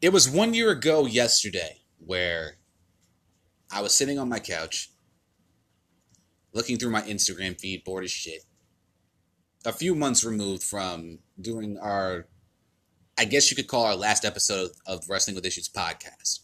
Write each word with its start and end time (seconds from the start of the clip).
It 0.00 0.12
was 0.12 0.30
one 0.30 0.54
year 0.54 0.70
ago 0.70 1.06
yesterday 1.06 1.80
where 1.98 2.58
I 3.70 3.82
was 3.82 3.92
sitting 3.92 4.18
on 4.18 4.28
my 4.28 4.38
couch 4.38 4.90
looking 6.52 6.76
through 6.76 6.90
my 6.90 7.02
Instagram 7.02 7.58
feed, 7.58 7.84
bored 7.84 8.04
as 8.04 8.10
shit. 8.10 8.44
A 9.64 9.72
few 9.72 9.96
months 9.96 10.24
removed 10.24 10.62
from 10.62 11.18
doing 11.40 11.78
our, 11.78 12.26
I 13.18 13.24
guess 13.24 13.50
you 13.50 13.56
could 13.56 13.66
call 13.66 13.84
our 13.84 13.96
last 13.96 14.24
episode 14.24 14.70
of 14.86 15.08
Wrestling 15.08 15.34
with 15.34 15.44
Issues 15.44 15.68
podcast. 15.68 16.40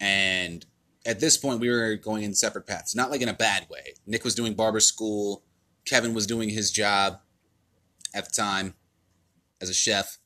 And 0.00 0.64
at 1.04 1.18
this 1.18 1.36
point, 1.36 1.58
we 1.58 1.68
were 1.68 1.96
going 1.96 2.22
in 2.22 2.34
separate 2.34 2.66
paths, 2.66 2.94
not 2.94 3.10
like 3.10 3.22
in 3.22 3.28
a 3.28 3.34
bad 3.34 3.66
way. 3.68 3.94
Nick 4.06 4.22
was 4.22 4.36
doing 4.36 4.54
barber 4.54 4.80
school, 4.80 5.42
Kevin 5.84 6.14
was 6.14 6.26
doing 6.28 6.48
his 6.48 6.70
job 6.70 7.20
at 8.14 8.24
the 8.24 8.30
time 8.30 8.74
as 9.60 9.68
a 9.68 9.74
chef. 9.74 10.18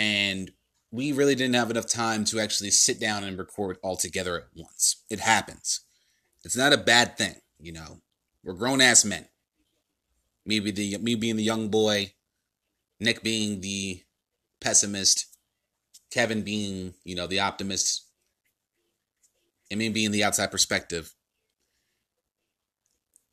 And 0.00 0.50
we 0.90 1.12
really 1.12 1.34
didn't 1.34 1.56
have 1.56 1.70
enough 1.70 1.86
time 1.86 2.24
to 2.24 2.40
actually 2.40 2.70
sit 2.70 2.98
down 2.98 3.22
and 3.22 3.36
record 3.36 3.76
all 3.82 3.96
together 3.96 4.34
at 4.38 4.44
once. 4.56 5.04
It 5.10 5.20
happens. 5.20 5.82
It's 6.42 6.56
not 6.56 6.72
a 6.72 6.78
bad 6.78 7.18
thing, 7.18 7.34
you 7.58 7.72
know. 7.72 8.00
We're 8.42 8.54
grown 8.54 8.80
ass 8.80 9.04
men. 9.04 9.26
Maybe 10.46 10.70
the 10.70 10.96
me 10.96 11.16
being 11.16 11.36
the 11.36 11.42
young 11.42 11.68
boy, 11.68 12.14
Nick 12.98 13.22
being 13.22 13.60
the 13.60 14.02
pessimist, 14.58 15.26
Kevin 16.10 16.40
being, 16.40 16.94
you 17.04 17.14
know, 17.14 17.26
the 17.26 17.40
optimist, 17.40 18.06
and 19.70 19.78
me 19.78 19.90
being 19.90 20.12
the 20.12 20.24
outside 20.24 20.50
perspective. 20.50 21.12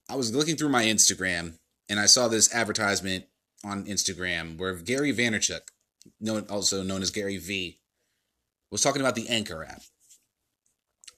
I 0.09 0.15
was 0.15 0.35
looking 0.35 0.57
through 0.57 0.69
my 0.69 0.83
Instagram 0.83 1.59
and 1.87 1.97
I 1.97 2.07
saw 2.07 2.27
this 2.27 2.53
advertisement 2.53 3.23
on 3.63 3.85
Instagram 3.85 4.57
where 4.57 4.75
Gary 4.75 5.13
Vaynerchuk, 5.13 5.61
known 6.19 6.45
also 6.49 6.83
known 6.83 7.01
as 7.01 7.11
Gary 7.11 7.37
V, 7.37 7.79
was 8.71 8.81
talking 8.81 9.01
about 9.01 9.15
the 9.15 9.29
Anchor 9.29 9.63
app, 9.63 9.81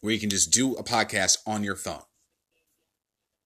where 0.02 0.14
you 0.14 0.20
can 0.20 0.30
just 0.30 0.52
do 0.52 0.76
a 0.76 0.84
podcast 0.84 1.38
on 1.46 1.64
your 1.64 1.76
phone. 1.76 2.04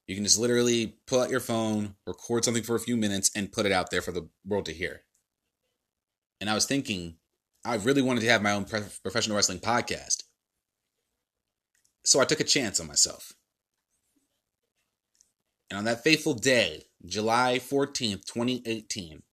You 0.07 0.15
can 0.15 0.23
just 0.23 0.39
literally 0.39 0.97
pull 1.07 1.21
out 1.21 1.29
your 1.29 1.39
phone, 1.39 1.95
record 2.05 2.43
something 2.43 2.63
for 2.63 2.75
a 2.75 2.79
few 2.79 2.97
minutes, 2.97 3.31
and 3.35 3.51
put 3.51 3.65
it 3.65 3.71
out 3.71 3.89
there 3.89 4.01
for 4.01 4.11
the 4.11 4.27
world 4.45 4.65
to 4.65 4.73
hear. 4.73 5.03
And 6.41 6.49
I 6.49 6.53
was 6.53 6.65
thinking, 6.65 7.15
I 7.63 7.75
really 7.75 8.01
wanted 8.01 8.21
to 8.21 8.29
have 8.29 8.41
my 8.41 8.51
own 8.51 8.65
professional 8.65 9.37
wrestling 9.37 9.59
podcast. 9.59 10.23
So 12.03 12.19
I 12.19 12.25
took 12.25 12.41
a 12.41 12.45
chance 12.45 12.81
on 12.81 12.87
myself. 12.87 13.31
And 15.69 15.77
on 15.77 15.85
that 15.85 16.03
fateful 16.03 16.33
day, 16.33 16.83
July 17.05 17.59
14th, 17.59 18.25
2018, 18.25 19.23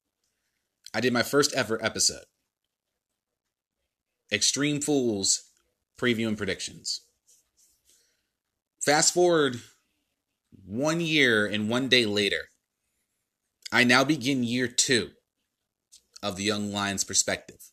I 0.92 1.00
did 1.00 1.12
my 1.12 1.22
first 1.22 1.54
ever 1.54 1.82
episode 1.84 2.24
Extreme 4.32 4.80
Fools 4.80 5.44
Preview 5.98 6.28
and 6.28 6.36
Predictions. 6.38 7.02
Fast 8.84 9.14
forward 9.14 9.60
one 10.64 11.00
year 11.00 11.46
and 11.46 11.68
one 11.68 11.88
day 11.88 12.06
later, 12.06 12.48
I 13.72 13.84
now 13.84 14.02
begin 14.04 14.42
year 14.42 14.66
two 14.66 15.10
of 16.22 16.36
the 16.36 16.42
Young 16.42 16.72
Lions 16.72 17.04
perspective. 17.04 17.70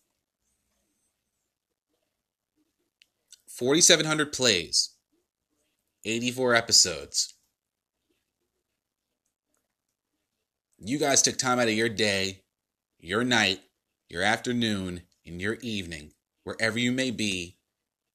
4,700 3.49 4.31
plays, 4.31 4.91
84 6.05 6.53
episodes. 6.53 7.33
You 10.77 10.99
guys 10.99 11.23
took 11.23 11.37
time 11.37 11.57
out 11.59 11.67
of 11.67 11.73
your 11.73 11.89
day, 11.89 12.43
your 13.07 13.23
night, 13.23 13.61
your 14.09 14.21
afternoon, 14.21 15.03
and 15.25 15.41
your 15.41 15.55
evening, 15.61 16.11
wherever 16.43 16.77
you 16.77 16.91
may 16.91 17.09
be, 17.09 17.57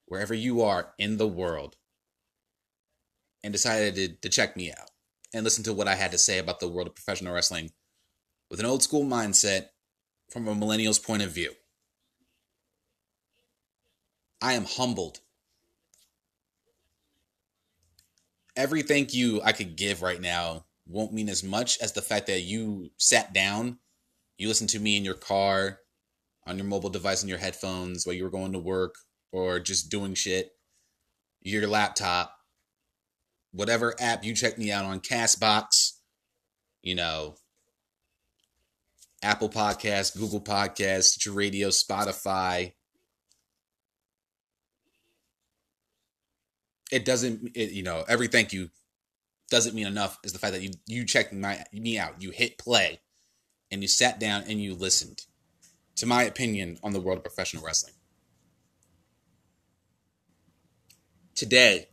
wherever 0.07 0.35
you 0.35 0.63
are 0.63 0.93
in 0.99 1.17
the 1.17 1.27
world, 1.27 1.77
and 3.43 3.53
decided 3.53 3.95
to, 3.95 4.09
to 4.21 4.29
check 4.29 4.57
me 4.57 4.71
out 4.71 4.91
and 5.33 5.45
listen 5.45 5.65
to 5.65 5.73
what 5.73 5.89
I 5.89 5.95
had 5.95 6.13
to 6.13 6.19
say 6.19 6.39
about 6.39 6.61
the 6.61 6.69
world 6.69 6.87
of 6.87 6.95
professional 6.95 7.35
wrestling 7.35 7.73
with 8.51 8.61
an 8.61 8.67
old 8.67 8.83
school 8.83 9.05
mindset 9.05 9.71
from 10.31 10.47
a 10.47 10.55
millennial's 10.55 10.99
point 10.99 11.23
of 11.23 11.31
view. 11.31 11.53
I 14.41 14.53
am 14.53 14.65
humbled 14.65 15.21
every 18.57 18.83
thank 18.83 19.15
you 19.15 19.41
I 19.43 19.53
could 19.53 19.77
give 19.77 20.03
right 20.03 20.21
now 20.21 20.65
won't 20.87 21.13
mean 21.13 21.29
as 21.29 21.43
much 21.43 21.79
as 21.81 21.93
the 21.93 22.03
fact 22.03 22.27
that 22.27 22.41
you 22.41 22.91
sat 22.99 23.33
down, 23.33 23.79
you 24.43 24.49
listen 24.49 24.67
to 24.67 24.81
me 24.81 24.97
in 24.97 25.05
your 25.05 25.15
car, 25.15 25.79
on 26.47 26.59
your 26.59 26.67
mobile 26.67 26.91
device, 26.91 27.23
in 27.23 27.29
your 27.29 27.39
headphones 27.39 28.05
while 28.05 28.15
you 28.15 28.25
were 28.25 28.31
going 28.31 28.53
to 28.53 28.59
work 28.59 28.97
or 29.31 29.61
just 29.61 29.89
doing 29.89 30.15
shit, 30.15 30.51
your 31.41 31.67
laptop, 31.69 32.35
whatever 33.53 33.95
app 34.01 34.25
you 34.25 34.35
check 34.35 34.59
me 34.59 34.73
out 34.73 34.85
on, 34.85 34.99
Castbox, 34.99 35.93
you 36.83 36.97
know, 36.97 37.37
Apple 39.23 39.49
Podcasts, 39.49 40.19
Google 40.19 40.41
Podcasts, 40.41 41.05
Stitcher 41.05 41.31
Radio, 41.31 41.69
Spotify, 41.69 42.73
it 46.91 47.05
doesn't 47.05 47.53
it, 47.55 47.71
you 47.71 47.83
know 47.83 48.05
every 48.07 48.27
thank 48.27 48.53
you 48.53 48.69
doesn't 49.51 49.75
mean 49.75 49.87
enough 49.87 50.19
is 50.25 50.33
the 50.33 50.39
fact 50.39 50.53
that 50.53 50.63
you 50.63 50.73
you 50.87 51.07
checked 51.07 51.33
my 51.33 51.65
me 51.73 51.99
out. 51.99 52.21
You 52.21 52.31
hit 52.31 52.59
play 52.59 53.01
and 53.73 53.83
you 53.83 53.89
sat 53.89 54.21
down 54.21 54.45
and 54.47 54.61
you 54.61 54.75
listened 54.75 55.23
to 55.97 56.07
my 56.07 56.23
opinion 56.23 56.79
on 56.83 56.93
the 56.93 57.01
world 57.01 57.19
of 57.19 57.25
professional 57.25 57.65
wrestling. 57.65 57.95
Today 61.35 61.89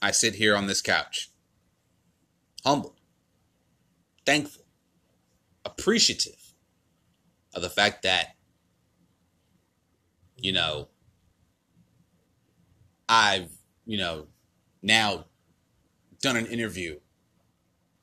i 0.00 0.12
sit 0.12 0.36
here 0.36 0.54
on 0.54 0.68
this 0.68 0.80
couch 0.80 1.28
humbled 2.64 2.94
thankful 4.24 4.62
appreciative 5.64 6.54
of 7.52 7.62
the 7.62 7.68
fact 7.68 8.04
that 8.04 8.36
you 10.36 10.52
know 10.52 10.86
i've 13.08 13.50
you 13.88 13.96
know, 13.96 14.26
now 14.82 15.24
done 16.20 16.36
an 16.36 16.44
interview 16.46 17.00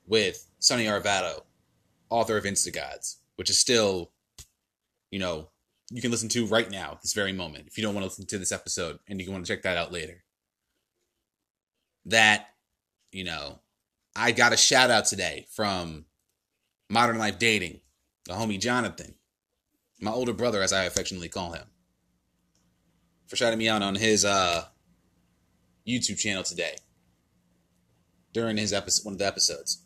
with 0.08 0.50
Sonny 0.58 0.86
Arvado, 0.86 1.44
author 2.10 2.38
of 2.38 2.44
Instagods, 2.44 3.18
which 3.36 3.50
is 3.50 3.60
still, 3.60 4.12
you 5.12 5.20
know, 5.20 5.50
you 5.92 6.02
can 6.02 6.12
listen 6.12 6.30
to 6.30 6.48
right 6.48 6.70
now, 6.70 6.98
this 7.02 7.14
very 7.14 7.32
moment, 7.32 7.68
if 7.68 7.78
you 7.78 7.84
don't 7.84 7.94
want 7.94 8.04
to 8.04 8.10
listen 8.10 8.26
to 8.26 8.38
this 8.38 8.52
episode 8.52 9.00
and 9.08 9.22
you 9.22 9.32
want 9.32 9.46
to 9.46 9.52
check 9.52 9.64
that 9.64 9.78
out 9.78 9.92
later. 9.92 10.24
That, 12.06 12.48
you 13.12 13.24
know, 13.24 13.60
I 14.16 14.32
got 14.32 14.54
a 14.54 14.58
shout 14.58 14.90
out 14.90 15.06
today 15.06 15.48
from 15.52 16.06
Modern 16.90 17.18
Life 17.18 17.40
Dating, 17.40 17.82
the 18.26 18.34
homie 18.34 18.60
Jonathan, 18.60 19.16
my 20.00 20.12
older 20.12 20.34
brother, 20.34 20.62
as 20.62 20.74
I 20.74 20.84
affectionately 20.84 21.30
call 21.30 21.54
him, 21.54 21.66
for 23.28 23.36
shouting 23.36 23.60
me 23.60 23.70
out 23.70 23.82
on 23.82 23.96
his 23.96 24.26
uh 24.26 24.66
YouTube 25.88 26.18
channel 26.18 26.44
today 26.44 26.76
during 28.34 28.58
his 28.58 28.74
episode, 28.74 29.06
one 29.06 29.14
of 29.14 29.20
the 29.20 29.28
episodes. 29.28 29.85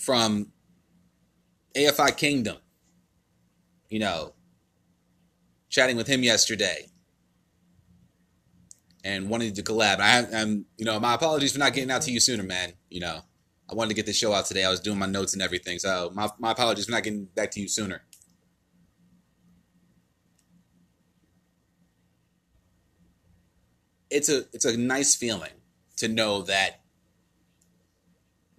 From 0.00 0.48
AFI 1.76 2.16
Kingdom, 2.16 2.56
you 3.88 3.98
know, 3.98 4.32
chatting 5.68 5.96
with 5.96 6.06
him 6.06 6.22
yesterday 6.22 6.88
and 9.04 9.28
wanting 9.28 9.52
to 9.54 9.62
collab. 9.62 10.00
I 10.00 10.24
am, 10.32 10.64
you 10.78 10.84
know, 10.84 10.98
my 10.98 11.14
apologies 11.14 11.52
for 11.52 11.58
not 11.58 11.74
getting 11.74 11.90
out 11.90 12.02
to 12.02 12.10
you 12.10 12.18
sooner, 12.18 12.42
man. 12.42 12.72
You 12.88 13.00
know, 13.00 13.20
I 13.70 13.74
wanted 13.74 13.90
to 13.90 13.94
get 13.94 14.06
the 14.06 14.12
show 14.12 14.32
out 14.32 14.46
today. 14.46 14.64
I 14.64 14.70
was 14.70 14.80
doing 14.80 14.98
my 14.98 15.06
notes 15.06 15.34
and 15.34 15.42
everything, 15.42 15.78
so 15.78 16.10
my 16.14 16.28
my 16.38 16.52
apologies 16.52 16.86
for 16.86 16.92
not 16.92 17.02
getting 17.02 17.26
back 17.26 17.50
to 17.52 17.60
you 17.60 17.68
sooner. 17.68 18.02
it's 24.10 24.28
a 24.28 24.44
it's 24.52 24.64
a 24.64 24.76
nice 24.76 25.14
feeling 25.14 25.52
to 25.96 26.08
know 26.08 26.42
that 26.42 26.79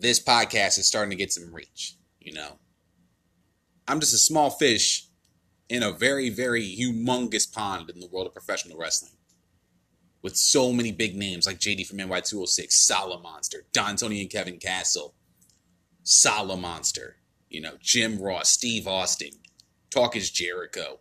this 0.01 0.19
podcast 0.19 0.80
is 0.80 0.88
starting 0.88 1.12
to 1.12 1.15
get 1.15 1.31
some 1.31 1.53
reach, 1.53 1.95
you 2.19 2.33
know. 2.33 2.57
I'm 3.88 4.00
just 4.00 4.13
a 4.13 4.18
small 4.18 4.50
fish 4.50 5.06
in 5.69 5.83
a 5.83 5.92
very, 5.92 6.30
very 6.30 6.63
humongous 6.63 7.51
pond 7.51 7.89
in 7.89 8.00
the 8.00 8.07
world 8.07 8.27
of 8.27 8.33
professional 8.33 8.77
wrestling. 8.77 9.13
With 10.21 10.36
so 10.36 10.71
many 10.71 10.92
big 10.92 11.15
names 11.15 11.48
like 11.48 11.59
JD 11.59 11.88
from 11.88 11.98
NY206, 11.98 12.69
Solomonster, 12.69 13.62
Don 13.74 13.95
Tony 13.95 14.21
and 14.21 14.30
Kevin 14.30 14.57
Castle, 14.57 15.15
Solomonster, 16.04 17.13
you 17.50 17.62
know, 17.62 17.74
Jim 17.80 18.21
Ross, 18.21 18.50
Steve 18.50 18.88
Austin, 18.88 19.31
Talk 19.89 20.15
is 20.15 20.30
Jericho, 20.30 21.00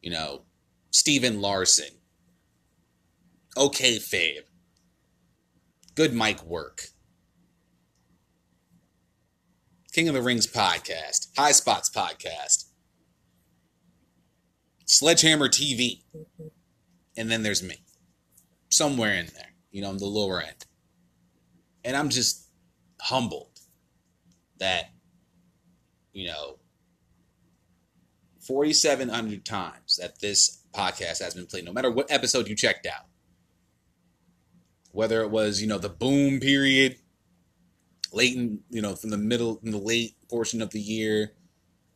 you 0.00 0.10
know, 0.10 0.42
Steven 0.90 1.40
Larson, 1.40 1.90
okay 3.56 3.96
fave. 3.96 4.42
Good 5.94 6.14
mic 6.14 6.42
work. 6.42 6.91
King 9.92 10.08
of 10.08 10.14
the 10.14 10.22
Rings 10.22 10.46
podcast, 10.46 11.28
High 11.36 11.52
Spots 11.52 11.90
podcast, 11.90 12.64
Sledgehammer 14.86 15.48
TV, 15.48 16.02
and 17.16 17.30
then 17.30 17.42
there's 17.42 17.62
me, 17.62 17.84
somewhere 18.70 19.12
in 19.12 19.26
there, 19.34 19.52
you 19.70 19.82
know, 19.82 19.90
on 19.90 19.98
the 19.98 20.06
lower 20.06 20.40
end. 20.40 20.64
And 21.84 21.94
I'm 21.94 22.08
just 22.08 22.48
humbled 23.02 23.58
that, 24.58 24.90
you 26.14 26.28
know, 26.28 26.58
4,700 28.40 29.44
times 29.44 29.98
that 30.00 30.20
this 30.20 30.64
podcast 30.72 31.22
has 31.22 31.34
been 31.34 31.46
played, 31.46 31.66
no 31.66 31.72
matter 31.72 31.90
what 31.90 32.10
episode 32.10 32.48
you 32.48 32.56
checked 32.56 32.86
out. 32.86 33.04
Whether 34.90 35.22
it 35.22 35.30
was, 35.30 35.60
you 35.60 35.68
know, 35.68 35.78
the 35.78 35.88
boom 35.88 36.40
period, 36.40 36.96
late 38.12 38.36
in, 38.36 38.60
you 38.70 38.82
know, 38.82 38.94
from 38.94 39.10
the 39.10 39.18
middle, 39.18 39.60
in 39.62 39.70
the 39.70 39.78
late 39.78 40.14
portion 40.28 40.62
of 40.62 40.70
the 40.70 40.80
year 40.80 41.32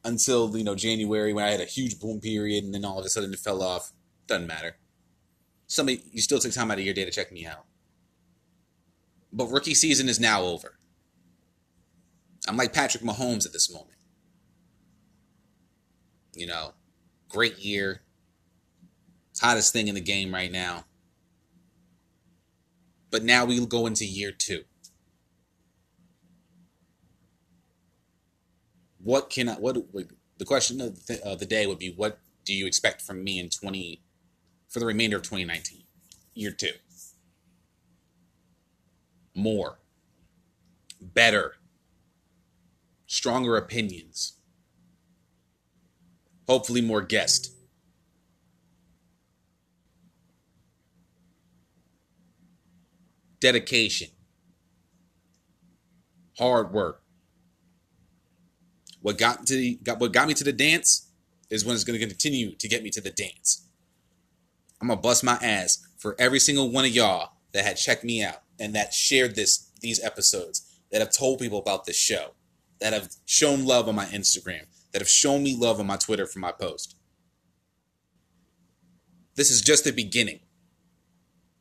until, 0.04 0.56
you 0.56 0.64
know, 0.64 0.74
January 0.74 1.32
when 1.32 1.44
I 1.44 1.50
had 1.50 1.60
a 1.60 1.64
huge 1.64 1.98
boom 1.98 2.20
period 2.20 2.64
and 2.64 2.72
then 2.72 2.84
all 2.84 2.98
of 2.98 3.04
a 3.04 3.08
sudden 3.08 3.32
it 3.32 3.38
fell 3.38 3.62
off. 3.62 3.92
Doesn't 4.26 4.46
matter. 4.46 4.76
Somebody, 5.66 6.02
you 6.12 6.22
still 6.22 6.38
took 6.38 6.52
time 6.52 6.70
out 6.70 6.78
of 6.78 6.84
your 6.84 6.94
day 6.94 7.04
to 7.04 7.10
check 7.10 7.32
me 7.32 7.46
out. 7.46 7.64
But 9.32 9.50
rookie 9.50 9.74
season 9.74 10.08
is 10.08 10.20
now 10.20 10.42
over. 10.42 10.78
I'm 12.48 12.56
like 12.56 12.72
Patrick 12.72 13.02
Mahomes 13.02 13.44
at 13.44 13.52
this 13.52 13.72
moment. 13.72 13.98
You 16.34 16.46
know, 16.46 16.72
great 17.28 17.58
year. 17.58 18.02
It's 19.30 19.40
hottest 19.40 19.72
thing 19.72 19.88
in 19.88 19.94
the 19.94 20.00
game 20.00 20.32
right 20.32 20.50
now. 20.50 20.84
But 23.10 23.24
now 23.24 23.44
we 23.44 23.64
go 23.66 23.86
into 23.86 24.04
year 24.04 24.32
two. 24.32 24.64
What 29.06 29.30
can 29.30 29.48
I, 29.48 29.52
what, 29.52 29.76
the 30.36 30.44
question 30.44 30.80
of 30.80 31.06
the, 31.06 31.24
uh, 31.24 31.36
the 31.36 31.46
day 31.46 31.68
would 31.68 31.78
be 31.78 31.92
what 31.94 32.18
do 32.44 32.52
you 32.52 32.66
expect 32.66 33.00
from 33.00 33.22
me 33.22 33.38
in 33.38 33.50
20, 33.50 34.02
for 34.68 34.80
the 34.80 34.86
remainder 34.86 35.16
of 35.16 35.22
2019, 35.22 35.84
year 36.34 36.50
two? 36.50 36.72
More, 39.32 39.78
better, 41.00 41.54
stronger 43.06 43.56
opinions, 43.56 44.38
hopefully 46.48 46.80
more 46.80 47.00
guests. 47.00 47.54
Dedication, 53.38 54.08
hard 56.36 56.72
work. 56.72 57.05
What 59.06 59.18
got 59.18 59.46
to 59.46 59.54
the, 59.54 59.76
got 59.84 60.00
what 60.00 60.12
got 60.12 60.26
me 60.26 60.34
to 60.34 60.42
the 60.42 60.52
dance 60.52 61.12
is 61.48 61.64
when 61.64 61.76
it's 61.76 61.84
going 61.84 61.96
to 61.96 62.04
continue 62.04 62.56
to 62.56 62.66
get 62.66 62.82
me 62.82 62.90
to 62.90 63.00
the 63.00 63.12
dance. 63.12 63.68
I'm 64.80 64.88
gonna 64.88 65.00
bust 65.00 65.22
my 65.22 65.38
ass 65.40 65.86
for 65.96 66.16
every 66.18 66.40
single 66.40 66.72
one 66.72 66.84
of 66.84 66.90
y'all 66.90 67.30
that 67.52 67.64
had 67.64 67.76
checked 67.76 68.02
me 68.02 68.24
out 68.24 68.42
and 68.58 68.74
that 68.74 68.92
shared 68.92 69.36
this 69.36 69.70
these 69.80 70.02
episodes, 70.02 70.80
that 70.90 71.00
have 71.00 71.12
told 71.12 71.38
people 71.38 71.60
about 71.60 71.84
this 71.84 71.96
show, 71.96 72.32
that 72.80 72.92
have 72.92 73.10
shown 73.26 73.64
love 73.64 73.88
on 73.88 73.94
my 73.94 74.06
Instagram, 74.06 74.64
that 74.90 75.00
have 75.00 75.08
shown 75.08 75.44
me 75.44 75.56
love 75.56 75.78
on 75.78 75.86
my 75.86 75.96
Twitter 75.96 76.26
for 76.26 76.40
my 76.40 76.50
post. 76.50 76.96
This 79.36 79.52
is 79.52 79.60
just 79.60 79.84
the 79.84 79.92
beginning. 79.92 80.40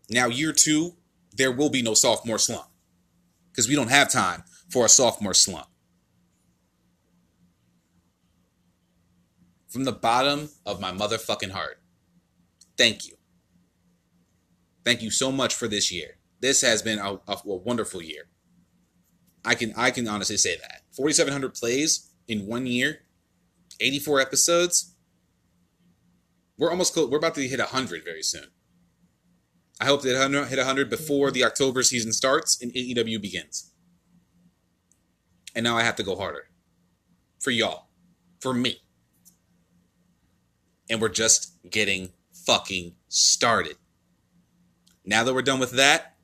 Now, 0.09 0.29
year 0.29 0.51
two, 0.51 0.95
there 1.31 1.51
will 1.51 1.69
be 1.69 1.83
no 1.83 1.93
sophomore 1.93 2.39
slump 2.39 2.69
because 3.51 3.69
we 3.69 3.75
don't 3.75 3.91
have 3.91 4.11
time 4.11 4.45
for 4.67 4.83
a 4.83 4.89
sophomore 4.89 5.35
slump. 5.35 5.67
From 9.75 9.83
the 9.83 9.91
bottom 9.91 10.47
of 10.65 10.79
my 10.79 10.93
motherfucking 10.93 11.51
heart, 11.51 11.81
thank 12.77 13.05
you. 13.05 13.15
Thank 14.85 15.01
you 15.01 15.11
so 15.11 15.33
much 15.33 15.53
for 15.53 15.67
this 15.67 15.91
year. 15.91 16.15
This 16.39 16.61
has 16.61 16.81
been 16.81 16.97
a, 16.97 17.15
a, 17.27 17.37
a 17.45 17.57
wonderful 17.57 18.01
year. 18.01 18.29
I 19.43 19.53
can 19.53 19.73
I 19.75 19.91
can 19.91 20.07
honestly 20.07 20.37
say 20.37 20.55
that. 20.55 20.83
4700 20.95 21.53
plays 21.53 22.09
in 22.25 22.47
one 22.47 22.65
year 22.65 22.99
84 23.81 24.21
episodes. 24.21 24.95
We're 26.57 26.71
almost 26.71 26.93
close. 26.93 27.09
We're 27.09 27.17
about 27.17 27.35
to 27.35 27.45
hit 27.45 27.59
100 27.59 28.05
very 28.05 28.23
soon. 28.23 28.45
I 29.81 29.87
hope 29.87 30.03
to 30.03 30.07
hit 30.07 30.57
100 30.57 30.89
before 30.89 31.31
the 31.31 31.43
October 31.43 31.83
season 31.83 32.13
starts 32.13 32.61
and 32.61 32.71
AEW 32.71 33.21
begins. 33.21 33.73
And 35.53 35.65
now 35.65 35.75
I 35.75 35.83
have 35.83 35.97
to 35.97 36.03
go 36.03 36.15
harder. 36.15 36.47
For 37.41 37.51
y'all. 37.51 37.89
For 38.39 38.53
me. 38.53 38.79
And 40.89 41.01
we're 41.01 41.09
just 41.09 41.53
getting 41.69 42.09
fucking 42.31 42.95
started. 43.07 43.77
Now 45.03 45.23
that 45.23 45.33
we're 45.33 45.41
done 45.41 45.59
with 45.59 45.71
that, 45.71 46.15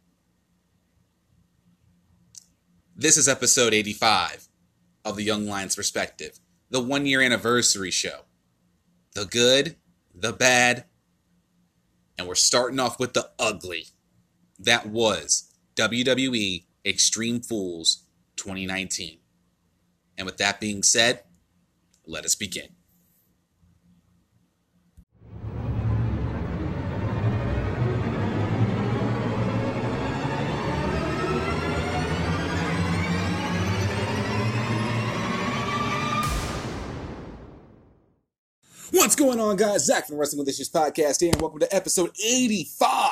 this 2.95 3.17
is 3.17 3.27
episode 3.27 3.73
85 3.73 4.47
of 5.03 5.15
the 5.15 5.23
Young 5.23 5.47
Lions 5.47 5.75
Perspective 5.75 6.39
the 6.71 6.81
one 6.81 7.05
year 7.05 7.21
anniversary 7.21 7.91
show. 7.91 8.21
The 9.13 9.25
good, 9.25 9.75
the 10.15 10.31
bad, 10.31 10.85
and 12.17 12.27
we're 12.27 12.35
starting 12.35 12.79
off 12.79 12.97
with 12.97 13.13
the 13.13 13.29
ugly. 13.37 13.87
That 14.57 14.87
was 14.87 15.53
WWE 15.75 16.63
Extreme 16.85 17.41
Fools 17.41 18.05
2019. 18.37 19.17
And 20.17 20.25
with 20.25 20.37
that 20.37 20.61
being 20.61 20.81
said, 20.81 21.23
let 22.05 22.23
us 22.25 22.35
begin. 22.35 22.69
What's 38.93 39.15
going 39.15 39.39
on, 39.39 39.55
guys? 39.55 39.85
Zach 39.85 40.05
from 40.05 40.17
Wrestling 40.17 40.39
with 40.39 40.49
Issues 40.49 40.69
podcast 40.69 41.21
here, 41.21 41.31
and 41.31 41.41
welcome 41.41 41.61
to 41.61 41.73
episode 41.73 42.11
85 42.21 43.09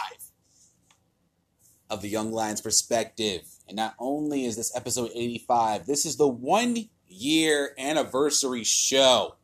of 1.89 2.01
the 2.01 2.09
Young 2.09 2.33
Lions 2.33 2.59
Perspective. 2.59 3.43
And 3.65 3.77
not 3.77 3.95
only 3.97 4.43
is 4.43 4.57
this 4.57 4.75
episode 4.75 5.09
85, 5.15 5.85
this 5.85 6.05
is 6.05 6.17
the 6.17 6.27
one 6.27 6.75
year 7.07 7.73
anniversary 7.79 8.65
show. 8.65 9.37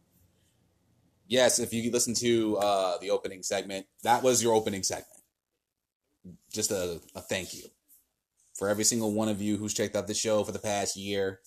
Yes, 1.25 1.59
if 1.59 1.73
you 1.73 1.89
listen 1.89 2.13
to 2.15 2.57
uh, 2.57 2.97
the 2.97 3.11
opening 3.11 3.41
segment, 3.41 3.85
that 4.03 4.21
was 4.21 4.43
your 4.43 4.55
opening 4.55 4.83
segment. 4.83 5.21
Just 6.51 6.69
a, 6.69 6.99
a 7.15 7.21
thank 7.21 7.53
you 7.53 7.63
for 8.55 8.67
every 8.67 8.83
single 8.83 9.13
one 9.13 9.29
of 9.29 9.41
you 9.41 9.55
who's 9.55 9.73
checked 9.73 9.95
out 9.95 10.07
the 10.07 10.13
show 10.13 10.43
for 10.43 10.51
the 10.51 10.59
past 10.59 10.97
year. 10.97 11.39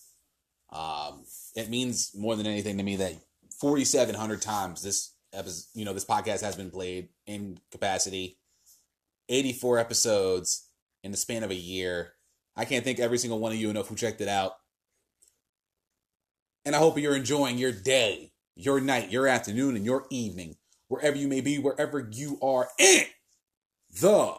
Um, 0.72 1.24
it 1.54 1.68
means 1.68 2.12
more 2.16 2.36
than 2.36 2.46
anything 2.46 2.78
to 2.78 2.82
me 2.82 2.96
that 2.96 3.12
4,700 3.60 4.40
times 4.40 4.82
this 4.82 5.14
episode, 5.32 5.66
you 5.74 5.84
know, 5.84 5.92
this 5.92 6.04
podcast 6.04 6.42
has 6.42 6.56
been 6.56 6.70
played 6.70 7.08
in 7.26 7.58
capacity. 7.70 8.38
84 9.28 9.78
episodes 9.78 10.68
in 11.02 11.10
the 11.10 11.16
span 11.16 11.42
of 11.42 11.50
a 11.50 11.54
year. 11.54 12.14
I 12.56 12.64
can't 12.64 12.84
thank 12.84 12.98
every 12.98 13.18
single 13.18 13.38
one 13.38 13.52
of 13.52 13.58
you 13.58 13.70
enough 13.70 13.88
who 13.88 13.94
checked 13.94 14.20
it 14.20 14.28
out. 14.28 14.52
And 16.64 16.74
I 16.74 16.78
hope 16.78 16.98
you're 16.98 17.16
enjoying 17.16 17.58
your 17.58 17.72
day, 17.72 18.32
your 18.56 18.80
night, 18.80 19.10
your 19.10 19.26
afternoon, 19.26 19.76
and 19.76 19.84
your 19.84 20.06
evening, 20.10 20.56
wherever 20.88 21.16
you 21.16 21.28
may 21.28 21.40
be, 21.40 21.58
wherever 21.58 22.08
you 22.10 22.38
are 22.42 22.68
in 22.78 23.04
the 24.00 24.34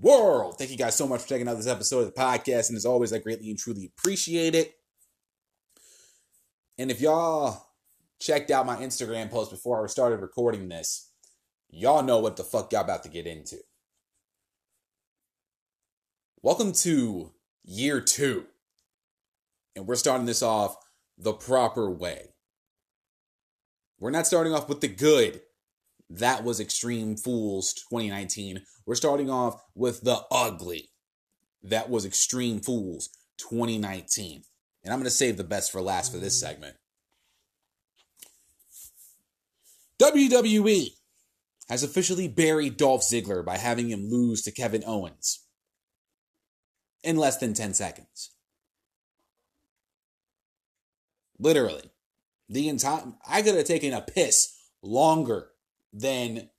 world. 0.00 0.56
Thank 0.58 0.70
you 0.70 0.76
guys 0.76 0.94
so 0.94 1.06
much 1.06 1.22
for 1.22 1.28
checking 1.28 1.48
out 1.48 1.56
this 1.56 1.66
episode 1.66 2.00
of 2.00 2.14
the 2.14 2.20
podcast. 2.20 2.68
And 2.68 2.76
as 2.76 2.86
always, 2.86 3.12
I 3.12 3.18
greatly 3.18 3.50
and 3.50 3.58
truly 3.58 3.86
appreciate 3.96 4.54
it. 4.54 4.74
And 6.78 6.90
if 6.90 7.00
y'all 7.00 7.66
checked 8.22 8.50
out 8.50 8.66
my 8.66 8.76
Instagram 8.76 9.30
post 9.30 9.50
before 9.50 9.82
I 9.82 9.86
started 9.88 10.20
recording 10.20 10.68
this, 10.68 11.10
y'all 11.70 12.02
know 12.02 12.20
what 12.20 12.36
the 12.36 12.44
fuck 12.44 12.72
y'all 12.72 12.82
about 12.82 13.02
to 13.02 13.08
get 13.08 13.26
into. 13.26 13.56
Welcome 16.40 16.72
to 16.72 17.32
year 17.64 18.00
two. 18.00 18.46
And 19.74 19.86
we're 19.86 19.96
starting 19.96 20.26
this 20.26 20.42
off 20.42 20.76
the 21.18 21.32
proper 21.32 21.90
way. 21.90 22.34
We're 23.98 24.10
not 24.10 24.26
starting 24.26 24.52
off 24.52 24.68
with 24.68 24.80
the 24.80 24.88
good. 24.88 25.40
That 26.10 26.44
was 26.44 26.60
Extreme 26.60 27.16
Fools 27.16 27.72
2019. 27.72 28.62
We're 28.86 28.94
starting 28.94 29.30
off 29.30 29.62
with 29.74 30.02
the 30.02 30.20
ugly. 30.30 30.90
That 31.62 31.88
was 31.88 32.04
Extreme 32.04 32.60
Fools 32.60 33.08
2019. 33.38 34.42
And 34.84 34.92
I'm 34.92 34.98
going 34.98 35.04
to 35.04 35.10
save 35.10 35.36
the 35.36 35.44
best 35.44 35.72
for 35.72 35.80
last 35.80 36.12
for 36.12 36.18
this 36.18 36.38
segment. 36.38 36.76
WWE 40.02 40.88
has 41.68 41.84
officially 41.84 42.26
buried 42.26 42.76
Dolph 42.76 43.02
Ziggler 43.02 43.44
by 43.44 43.56
having 43.56 43.88
him 43.88 44.10
lose 44.10 44.42
to 44.42 44.50
Kevin 44.50 44.82
Owens 44.84 45.46
in 47.04 47.16
less 47.16 47.36
than 47.36 47.54
10 47.54 47.72
seconds. 47.74 48.32
Literally. 51.38 51.92
The 52.48 52.68
entire 52.68 53.12
I 53.26 53.42
could 53.42 53.54
have 53.54 53.64
taken 53.64 53.92
a 53.92 54.00
piss 54.00 54.52
longer 54.82 55.50
than 55.92 56.50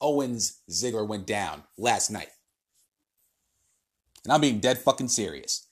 Owens 0.00 0.62
Ziggler 0.70 1.06
went 1.06 1.26
down 1.26 1.64
last 1.76 2.10
night. 2.10 2.30
And 4.24 4.32
I'm 4.32 4.40
being 4.40 4.58
dead 4.58 4.78
fucking 4.78 5.08
serious. 5.08 5.68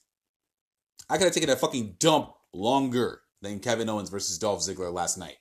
I 1.09 1.17
could 1.17 1.25
have 1.25 1.33
taken 1.33 1.49
a 1.49 1.55
fucking 1.55 1.95
dump 1.99 2.33
longer 2.53 3.21
than 3.41 3.59
Kevin 3.59 3.89
Owens 3.89 4.11
versus 4.11 4.37
Dolph 4.37 4.61
Ziggler 4.61 4.93
last 4.93 5.17
night. 5.17 5.37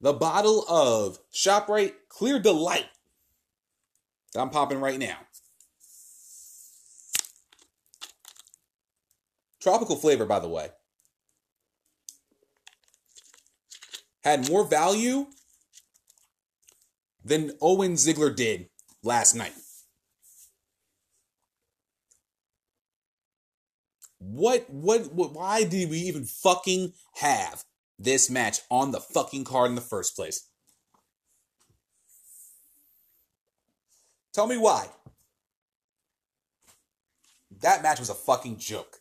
The 0.00 0.12
bottle 0.12 0.64
of 0.68 1.18
ShopRite 1.32 1.94
Clear 2.08 2.38
Delight 2.38 2.86
that 4.32 4.40
I'm 4.40 4.50
popping 4.50 4.80
right 4.80 4.98
now. 4.98 5.16
Tropical 9.60 9.96
flavor, 9.96 10.26
by 10.26 10.38
the 10.38 10.48
way. 10.48 10.68
Had 14.22 14.48
more 14.48 14.64
value 14.64 15.26
than 17.24 17.52
Owen 17.60 17.94
Ziggler 17.94 18.34
did 18.34 18.68
last 19.02 19.34
night. 19.34 19.54
What, 24.18 24.68
what, 24.68 25.12
what, 25.12 25.32
why 25.32 25.64
did 25.64 25.88
we 25.88 25.98
even 25.98 26.24
fucking 26.24 26.92
have 27.14 27.64
this 27.98 28.30
match 28.30 28.60
on 28.70 28.92
the 28.92 29.00
fucking 29.00 29.44
card 29.44 29.70
in 29.70 29.74
the 29.74 29.80
first 29.80 30.16
place? 30.16 30.48
Tell 34.32 34.46
me 34.46 34.58
why. 34.58 34.88
That 37.62 37.82
match 37.82 37.98
was 37.98 38.10
a 38.10 38.14
fucking 38.14 38.58
joke. 38.58 38.98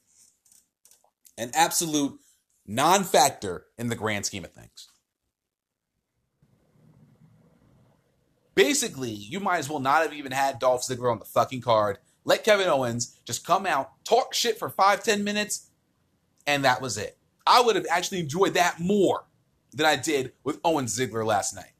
An 1.37 1.51
absolute 1.53 2.19
non 2.65 3.03
factor 3.03 3.65
in 3.77 3.89
the 3.89 3.95
grand 3.95 4.25
scheme 4.25 4.45
of 4.45 4.53
things. 4.53 4.87
Basically, 8.55 9.11
you 9.11 9.41
might 9.41 9.57
as 9.57 9.69
well 9.69 9.79
not 9.79 10.03
have 10.03 10.13
even 10.13 10.31
had 10.31 10.59
Dolph 10.59 10.87
Ziggler 10.87 11.11
on 11.11 11.19
the 11.19 11.25
fucking 11.25 11.61
card. 11.61 11.97
Let 12.23 12.45
Kevin 12.45 12.69
Owens 12.69 13.19
just 13.25 13.45
come 13.45 13.65
out, 13.65 13.91
talk 14.05 14.33
shit 14.33 14.57
for 14.57 14.69
five, 14.69 15.03
ten 15.03 15.23
minutes, 15.25 15.69
and 16.47 16.63
that 16.63 16.81
was 16.81 16.97
it. 16.97 17.17
I 17.45 17.61
would 17.61 17.75
have 17.75 17.85
actually 17.89 18.19
enjoyed 18.19 18.55
that 18.55 18.79
more 18.79 19.25
than 19.73 19.85
I 19.85 19.95
did 19.95 20.33
with 20.43 20.59
Owen 20.63 20.85
Ziggler 20.85 21.25
last 21.25 21.55
night. 21.55 21.71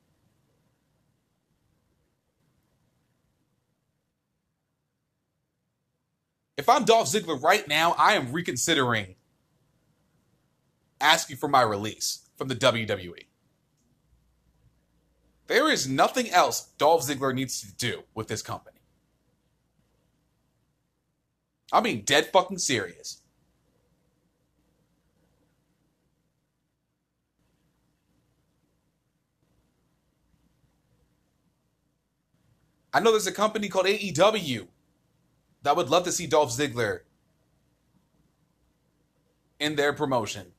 If 6.57 6.69
I'm 6.69 6.85
Dolph 6.85 7.07
Ziggler 7.07 7.41
right 7.41 7.67
now, 7.67 7.95
I 7.97 8.13
am 8.13 8.31
reconsidering 8.31 9.15
asking 11.01 11.37
for 11.37 11.49
my 11.49 11.61
release 11.61 12.29
from 12.37 12.47
the 12.47 12.55
WWE. 12.55 13.25
There 15.47 15.69
is 15.71 15.87
nothing 15.87 16.29
else 16.31 16.69
Dolph 16.77 17.03
Ziggler 17.03 17.33
needs 17.33 17.61
to 17.61 17.73
do 17.75 18.03
with 18.13 18.27
this 18.27 18.41
company. 18.41 18.79
I'm 21.71 21.83
being 21.83 22.01
dead 22.01 22.27
fucking 22.31 22.59
serious. 22.59 23.21
I 32.95 33.01
know 33.01 33.11
there's 33.11 33.27
a 33.27 33.33
company 33.33 33.67
called 33.67 33.87
AEW 33.87 34.67
that 35.63 35.75
would 35.75 35.89
love 35.89 36.05
to 36.05 36.13
see 36.13 36.27
Dolph 36.27 36.51
Ziggler 36.51 37.01
in 39.59 39.75
their 39.75 39.91
promotion. 39.91 40.53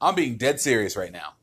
I'm 0.00 0.14
being 0.14 0.36
dead 0.36 0.60
serious 0.60 0.96
right 0.96 1.10
now. 1.10 1.34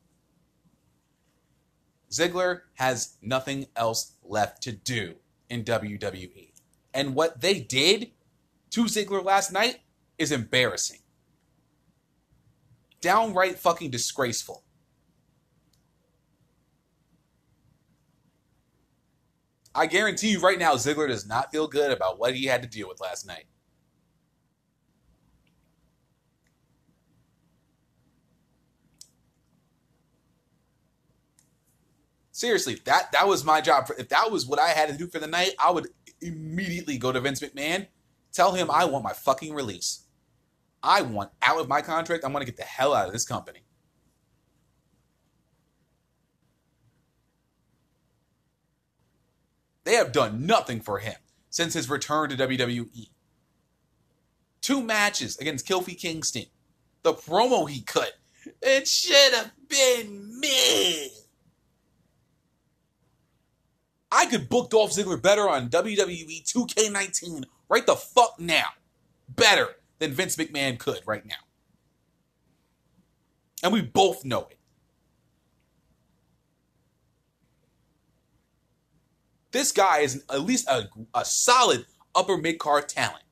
Ziggler 2.10 2.62
has 2.75 3.17
nothing 3.21 3.67
else 3.75 4.13
left 4.24 4.63
to 4.63 4.71
do 4.71 5.15
in 5.50 5.65
WWE. 5.65 6.53
And 6.93 7.13
what 7.13 7.41
they 7.41 7.60
did 7.60 8.12
to 8.69 8.86
Ziggler 8.86 9.21
last 9.21 9.51
night 9.51 9.81
is 10.17 10.31
embarrassing. 10.31 11.00
Downright 13.01 13.60
fucking 13.60 13.91
disgraceful. 13.91 14.63
I 19.74 19.86
guarantee 19.86 20.32
you 20.32 20.40
right 20.40 20.60
now, 20.60 20.74
Ziggler 20.74 21.08
does 21.08 21.25
not 21.25 21.51
feel 21.51 21.68
good 21.68 21.92
about 21.92 22.20
what 22.20 22.36
he 22.36 22.46
had 22.46 22.62
to 22.62 22.68
deal 22.68 22.88
with 22.88 23.00
last 23.00 23.25
night. 23.25 23.46
Seriously, 32.34 32.82
that 32.86 33.12
that 33.12 33.28
was 33.28 33.46
my 33.46 33.62
job. 33.62 33.90
If 34.00 34.10
that 34.10 34.32
was 34.32 34.48
what 34.48 34.58
I 34.58 34.70
had 34.70 34.90
to 34.90 34.98
do 34.98 35.08
for 35.08 35.20
the 35.20 35.28
night, 35.28 35.51
I 35.60 35.70
would 35.70 35.90
immediately 36.22 36.98
go 36.98 37.12
to 37.12 37.20
Vince 37.20 37.40
McMahon, 37.40 37.88
tell 38.32 38.54
him 38.54 38.72
I 38.72 38.86
want 38.86 39.04
my 39.04 39.13
fucking 39.13 39.54
release. 39.54 40.06
I 40.84 41.04
want 41.04 41.30
out 41.44 41.60
of 41.60 41.68
my 41.68 41.82
contract. 41.82 42.24
I 42.24 42.30
want 42.30 42.42
to 42.42 42.51
get 42.51 42.58
the 42.58 42.63
hell 42.63 42.96
out 42.96 43.06
of 43.06 43.13
this 43.13 43.25
company. 43.25 43.61
They 49.83 49.93
have 49.93 50.11
done 50.11 50.45
nothing 50.45 50.79
for 50.79 51.00
him 51.00 51.15
since 51.50 51.73
his 51.73 51.89
return 51.89 52.29
to 52.29 52.38
WWE. 52.38 53.09
Two 54.61 54.81
matches 54.81 55.38
against 55.38 55.67
Kofi 55.67 55.97
Kingston. 55.97 56.45
The 57.03 57.13
promo 57.13 57.67
he 57.67 57.81
cut. 57.81 58.13
It 58.61 58.88
should 58.88 59.33
have 59.33 59.51
been 59.67 60.39
me. 60.39 61.09
I 64.11 64.25
could 64.25 64.50
book 64.50 64.69
Dolph 64.69 64.91
Ziggler 64.91 65.21
better 65.21 65.50
on 65.50 65.69
WWE 65.69 66.43
2K19 66.43 67.45
right 67.69 67.85
the 67.85 67.95
fuck 67.95 68.39
now. 68.39 68.65
Better 69.29 69.67
than 70.00 70.11
Vince 70.11 70.35
McMahon 70.35 70.77
could 70.77 71.01
right 71.05 71.25
now. 71.25 71.35
And 73.63 73.71
we 73.71 73.81
both 73.81 74.25
know 74.25 74.47
it. 74.50 74.57
This 79.51 79.72
guy 79.72 80.00
is 80.00 80.24
at 80.29 80.41
least 80.41 80.67
a, 80.67 80.89
a 81.13 81.25
solid 81.25 81.86
upper 82.15 82.38
mid 82.38 82.58
card 82.60 82.88
talent 82.89 83.24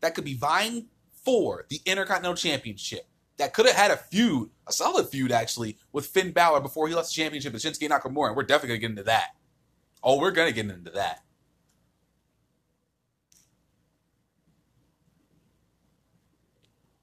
that 0.00 0.14
could 0.14 0.24
be 0.24 0.34
vying 0.34 0.86
for 1.24 1.66
the 1.68 1.80
Intercontinental 1.84 2.36
Championship. 2.36 3.06
That 3.36 3.54
could 3.54 3.66
have 3.66 3.76
had 3.76 3.90
a 3.92 3.96
feud, 3.96 4.50
a 4.66 4.72
solid 4.72 5.08
feud 5.08 5.30
actually, 5.30 5.78
with 5.92 6.06
Finn 6.06 6.32
Balor 6.32 6.60
before 6.60 6.88
he 6.88 6.94
lost 6.94 7.14
the 7.14 7.22
championship 7.22 7.52
to 7.52 7.58
Shinsuke 7.58 7.88
Nakamura. 7.88 8.28
And 8.28 8.36
we're 8.36 8.42
definitely 8.42 8.68
gonna 8.70 8.80
get 8.80 8.90
into 8.90 9.02
that. 9.04 9.36
Oh, 10.02 10.18
we're 10.18 10.32
gonna 10.32 10.52
get 10.52 10.68
into 10.68 10.90
that. 10.90 11.22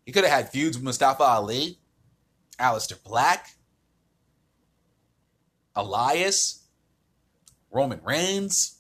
He 0.06 0.12
could 0.12 0.24
have 0.24 0.34
had 0.34 0.52
feuds 0.52 0.78
with 0.78 0.84
Mustafa 0.84 1.24
Ali, 1.24 1.80
Aleister 2.60 3.02
Black, 3.04 3.50
Elias, 5.76 6.65
Roman 7.76 8.00
Reigns. 8.04 8.80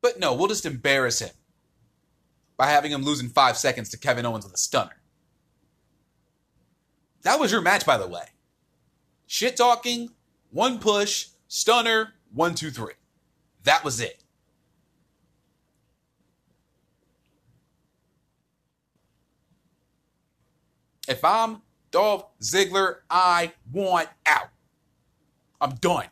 But 0.00 0.20
no, 0.20 0.32
we'll 0.32 0.46
just 0.46 0.64
embarrass 0.64 1.18
him 1.18 1.32
by 2.56 2.68
having 2.68 2.92
him 2.92 3.02
lose 3.02 3.20
in 3.20 3.28
five 3.28 3.56
seconds 3.58 3.88
to 3.90 3.98
Kevin 3.98 4.24
Owens 4.24 4.44
with 4.44 4.54
a 4.54 4.58
stunner. 4.58 5.00
That 7.22 7.40
was 7.40 7.50
your 7.50 7.60
match, 7.60 7.84
by 7.84 7.98
the 7.98 8.06
way. 8.06 8.22
Shit 9.26 9.56
talking, 9.56 10.10
one 10.52 10.78
push, 10.78 11.26
stunner, 11.48 12.14
one, 12.32 12.54
two, 12.54 12.70
three. 12.70 12.94
That 13.64 13.82
was 13.82 14.00
it. 14.00 14.22
If 21.08 21.24
I'm 21.24 21.62
Dolph 21.90 22.26
Ziggler, 22.40 22.98
I 23.10 23.52
want 23.72 24.08
out. 24.24 24.50
I'm 25.60 25.74
done. 25.76 26.06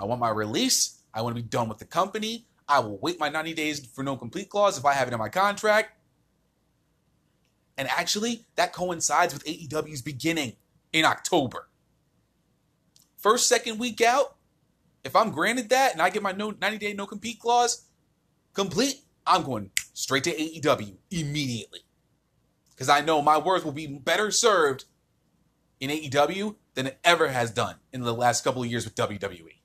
I 0.00 0.04
want 0.04 0.20
my 0.20 0.30
release. 0.30 1.02
I 1.14 1.22
want 1.22 1.36
to 1.36 1.42
be 1.42 1.48
done 1.48 1.68
with 1.68 1.78
the 1.78 1.84
company. 1.84 2.46
I 2.68 2.80
will 2.80 2.98
wait 2.98 3.20
my 3.20 3.28
90 3.28 3.54
days 3.54 3.84
for 3.86 4.02
no 4.02 4.16
complete 4.16 4.48
clause 4.48 4.78
if 4.78 4.84
I 4.84 4.94
have 4.94 5.08
it 5.08 5.14
in 5.14 5.18
my 5.18 5.28
contract. 5.28 5.98
And 7.76 7.88
actually, 7.88 8.44
that 8.56 8.72
coincides 8.72 9.32
with 9.34 9.44
AEW's 9.44 10.02
beginning 10.02 10.54
in 10.92 11.04
October. 11.04 11.68
First, 13.16 13.48
second 13.48 13.78
week 13.78 14.00
out, 14.00 14.36
if 15.04 15.16
I'm 15.16 15.30
granted 15.30 15.68
that 15.70 15.92
and 15.92 16.02
I 16.02 16.10
get 16.10 16.22
my 16.22 16.32
no 16.32 16.50
90 16.50 16.78
day 16.78 16.92
no 16.92 17.06
compete 17.06 17.40
clause 17.40 17.86
complete, 18.52 19.02
I'm 19.26 19.42
going 19.42 19.70
straight 19.94 20.24
to 20.24 20.34
AEW 20.34 20.96
immediately. 21.10 21.80
Because 22.70 22.88
I 22.88 23.00
know 23.00 23.22
my 23.22 23.38
worth 23.38 23.64
will 23.64 23.72
be 23.72 23.86
better 23.86 24.30
served 24.30 24.84
in 25.82 25.90
AEW 25.90 26.56
than 26.74 26.86
it 26.86 26.98
ever 27.04 27.28
has 27.28 27.50
done 27.50 27.76
in 27.92 28.02
the 28.02 28.14
last 28.14 28.44
couple 28.44 28.62
of 28.62 28.70
years 28.70 28.84
with 28.84 28.94
WWE. 28.94 29.62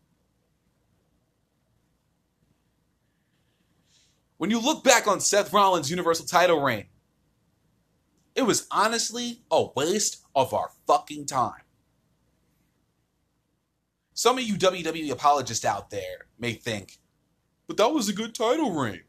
when 4.37 4.51
you 4.51 4.59
look 4.59 4.83
back 4.83 5.07
on 5.07 5.19
Seth 5.19 5.51
Rollins' 5.51 5.89
Universal 5.89 6.27
title 6.27 6.61
reign, 6.61 6.85
it 8.35 8.43
was 8.43 8.67
honestly 8.71 9.41
a 9.49 9.65
waste 9.75 10.23
of 10.35 10.53
our 10.53 10.69
fucking 10.85 11.25
time. 11.25 11.61
Some 14.13 14.37
of 14.37 14.43
you 14.43 14.55
WWE 14.55 15.11
apologists 15.11 15.65
out 15.65 15.89
there 15.89 16.27
may 16.39 16.53
think, 16.53 16.97
but 17.67 17.77
that 17.77 17.91
was 17.91 18.09
a 18.09 18.13
good 18.13 18.33
title 18.33 18.73
reign. 18.73 19.01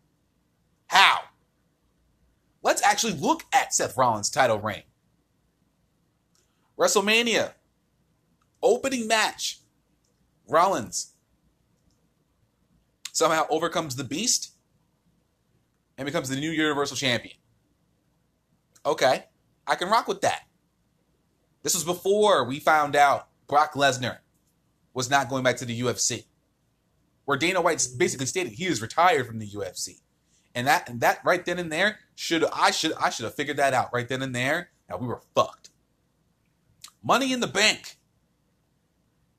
How? 0.89 1.21
Let's 2.63 2.83
actually 2.83 3.15
look 3.15 3.45
at 3.53 3.75
Seth 3.75 3.97
Rollins' 3.97 4.31
title 4.31 4.59
reign. 4.59 4.83
WrestleMania, 6.79 7.53
opening 8.63 9.07
match. 9.09 9.59
Rollins 10.51 11.13
somehow 13.13 13.45
overcomes 13.51 13.97
the 13.97 14.05
beast 14.05 14.53
and 15.99 16.07
becomes 16.07 16.29
the 16.29 16.37
new 16.37 16.51
Universal 16.51 16.97
Champion. 16.97 17.37
Okay, 18.87 19.25
I 19.67 19.75
can 19.75 19.91
rock 19.91 20.09
with 20.09 20.23
that. 20.23 20.45
This 21.63 21.75
was 21.75 21.85
before 21.85 22.45
we 22.45 22.61
found 22.61 22.97
out 22.97 23.29
Brock 23.47 23.75
Lesnar 23.75 24.19
was 24.95 25.11
not 25.11 25.29
going 25.29 25.43
back 25.43 25.57
to 25.59 25.67
the 25.67 25.79
UFC, 25.81 26.25
where 27.25 27.37
Dana 27.37 27.61
White 27.61 27.87
basically 27.99 28.27
stated 28.27 28.53
he 28.53 28.67
is 28.67 28.81
retired 28.81 29.27
from 29.27 29.39
the 29.39 29.49
UFC, 29.49 30.01
and 30.55 30.67
that 30.67 30.89
and 30.89 31.01
that 31.01 31.19
right 31.25 31.45
then 31.45 31.59
and 31.59 31.71
there 31.71 31.99
should 32.15 32.45
I 32.45 32.71
should 32.71 32.93
I 32.95 33.11
should 33.11 33.25
have 33.25 33.35
figured 33.35 33.59
that 33.59 33.75
out 33.75 33.93
right 33.93 34.09
then 34.09 34.23
and 34.23 34.35
there. 34.35 34.71
Now 34.89 34.97
we 34.97 35.07
were 35.07 35.21
fucked. 35.35 35.71
Money 37.03 37.33
in 37.33 37.41
the 37.41 37.47
Bank. 37.47 37.97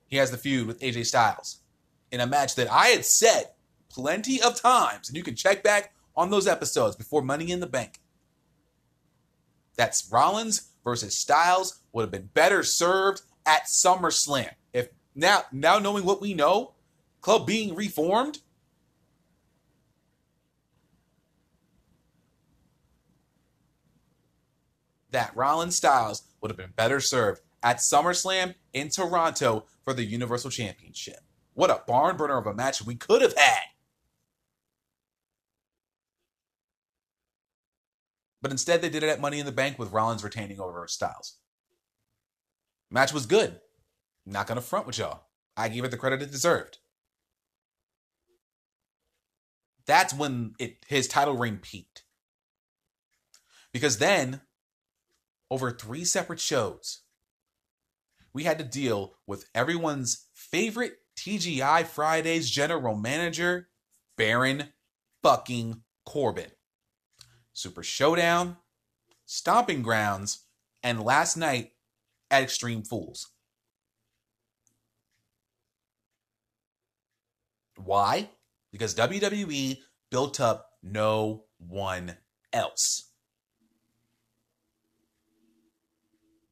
He 0.08 0.18
has 0.18 0.32
the 0.32 0.38
feud 0.38 0.68
with 0.68 0.80
AJ 0.80 1.06
Styles 1.06 1.60
in 2.12 2.20
a 2.20 2.28
match 2.28 2.56
that 2.56 2.72
I 2.72 2.88
had 2.88 3.06
said 3.06 3.52
plenty 3.90 4.42
of 4.42 4.60
times, 4.60 5.08
and 5.08 5.18
you 5.18 5.24
can 5.24 5.36
check 5.36 5.64
back 5.64 5.94
on 6.16 6.30
those 6.30 6.48
episodes 6.48 6.96
before 6.96 7.22
Money 7.22 7.52
in 7.52 7.60
the 7.60 7.68
Bank. 7.68 8.00
That's 9.76 10.10
Rollins 10.12 10.72
versus 10.84 11.18
Styles 11.18 11.82
would 11.94 12.02
have 12.02 12.12
been 12.12 12.30
better 12.34 12.64
served 12.64 13.22
at 13.46 13.66
SummerSlam. 13.66 14.52
If 14.74 14.90
now 15.16 15.44
now 15.52 15.80
knowing 15.80 16.06
what 16.06 16.22
we 16.22 16.34
know, 16.34 16.74
club 17.22 17.46
being 17.48 17.76
reformed, 17.76 18.40
that 25.12 25.36
Rollins 25.36 25.76
Styles 25.76 26.24
would 26.42 26.52
have 26.52 26.58
been 26.58 26.74
better 26.76 27.00
served 27.00 27.42
at 27.64 27.78
SummerSlam 27.78 28.56
in 28.74 28.90
Toronto 28.90 29.66
for 29.84 29.94
the 29.94 30.06
Universal 30.06 30.52
Championship. 30.52 31.20
What 31.54 31.70
a 31.70 31.82
barn 31.88 32.18
burner 32.18 32.38
of 32.38 32.48
a 32.48 32.54
match 32.54 32.86
we 32.86 32.96
could 32.96 33.22
have 33.22 33.36
had. 33.36 33.64
But 38.42 38.52
instead, 38.52 38.82
they 38.82 38.90
did 38.90 39.04
it 39.04 39.10
at 39.10 39.20
Money 39.20 39.40
in 39.40 39.46
the 39.46 39.52
Bank 39.52 39.78
with 39.78 39.92
Rollins 39.92 40.24
retaining 40.24 40.60
over 40.60 40.88
Styles. 40.88 41.38
Match 42.90 43.14
was 43.14 43.26
good. 43.26 43.60
Not 44.26 44.48
gonna 44.48 44.62
front 44.62 44.88
with 44.88 44.98
y'all. 44.98 45.24
I 45.58 45.68
gave 45.68 45.84
it 45.84 45.92
the 45.92 45.98
credit 45.98 46.22
it 46.22 46.32
deserved. 46.32 46.78
That's 49.86 50.14
when 50.14 50.54
it 50.60 50.86
his 50.88 51.08
title 51.08 51.36
reign 51.36 51.58
peaked. 51.58 52.04
Because 53.74 53.98
then, 53.98 54.42
over 55.52 55.72
three 55.72 56.06
separate 56.06 56.40
shows, 56.40 57.02
we 58.40 58.46
had 58.46 58.58
to 58.58 58.64
deal 58.64 59.16
with 59.28 59.50
everyone's 59.54 60.28
favorite 60.34 60.94
TGI 61.18 61.86
Fridays 61.86 62.50
general 62.50 62.96
manager, 62.96 63.68
Baron 64.16 64.70
fucking 65.22 65.82
Corbin. 66.06 66.50
Super 67.52 67.84
Showdown, 67.84 68.56
Stomping 69.26 69.82
Grounds, 69.82 70.46
and 70.82 71.04
last 71.04 71.36
night 71.36 71.72
at 72.32 72.44
Extreme 72.44 72.84
Fools. 72.84 73.30
Why? 77.76 78.30
Because 78.72 78.96
WWE 78.96 79.80
built 80.10 80.40
up 80.40 80.70
no 80.82 81.44
one 81.58 82.16
else. 82.54 83.12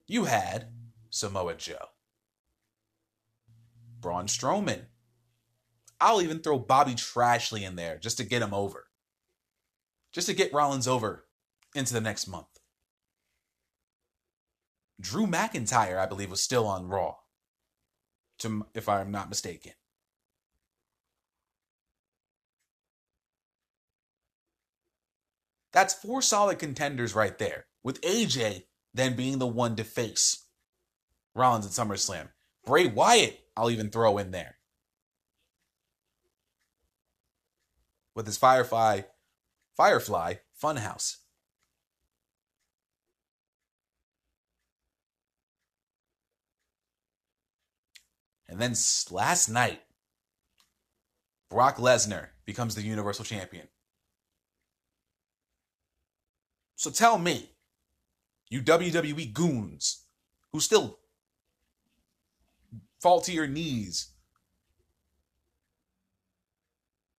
You 0.05 0.25
had 0.25 0.67
Samoa 1.17 1.55
Joe, 1.55 1.89
Braun 3.99 4.27
Strowman. 4.27 4.85
I'll 5.99 6.21
even 6.21 6.39
throw 6.39 6.59
Bobby 6.59 6.93
Trashley 6.93 7.63
in 7.63 7.75
there 7.75 7.97
just 7.97 8.17
to 8.17 8.23
get 8.23 8.43
him 8.43 8.53
over 8.53 8.87
just 10.17 10.27
to 10.27 10.33
get 10.33 10.51
Rollins 10.51 10.87
over 10.87 11.27
into 11.75 11.93
the 11.93 12.01
next 12.01 12.27
month. 12.27 12.47
Drew 14.99 15.27
McIntyre, 15.27 15.99
I 15.99 16.07
believe, 16.07 16.31
was 16.31 16.41
still 16.41 16.65
on 16.65 16.87
Raw, 16.87 17.17
to, 18.39 18.65
if 18.73 18.89
I'm 18.89 19.11
not 19.11 19.29
mistaken. 19.29 19.73
That's 25.71 25.93
four 25.93 26.23
solid 26.23 26.57
contenders 26.57 27.13
right 27.13 27.37
there, 27.37 27.67
with 27.83 28.01
AJ 28.01 28.63
then 28.95 29.15
being 29.15 29.37
the 29.37 29.45
one 29.45 29.75
to 29.75 29.83
face 29.83 30.46
Rollins 31.37 31.65
at 31.65 31.71
SummerSlam. 31.71 32.29
Bray 32.65 32.87
Wyatt, 32.87 33.39
I'll 33.55 33.71
even 33.71 33.89
throw 33.89 34.17
in 34.17 34.31
there. 34.31 34.55
With 38.15 38.25
his 38.25 38.37
Firefly 38.37 39.01
Firefly 39.75 40.35
Funhouse. 40.61 41.17
And 48.49 48.59
then 48.59 48.73
last 49.11 49.49
night, 49.49 49.81
Brock 51.49 51.77
Lesnar 51.77 52.29
becomes 52.45 52.75
the 52.75 52.81
Universal 52.81 53.25
Champion. 53.25 53.67
So 56.75 56.89
tell 56.89 57.17
me, 57.17 57.51
you 58.49 58.61
WWE 58.61 59.33
goons 59.33 60.05
who 60.51 60.59
still 60.59 60.99
fall 63.07 63.21
to 63.21 63.31
your 63.31 63.47
knees 63.47 64.09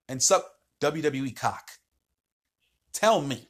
and 0.06 0.22
suck 0.22 0.44
WWE 0.82 1.34
cock 1.34 1.70
tell 2.92 3.22
me 3.22 3.48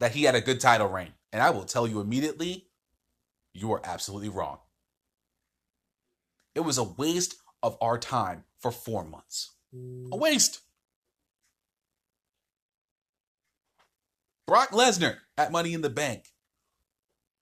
that 0.00 0.10
he 0.10 0.24
had 0.24 0.34
a 0.34 0.40
good 0.40 0.58
title 0.58 0.88
reign. 0.88 1.12
And 1.32 1.40
I 1.40 1.50
will 1.50 1.62
tell 1.62 1.86
you 1.86 2.00
immediately, 2.00 2.66
you 3.54 3.70
are 3.70 3.80
absolutely 3.84 4.30
wrong. 4.30 4.58
It 6.56 6.60
was 6.62 6.76
a 6.76 6.82
waste 6.82 7.36
of 7.62 7.78
our 7.80 7.96
time 7.96 8.42
for 8.58 8.72
four 8.72 9.04
months. 9.04 9.52
A 10.10 10.16
waste. 10.16 10.58
Brock 14.44 14.70
Lesnar 14.70 15.18
at 15.38 15.52
Money 15.52 15.72
in 15.72 15.82
the 15.82 15.88
Bank 15.88 16.24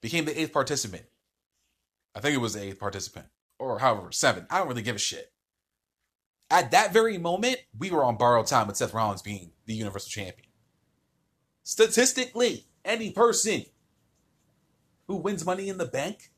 became 0.03 0.27
the 0.27 0.39
eighth 0.39 0.53
participant. 0.53 1.07
I 2.15 2.21
think 2.21 2.35
it 2.35 2.41
was 2.41 2.55
the 2.55 2.63
eighth 2.63 2.81
participant, 2.81 3.27
or 3.59 3.79
however, 3.79 4.13
seven. 4.13 4.47
I 4.51 4.59
don't 4.59 4.69
really 4.69 4.83
give 4.83 4.97
a 4.97 5.01
shit. 5.01 5.33
At 6.51 6.71
that 6.71 6.93
very 6.93 7.19
moment, 7.19 7.59
we 7.79 7.91
were 7.91 8.05
on 8.05 8.17
borrowed 8.17 8.47
time 8.47 8.67
with 8.67 8.77
Seth 8.77 8.95
Rollins 8.95 9.23
being 9.23 9.53
the 9.67 9.75
Universal 9.75 10.11
Champion. 10.11 10.49
Statistically, 11.63 12.67
any 12.85 13.11
person 13.11 13.65
who 15.07 15.17
wins 15.17 15.45
money 15.45 15.69
in 15.69 15.79
the 15.79 15.85
bank 15.85 16.31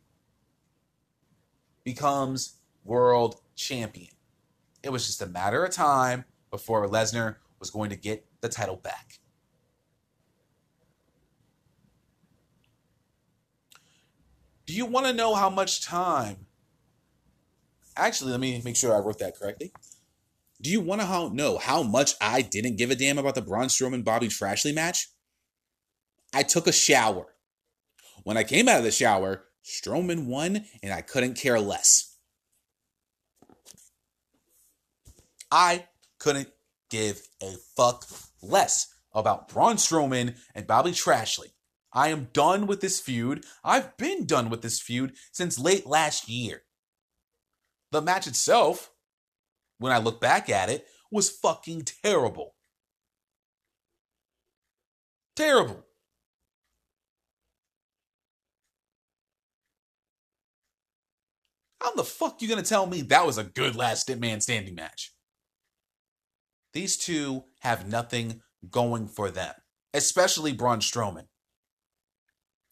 becomes 1.85 2.57
world 2.85 3.41
champion. 3.55 4.11
It 4.83 4.91
was 4.91 5.07
just 5.07 5.23
a 5.23 5.27
matter 5.27 5.65
of 5.65 5.73
time 5.73 6.25
before 6.51 6.89
Lesnar 6.89 7.37
was 7.59 7.71
going 7.71 7.91
to 7.91 7.97
get 7.97 8.27
the 8.41 8.49
title 8.49 8.77
back. 8.77 9.21
Do 14.67 14.75
you 14.75 14.87
want 14.87 15.07
to 15.07 15.13
know 15.13 15.35
how 15.35 15.51
much 15.51 15.83
time? 15.83 16.47
Actually, 17.97 18.31
let 18.33 18.41
me 18.41 18.61
make 18.65 18.77
sure 18.77 18.95
I 18.95 19.01
wrote 19.01 19.19
that 19.19 19.37
correctly. 19.37 19.73
Do 20.63 20.71
you 20.71 20.81
want 20.81 21.01
to 21.01 21.35
know 21.35 21.59
how 21.59 21.83
much 21.83 22.15
I 22.21 22.43
didn't 22.43 22.77
give 22.77 22.91
a 22.91 22.95
damn 22.95 23.19
about 23.19 23.35
the 23.35 23.43
Braun 23.43 23.69
Strowman 23.69 24.05
Bobby 24.05 24.29
Trashley 24.29 24.75
match? 24.75 25.09
I 26.35 26.43
took 26.43 26.67
a 26.67 26.73
shower. 26.73 27.35
When 28.25 28.37
I 28.37 28.45
came 28.45 28.69
out 28.69 28.79
of 28.79 28.85
the 28.85 28.91
shower, 28.91 29.45
Strowman 29.65 30.27
won, 30.27 30.67
and 30.83 30.93
I 30.93 31.01
couldn't 31.01 31.35
care 31.35 31.59
less. 31.59 32.17
I 35.51 35.87
couldn't 36.19 36.51
give 36.91 37.27
a 37.43 37.53
fuck 37.77 38.05
less 38.43 38.95
about 39.13 39.49
Braun 39.49 39.77
Strowman 39.77 40.37
and 40.55 40.67
Bobby 40.67 40.93
Trashley. 40.93 41.53
I 41.93 42.09
am 42.09 42.29
done 42.33 42.67
with 42.67 42.81
this 42.81 43.01
feud. 43.01 43.45
I've 43.65 43.97
been 43.97 44.27
done 44.27 44.51
with 44.51 44.63
this 44.63 44.81
feud 44.81 45.15
since 45.33 45.59
late 45.59 45.87
last 45.87 46.29
year. 46.29 46.63
The 47.93 48.03
match 48.03 48.27
itself, 48.27 48.91
when 49.79 49.93
I 49.93 49.99
look 49.99 50.21
back 50.21 50.49
at 50.49 50.69
it, 50.69 50.87
was 51.11 51.31
fucking 51.31 51.87
terrible. 52.05 52.55
Terrible. 55.35 55.85
How 61.81 61.95
the 61.95 62.05
fuck 62.05 62.43
you 62.43 62.49
gonna 62.49 62.63
tell 62.63 62.87
me 62.87 63.03
that 63.03 63.27
was 63.27 63.39
a 63.39 63.45
good 63.45 63.75
last 63.75 64.15
man 64.17 64.41
standing 64.41 64.75
match? 64.75 65.13
These 66.73 66.99
two 66.99 67.45
have 67.61 67.89
nothing 67.89 68.43
going 68.69 69.09
for 69.09 69.31
them, 69.31 69.55
especially 69.95 70.53
Braun 70.53 70.81
Strowman. 70.81 71.27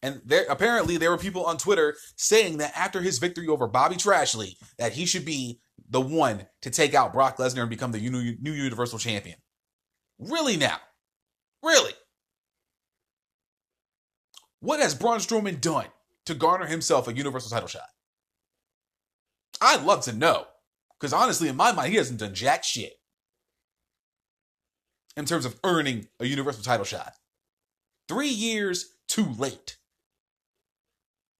And 0.01 0.21
there 0.25 0.45
apparently 0.49 0.97
there 0.97 1.11
were 1.11 1.17
people 1.17 1.45
on 1.45 1.57
Twitter 1.57 1.95
saying 2.15 2.57
that 2.57 2.77
after 2.77 3.01
his 3.01 3.19
victory 3.19 3.47
over 3.47 3.67
Bobby 3.67 3.95
Trashley, 3.95 4.55
that 4.77 4.93
he 4.93 5.05
should 5.05 5.25
be 5.25 5.59
the 5.89 6.01
one 6.01 6.47
to 6.61 6.69
take 6.69 6.93
out 6.93 7.13
Brock 7.13 7.37
Lesnar 7.37 7.61
and 7.61 7.69
become 7.69 7.91
the 7.91 7.99
new, 7.99 8.35
new 8.39 8.51
Universal 8.51 8.99
Champion. 8.99 9.37
Really 10.17 10.55
now? 10.55 10.77
Really? 11.63 11.93
What 14.61 14.79
has 14.79 14.95
Braun 14.95 15.19
Strowman 15.19 15.59
done 15.59 15.87
to 16.25 16.33
garner 16.33 16.67
himself 16.67 17.07
a 17.07 17.13
Universal 17.13 17.51
title 17.51 17.67
shot? 17.67 17.89
I'd 19.61 19.83
love 19.83 20.03
to 20.03 20.13
know. 20.13 20.45
Because 20.99 21.13
honestly, 21.13 21.47
in 21.47 21.55
my 21.55 21.71
mind, 21.71 21.91
he 21.91 21.97
hasn't 21.97 22.19
done 22.19 22.33
jack 22.33 22.63
shit 22.63 22.93
in 25.15 25.25
terms 25.25 25.45
of 25.45 25.57
earning 25.63 26.07
a 26.19 26.25
Universal 26.25 26.63
title 26.63 26.85
shot. 26.85 27.13
Three 28.07 28.29
years 28.29 28.97
too 29.07 29.27
late. 29.37 29.77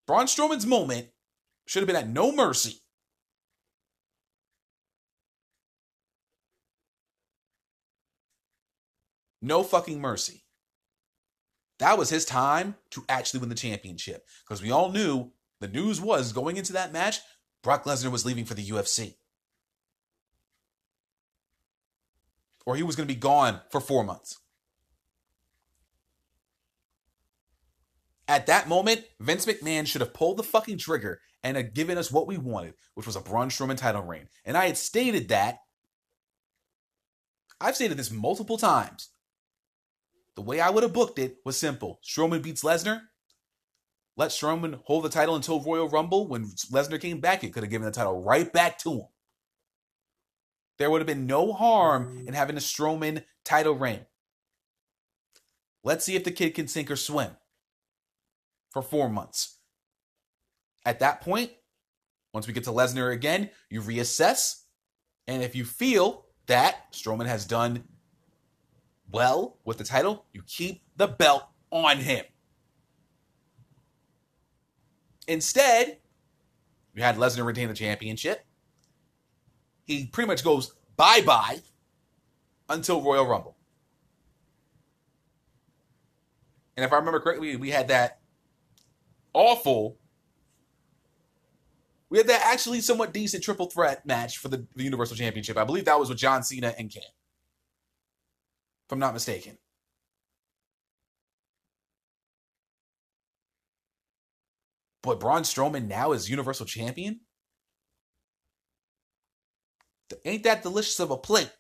Braun 0.10 0.26
Strowman's 0.26 0.66
moment 0.66 1.10
should 1.68 1.82
have 1.82 1.88
been 1.88 1.96
at 1.96 2.10
No 2.10 2.32
Mercy. 2.32 2.80
No 9.40 9.62
fucking 9.62 10.02
mercy. 10.02 10.46
That 11.78 12.00
was 12.00 12.10
his 12.10 12.26
time 12.26 12.74
to 12.90 13.06
actually 13.08 13.42
win 13.42 13.50
the 13.50 13.56
championship. 13.56 14.26
Because 14.44 14.64
we 14.64 14.72
all 14.72 14.92
knew 14.92 15.32
the 15.60 15.68
news 15.68 16.02
was 16.02 16.34
going 16.34 16.58
into 16.58 16.74
that 16.74 16.92
match, 16.92 17.20
Brock 17.62 17.84
Lesnar 17.84 18.12
was 18.12 18.26
leaving 18.26 18.46
for 18.46 18.56
the 18.56 18.68
UFC. 18.68 19.14
Or 22.66 22.76
he 22.76 22.82
was 22.82 22.96
going 22.96 23.08
to 23.08 23.14
be 23.14 23.20
gone 23.20 23.62
for 23.70 23.80
four 23.80 24.04
months. 24.04 24.40
At 28.30 28.46
that 28.46 28.70
moment, 28.70 29.06
Vince 29.20 29.48
McMahon 29.48 29.88
should 29.88 30.02
have 30.02 30.14
pulled 30.14 30.38
the 30.38 30.44
fucking 30.44 30.78
trigger 30.78 31.20
and 31.44 31.58
had 31.58 31.74
given 31.74 31.98
us 31.98 32.12
what 32.12 32.28
we 32.28 32.38
wanted, 32.38 32.76
which 32.94 33.08
was 33.08 33.16
a 33.16 33.22
Braun 33.22 33.50
Strowman 33.50 33.76
title 33.76 34.04
reign. 34.04 34.28
And 34.46 34.56
I 34.56 34.68
had 34.68 34.78
stated 34.78 35.30
that. 35.30 35.58
I've 37.60 37.76
stated 37.76 37.98
this 37.98 38.12
multiple 38.12 38.58
times. 38.58 39.10
The 40.36 40.44
way 40.44 40.62
I 40.62 40.70
would 40.70 40.84
have 40.84 40.94
booked 40.94 41.18
it 41.18 41.38
was 41.44 41.58
simple. 41.58 42.00
Strowman 42.08 42.44
beats 42.44 42.64
Lesnar, 42.64 43.02
let 44.16 44.30
Strowman 44.30 44.80
hold 44.84 45.06
the 45.06 45.10
title 45.10 45.36
until 45.36 45.62
Royal 45.62 45.90
Rumble. 45.90 46.28
When 46.28 46.46
Lesnar 46.72 47.02
came 47.02 47.20
back, 47.20 47.44
it 47.44 47.52
could 47.52 47.64
have 47.64 47.72
given 47.72 47.86
the 47.86 47.92
title 47.92 48.22
right 48.22 48.52
back 48.54 48.78
to 48.80 48.92
him. 48.92 49.08
There 50.78 50.92
would 50.92 51.02
have 51.02 51.08
been 51.08 51.26
no 51.26 51.52
harm 51.52 52.26
in 52.28 52.36
having 52.36 52.58
a 52.58 52.60
Strowman 52.60 53.24
title 53.44 53.74
reign. 53.74 54.06
Let's 55.84 56.06
see 56.06 56.16
if 56.16 56.24
the 56.24 56.32
kid 56.32 56.54
can 56.54 56.68
sink 56.68 56.92
or 56.92 56.96
swim 56.96 57.32
for 58.70 58.82
four 58.82 59.10
months. 59.10 59.58
At 60.86 61.00
that 61.00 61.22
point, 61.22 61.52
once 62.34 62.48
we 62.48 62.54
get 62.54 62.64
to 62.66 62.72
Lesnar 62.72 63.12
again, 63.14 63.50
you 63.70 63.82
reassess. 63.82 64.64
And 65.28 65.44
if 65.44 65.56
you 65.56 65.66
feel 65.66 66.26
that 66.48 66.92
Strowman 66.94 67.26
has 67.26 67.46
done 67.46 67.84
well 69.12 69.58
with 69.66 69.78
the 69.78 69.84
title, 69.84 70.26
you 70.34 70.42
keep 70.46 70.82
the 70.96 71.08
belt 71.08 71.44
on 71.72 71.98
him. 71.98 72.26
Instead, 75.28 75.98
you 76.94 77.04
had 77.04 77.18
Lesnar 77.18 77.46
retain 77.46 77.68
the 77.68 77.74
championship. 77.74 78.46
He 79.86 80.08
pretty 80.08 80.28
much 80.28 80.44
goes 80.44 80.74
bye 80.98 81.22
bye 81.26 81.60
until 82.68 83.02
Royal 83.02 83.26
Rumble. 83.26 83.56
And 86.76 86.86
if 86.86 86.94
I 86.94 86.96
remember 86.96 87.20
correctly, 87.20 87.56
we 87.56 87.72
had 87.72 87.90
that 87.90 88.19
awful, 89.34 89.98
we 92.10 92.18
had 92.18 92.28
that 92.28 92.42
actually 92.46 92.82
somewhat 92.82 93.14
decent 93.14 93.44
triple 93.44 93.68
threat 93.68 94.06
match 94.06 94.38
for 94.38 94.48
the, 94.48 94.66
the 94.76 94.84
Universal 94.84 95.18
Championship. 95.18 95.58
I 95.58 95.64
believe 95.64 95.86
that 95.86 96.00
was 96.00 96.10
with 96.10 96.18
John 96.18 96.44
Cena 96.44 96.74
and 96.78 96.90
Kane, 96.90 97.04
if 97.04 98.92
I'm 98.92 99.00
not 99.00 99.14
mistaken. 99.14 99.58
But 105.02 105.20
Braun 105.20 105.44
Strowman 105.44 105.88
now 105.88 106.12
is 106.12 106.30
Universal 106.30 106.66
Champion? 106.66 107.22
Ain't 110.26 110.44
that 110.44 110.64
delicious 110.64 111.00
of 111.00 111.12
a 111.12 111.18
plate? 111.18 111.52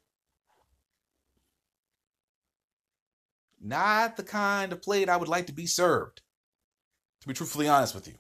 Not 3.61 4.17
the 4.17 4.23
kind 4.23 4.71
of 4.73 4.81
plate 4.81 5.09
I 5.09 5.17
would 5.17 5.27
like 5.27 5.47
to 5.47 5.53
be 5.53 5.67
served, 5.67 6.21
to 7.21 7.27
be 7.27 7.33
truthfully 7.33 7.67
honest 7.67 7.95
with 7.95 8.07
you. 8.07 8.15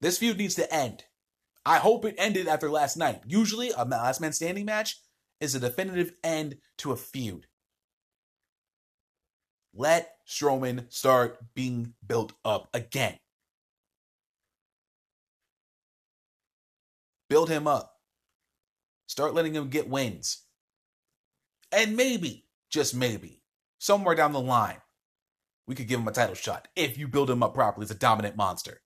This 0.00 0.18
feud 0.18 0.38
needs 0.38 0.54
to 0.54 0.72
end. 0.72 1.04
I 1.66 1.78
hope 1.78 2.04
it 2.04 2.14
ended 2.18 2.48
after 2.48 2.70
last 2.70 2.96
night. 2.96 3.22
Usually, 3.26 3.70
a 3.76 3.84
last 3.84 4.20
man 4.20 4.32
standing 4.32 4.64
match 4.64 5.00
is 5.40 5.54
a 5.54 5.60
definitive 5.60 6.12
end 6.22 6.56
to 6.78 6.92
a 6.92 6.96
feud. 6.96 7.46
Let 9.74 10.10
Strowman 10.26 10.92
start 10.92 11.38
being 11.54 11.94
built 12.06 12.32
up 12.44 12.68
again. 12.72 13.18
Build 17.28 17.50
him 17.50 17.66
up. 17.66 17.94
Start 19.06 19.34
letting 19.34 19.54
him 19.54 19.68
get 19.68 19.88
wins. 19.88 20.44
And 21.70 21.96
maybe, 21.96 22.46
just 22.70 22.94
maybe, 22.94 23.37
somewhere 23.78 24.14
down 24.14 24.32
the 24.32 24.40
line, 24.40 24.78
we 25.66 25.74
could 25.74 25.88
give 25.88 26.00
him 26.00 26.08
a 26.08 26.12
title 26.12 26.34
shot 26.34 26.68
if 26.76 26.98
you 26.98 27.08
build 27.08 27.30
him 27.30 27.42
up 27.42 27.54
properly 27.54 27.84
as 27.84 27.90
a 27.90 27.94
dominant 27.94 28.36
monster. 28.36 28.80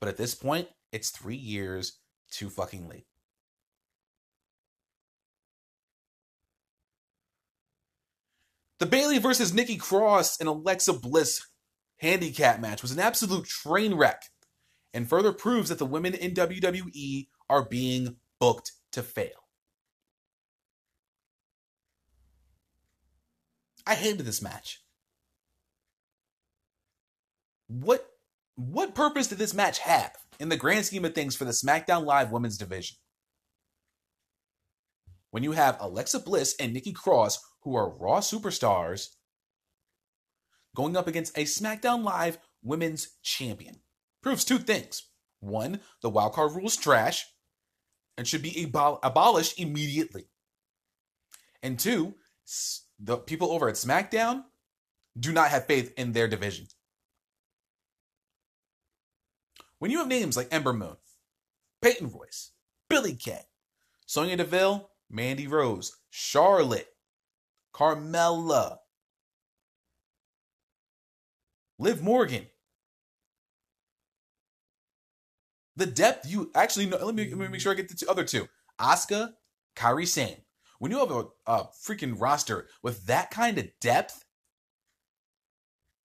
But 0.00 0.08
at 0.08 0.16
this 0.16 0.34
point, 0.34 0.68
it's 0.92 1.10
three 1.10 1.36
years 1.36 1.98
too 2.30 2.50
fucking 2.50 2.88
late. 2.88 3.06
The 8.80 8.86
Bayley 8.86 9.18
versus 9.18 9.54
Nikki 9.54 9.76
Cross 9.76 10.40
and 10.40 10.48
Alexa 10.48 10.92
Bliss 10.94 11.40
handicap 11.98 12.60
match 12.60 12.82
was 12.82 12.90
an 12.90 12.98
absolute 12.98 13.46
train 13.46 13.94
wreck 13.94 14.22
and 14.92 15.08
further 15.08 15.32
proves 15.32 15.68
that 15.68 15.78
the 15.78 15.86
women 15.86 16.14
in 16.14 16.34
WWE 16.34 17.28
are 17.48 17.64
being 17.64 18.16
booked 18.38 18.72
to 18.92 19.02
fail. 19.02 19.43
I 23.86 23.94
hated 23.94 24.24
this 24.24 24.42
match. 24.42 24.82
What 27.66 28.06
what 28.56 28.94
purpose 28.94 29.26
did 29.26 29.38
this 29.38 29.54
match 29.54 29.80
have 29.80 30.16
in 30.38 30.48
the 30.48 30.56
grand 30.56 30.86
scheme 30.86 31.04
of 31.04 31.14
things 31.14 31.34
for 31.34 31.44
the 31.44 31.50
SmackDown 31.50 32.04
Live 32.04 32.30
women's 32.30 32.56
division? 32.56 32.96
When 35.30 35.42
you 35.42 35.52
have 35.52 35.76
Alexa 35.80 36.20
Bliss 36.20 36.54
and 36.60 36.72
Nikki 36.72 36.92
Cross 36.92 37.40
who 37.62 37.74
are 37.74 37.88
Raw 37.88 38.20
superstars 38.20 39.08
going 40.76 40.96
up 40.96 41.08
against 41.08 41.36
a 41.36 41.44
SmackDown 41.44 42.02
Live 42.02 42.38
Women's 42.62 43.16
Champion. 43.22 43.76
Proves 44.22 44.44
two 44.44 44.58
things. 44.58 45.08
One, 45.40 45.80
the 46.02 46.10
wildcard 46.10 46.54
rule 46.54 46.66
is 46.66 46.76
trash 46.76 47.26
and 48.16 48.26
should 48.26 48.42
be 48.42 48.66
abol- 48.66 48.98
abolished 49.02 49.58
immediately. 49.58 50.26
And 51.62 51.78
two, 51.78 52.14
the 52.98 53.16
people 53.16 53.50
over 53.50 53.68
at 53.68 53.74
SmackDown 53.74 54.44
do 55.18 55.32
not 55.32 55.48
have 55.48 55.66
faith 55.66 55.92
in 55.96 56.12
their 56.12 56.28
division. 56.28 56.66
When 59.78 59.90
you 59.90 59.98
have 59.98 60.08
names 60.08 60.36
like 60.36 60.48
Ember 60.50 60.72
Moon, 60.72 60.96
Peyton 61.82 62.10
Royce, 62.10 62.52
Billie 62.88 63.14
Kay, 63.14 63.42
Sonya 64.06 64.36
Deville, 64.36 64.90
Mandy 65.10 65.46
Rose, 65.46 65.96
Charlotte, 66.10 66.88
Carmella, 67.74 68.78
Liv 71.78 72.02
Morgan. 72.02 72.46
The 75.76 75.86
depth 75.86 76.30
you 76.30 76.50
actually 76.54 76.86
know. 76.86 77.04
Let 77.04 77.14
me, 77.14 77.28
let 77.28 77.36
me 77.36 77.48
make 77.48 77.60
sure 77.60 77.72
I 77.72 77.74
get 77.74 77.88
the 77.88 77.96
two, 77.96 78.08
other 78.08 78.24
two. 78.24 78.48
Asuka, 78.80 79.34
Kairi 79.76 80.06
Sane. 80.06 80.43
When 80.84 80.90
you 80.90 80.98
have 80.98 81.10
a, 81.12 81.24
a 81.46 81.68
freaking 81.82 82.20
roster 82.20 82.68
with 82.82 83.06
that 83.06 83.30
kind 83.30 83.56
of 83.56 83.70
depth, 83.80 84.26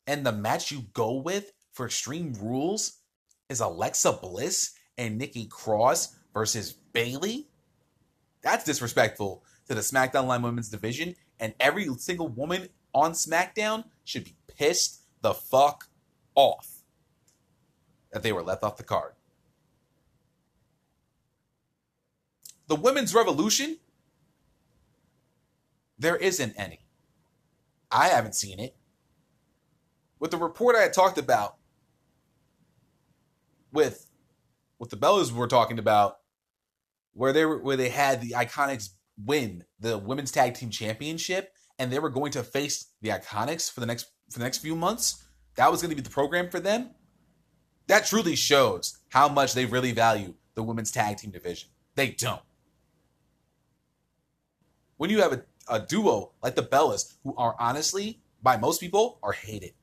and 0.08 0.26
the 0.26 0.32
match 0.32 0.72
you 0.72 0.84
go 0.94 1.16
with 1.16 1.52
for 1.74 1.86
Extreme 1.86 2.38
Rules 2.40 3.00
is 3.50 3.60
Alexa 3.60 4.14
Bliss 4.22 4.72
and 4.98 5.18
Nikki 5.18 5.48
Cross 5.48 6.16
versus 6.34 6.72
Bayley, 6.72 7.50
that's 8.42 8.64
disrespectful 8.64 9.44
to 9.68 9.76
the 9.76 9.82
SmackDown 9.82 10.28
Line 10.28 10.44
Women's 10.44 10.70
Division, 10.70 11.14
and 11.42 11.54
every 11.60 11.90
single 11.98 12.30
woman 12.30 12.70
on 12.94 13.12
SmackDown 13.12 13.84
should 14.06 14.24
be 14.24 14.38
pissed 14.48 15.02
the 15.22 15.34
fuck 15.34 15.90
off 16.36 16.84
that 18.14 18.24
they 18.24 18.32
were 18.32 18.44
left 18.44 18.64
off 18.64 18.78
the 18.78 18.84
card. 18.84 19.12
The 22.68 22.76
women's 22.76 23.14
revolution, 23.14 23.80
there 26.00 26.16
isn't 26.16 26.54
any. 26.58 26.80
I 27.92 28.08
haven't 28.08 28.36
seen 28.36 28.60
it. 28.60 28.76
With 30.20 30.32
the 30.32 30.38
report 30.38 30.76
I 30.76 30.82
had 30.82 30.94
talked 30.94 31.18
about, 31.18 31.58
with 33.72 34.10
with 34.80 34.90
the 34.90 34.98
Bellas 34.98 35.32
we're 35.32 35.48
talking 35.48 35.78
about, 35.80 36.18
where 37.14 37.34
they 37.34 37.46
were 37.46 37.60
where 37.60 37.78
they 37.78 37.90
had 37.90 38.22
the 38.22 38.32
Iconics 38.32 38.90
win 39.24 39.66
the 39.80 39.98
women's 39.98 40.32
tag 40.32 40.56
team 40.56 40.70
championship, 40.70 41.54
and 41.78 41.92
they 41.92 42.00
were 42.00 42.10
going 42.10 42.32
to 42.32 42.44
face 42.44 42.88
the 43.02 43.10
Iconics 43.10 43.72
for 43.72 43.80
the 43.80 43.86
next 43.86 44.08
for 44.30 44.40
the 44.40 44.46
next 44.46 44.60
few 44.60 44.76
months. 44.76 45.24
That 45.56 45.72
was 45.72 45.82
going 45.82 45.90
to 45.90 45.96
be 45.96 46.02
the 46.02 46.10
program 46.10 46.50
for 46.50 46.60
them. 46.60 46.92
That 47.88 48.06
truly 48.06 48.36
shows 48.36 48.98
how 49.10 49.28
much 49.28 49.54
they 49.54 49.66
really 49.66 49.92
value 49.92 50.36
the 50.56 50.64
women's 50.64 50.92
tag 50.92 51.18
team 51.18 51.32
division. 51.32 51.70
They 51.96 52.12
don't. 52.12 52.42
When 54.98 55.10
you 55.10 55.22
have 55.22 55.34
a, 55.34 55.44
a 55.70 55.80
duo 55.80 56.32
like 56.42 56.56
the 56.56 56.64
Bellas, 56.64 57.14
who 57.24 57.36
are 57.38 57.56
honestly, 57.60 58.22
by 58.42 58.58
most 58.58 58.80
people, 58.80 59.20
are 59.24 59.34
hated. 59.34 59.74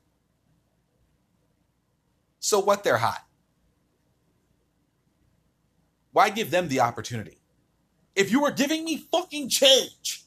So 2.41 2.61
what? 2.61 2.85
They're 2.85 2.99
hot. 2.99 3.25
Why 6.13 6.31
give 6.31 6.51
them 6.51 6.69
the 6.69 6.81
opportunity? 6.81 7.39
If 8.15 8.33
you 8.33 8.41
were 8.41 8.51
giving 8.51 8.85
me 8.85 9.07
fucking 9.13 9.51
change, 9.51 10.25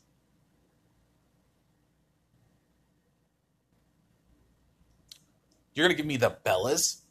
you're 5.73 5.87
gonna 5.87 5.95
give 5.95 6.05
me 6.05 6.17
the 6.17 6.37
Bellas 6.45 7.01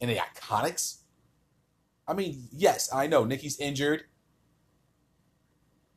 and 0.00 0.10
the 0.10 0.16
Iconics. 0.16 0.98
I 2.06 2.14
mean, 2.14 2.48
yes, 2.52 2.88
I 2.94 3.08
know 3.08 3.24
Nikki's 3.24 3.58
injured, 3.58 4.04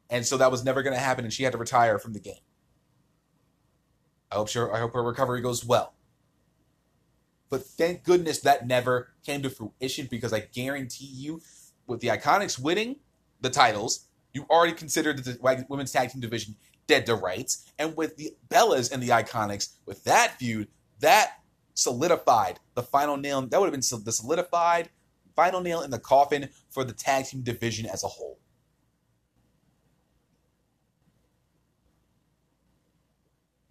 and 0.09 0.25
so 0.25 0.37
that 0.37 0.51
was 0.51 0.63
never 0.63 0.83
gonna 0.83 0.97
happen, 0.97 1.25
and 1.25 1.33
she 1.33 1.43
had 1.43 1.51
to 1.53 1.57
retire 1.57 1.99
from 1.99 2.13
the 2.13 2.19
game. 2.19 2.41
I 4.31 4.35
hope 4.35 4.49
sure 4.49 4.73
I 4.73 4.79
hope 4.79 4.93
her 4.93 5.03
recovery 5.03 5.41
goes 5.41 5.65
well. 5.65 5.93
But 7.49 7.65
thank 7.65 8.03
goodness 8.03 8.39
that 8.41 8.67
never 8.67 9.09
came 9.25 9.41
to 9.41 9.49
fruition 9.49 10.07
because 10.09 10.33
I 10.33 10.41
guarantee 10.41 11.09
you 11.11 11.41
with 11.87 11.99
the 11.99 12.09
Iconics 12.09 12.59
winning 12.59 12.97
the 13.41 13.49
titles, 13.49 14.05
you 14.33 14.45
already 14.49 14.73
considered 14.73 15.23
the 15.23 15.65
women's 15.67 15.91
tag 15.91 16.11
team 16.11 16.21
division 16.21 16.55
dead 16.85 17.05
to 17.07 17.15
rights. 17.15 17.71
And 17.79 17.97
with 17.97 18.17
the 18.17 18.35
Bellas 18.49 18.91
and 18.91 19.01
the 19.01 19.09
Iconics, 19.09 19.73
with 19.85 20.03
that 20.03 20.37
feud, 20.37 20.67
that 20.99 21.39
solidified 21.73 22.59
the 22.75 22.83
final 22.83 23.17
nail. 23.17 23.41
That 23.41 23.59
would 23.59 23.73
have 23.73 23.73
been 23.73 24.03
the 24.03 24.11
solidified 24.11 24.89
final 25.35 25.61
nail 25.61 25.81
in 25.81 25.91
the 25.91 25.99
coffin 25.99 26.49
for 26.69 26.83
the 26.83 26.93
tag 26.93 27.25
team 27.25 27.41
division 27.41 27.85
as 27.85 28.03
a 28.03 28.07
whole. 28.07 28.38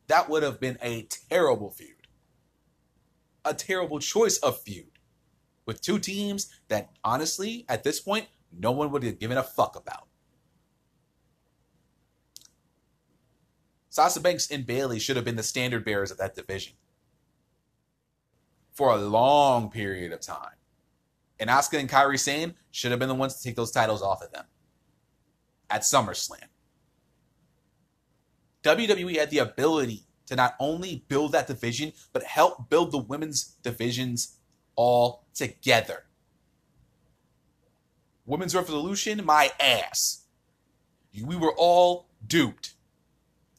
That 0.09 0.29
would 0.29 0.43
have 0.43 0.59
been 0.59 0.79
a 0.83 1.03
terrible 1.31 1.71
feud. 1.71 1.95
A 3.45 3.55
terrible 3.55 4.01
choice 4.01 4.39
of 4.39 4.61
feud 4.61 4.99
with 5.65 5.81
two 5.81 5.99
teams 5.99 6.53
that 6.69 6.91
honestly, 7.05 7.65
at 7.69 7.85
this 7.85 8.01
point, 8.01 8.27
no 8.51 8.73
one 8.73 8.91
would 8.91 9.03
have 9.03 9.19
given 9.19 9.37
a 9.37 9.43
fuck 9.43 9.77
about. 9.77 10.09
Sasha 13.91 14.21
Banks 14.21 14.51
and 14.51 14.67
Bayley 14.67 14.99
should 14.99 15.17
have 15.17 15.25
been 15.25 15.37
the 15.37 15.43
standard 15.43 15.85
bearers 15.85 16.11
of 16.11 16.19
that 16.19 16.35
division 16.35 16.75
for 18.73 18.91
a 18.91 18.97
long 18.97 19.71
period 19.71 20.13
of 20.13 20.21
time. 20.21 20.55
And 21.41 21.51
Asuka 21.51 21.79
and 21.79 21.89
Kairi 21.89 22.19
Sane 22.19 22.55
should 22.71 22.91
have 22.91 23.01
been 23.01 23.09
the 23.09 23.15
ones 23.15 23.35
to 23.37 23.43
take 23.43 23.57
those 23.57 23.71
titles 23.71 24.03
off 24.03 24.23
of 24.23 24.33
them 24.33 24.45
at 25.69 25.83
SummerSlam. 25.83 26.45
WWE 28.63 29.17
had 29.17 29.31
the 29.31 29.39
ability 29.39 30.05
to 30.27 30.37
not 30.37 30.55
only 30.61 31.05
build 31.09 31.33
that 31.33 31.47
division, 31.47 31.93
but 32.13 32.23
help 32.23 32.69
build 32.69 32.93
the 32.93 32.99
women's 32.99 33.57
divisions 33.63 34.37
all 34.77 35.25
together. 35.35 36.05
Women's 38.27 38.55
Revolution, 38.55 39.25
my 39.25 39.51
ass. 39.59 40.25
We 41.25 41.35
were 41.35 41.55
all 41.57 42.09
duped 42.27 42.75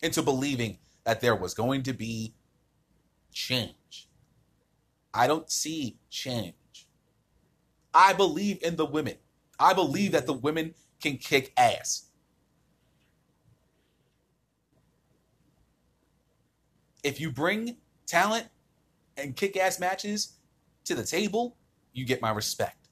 into 0.01 0.21
believing 0.21 0.77
that 1.03 1.21
there 1.21 1.35
was 1.35 1.53
going 1.53 1.83
to 1.83 1.93
be 1.93 2.35
change. 3.33 4.07
I 5.13 5.25
don't 5.25 5.49
see 5.49 5.97
change. 6.09 6.53
I 7.93 8.13
believe 8.13 8.61
in 8.61 8.75
the 8.75 8.85
women. 8.85 9.15
I 9.59 9.73
believe 9.73 10.11
that 10.11 10.27
the 10.27 10.33
women 10.33 10.75
can 11.01 11.17
kick 11.17 11.51
ass. 11.57 12.08
If 17.03 17.19
you 17.19 17.31
bring 17.31 17.77
talent 18.05 18.47
and 19.17 19.35
kick 19.35 19.57
ass 19.57 19.79
matches 19.79 20.33
to 20.85 20.95
the 20.95 21.03
table, 21.03 21.55
you 21.93 22.05
get 22.05 22.21
my 22.21 22.31
respect. 22.31 22.87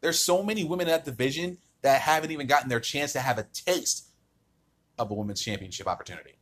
There's 0.00 0.18
so 0.18 0.42
many 0.42 0.64
women 0.64 0.86
in 0.86 0.92
that 0.92 1.04
division 1.04 1.58
that 1.82 2.00
haven't 2.00 2.30
even 2.30 2.46
gotten 2.46 2.68
their 2.68 2.80
chance 2.80 3.12
to 3.12 3.20
have 3.20 3.38
a 3.38 3.46
taste 3.52 4.08
of 4.98 5.10
a 5.10 5.14
women's 5.14 5.40
championship 5.40 5.86
opportunity. 5.86 6.38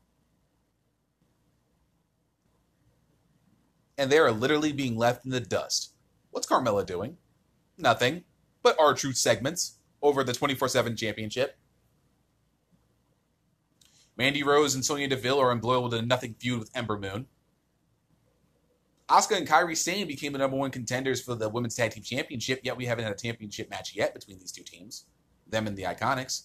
And 3.99 4.11
they 4.11 4.19
are 4.19 4.33
literally 4.33 4.73
being 4.73 4.97
left 4.97 5.25
in 5.25 5.31
the 5.31 5.41
dust. 5.41 5.93
What's 6.31 6.47
Carmella 6.47 6.85
doing? 6.85 7.17
Nothing 7.79 8.25
but 8.63 8.77
R-Truth 8.79 9.17
segments 9.17 9.79
over 10.03 10.23
the 10.23 10.33
24 10.33 10.69
7 10.69 10.97
championship. 10.97 11.57
Mandy 14.17 14.43
Rose 14.43 14.75
and 14.75 14.85
Sonya 14.85 15.09
Deville 15.09 15.39
are 15.39 15.53
embroiled 15.53 15.93
in 15.93 16.05
a 16.05 16.07
nothing 16.07 16.35
feud 16.39 16.59
with 16.59 16.71
Ember 16.75 16.99
Moon. 16.99 17.27
Asuka 19.09 19.37
and 19.37 19.47
Kairi 19.47 19.77
Sane 19.77 20.09
became 20.09 20.33
the 20.33 20.39
number 20.39 20.57
one 20.57 20.71
contenders 20.71 21.23
for 21.23 21.35
the 21.35 21.49
Women's 21.49 21.77
Tag 21.77 21.93
Team 21.93 22.03
Championship, 22.03 22.61
yet 22.65 22.77
we 22.77 22.87
haven't 22.87 23.05
had 23.05 23.13
a 23.13 23.17
championship 23.17 23.71
match 23.71 23.95
yet 23.95 24.15
between 24.15 24.39
these 24.39 24.51
two 24.51 24.65
teams. 24.65 25.05
Them 25.47 25.67
and 25.67 25.77
the 25.77 25.85
Iconics. 25.85 26.45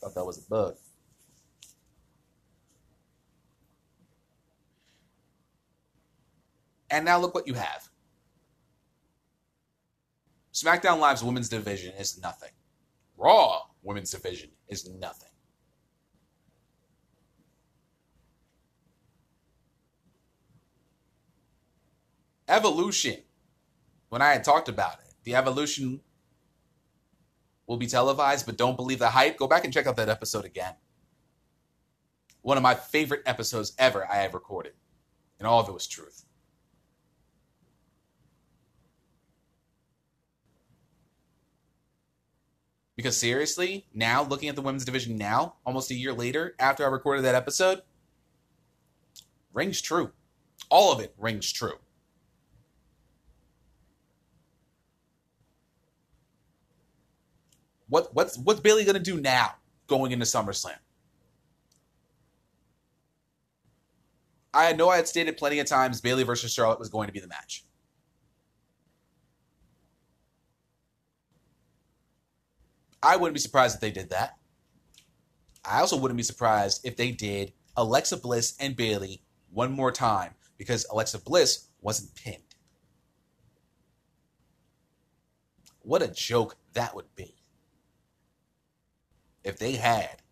Thought 0.00 0.14
that 0.14 0.24
was 0.24 0.38
a 0.38 0.48
bug. 0.48 0.76
And 6.90 7.04
now 7.04 7.18
look 7.18 7.34
what 7.34 7.48
you 7.48 7.54
have. 7.54 7.88
SmackDown 10.54 11.00
Live's 11.00 11.24
women's 11.24 11.48
division 11.48 11.92
is 11.98 12.20
nothing. 12.22 12.50
Raw 13.18 13.62
women's 13.84 14.10
division 14.10 14.50
is 14.68 14.88
nothing. 14.88 15.28
Evolution. 22.48 23.18
When 24.08 24.22
I 24.22 24.32
had 24.32 24.44
talked 24.44 24.68
about 24.68 24.94
it, 24.94 25.14
the 25.24 25.34
evolution 25.34 26.00
will 27.66 27.76
be 27.76 27.86
televised, 27.86 28.46
but 28.46 28.56
don't 28.56 28.76
believe 28.76 28.98
the 28.98 29.10
hype. 29.10 29.36
Go 29.36 29.46
back 29.46 29.64
and 29.64 29.72
check 29.72 29.86
out 29.86 29.96
that 29.96 30.08
episode 30.08 30.44
again. 30.44 30.74
One 32.42 32.56
of 32.56 32.62
my 32.62 32.74
favorite 32.74 33.22
episodes 33.26 33.72
ever 33.78 34.06
I 34.10 34.16
have 34.16 34.34
recorded, 34.34 34.74
and 35.38 35.48
all 35.48 35.60
of 35.60 35.68
it 35.68 35.72
was 35.72 35.86
truth. 35.86 36.23
Because 42.96 43.16
seriously, 43.16 43.86
now 43.92 44.22
looking 44.22 44.48
at 44.48 44.54
the 44.54 44.62
women's 44.62 44.84
division 44.84 45.16
now, 45.16 45.54
almost 45.66 45.90
a 45.90 45.94
year 45.94 46.12
later, 46.12 46.54
after 46.58 46.84
I 46.84 46.88
recorded 46.88 47.24
that 47.24 47.34
episode, 47.34 47.82
rings 49.52 49.80
true. 49.80 50.12
All 50.70 50.92
of 50.92 51.00
it 51.00 51.14
rings 51.18 51.50
true. 51.50 51.78
What 57.88 58.14
what's 58.14 58.38
what's 58.38 58.60
Bayley 58.60 58.84
gonna 58.84 58.98
do 58.98 59.20
now 59.20 59.54
going 59.86 60.12
into 60.12 60.24
SummerSlam? 60.24 60.78
I 64.54 64.72
know 64.72 64.88
I 64.88 64.96
had 64.96 65.08
stated 65.08 65.36
plenty 65.36 65.58
of 65.58 65.66
times 65.66 66.00
Bayley 66.00 66.22
versus 66.22 66.52
Charlotte 66.52 66.78
was 66.78 66.88
going 66.88 67.08
to 67.08 67.12
be 67.12 67.18
the 67.18 67.26
match. 67.26 67.64
I 73.04 73.16
wouldn't 73.16 73.34
be 73.34 73.40
surprised 73.40 73.76
if 73.76 73.82
they 73.82 73.92
did 73.92 74.10
that. 74.10 74.38
I 75.64 75.80
also 75.80 75.96
wouldn't 75.98 76.18
be 76.18 76.24
surprised 76.24 76.86
if 76.86 76.96
they 76.96 77.12
did 77.12 77.52
Alexa 77.76 78.18
Bliss 78.18 78.56
and 78.60 78.76
Bayley 78.76 79.22
one 79.50 79.72
more 79.72 79.92
time 79.92 80.34
because 80.58 80.86
Alexa 80.92 81.20
Bliss 81.20 81.68
wasn't 81.82 82.14
pinned. 82.16 82.42
What 85.82 86.02
a 86.02 86.08
joke 86.08 86.56
that 86.74 86.94
would 86.96 87.14
be. 87.16 87.36
if 89.44 89.58
they 89.58 89.72
had 89.72 90.22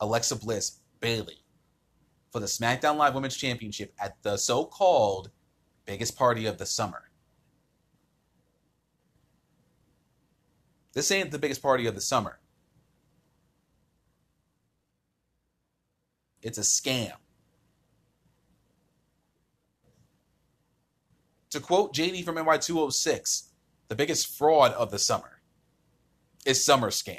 Alexa 0.00 0.36
Bliss, 0.36 0.80
Bayley 1.00 1.44
for 2.32 2.40
the 2.40 2.46
SmackDown 2.46 2.96
Live 2.96 3.14
Women's 3.14 3.36
Championship 3.36 3.94
at 4.00 4.22
the 4.22 4.36
so 4.36 4.64
called 4.64 5.30
biggest 5.86 6.16
party 6.16 6.46
of 6.46 6.58
the 6.58 6.66
summer. 6.66 7.10
This 10.94 11.10
ain't 11.10 11.32
the 11.32 11.38
biggest 11.38 11.60
party 11.60 11.86
of 11.86 11.94
the 11.94 12.00
summer. 12.00 12.38
It's 16.40 16.58
a 16.58 16.62
scam. 16.62 17.12
To 21.50 21.60
quote 21.60 21.94
JD 21.94 22.24
from 22.24 22.36
NY206, 22.36 23.48
the 23.88 23.94
biggest 23.94 24.36
fraud 24.36 24.72
of 24.72 24.90
the 24.90 24.98
summer 24.98 25.40
is 26.44 26.64
Summer 26.64 26.90
Scam. 26.90 27.18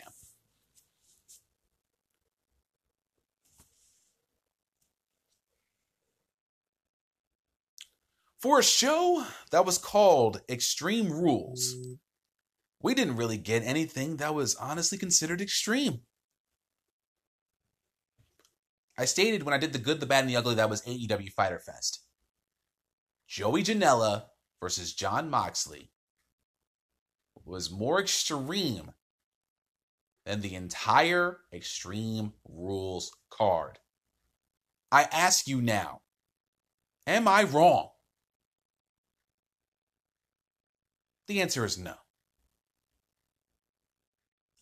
For 8.39 8.59
a 8.59 8.63
show 8.63 9.25
that 9.49 9.65
was 9.65 9.79
called 9.79 10.41
Extreme 10.47 11.11
Rules, 11.11 11.75
we 12.85 12.93
didn't 12.93 13.15
really 13.15 13.37
get 13.37 13.63
anything 13.63 14.17
that 14.17 14.35
was 14.35 14.53
honestly 14.57 14.95
considered 14.95 15.41
extreme. 15.41 16.01
I 18.95 19.05
stated 19.05 19.41
when 19.41 19.55
I 19.55 19.57
did 19.57 19.73
the 19.73 19.79
good, 19.79 19.99
the 19.99 20.05
bad, 20.05 20.19
and 20.19 20.29
the 20.29 20.35
ugly 20.35 20.53
that 20.53 20.69
was 20.69 20.83
AEW 20.83 21.31
Fighter 21.31 21.57
Fest. 21.57 22.05
Joey 23.27 23.63
Janela 23.63 24.25
versus 24.61 24.93
Jon 24.93 25.31
Moxley 25.31 25.89
was 27.43 27.71
more 27.71 27.99
extreme 27.99 28.91
than 30.27 30.41
the 30.41 30.53
entire 30.53 31.39
Extreme 31.51 32.33
Rules 32.47 33.11
card. 33.31 33.79
I 34.91 35.07
ask 35.11 35.47
you 35.47 35.59
now, 35.59 36.01
am 37.07 37.27
I 37.27 37.45
wrong? 37.45 37.89
The 41.27 41.41
answer 41.41 41.65
is 41.65 41.79
no. 41.79 41.95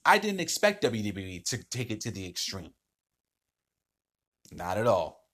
I 0.05 0.17
didn't 0.17 0.39
expect 0.41 0.81
WWE 0.83 1.41
to 1.41 1.63
take 1.63 1.91
it 1.91 2.01
to 2.01 2.11
the 2.11 2.27
extreme. 2.27 2.73
Not 4.53 4.77
at 4.77 4.87
all. 4.87 5.27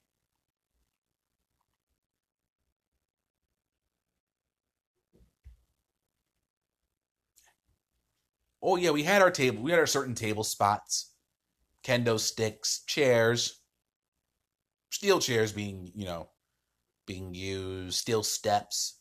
Oh 8.62 8.76
yeah, 8.76 8.90
we 8.90 9.02
had 9.02 9.22
our 9.22 9.30
table. 9.30 9.62
We 9.62 9.70
had 9.70 9.80
our 9.80 9.86
certain 9.86 10.14
table 10.14 10.44
spots, 10.44 11.12
kendo 11.84 12.18
sticks, 12.18 12.82
chairs, 12.86 13.60
steel 14.90 15.18
chairs 15.20 15.52
being 15.52 15.90
you 15.94 16.04
know 16.04 16.28
being 17.06 17.34
used, 17.34 17.98
steel 17.98 18.22
steps, 18.22 19.00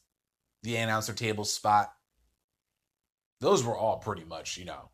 the 0.64 0.78
announcer 0.78 1.14
table 1.14 1.46
spot. 1.46 1.94
Those 3.42 3.64
were 3.64 3.78
all 3.78 3.98
pretty 3.98 4.24
much 4.24 4.56
you 4.58 4.66
know 4.66 4.92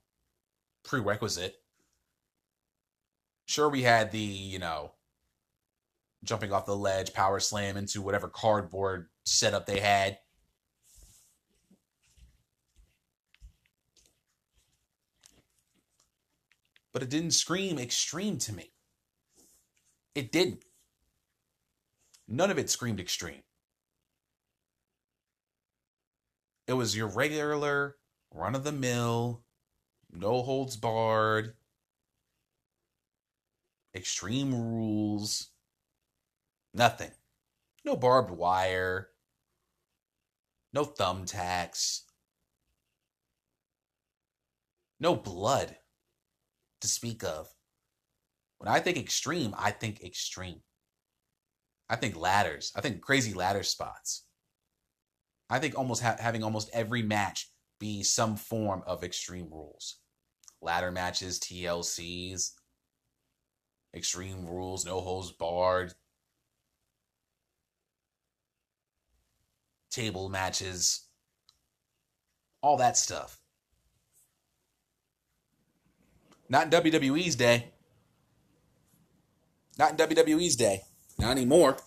prerequisite. 0.86 1.56
Sure, 3.46 3.70
we 3.70 3.84
had 3.84 4.12
the 4.12 4.20
you 4.20 4.60
know 4.60 4.92
jumping 6.24 6.52
off 6.52 6.66
the 6.66 6.76
ledge, 6.76 7.14
power 7.14 7.40
slam 7.40 7.78
into 7.78 8.02
whatever 8.02 8.28
cardboard 8.28 9.08
setup 9.26 9.66
they 9.66 9.80
had. 9.80 10.18
But 16.92 17.04
it 17.04 17.10
didn't 17.10 17.32
scream 17.32 17.78
extreme 17.78 18.38
to 18.40 18.54
me. 18.54 18.72
It 20.16 20.32
didn't. 20.32 20.64
None 22.28 22.50
of 22.50 22.58
it 22.58 22.70
screamed 22.70 23.00
extreme. 23.00 23.44
It 26.68 26.74
was 26.74 26.96
your 26.96 27.08
regular, 27.08 27.98
run 28.34 28.56
of 28.56 28.64
the 28.64 28.72
mill, 28.72 29.45
no 30.12 30.42
holds 30.42 30.78
barred, 30.78 31.54
extreme 33.96 34.54
rules 34.54 35.50
Nothing. 36.76 37.12
No 37.86 37.96
barbed 37.96 38.32
wire. 38.32 39.08
No 40.74 40.84
thumbtacks. 40.84 42.02
No 45.00 45.16
blood 45.16 45.78
to 46.82 46.88
speak 46.90 47.24
of. 47.24 47.48
When 48.58 48.68
I 48.68 48.82
think 48.82 48.98
extreme, 48.98 49.56
I 49.58 49.72
think 49.72 50.04
extreme. 50.04 50.62
I 51.90 51.96
think 51.96 52.18
ladders. 52.18 52.74
I 52.76 52.82
think 52.82 53.02
crazy 53.02 53.34
ladder 53.34 53.64
spots. 53.64 54.26
I 55.50 55.60
think 55.60 55.78
almost 55.78 56.02
ha- 56.02 56.18
having 56.20 56.44
almost 56.44 56.70
every 56.74 57.04
match 57.04 57.50
be 57.80 58.04
some 58.04 58.36
form 58.36 58.84
of 58.86 59.04
extreme 59.04 59.48
rules. 59.52 59.98
Ladder 60.62 60.92
matches, 60.92 61.40
TLCs, 61.40 62.52
extreme 63.94 64.46
rules, 64.46 64.86
no 64.86 65.02
holds 65.02 65.32
barred, 65.32 65.94
table 69.90 70.30
matches, 70.30 71.08
all 72.62 72.78
that 72.78 72.98
stuff. 72.98 73.40
Not 76.50 76.66
in 76.66 76.70
WWE's 76.82 77.36
day. 77.36 77.72
Not 79.78 79.92
in 79.92 79.98
WWE's 79.98 80.56
day. 80.56 80.82
Not 81.18 81.32
anymore. 81.32 81.78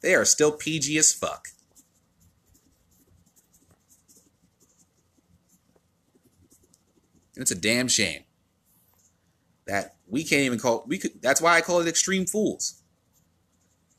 They 0.00 0.14
are 0.14 0.24
still 0.24 0.52
PG 0.52 0.96
as 0.98 1.12
fuck. 1.12 1.48
And 7.36 7.42
it's 7.42 7.50
a 7.50 7.54
damn 7.54 7.86
shame 7.86 8.24
that 9.66 9.96
we 10.08 10.24
can't 10.24 10.42
even 10.42 10.58
call 10.58 10.84
we 10.86 10.98
could 10.98 11.20
that's 11.20 11.40
why 11.40 11.56
I 11.56 11.60
call 11.60 11.80
it 11.80 11.88
extreme 11.88 12.24
fools 12.24 12.82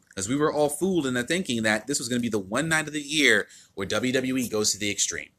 Because 0.10 0.28
we 0.28 0.36
were 0.36 0.52
all 0.52 0.70
fooled 0.70 1.06
into 1.06 1.24
thinking 1.24 1.64
that 1.64 1.86
this 1.88 2.00
was 2.00 2.10
going 2.10 2.20
to 2.20 2.26
be 2.26 2.30
the 2.30 2.40
one 2.40 2.68
night 2.68 2.88
of 2.88 2.94
the 2.94 3.02
year 3.02 3.48
where 3.76 3.86
WWE 3.86 4.50
goes 4.50 4.72
to 4.72 4.80
the 4.80 4.90
extreme. 4.90 5.30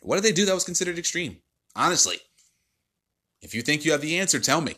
What 0.00 0.16
did 0.16 0.24
they 0.24 0.32
do 0.32 0.44
that 0.44 0.54
was 0.54 0.64
considered 0.64 0.98
extreme? 0.98 1.38
Honestly, 1.74 2.16
if 3.40 3.54
you 3.54 3.62
think 3.62 3.84
you 3.84 3.92
have 3.92 4.00
the 4.00 4.18
answer, 4.18 4.38
tell 4.38 4.60
me. 4.60 4.76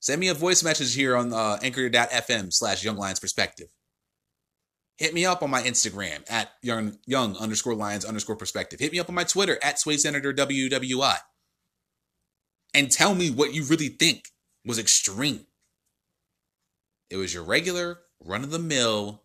Send 0.00 0.20
me 0.20 0.28
a 0.28 0.34
voice 0.34 0.62
message 0.62 0.94
here 0.94 1.16
on 1.16 1.32
uh, 1.32 1.58
anchor.fm 1.62 2.52
slash 2.52 2.84
Young 2.84 2.96
Lions 2.96 3.20
Perspective. 3.20 3.68
Hit 4.98 5.14
me 5.14 5.24
up 5.24 5.44
on 5.44 5.50
my 5.50 5.62
Instagram 5.62 6.28
at 6.28 6.50
young, 6.60 6.98
young 7.06 7.36
underscore 7.36 7.74
lions 7.74 8.04
underscore 8.04 8.34
perspective. 8.34 8.80
Hit 8.80 8.92
me 8.92 8.98
up 8.98 9.08
on 9.08 9.14
my 9.14 9.22
Twitter 9.22 9.56
at 9.62 9.78
Suede 9.78 10.00
Senator 10.00 10.34
WWI 10.34 11.16
and 12.74 12.90
tell 12.90 13.14
me 13.14 13.30
what 13.30 13.54
you 13.54 13.64
really 13.64 13.88
think 13.88 14.24
was 14.64 14.78
extreme. 14.78 15.46
It 17.10 17.16
was 17.16 17.32
your 17.32 17.44
regular, 17.44 18.00
run 18.20 18.42
of 18.42 18.50
the 18.50 18.58
mill, 18.58 19.22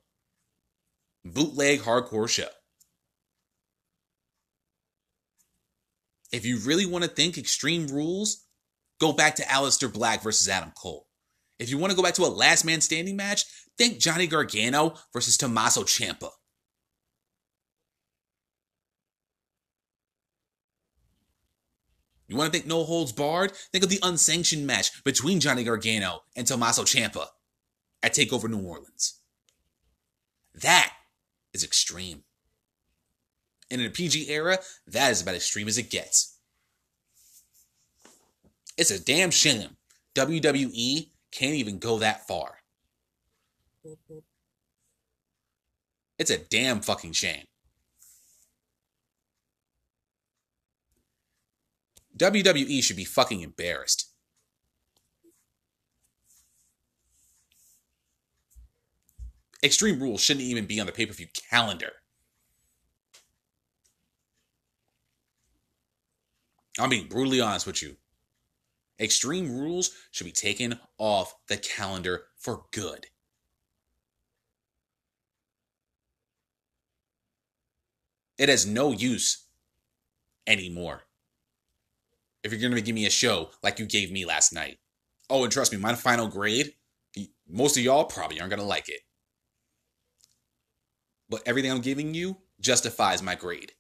bootleg 1.26 1.82
hardcore 1.82 2.30
show. 2.30 2.50
If 6.32 6.46
you 6.46 6.60
really 6.60 6.86
want 6.86 7.04
to 7.04 7.10
think 7.10 7.38
extreme 7.38 7.88
rules, 7.88 8.46
go 9.00 9.12
back 9.12 9.36
to 9.36 9.44
Aleister 9.44 9.92
Black 9.92 10.22
versus 10.22 10.48
Adam 10.48 10.72
Cole. 10.80 11.08
If 11.60 11.70
you 11.70 11.78
want 11.78 11.92
to 11.92 11.96
go 11.98 12.04
back 12.04 12.16
to 12.16 12.24
a 12.24 12.28
last 12.28 12.64
man 12.64 12.82
standing 12.82 13.16
match, 13.16 13.46
think 13.78 14.00
Johnny 14.00 14.28
Gargano 14.28 14.96
versus 15.14 15.38
Tommaso 15.38 15.84
Ciampa. 15.84 16.30
You 22.28 22.38
want 22.38 22.52
to 22.52 22.58
think 22.58 22.68
no 22.68 22.84
holds 22.84 23.12
barred? 23.12 23.52
Think 23.72 23.84
of 23.84 23.90
the 23.90 24.00
unsanctioned 24.02 24.66
match 24.66 25.04
between 25.04 25.40
Johnny 25.40 25.64
Gargano 25.64 26.22
and 26.36 26.48
Tommaso 26.48 26.84
Ciampa 26.84 27.28
at 28.02 28.14
TakeOver 28.14 28.50
New 28.50 28.62
Orleans. 28.62 29.20
That 30.56 30.94
is 31.54 31.64
extreme. 31.64 32.24
And 33.70 33.82
in 33.82 33.88
a 33.88 33.92
PG 33.92 34.30
era, 34.30 34.58
that 34.88 35.12
is 35.12 35.22
about 35.22 35.36
as 35.36 35.42
extreme 35.42 35.68
as 35.68 35.78
it 35.78 35.90
gets. 35.90 36.38
It's 38.78 38.92
a 38.92 39.04
damn 39.04 39.30
shame 39.30 39.78
WWE 40.16 41.10
can't 41.32 41.56
even 41.56 41.80
go 41.80 42.00
that 42.00 42.28
far. 42.28 42.63
It's 46.18 46.32
a 46.32 46.38
damn 46.38 46.82
fucking 46.82 47.14
shame. 47.14 47.46
WWE 52.18 52.84
should 52.84 52.96
be 52.96 53.06
fucking 53.06 53.42
embarrassed. 53.42 54.10
Extreme 59.64 60.02
Rules 60.02 60.22
shouldn't 60.22 60.46
even 60.46 60.66
be 60.66 60.80
on 60.80 60.86
the 60.86 60.92
pay 60.92 61.06
per 61.06 61.14
view 61.14 61.28
calendar. 61.50 61.94
I'm 66.80 66.90
being 66.90 67.08
brutally 67.08 67.40
honest 67.40 67.66
with 67.66 67.82
you. 67.82 67.96
Extreme 69.00 69.58
Rules 69.58 69.92
should 70.12 70.26
be 70.26 70.32
taken 70.32 70.80
off 70.98 71.36
the 71.48 71.58
calendar 71.58 72.26
for 72.38 72.64
good. 72.72 73.08
It 78.38 78.50
has 78.50 78.66
no 78.66 78.92
use 78.92 79.46
anymore. 80.48 81.04
If 82.44 82.52
you're 82.52 82.62
going 82.62 82.74
to 82.74 82.82
give 82.82 82.96
me 82.96 83.06
a 83.06 83.12
show 83.12 83.52
like 83.62 83.80
you 83.80 83.86
gave 83.86 84.12
me 84.12 84.26
last 84.26 84.54
night. 84.54 84.80
Oh, 85.30 85.44
and 85.44 85.52
trust 85.52 85.72
me, 85.72 85.78
my 85.78 85.96
final 85.96 86.28
grade, 86.28 86.74
most 87.50 87.78
of 87.78 87.84
y'all 87.84 88.06
probably 88.06 88.40
aren't 88.40 88.50
going 88.50 88.60
to 88.60 88.66
like 88.66 88.90
it. 88.90 89.02
But 91.30 91.44
everything 91.46 91.72
I'm 91.72 91.82
giving 91.82 92.14
you 92.14 92.38
justifies 92.60 93.24
my 93.24 93.36
grade. 93.36 93.72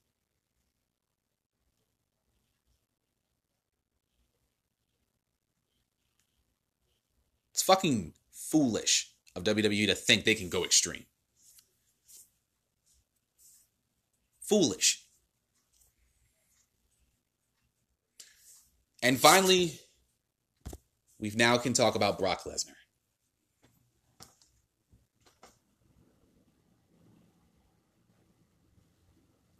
It's 7.51 7.61
fucking 7.61 8.13
foolish 8.31 9.11
of 9.35 9.43
WWE 9.43 9.87
to 9.87 9.95
think 9.95 10.23
they 10.23 10.35
can 10.35 10.49
go 10.49 10.63
extreme. 10.63 11.05
Foolish. 14.53 15.03
And 19.01 19.19
finally, 19.19 19.79
we 21.17 21.31
now 21.35 21.57
can 21.57 21.73
talk 21.73 21.95
about 21.95 22.19
Brock 22.19 22.43
Lesnar. 22.43 22.75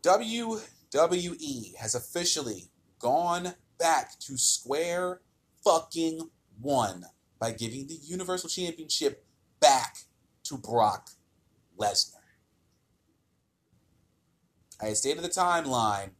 WWE 0.03 1.75
has 1.77 1.95
officially 1.95 2.69
gone 2.99 3.55
back 3.79 4.19
to 4.19 4.37
square 4.37 5.21
fucking 5.63 6.29
one 6.61 7.05
by 7.39 7.49
giving 7.49 7.87
the 7.87 7.95
Universal 7.95 8.49
Championship 8.49 9.25
back 9.59 9.97
to 10.43 10.55
Brock 10.55 11.09
Lesnar. 11.79 12.12
I 14.81 14.93
stated 14.93 15.23
the 15.23 15.29
timeline 15.29 16.11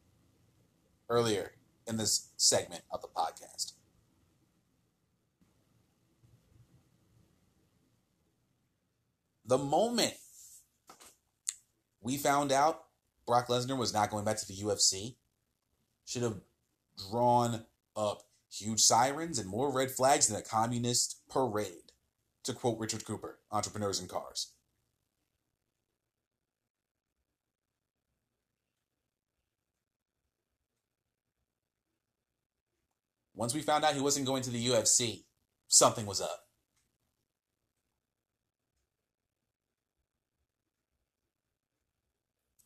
earlier 1.10 1.54
in 1.88 1.98
this 1.98 2.30
segment 2.38 2.84
of 2.92 3.02
the 3.02 3.08
podcast. 3.08 3.74
The 9.46 9.58
moment 9.58 10.14
we 12.02 12.18
found 12.18 12.52
out 12.52 12.86
Brock 13.26 13.48
Lesnar 13.48 13.78
was 13.78 13.94
not 13.94 14.10
going 14.10 14.26
back 14.26 14.38
to 14.38 14.48
the 14.48 14.54
UFC 14.54 15.16
should 16.06 16.24
have 16.24 16.40
drawn 17.10 17.66
up 17.96 18.24
huge 18.52 18.82
sirens 18.82 19.40
and 19.40 19.50
more 19.50 19.72
red 19.72 19.92
flags 19.92 20.28
than 20.28 20.38
a 20.38 20.42
communist 20.42 21.22
parade, 21.30 21.92
to 22.44 22.54
quote 22.54 22.80
Richard 22.80 23.06
Cooper, 23.06 23.40
Entrepreneurs 23.52 24.00
in 24.00 24.08
Cars. 24.08 24.52
Once 33.44 33.54
we 33.54 33.62
found 33.62 33.84
out 33.84 33.94
he 33.94 34.00
wasn't 34.00 34.26
going 34.26 34.42
to 34.42 34.50
the 34.50 34.68
UFC, 34.68 35.26
something 35.68 36.06
was 36.06 36.22
up. 36.22 36.46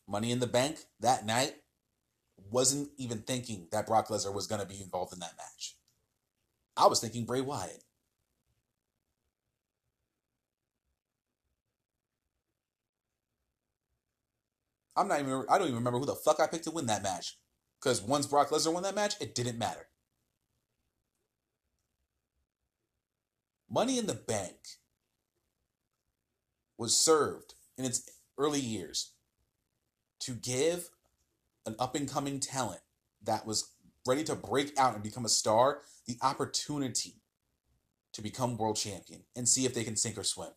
Money 0.06 0.30
in 0.30 0.38
the 0.38 0.46
Bank 0.46 0.78
that 1.00 1.26
night 1.26 1.54
wasn't 2.48 2.90
even 2.96 3.22
thinking 3.22 3.66
that 3.72 3.88
Brock 3.88 4.06
Lesnar 4.06 4.32
was 4.32 4.46
going 4.46 4.60
to 4.60 4.68
be 4.68 4.80
involved 4.80 5.12
in 5.12 5.18
that 5.18 5.36
match. 5.36 5.74
I 6.76 6.86
was 6.86 7.00
thinking 7.00 7.24
Bray 7.24 7.40
Wyatt. 7.40 7.82
I'm 14.94 15.08
not 15.08 15.18
even. 15.18 15.44
I 15.48 15.58
don't 15.58 15.66
even 15.66 15.78
remember 15.78 15.98
who 15.98 16.06
the 16.06 16.14
fuck 16.14 16.38
I 16.38 16.46
picked 16.46 16.64
to 16.66 16.70
win 16.70 16.86
that 16.86 17.02
match. 17.02 17.36
Because 17.82 18.00
once 18.00 18.28
Brock 18.28 18.50
Lesnar 18.50 18.72
won 18.72 18.84
that 18.84 18.94
match, 18.94 19.14
it 19.20 19.34
didn't 19.34 19.58
matter. 19.58 19.87
Money 23.70 23.98
in 23.98 24.06
the 24.06 24.14
Bank 24.14 24.56
was 26.78 26.96
served 26.96 27.54
in 27.76 27.84
its 27.84 28.08
early 28.38 28.60
years 28.60 29.12
to 30.20 30.32
give 30.32 30.88
an 31.66 31.74
up 31.78 31.94
and 31.94 32.10
coming 32.10 32.40
talent 32.40 32.80
that 33.22 33.46
was 33.46 33.72
ready 34.06 34.24
to 34.24 34.34
break 34.34 34.78
out 34.78 34.94
and 34.94 35.02
become 35.02 35.24
a 35.24 35.28
star 35.28 35.82
the 36.06 36.16
opportunity 36.22 37.20
to 38.12 38.22
become 38.22 38.56
world 38.56 38.76
champion 38.76 39.22
and 39.36 39.46
see 39.46 39.66
if 39.66 39.74
they 39.74 39.84
can 39.84 39.96
sink 39.96 40.16
or 40.16 40.24
swim. 40.24 40.48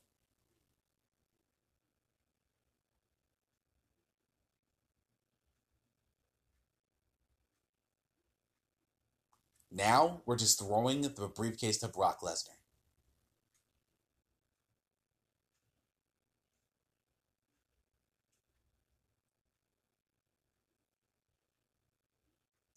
Now 9.69 10.21
we're 10.25 10.37
just 10.37 10.59
throwing 10.59 11.01
the 11.01 11.31
briefcase 11.33 11.77
to 11.79 11.87
Brock 11.87 12.21
Lesnar. 12.21 12.60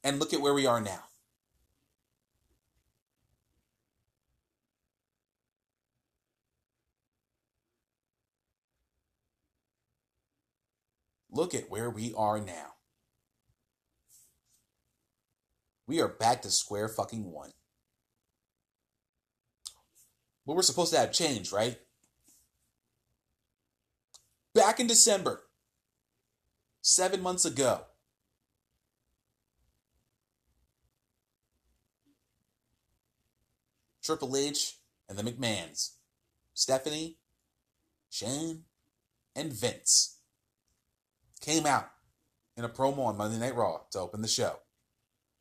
And 0.05 0.21
look 0.21 0.35
at 0.35 0.43
where 0.43 0.53
we 0.53 0.67
are 0.67 0.83
now. 0.83 1.05
Look 11.33 11.55
at 11.55 11.69
where 11.69 11.91
we 11.91 12.15
are 12.17 12.39
now. 12.39 12.75
We 15.87 16.01
are 16.01 16.09
back 16.09 16.43
to 16.43 16.51
square 16.51 16.87
fucking 16.87 17.25
one. 17.25 17.51
But 20.47 20.55
we're 20.55 20.63
supposed 20.63 20.93
to 20.93 20.99
have 21.01 21.13
change, 21.13 21.51
right? 21.51 21.79
Back 24.55 24.79
in 24.79 24.87
December, 24.87 25.41
seven 26.83 27.21
months 27.21 27.45
ago, 27.45 27.81
Triple 34.05 34.37
H 34.37 34.79
and 35.09 35.19
the 35.19 35.23
McMahons, 35.23 35.93
Stephanie, 36.53 37.17
Shane, 38.11 38.65
and 39.35 39.53
Vince 39.53 40.19
came 41.41 41.65
out 41.65 41.89
in 42.57 42.65
a 42.65 42.69
promo 42.69 43.07
on 43.07 43.17
Monday 43.17 43.39
Night 43.39 43.57
Raw 43.57 43.81
to 43.93 43.99
open 44.01 44.21
the 44.21 44.29
show. 44.29 44.59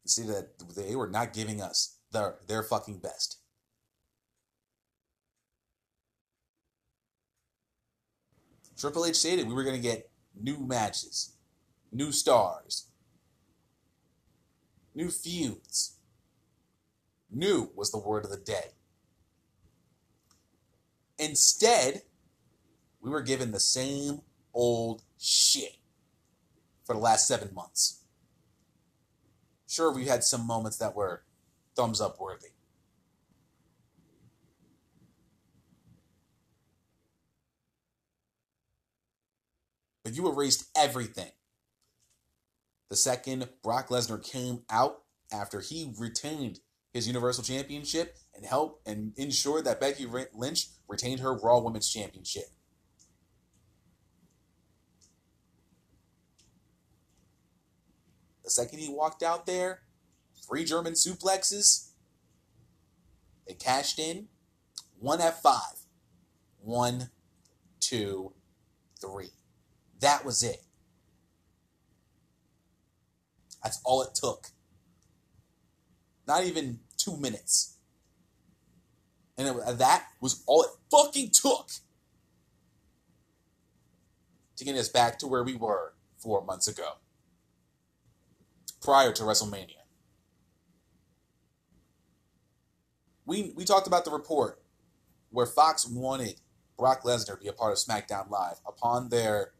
You 0.05 0.09
see 0.09 0.23
that 0.23 0.75
they 0.75 0.95
were 0.95 1.09
not 1.09 1.33
giving 1.33 1.61
us 1.61 1.97
their 2.11 2.35
their 2.47 2.63
fucking 2.63 2.99
best. 2.99 3.37
Triple 8.77 9.05
H 9.05 9.15
stated 9.15 9.47
we 9.47 9.53
were 9.53 9.63
going 9.63 9.75
to 9.75 9.81
get 9.81 10.09
new 10.35 10.57
matches, 10.65 11.33
new 11.91 12.11
stars, 12.11 12.87
new 14.95 15.09
feuds, 15.09 15.92
New 17.33 17.71
was 17.75 17.91
the 17.91 17.97
word 17.97 18.25
of 18.25 18.31
the 18.31 18.37
day. 18.37 18.71
Instead, 21.17 22.03
we 23.01 23.09
were 23.09 23.21
given 23.21 23.51
the 23.51 23.59
same 23.59 24.21
old 24.53 25.03
shit 25.19 25.77
for 26.85 26.93
the 26.93 27.01
last 27.01 27.27
seven 27.27 27.53
months. 27.53 28.03
Sure, 29.67 29.91
we 29.91 30.05
had 30.05 30.23
some 30.23 30.45
moments 30.45 30.77
that 30.77 30.95
were 30.95 31.23
thumbs 31.75 31.99
up 31.99 32.19
worthy. 32.19 32.49
But 40.03 40.15
you 40.15 40.27
erased 40.29 40.69
everything. 40.77 41.31
The 42.89 42.95
second 42.95 43.49
Brock 43.63 43.87
Lesnar 43.87 44.23
came 44.23 44.63
out 44.69 45.01
after 45.31 45.61
he 45.61 45.93
retained 45.97 46.59
his 46.93 47.07
Universal 47.07 47.43
Championship 47.43 48.17
and 48.35 48.45
help 48.45 48.81
and 48.85 49.13
ensure 49.17 49.61
that 49.61 49.79
Becky 49.79 50.07
Lynch 50.33 50.67
retained 50.87 51.19
her 51.19 51.35
Raw 51.35 51.59
Women's 51.59 51.89
Championship. 51.89 52.45
The 58.43 58.49
second 58.49 58.79
he 58.79 58.89
walked 58.89 59.23
out 59.23 59.45
there, 59.45 59.81
three 60.45 60.65
German 60.65 60.93
suplexes, 60.93 61.89
they 63.47 63.53
cashed 63.53 63.99
in. 63.99 64.27
One 64.99 65.19
F5. 65.19 65.59
One, 66.59 67.09
two, 67.79 68.33
three. 68.99 69.31
That 69.99 70.23
was 70.23 70.43
it. 70.43 70.63
That's 73.61 73.81
all 73.83 74.01
it 74.01 74.15
took. 74.15 74.47
Not 76.27 76.45
even 76.45 76.79
two 77.03 77.17
minutes. 77.17 77.77
And 79.37 79.47
it, 79.47 79.77
that 79.77 80.05
was 80.21 80.43
all 80.45 80.63
it 80.63 80.69
fucking 80.91 81.31
took 81.31 81.69
to 84.55 84.63
get 84.63 84.75
us 84.75 84.89
back 84.89 85.17
to 85.19 85.27
where 85.27 85.43
we 85.43 85.55
were 85.55 85.93
four 86.17 86.43
months 86.45 86.67
ago, 86.67 86.93
prior 88.81 89.11
to 89.11 89.23
WrestleMania. 89.23 89.81
We, 93.25 93.53
we 93.55 93.65
talked 93.65 93.87
about 93.87 94.05
the 94.05 94.11
report 94.11 94.61
where 95.31 95.45
Fox 95.45 95.87
wanted 95.87 96.35
Brock 96.77 97.03
Lesnar 97.03 97.37
to 97.37 97.37
be 97.37 97.47
a 97.47 97.53
part 97.53 97.71
of 97.71 97.79
SmackDown 97.79 98.29
Live 98.29 98.59
upon 98.67 99.09
their 99.09 99.53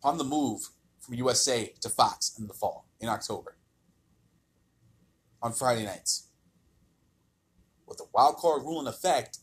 upon 0.00 0.16
the 0.16 0.24
move 0.24 0.70
from 1.00 1.14
USA 1.14 1.72
to 1.80 1.88
Fox 1.88 2.38
in 2.38 2.46
the 2.46 2.54
fall 2.54 2.86
in 3.00 3.08
October 3.08 3.57
on 5.42 5.52
Friday 5.52 5.84
nights. 5.84 6.28
With 7.86 7.98
the 7.98 8.06
wild 8.12 8.36
card 8.36 8.62
rule 8.62 8.80
in 8.80 8.86
effect, 8.86 9.38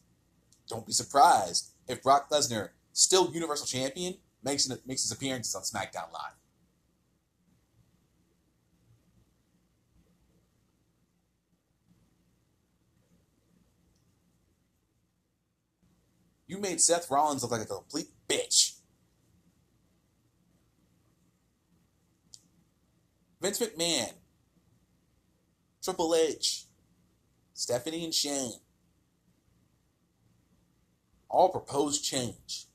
don't 0.67 0.85
be 0.85 0.93
surprised 0.93 1.71
if 1.87 2.03
Brock 2.03 2.29
Lesnar, 2.29 2.69
still 2.93 3.31
Universal 3.33 3.67
Champion, 3.67 4.15
makes 4.43 4.69
makes 4.85 5.01
his 5.01 5.11
appearances 5.11 5.55
on 5.55 5.63
SmackDown 5.63 6.11
Live. 6.13 6.35
You 16.47 16.59
made 16.59 16.79
Seth 16.79 17.09
Rollins 17.09 17.41
look 17.41 17.51
like 17.51 17.61
a 17.61 17.65
complete 17.65 18.09
bitch. 18.29 18.75
Vince 23.41 23.59
McMahon, 23.59 24.13
Triple 25.85 26.15
H, 26.15 26.63
Stephanie 27.53 28.05
and 28.05 28.13
Shane, 28.13 28.53
all 31.29 31.49
proposed 31.49 32.03
change. 32.03 32.65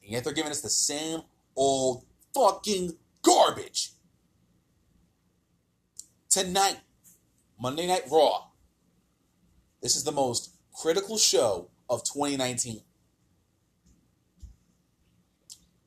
And 0.00 0.12
yet 0.12 0.22
they're 0.22 0.32
giving 0.32 0.52
us 0.52 0.60
the 0.60 0.70
same 0.70 1.22
old 1.56 2.04
fucking 2.32 2.92
garbage. 3.20 3.94
Tonight, 6.28 6.78
Monday 7.60 7.88
Night 7.88 8.04
Raw. 8.08 8.50
This 9.82 9.96
is 9.96 10.04
the 10.04 10.12
most 10.12 10.54
critical 10.72 11.18
show 11.18 11.72
of 11.90 12.04
2019. 12.04 12.80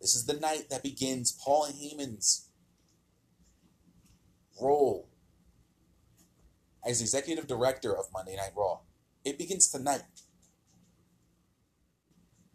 This 0.02 0.14
is 0.14 0.26
the 0.26 0.34
night 0.34 0.70
that 0.70 0.84
begins 0.84 1.32
Paul 1.32 1.68
Heyman's 1.68 2.47
role 4.62 5.10
as 6.86 7.02
executive 7.02 7.48
director 7.48 7.96
of 7.96 8.06
Monday 8.14 8.36
Night 8.36 8.52
Raw. 8.56 8.80
It 9.26 9.38
begins 9.38 9.68
tonight. 9.70 10.04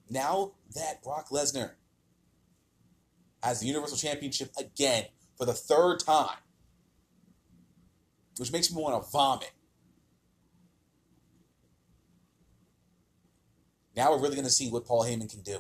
Now 0.09 0.53
that 0.75 1.03
Brock 1.03 1.29
Lesnar 1.31 1.73
has 3.43 3.61
the 3.61 3.67
Universal 3.67 3.99
Championship 3.99 4.53
again 4.59 5.07
for 5.37 5.45
the 5.45 5.53
third 5.53 6.01
time, 6.01 6.39
which 8.39 8.53
makes 8.53 8.73
me 8.73 8.81
want 8.81 9.03
to 9.03 9.11
vomit. 9.11 9.53
Now 13.97 14.11
we're 14.11 14.21
really 14.23 14.37
going 14.37 14.47
to 14.47 14.51
see 14.51 14.71
what 14.71 14.87
Paul 14.87 15.05
Heyman 15.05 15.31
can 15.31 15.43
do. 15.43 15.59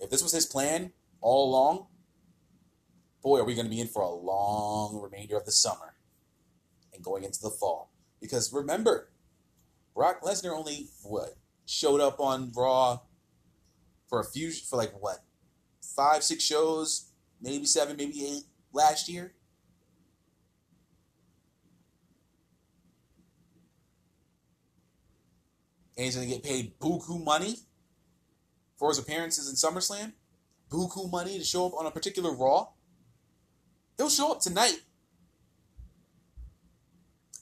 If 0.00 0.10
this 0.10 0.22
was 0.22 0.32
his 0.32 0.44
plan 0.44 0.92
all 1.20 1.48
along, 1.48 1.86
boy, 3.26 3.40
are 3.40 3.44
we 3.44 3.56
going 3.56 3.66
to 3.66 3.70
be 3.70 3.80
in 3.80 3.88
for 3.88 4.02
a 4.02 4.08
long 4.08 5.00
remainder 5.02 5.36
of 5.36 5.44
the 5.44 5.50
summer 5.50 5.96
and 6.94 7.02
going 7.02 7.24
into 7.24 7.40
the 7.42 7.50
fall. 7.50 7.90
Because 8.20 8.52
remember, 8.52 9.10
Brock 9.96 10.22
Lesnar 10.22 10.56
only 10.56 10.90
what 11.02 11.30
showed 11.64 12.00
up 12.00 12.20
on 12.20 12.52
Raw 12.54 13.00
for 14.08 14.20
a 14.20 14.24
few 14.24 14.52
for 14.52 14.76
like 14.76 14.92
what 15.00 15.24
five, 15.82 16.22
six 16.22 16.44
shows, 16.44 17.10
maybe 17.42 17.66
seven, 17.66 17.96
maybe 17.96 18.24
eight 18.24 18.44
last 18.72 19.08
year. 19.08 19.34
And 25.96 26.04
he's 26.04 26.14
gonna 26.14 26.28
get 26.28 26.44
paid 26.44 26.78
buku 26.78 27.24
money 27.24 27.56
for 28.76 28.90
his 28.90 29.00
appearances 29.00 29.48
in 29.48 29.56
SummerSlam, 29.56 30.12
buku 30.70 31.10
money 31.10 31.38
to 31.38 31.44
show 31.44 31.66
up 31.66 31.74
on 31.74 31.86
a 31.86 31.90
particular 31.90 32.32
Raw. 32.32 32.68
He'll 33.96 34.10
show 34.10 34.32
up 34.32 34.40
tonight. 34.40 34.80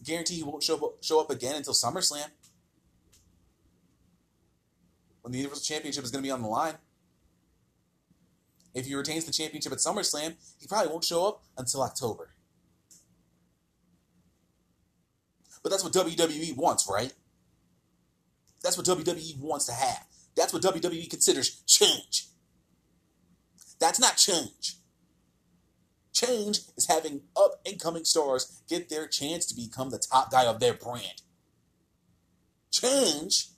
Guarantee 0.04 0.36
he 0.36 0.42
won't 0.42 0.62
show 0.62 0.76
up, 0.76 1.02
show 1.02 1.20
up 1.20 1.30
again 1.30 1.56
until 1.56 1.72
SummerSlam. 1.72 2.26
When 5.22 5.32
the 5.32 5.38
Universal 5.38 5.64
Championship 5.64 6.04
is 6.04 6.10
going 6.10 6.22
to 6.22 6.26
be 6.26 6.30
on 6.30 6.42
the 6.42 6.48
line. 6.48 6.74
If 8.74 8.86
he 8.86 8.94
retains 8.94 9.24
the 9.24 9.32
championship 9.32 9.72
at 9.72 9.78
SummerSlam, 9.78 10.34
he 10.60 10.66
probably 10.66 10.90
won't 10.90 11.04
show 11.04 11.26
up 11.26 11.42
until 11.56 11.82
October. 11.82 12.30
But 15.62 15.70
that's 15.70 15.82
what 15.82 15.94
WWE 15.94 16.56
wants, 16.56 16.86
right? 16.90 17.12
That's 18.62 18.76
what 18.76 18.86
WWE 18.86 19.38
wants 19.38 19.66
to 19.66 19.72
have. 19.72 20.04
That's 20.36 20.52
what 20.52 20.62
WWE 20.62 21.08
considers 21.08 21.62
change. 21.66 22.26
That's 23.78 23.98
not 23.98 24.16
change. 24.16 24.76
Change 26.14 26.60
is 26.76 26.86
having 26.88 27.22
up 27.36 27.60
and 27.66 27.80
coming 27.80 28.04
stars 28.04 28.62
get 28.68 28.88
their 28.88 29.08
chance 29.08 29.44
to 29.46 29.54
become 29.54 29.90
the 29.90 29.98
top 29.98 30.30
guy 30.30 30.46
of 30.46 30.60
their 30.60 30.74
brand. 30.74 31.22
Change 32.70 33.48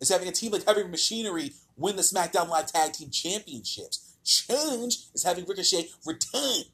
is 0.00 0.08
having 0.08 0.28
a 0.28 0.32
team 0.32 0.52
like 0.52 0.66
Heavy 0.66 0.84
Machinery 0.84 1.52
win 1.76 1.96
the 1.96 2.02
SmackDown 2.02 2.48
Live 2.48 2.66
Tag 2.66 2.92
Team 2.92 3.10
Championships. 3.10 4.16
Change 4.24 4.96
is 5.14 5.22
having 5.22 5.44
Ricochet 5.46 5.88
retain 6.04 6.64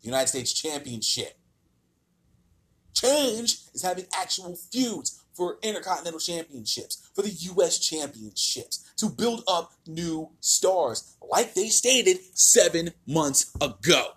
the 0.00 0.06
United 0.06 0.28
States 0.28 0.52
Championship. 0.52 1.38
Change 2.94 3.58
is 3.74 3.82
having 3.82 4.06
actual 4.16 4.56
feuds 4.56 5.22
for 5.34 5.58
Intercontinental 5.62 6.20
Championships, 6.20 7.01
for 7.14 7.22
the 7.22 7.30
U.S. 7.30 7.78
Championships, 7.78 8.92
to 8.96 9.08
build 9.08 9.42
up 9.46 9.72
new 9.86 10.30
stars, 10.40 11.16
like 11.30 11.54
they 11.54 11.68
stated 11.68 12.18
seven 12.34 12.92
months 13.06 13.52
ago. 13.60 14.12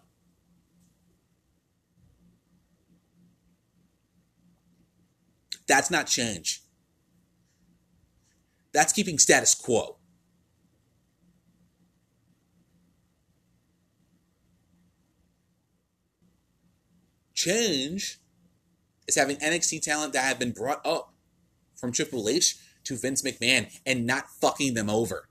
That's 5.68 5.90
not 5.90 6.08
change. 6.08 6.62
That's 8.74 8.94
keeping 8.94 9.18
status 9.18 9.56
quo. 9.56 9.98
Change 17.34 18.20
is 19.08 19.16
having 19.16 19.38
NXT 19.38 19.82
talent 19.82 20.14
that 20.14 20.24
have 20.24 20.40
been 20.40 20.52
brought 20.52 20.86
up 20.86 21.14
from 21.76 21.92
Triple 21.92 22.30
H 22.30 22.58
to 22.86 22.98
Vince 22.98 23.22
McMahon 23.22 23.72
and 23.86 24.06
not 24.06 24.30
fucking 24.30 24.74
them 24.74 24.90
over. 24.90 25.28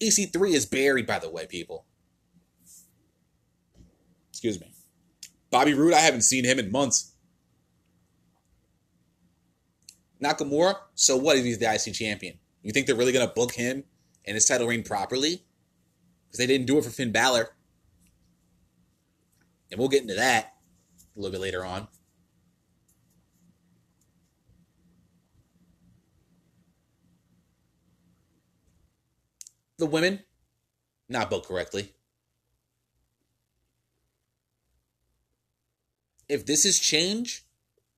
EC3 0.00 0.52
is 0.52 0.66
buried, 0.66 1.06
by 1.06 1.18
the 1.18 1.30
way, 1.30 1.46
people. 1.46 1.84
Excuse 4.30 4.60
me. 4.60 4.72
Bobby 5.50 5.74
Roode, 5.74 5.94
I 5.94 5.98
haven't 5.98 6.22
seen 6.22 6.44
him 6.44 6.58
in 6.58 6.70
months. 6.70 7.12
Nakamura, 10.22 10.76
so 10.94 11.16
what 11.16 11.36
if 11.36 11.44
he's 11.44 11.58
the 11.58 11.72
IC 11.72 11.94
champion? 11.94 12.38
You 12.62 12.72
think 12.72 12.86
they're 12.86 12.96
really 12.96 13.12
going 13.12 13.26
to 13.26 13.34
book 13.34 13.52
him 13.52 13.84
and 14.26 14.34
his 14.34 14.44
title 14.44 14.66
reign 14.66 14.82
properly? 14.82 15.44
Because 16.26 16.38
they 16.38 16.46
didn't 16.46 16.66
do 16.66 16.78
it 16.78 16.84
for 16.84 16.90
Finn 16.90 17.10
Balor. 17.10 17.50
And 19.70 19.78
we'll 19.78 19.88
get 19.88 20.02
into 20.02 20.14
that 20.14 20.54
a 21.16 21.20
little 21.20 21.32
bit 21.32 21.40
later 21.40 21.64
on. 21.64 21.88
The 29.80 29.86
women 29.86 30.20
not 31.08 31.28
built 31.28 31.48
correctly. 31.48 31.92
If 36.28 36.46
this 36.46 36.64
is 36.64 36.78
change, 36.78 37.44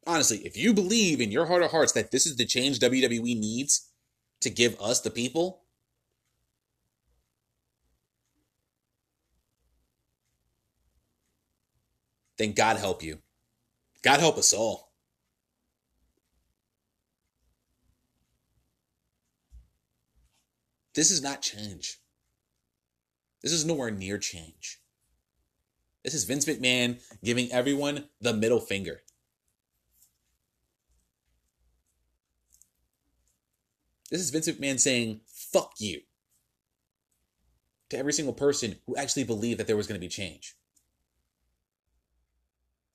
honestly, 0.07 0.39
if 0.39 0.57
you 0.57 0.73
believe 0.73 1.21
in 1.21 1.31
your 1.31 1.47
heart 1.47 1.63
of 1.63 1.71
hearts 1.71 1.93
that 1.93 2.11
this 2.11 2.25
is 2.25 2.37
the 2.37 2.47
change 2.47 2.79
WWE 2.79 3.39
needs 3.39 3.91
to 4.41 4.49
give 4.49 4.81
us 4.81 5.01
the 5.01 5.11
people, 5.11 5.65
then 12.39 12.53
God 12.53 12.79
help 12.79 13.03
you. 13.03 13.19
God 14.03 14.21
help 14.21 14.39
us 14.39 14.55
all. 14.55 14.92
This 20.95 21.11
is 21.11 21.23
not 21.23 21.43
change. 21.43 21.99
This 23.43 23.53
is 23.53 23.65
nowhere 23.65 23.91
near 23.91 24.19
change. 24.19 24.81
This 26.05 26.15
is 26.15 26.25
Vince 26.25 26.45
McMahon 26.45 27.01
giving 27.23 27.51
everyone 27.53 28.09
the 28.21 28.33
middle 28.33 28.61
finger. 28.61 29.03
This 34.11 34.21
is 34.21 34.31
Vince 34.31 34.49
McMahon 34.49 34.79
saying, 34.79 35.21
fuck 35.27 35.75
you 35.79 36.01
to 37.89 37.99
every 37.99 38.13
single 38.13 38.35
person 38.35 38.77
who 38.87 38.97
actually 38.97 39.25
believed 39.25 39.59
that 39.61 39.67
there 39.67 39.77
was 39.77 39.87
going 39.87 39.99
to 39.99 40.05
be 40.05 40.09
change. 40.09 40.55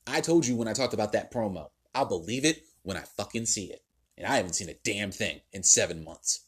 I 0.06 0.22
told 0.22 0.46
you 0.46 0.56
when 0.56 0.68
I 0.68 0.74
talked 0.74 0.94
about 0.94 1.14
that 1.14 1.32
promo, 1.32 1.70
I'll 1.96 2.06
believe 2.06 2.46
it 2.46 2.64
when 2.84 2.98
I 2.98 3.02
fucking 3.02 3.46
see 3.46 3.66
it. 3.66 3.84
And 4.18 4.28
I 4.28 4.38
haven't 4.38 4.54
seen 4.54 4.70
a 4.70 4.76
damn 4.84 5.12
thing 5.12 5.42
in 5.52 5.64
seven 5.64 6.04
months. 6.04 6.47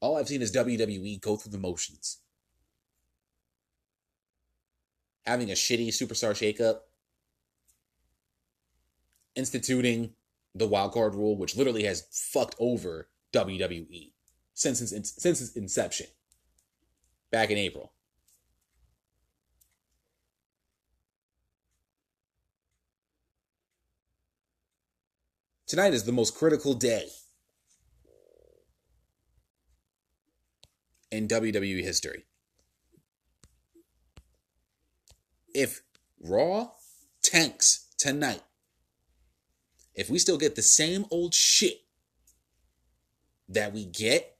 All 0.00 0.16
I've 0.16 0.28
seen 0.28 0.42
is 0.42 0.54
WWE 0.54 1.20
go 1.20 1.36
through 1.36 1.52
the 1.52 1.58
motions. 1.58 2.18
Having 5.26 5.50
a 5.50 5.54
shitty 5.54 5.88
superstar 5.88 6.32
shakeup, 6.32 6.80
instituting 9.34 10.14
the 10.54 10.68
wildcard 10.68 11.14
rule, 11.14 11.36
which 11.36 11.56
literally 11.56 11.84
has 11.84 12.06
fucked 12.10 12.54
over 12.58 13.08
WWE 13.32 14.12
since 14.54 14.80
its, 14.80 15.22
since 15.22 15.40
its 15.40 15.56
inception 15.56 16.06
back 17.30 17.50
in 17.50 17.58
April. 17.58 17.92
Tonight 25.66 25.92
is 25.92 26.04
the 26.04 26.12
most 26.12 26.34
critical 26.34 26.72
day 26.72 27.10
in 31.10 31.28
WWE 31.28 31.82
history. 31.82 32.24
If 35.54 35.82
Raw 36.20 36.70
tanks 37.22 37.86
tonight, 37.96 38.42
if 39.94 40.08
we 40.10 40.18
still 40.18 40.38
get 40.38 40.54
the 40.54 40.62
same 40.62 41.06
old 41.10 41.34
shit 41.34 41.80
that 43.48 43.72
we 43.72 43.84
get 43.84 44.36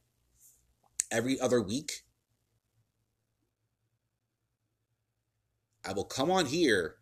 every 1.10 1.40
other 1.40 1.60
week, 1.60 2.04
I 5.84 5.92
will 5.92 6.04
come 6.04 6.30
on 6.30 6.46
here, 6.46 6.96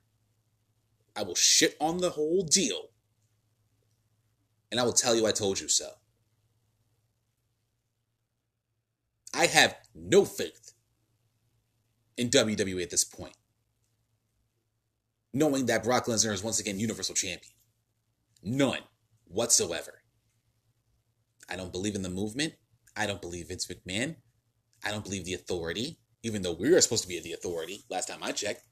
I 1.17 1.25
will 1.25 1.35
shit 1.35 1.77
on 1.81 1.99
the 1.99 2.11
whole 2.11 2.45
deal, 2.45 2.91
and 4.71 4.79
I 4.79 4.85
will 4.85 4.93
tell 4.93 5.17
you 5.17 5.27
I 5.27 5.33
told 5.33 5.59
you 5.59 5.69
so. 5.69 5.91
I 9.37 9.47
have 9.47 9.77
no 9.95 10.25
faith 10.25 10.73
in 12.17 12.31
WWE 12.31 12.83
at 12.83 12.89
this 12.89 13.05
point, 13.05 13.37
knowing 15.35 15.67
that 15.67 15.85
Brock 15.85 16.07
Lesnar 16.07 16.33
is 16.33 16.43
once 16.43 16.59
again 16.59 16.81
Universal 16.81 17.17
Champion. 17.17 17.53
None 18.43 18.81
whatsoever. 19.27 20.01
I 21.51 21.57
don't 21.57 21.71
believe 21.71 21.95
in 21.95 22.03
the 22.03 22.09
movement. 22.09 22.55
I 22.97 23.07
don't 23.07 23.21
believe 23.21 23.49
Vince 23.49 23.67
McMahon. 23.67 24.17
I 24.83 24.91
don't 24.91 25.05
believe 25.05 25.27
the 25.27 25.35
authority, 25.35 25.99
even 26.23 26.41
though 26.41 26.55
we 26.55 26.73
are 26.73 26.81
supposed 26.81 27.03
to 27.03 27.09
be 27.09 27.21
the 27.21 27.35
authority 27.35 27.85
last 27.91 28.09
time 28.09 28.21
I 28.23 28.33
checked. 28.33 28.63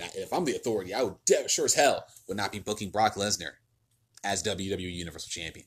If 0.00 0.32
I'm 0.32 0.44
the 0.44 0.56
authority, 0.56 0.92
I 0.92 1.04
would 1.04 1.14
sure 1.46 1.66
as 1.66 1.74
hell 1.74 2.04
would 2.26 2.36
not 2.36 2.50
be 2.50 2.58
booking 2.58 2.90
Brock 2.90 3.14
Lesnar 3.14 3.52
as 4.24 4.42
WWE 4.42 4.92
Universal 4.92 5.30
Champion. 5.30 5.66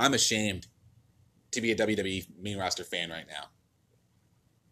I'm 0.00 0.14
ashamed 0.14 0.66
to 1.50 1.60
be 1.60 1.70
a 1.70 1.76
WWE 1.76 2.26
main 2.40 2.56
roster 2.56 2.84
fan 2.84 3.10
right 3.10 3.26
now. 3.28 3.50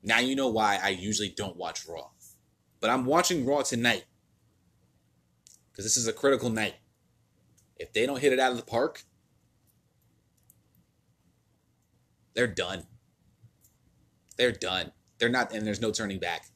Now 0.03 0.21
you 0.21 0.35
know 0.35 0.49
why 0.49 0.81
I 0.83 0.89
usually 0.89 1.29
don't 1.29 1.57
watch 1.57 1.87
Raw. 1.87 2.09
But 2.81 2.89
I'm 2.89 3.05
watching 3.05 3.45
Raw 3.45 3.61
tonight 3.61 4.05
because 5.71 5.85
this 5.85 5.99
is 5.99 6.09
a 6.09 6.15
critical 6.15 6.49
night. 6.49 6.77
If 7.77 7.93
they 7.93 8.07
don't 8.07 8.21
hit 8.21 8.33
it 8.33 8.41
out 8.41 8.53
of 8.53 8.57
the 8.57 8.65
park, 8.65 9.03
they're 12.35 12.47
done. 12.47 12.85
They're 14.39 14.51
done. 14.51 14.93
They're 15.19 15.29
not, 15.29 15.53
and 15.53 15.67
there's 15.67 15.81
no 15.81 15.91
turning 15.91 16.19
back. 16.19 16.47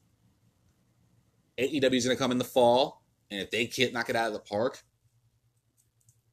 AEW 1.59 1.95
is 1.95 2.07
going 2.07 2.17
to 2.17 2.23
come 2.23 2.33
in 2.33 2.39
the 2.39 2.45
fall, 2.45 3.03
and 3.31 3.43
if 3.43 3.51
they 3.51 3.67
can't 3.67 3.93
knock 3.93 4.09
it 4.09 4.17
out 4.17 4.29
of 4.29 4.33
the 4.33 4.39
park, 4.39 4.83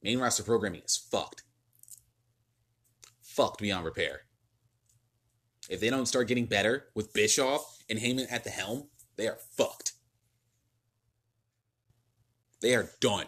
main 0.02 0.20
roster 0.20 0.44
programming 0.44 0.82
is 0.86 0.96
fucked. 0.96 1.44
Fucked 3.40 3.62
beyond 3.62 3.86
repair. 3.86 4.24
If 5.70 5.80
they 5.80 5.90
don't 5.90 6.08
start 6.08 6.28
getting 6.28 6.46
better 6.46 6.88
with 6.94 7.14
Bischoff 7.14 7.78
and 7.90 7.98
Heyman 7.98 8.30
at 8.30 8.44
the 8.44 8.50
helm, 8.50 8.90
they 9.16 9.30
are 9.30 9.38
fucked. 9.56 9.94
They 12.62 12.76
are 12.76 12.90
done. 13.00 13.28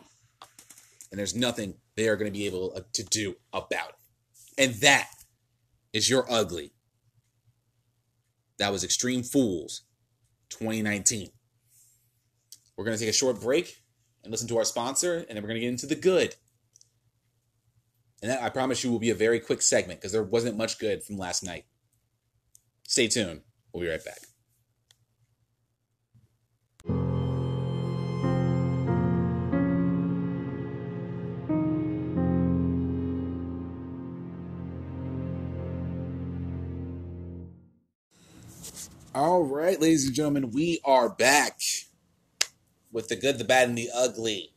And 1.10 1.18
there's 1.18 1.34
nothing 1.34 1.76
they 1.96 2.10
are 2.10 2.18
going 2.18 2.30
to 2.30 2.38
be 2.38 2.46
able 2.46 2.74
uh, 2.76 2.82
to 2.92 3.04
do 3.06 3.36
about 3.54 3.92
it. 3.92 3.96
And 4.58 4.74
that 4.82 5.08
is 5.94 6.10
your 6.10 6.30
ugly. 6.30 6.74
That 8.58 8.74
was 8.74 8.84
Extreme 8.84 9.24
Fools 9.24 9.84
2019. 10.50 11.30
We're 12.76 12.84
going 12.84 12.98
to 12.98 13.02
take 13.02 13.14
a 13.14 13.18
short 13.18 13.40
break 13.40 13.82
and 14.26 14.32
listen 14.32 14.50
to 14.50 14.58
our 14.58 14.66
sponsor, 14.66 15.20
and 15.30 15.38
then 15.38 15.38
we're 15.38 15.48
going 15.48 15.62
to 15.62 15.62
get 15.62 15.70
into 15.70 15.88
the 15.88 15.96
good. 15.96 16.36
And 18.22 18.30
that, 18.30 18.44
I 18.44 18.50
promise 18.50 18.84
you, 18.84 18.92
will 18.92 19.00
be 19.00 19.10
a 19.10 19.16
very 19.16 19.40
quick 19.40 19.62
segment 19.62 20.00
because 20.00 20.12
there 20.12 20.24
wasn't 20.24 20.58
much 20.58 20.78
good 20.78 21.04
from 21.04 21.18
last 21.18 21.44
night. 21.44 21.66
Stay 22.88 23.08
tuned. 23.08 23.42
We'll 23.74 23.82
be 23.82 23.90
right 23.90 24.04
back. 24.04 24.20
All 39.14 39.44
right, 39.44 39.80
ladies 39.82 40.06
and 40.06 40.16
gentlemen, 40.16 40.52
we 40.52 40.80
are 40.86 41.10
back 41.10 41.60
with 42.92 43.08
the 43.08 43.16
good, 43.16 43.40
the 43.40 43.44
bad, 43.44 43.68
and 43.68 43.78
the 43.78 43.90
ugly. 43.94 44.54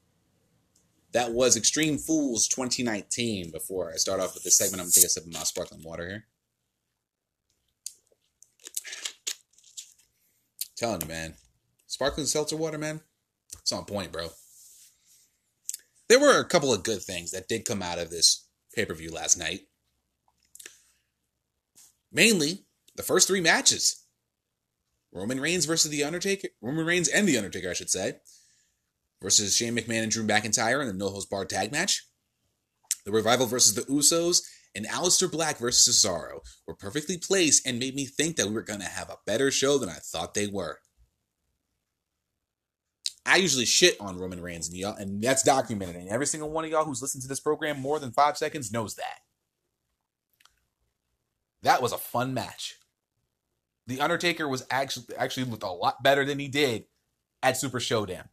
That 1.14 1.32
was 1.32 1.56
Extreme 1.56 1.98
Fools 1.98 2.48
2019. 2.48 3.52
Before 3.52 3.92
I 3.92 3.96
start 3.96 4.20
off 4.20 4.34
with 4.34 4.42
this 4.42 4.58
segment, 4.58 4.80
I'm 4.80 4.86
going 4.86 4.92
to 4.92 5.00
take 5.00 5.06
a 5.06 5.08
sip 5.08 5.24
of 5.24 5.32
my 5.32 5.38
sparkling 5.44 5.84
water 5.84 6.08
here. 6.08 6.24
Telling 10.76 11.02
you, 11.02 11.06
man. 11.06 11.34
Sparkling 11.86 12.26
seltzer 12.26 12.56
water, 12.56 12.78
man. 12.78 13.00
It's 13.60 13.70
on 13.70 13.84
point, 13.84 14.10
bro. 14.10 14.30
There 16.08 16.18
were 16.18 16.40
a 16.40 16.44
couple 16.44 16.74
of 16.74 16.82
good 16.82 17.00
things 17.00 17.30
that 17.30 17.46
did 17.46 17.64
come 17.64 17.80
out 17.80 18.00
of 18.00 18.10
this 18.10 18.48
pay 18.74 18.84
per 18.84 18.92
view 18.92 19.12
last 19.12 19.38
night. 19.38 19.60
Mainly, 22.10 22.64
the 22.96 23.04
first 23.04 23.28
three 23.28 23.40
matches 23.40 24.04
Roman 25.12 25.40
Reigns 25.40 25.64
versus 25.64 25.92
The 25.92 26.02
Undertaker. 26.02 26.48
Roman 26.60 26.84
Reigns 26.84 27.06
and 27.06 27.28
The 27.28 27.36
Undertaker, 27.36 27.70
I 27.70 27.74
should 27.74 27.90
say. 27.90 28.16
Versus 29.22 29.56
Shane 29.56 29.76
McMahon 29.76 30.02
and 30.02 30.12
Drew 30.12 30.26
McIntyre 30.26 30.80
in 30.80 30.86
the 30.86 30.92
No 30.92 31.08
Holds 31.08 31.26
Barred 31.26 31.48
Tag 31.48 31.72
match. 31.72 32.06
The 33.06 33.12
Revival 33.12 33.46
versus 33.46 33.74
the 33.74 33.82
Usos 33.82 34.42
and 34.74 34.86
Aleister 34.86 35.30
Black 35.30 35.58
versus 35.58 36.04
Cesaro 36.04 36.40
were 36.66 36.74
perfectly 36.74 37.16
placed 37.16 37.66
and 37.66 37.78
made 37.78 37.94
me 37.94 38.06
think 38.06 38.36
that 38.36 38.46
we 38.46 38.54
were 38.54 38.62
going 38.62 38.80
to 38.80 38.86
have 38.86 39.08
a 39.08 39.18
better 39.26 39.50
show 39.50 39.78
than 39.78 39.88
I 39.88 39.94
thought 39.94 40.34
they 40.34 40.46
were. 40.46 40.78
I 43.26 43.36
usually 43.36 43.64
shit 43.64 43.98
on 44.00 44.18
Roman 44.18 44.42
Reigns 44.42 44.68
and 44.68 44.76
y'all, 44.76 44.96
and 44.96 45.22
that's 45.22 45.42
documented. 45.42 45.96
And 45.96 46.10
every 46.10 46.26
single 46.26 46.50
one 46.50 46.64
of 46.64 46.70
y'all 46.70 46.84
who's 46.84 47.00
listened 47.00 47.22
to 47.22 47.28
this 47.28 47.40
program 47.40 47.80
more 47.80 47.98
than 47.98 48.12
five 48.12 48.36
seconds 48.36 48.72
knows 48.72 48.96
that. 48.96 49.20
That 51.62 51.80
was 51.80 51.92
a 51.92 51.98
fun 51.98 52.34
match. 52.34 52.74
The 53.86 54.00
Undertaker 54.00 54.46
was 54.48 54.66
actually 54.70 55.16
actually 55.16 55.44
looked 55.44 55.62
a 55.62 55.70
lot 55.70 56.02
better 56.02 56.24
than 56.24 56.38
he 56.38 56.48
did 56.48 56.84
at 57.42 57.56
Super 57.56 57.80
Showdown. 57.80 58.28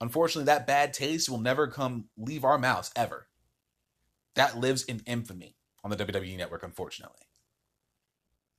Unfortunately, 0.00 0.46
that 0.46 0.66
bad 0.66 0.92
taste 0.92 1.28
will 1.28 1.38
never 1.38 1.66
come 1.66 2.06
leave 2.16 2.44
our 2.44 2.58
mouths 2.58 2.90
ever 2.94 3.28
that 4.36 4.58
lives 4.58 4.84
in 4.84 5.00
infamy 5.06 5.56
on 5.82 5.90
the 5.90 5.96
WWE 5.96 6.36
network, 6.36 6.62
unfortunately. 6.62 7.26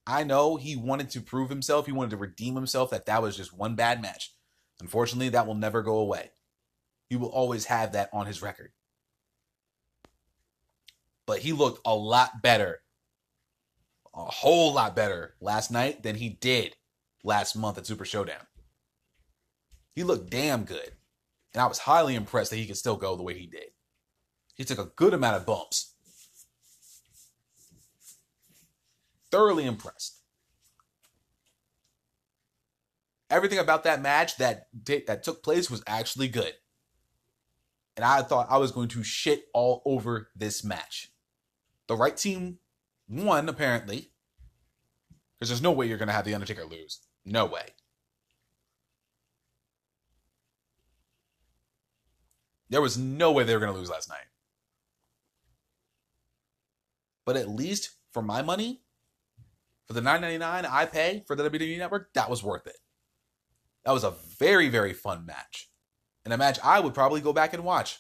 I 0.06 0.24
know 0.24 0.58
he 0.58 0.76
wanted 0.76 1.10
to 1.12 1.22
prove 1.22 1.50
himself, 1.50 1.86
he 1.86 1.92
wanted 1.92 2.12
to 2.12 2.18
redeem 2.18 2.56
himself, 2.56 2.90
that 2.90 3.06
that 3.06 3.22
was 3.22 3.38
just 3.38 3.58
one 3.58 3.76
bad 3.76 4.02
match. 4.02 4.34
Unfortunately, 4.82 5.30
that 5.30 5.48
will 5.48 5.56
never 5.56 5.82
go 5.82 5.98
away. 5.98 6.32
He 7.10 7.16
will 7.16 7.30
always 7.30 7.66
have 7.66 7.94
that 7.94 8.10
on 8.12 8.26
his 8.26 8.42
record. 8.42 8.72
But 11.26 11.40
he 11.40 11.54
looked 11.54 11.82
a 11.86 11.96
lot 11.96 12.42
better, 12.42 12.82
a 14.16 14.24
whole 14.24 14.74
lot 14.74 14.96
better 14.96 15.36
last 15.42 15.72
night 15.72 16.04
than 16.04 16.16
he 16.16 16.30
did 16.30 16.76
last 17.24 17.56
month 17.56 17.78
at 17.78 17.86
Super 17.86 18.06
Showdown. 18.06 18.48
He 19.94 20.04
looked 20.04 20.30
damn 20.30 20.64
good. 20.64 20.97
And 21.58 21.64
I 21.64 21.68
was 21.68 21.80
highly 21.80 22.14
impressed 22.14 22.52
that 22.52 22.58
he 22.58 22.68
could 22.68 22.78
still 22.78 22.98
go 22.98 23.16
the 23.16 23.24
way 23.24 23.34
he 23.34 23.48
did. 23.48 23.72
He 24.54 24.64
took 24.64 24.78
a 24.78 24.92
good 24.96 25.16
amount 25.16 25.38
of 25.38 25.46
bumps. 25.48 25.96
Thoroughly 29.32 29.66
impressed. 29.66 30.20
Everything 33.32 33.58
about 33.58 33.86
that 33.86 34.04
match 34.04 34.38
that 34.38 34.68
that 34.86 35.24
took 35.24 35.42
place 35.42 35.72
was 35.72 35.82
actually 35.88 36.28
good. 36.28 36.54
And 37.96 38.06
I 38.06 38.22
thought 38.22 38.52
I 38.52 38.58
was 38.58 38.72
going 38.72 38.90
to 38.90 39.02
shit 39.02 39.46
all 39.52 39.82
over 39.84 40.30
this 40.36 40.64
match. 40.64 41.12
The 41.88 41.96
right 41.96 42.16
team 42.16 42.60
won, 43.10 43.50
apparently. 43.50 44.12
Because 45.34 45.50
there's 45.50 45.64
no 45.64 45.72
way 45.72 45.88
you're 45.88 45.98
going 45.98 46.06
to 46.06 46.14
have 46.14 46.26
The 46.26 46.36
Undertaker 46.36 46.66
lose. 46.66 47.00
No 47.26 47.48
way. 47.48 47.70
There 52.70 52.82
was 52.82 52.98
no 52.98 53.32
way 53.32 53.44
they 53.44 53.54
were 53.54 53.60
going 53.60 53.72
to 53.72 53.78
lose 53.78 53.90
last 53.90 54.10
night. 54.10 54.26
But 57.26 57.38
at 57.38 57.50
least 57.50 57.92
for 58.12 58.22
my 58.22 58.42
money, 58.42 58.82
for 59.86 59.94
the 59.94 60.02
9.99 60.02 60.66
I 60.70 60.86
pay 60.86 61.24
for 61.28 61.36
the 61.36 61.50
WWE 61.50 61.78
Network, 61.78 62.14
that 62.14 62.30
was 62.30 62.44
worth 62.44 62.68
it. 62.68 62.78
That 63.86 63.94
was 63.94 64.04
a 64.04 64.14
very 64.38 64.68
very 64.68 64.94
fun 64.94 65.26
match, 65.26 65.70
and 66.26 66.34
a 66.34 66.38
match 66.38 66.60
I 66.62 66.82
would 66.82 66.94
probably 66.94 67.22
go 67.22 67.32
back 67.32 67.54
and 67.54 67.64
watch. 67.64 68.00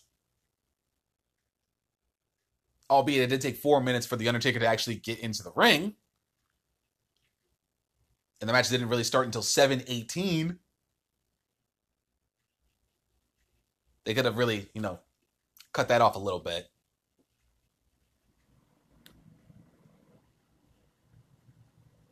Albeit 2.89 3.23
it 3.23 3.27
did 3.27 3.41
take 3.41 3.55
four 3.55 3.81
minutes 3.81 4.05
for 4.05 4.17
the 4.17 4.27
Undertaker 4.27 4.59
to 4.59 4.67
actually 4.67 4.95
get 4.95 5.19
into 5.19 5.43
the 5.43 5.51
ring, 5.55 5.95
and 8.41 8.49
the 8.49 8.53
match 8.53 8.69
didn't 8.69 8.89
really 8.89 9.05
start 9.05 9.25
until 9.25 9.41
7:18. 9.41 10.59
They 14.07 14.13
could 14.13 14.23
have 14.23 14.37
really, 14.37 14.69
you 14.73 14.79
know, 14.79 14.99
cut 15.73 15.89
that 15.89 15.99
off 15.99 16.15
a 16.15 16.19
little 16.19 16.39
bit. 16.39 16.69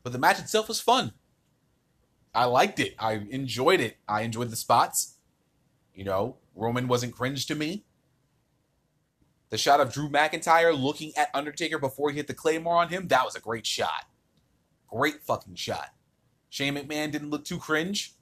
But 0.03 0.11
the 0.11 0.19
match 0.19 0.37
itself 0.39 0.67
was 0.67 0.81
fun. 0.81 1.13
I 2.33 2.45
liked 2.45 2.81
it. 2.81 2.95
I 2.99 3.13
enjoyed 3.13 3.79
it. 3.79 3.95
I 4.09 4.23
enjoyed 4.23 4.49
the 4.49 4.57
spots. 4.57 5.19
You 5.93 6.03
know, 6.03 6.35
Roman 6.53 6.89
wasn't 6.89 7.15
cringe 7.15 7.45
to 7.45 7.55
me. 7.55 7.85
The 9.49 9.57
shot 9.57 9.79
of 9.79 9.93
Drew 9.93 10.09
McIntyre 10.09 10.77
looking 10.77 11.13
at 11.15 11.29
Undertaker 11.33 11.79
before 11.79 12.09
he 12.09 12.17
hit 12.17 12.27
the 12.27 12.33
Claymore 12.33 12.75
on 12.75 12.89
him, 12.89 13.07
that 13.07 13.23
was 13.23 13.35
a 13.35 13.39
great 13.39 13.65
shot. 13.65 14.03
Great 14.89 15.21
fucking 15.21 15.55
shot. 15.55 15.91
Shane 16.49 16.75
McMahon 16.75 17.13
didn't 17.13 17.29
look 17.29 17.45
too 17.45 17.57
cringe. 17.57 18.14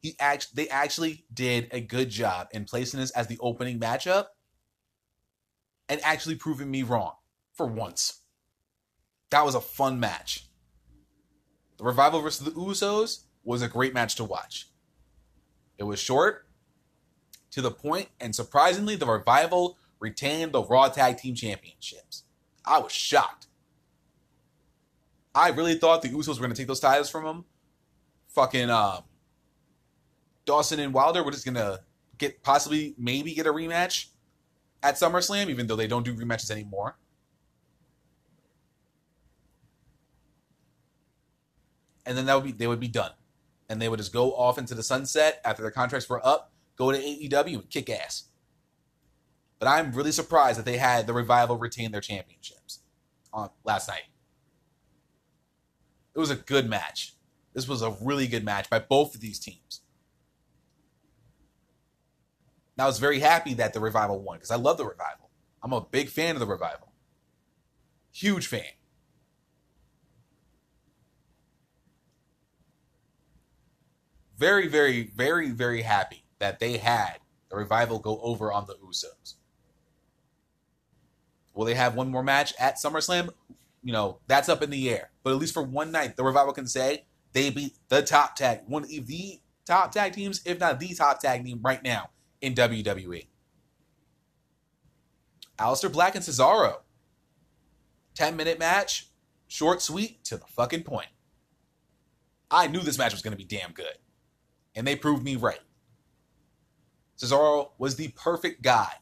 He 0.00 0.16
act 0.18 0.54
they 0.54 0.68
actually 0.68 1.24
did 1.32 1.68
a 1.72 1.80
good 1.80 2.10
job 2.10 2.48
in 2.52 2.64
placing 2.64 3.00
this 3.00 3.10
as 3.10 3.26
the 3.26 3.38
opening 3.40 3.78
matchup 3.78 4.26
and 5.88 6.00
actually 6.02 6.36
proving 6.36 6.70
me 6.70 6.82
wrong 6.82 7.12
for 7.52 7.66
once. 7.66 8.20
That 9.30 9.44
was 9.44 9.54
a 9.54 9.60
fun 9.60 10.00
match. 10.00 10.46
The 11.76 11.84
Revival 11.84 12.20
versus 12.20 12.44
the 12.44 12.52
Usos 12.52 13.24
was 13.44 13.62
a 13.62 13.68
great 13.68 13.94
match 13.94 14.16
to 14.16 14.24
watch. 14.24 14.68
It 15.78 15.84
was 15.84 15.98
short, 15.98 16.46
to 17.52 17.62
the 17.62 17.70
point, 17.70 18.08
and 18.20 18.34
surprisingly, 18.34 18.96
the 18.96 19.06
Revival 19.06 19.78
retained 19.98 20.52
the 20.52 20.62
Raw 20.62 20.88
Tag 20.88 21.16
Team 21.16 21.34
Championships. 21.34 22.24
I 22.64 22.78
was 22.78 22.92
shocked. 22.92 23.46
I 25.34 25.50
really 25.50 25.74
thought 25.74 26.02
the 26.02 26.08
Usos 26.08 26.34
were 26.34 26.46
going 26.46 26.50
to 26.50 26.56
take 26.56 26.66
those 26.66 26.80
titles 26.80 27.10
from 27.10 27.24
them. 27.24 27.44
Fucking 28.28 28.70
um, 28.70 29.02
Dawson 30.50 30.80
and 30.80 30.92
Wilder 30.92 31.22
were 31.22 31.30
just 31.30 31.44
gonna 31.44 31.78
get 32.18 32.42
possibly 32.42 32.96
maybe 32.98 33.34
get 33.34 33.46
a 33.46 33.52
rematch 33.52 34.06
at 34.82 34.96
SummerSlam, 34.96 35.48
even 35.48 35.68
though 35.68 35.76
they 35.76 35.86
don't 35.86 36.04
do 36.04 36.12
rematches 36.12 36.50
anymore. 36.50 36.96
And 42.04 42.18
then 42.18 42.26
that 42.26 42.34
would 42.34 42.42
be 42.42 42.50
they 42.50 42.66
would 42.66 42.80
be 42.80 42.88
done. 42.88 43.12
And 43.68 43.80
they 43.80 43.88
would 43.88 43.98
just 43.98 44.12
go 44.12 44.34
off 44.34 44.58
into 44.58 44.74
the 44.74 44.82
sunset 44.82 45.40
after 45.44 45.62
their 45.62 45.70
contracts 45.70 46.08
were 46.08 46.26
up, 46.26 46.50
go 46.74 46.90
to 46.90 46.98
AEW 46.98 47.54
and 47.60 47.70
kick 47.70 47.88
ass. 47.88 48.24
But 49.60 49.68
I'm 49.68 49.92
really 49.92 50.10
surprised 50.10 50.58
that 50.58 50.64
they 50.64 50.78
had 50.78 51.06
the 51.06 51.12
revival 51.12 51.58
retain 51.58 51.92
their 51.92 52.00
championships 52.00 52.80
on 53.32 53.50
last 53.62 53.86
night. 53.86 54.08
It 56.12 56.18
was 56.18 56.30
a 56.30 56.34
good 56.34 56.68
match. 56.68 57.14
This 57.54 57.68
was 57.68 57.82
a 57.82 57.96
really 58.02 58.26
good 58.26 58.44
match 58.44 58.68
by 58.68 58.80
both 58.80 59.14
of 59.14 59.20
these 59.20 59.38
teams. 59.38 59.82
And 62.80 62.84
I 62.84 62.86
was 62.86 62.98
very 62.98 63.20
happy 63.20 63.52
that 63.54 63.74
the 63.74 63.80
revival 63.80 64.22
won 64.22 64.38
because 64.38 64.50
I 64.50 64.56
love 64.56 64.78
the 64.78 64.86
revival. 64.86 65.28
I'm 65.62 65.74
a 65.74 65.82
big 65.82 66.08
fan 66.08 66.34
of 66.34 66.40
the 66.40 66.46
revival. 66.46 66.94
Huge 68.10 68.46
fan. 68.46 68.64
Very, 74.38 74.66
very, 74.66 75.10
very, 75.14 75.50
very 75.50 75.82
happy 75.82 76.24
that 76.38 76.58
they 76.58 76.78
had 76.78 77.18
the 77.50 77.56
revival 77.56 77.98
go 77.98 78.18
over 78.22 78.50
on 78.50 78.64
the 78.66 78.76
Usos. 78.76 79.34
Will 81.52 81.66
they 81.66 81.74
have 81.74 81.94
one 81.94 82.08
more 82.08 82.22
match 82.22 82.54
at 82.58 82.76
SummerSlam? 82.76 83.28
You 83.82 83.92
know, 83.92 84.20
that's 84.26 84.48
up 84.48 84.62
in 84.62 84.70
the 84.70 84.88
air. 84.88 85.10
But 85.22 85.34
at 85.34 85.38
least 85.38 85.52
for 85.52 85.62
one 85.62 85.92
night, 85.92 86.16
the 86.16 86.24
revival 86.24 86.54
can 86.54 86.66
say 86.66 87.04
they 87.34 87.50
beat 87.50 87.74
the 87.90 88.00
top 88.00 88.36
tag, 88.36 88.60
one 88.66 88.84
of 88.84 88.88
the 88.88 89.38
top 89.66 89.92
tag 89.92 90.14
teams, 90.14 90.40
if 90.46 90.58
not 90.58 90.80
the 90.80 90.94
top 90.94 91.20
tag 91.20 91.44
team 91.44 91.60
right 91.62 91.84
now 91.84 92.08
in 92.40 92.54
WWE. 92.54 93.26
Aleister 95.58 95.92
Black 95.92 96.14
and 96.14 96.24
Cesaro. 96.24 96.78
10 98.14 98.36
minute 98.36 98.58
match, 98.58 99.08
short, 99.48 99.80
sweet, 99.80 100.24
to 100.24 100.36
the 100.36 100.46
fucking 100.46 100.82
point. 100.82 101.08
I 102.50 102.66
knew 102.66 102.80
this 102.80 102.98
match 102.98 103.12
was 103.12 103.22
going 103.22 103.32
to 103.32 103.38
be 103.38 103.44
damn 103.44 103.72
good. 103.72 103.98
And 104.74 104.86
they 104.86 104.96
proved 104.96 105.22
me 105.22 105.36
right. 105.36 105.60
Cesaro 107.18 107.70
was 107.78 107.96
the 107.96 108.08
perfect 108.08 108.62
guy 108.62 108.92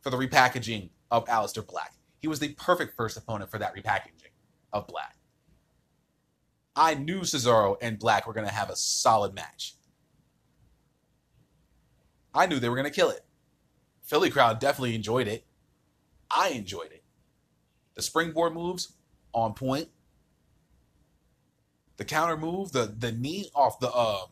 for 0.00 0.10
the 0.10 0.16
repackaging 0.16 0.90
of 1.10 1.24
Aleister 1.26 1.66
Black. 1.66 1.92
He 2.20 2.28
was 2.28 2.38
the 2.38 2.54
perfect 2.54 2.96
first 2.96 3.16
opponent 3.16 3.50
for 3.50 3.58
that 3.58 3.74
repackaging 3.74 4.32
of 4.72 4.86
Black. 4.86 5.16
I 6.76 6.94
knew 6.94 7.20
Cesaro 7.20 7.76
and 7.82 7.98
Black 7.98 8.26
were 8.26 8.32
going 8.32 8.46
to 8.46 8.52
have 8.52 8.70
a 8.70 8.76
solid 8.76 9.34
match. 9.34 9.74
I 12.34 12.46
knew 12.46 12.58
they 12.58 12.68
were 12.68 12.76
going 12.76 12.84
to 12.84 12.90
kill 12.90 13.10
it. 13.10 13.24
Philly 14.02 14.30
crowd 14.30 14.58
definitely 14.58 14.94
enjoyed 14.94 15.28
it. 15.28 15.44
I 16.30 16.50
enjoyed 16.50 16.92
it. 16.92 17.02
The 17.94 18.02
springboard 18.02 18.54
moves 18.54 18.92
on 19.32 19.54
point. 19.54 19.88
The 21.96 22.04
counter 22.04 22.36
move, 22.36 22.72
the 22.72 22.94
the 22.96 23.12
knee 23.12 23.50
off 23.54 23.78
the 23.78 23.92
um, 23.92 24.28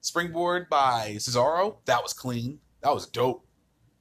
springboard 0.00 0.68
by 0.68 1.14
Cesaro, 1.18 1.78
that 1.86 2.02
was 2.02 2.12
clean. 2.12 2.60
That 2.82 2.94
was 2.94 3.06
dope. 3.06 3.44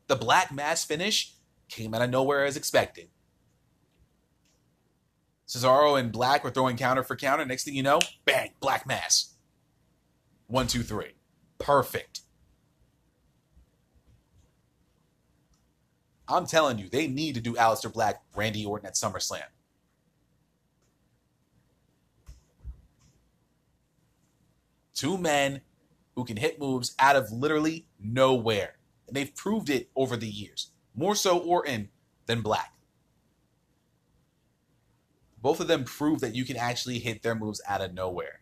The 0.08 0.16
black 0.16 0.54
mass 0.54 0.86
finish 0.86 1.34
came 1.70 1.94
out 1.94 2.02
of 2.02 2.10
nowhere 2.10 2.46
as 2.46 2.56
expected. 2.56 3.10
Cesaro 5.48 5.98
and 6.00 6.12
Black 6.12 6.44
were 6.44 6.52
throwing 6.52 6.76
counter 6.76 7.04
for 7.04 7.16
counter. 7.16 7.46
Next 7.46 7.64
thing 7.64 7.76
you 7.76 7.84
know, 7.84 8.00
bang, 8.26 8.52
black 8.60 8.86
mass. 8.86 9.34
One, 10.48 10.68
two, 10.68 10.84
three. 10.84 11.14
Perfect. 11.58 12.22
I'm 16.28 16.46
telling 16.46 16.78
you, 16.78 16.90
they 16.90 17.08
need 17.08 17.36
to 17.36 17.42
do 17.42 17.54
Aleister 17.54 17.92
Black, 17.92 18.22
Randy 18.36 18.66
Orton 18.66 18.88
at 18.88 18.96
SummerSlam. 18.96 19.44
Two 24.94 25.18
men 25.18 25.62
who 26.16 26.26
can 26.26 26.38
hit 26.38 26.60
moves 26.60 26.96
out 26.98 27.16
of 27.16 27.32
literally 27.32 27.88
nowhere. 28.00 28.78
And 29.08 29.16
they've 29.16 29.34
proved 29.36 29.70
it 29.70 29.90
over 29.96 30.18
the 30.18 30.28
years. 30.28 30.72
More 30.96 31.16
so 31.16 31.38
Orton 31.38 31.90
than 32.26 32.42
Black. 32.42 32.74
Both 35.40 35.60
of 35.60 35.68
them 35.68 35.84
prove 35.84 36.20
that 36.22 36.36
you 36.36 36.44
can 36.44 36.58
actually 36.58 37.00
hit 37.00 37.22
their 37.22 37.36
moves 37.36 37.62
out 37.68 37.82
of 37.82 37.94
nowhere. 37.94 38.42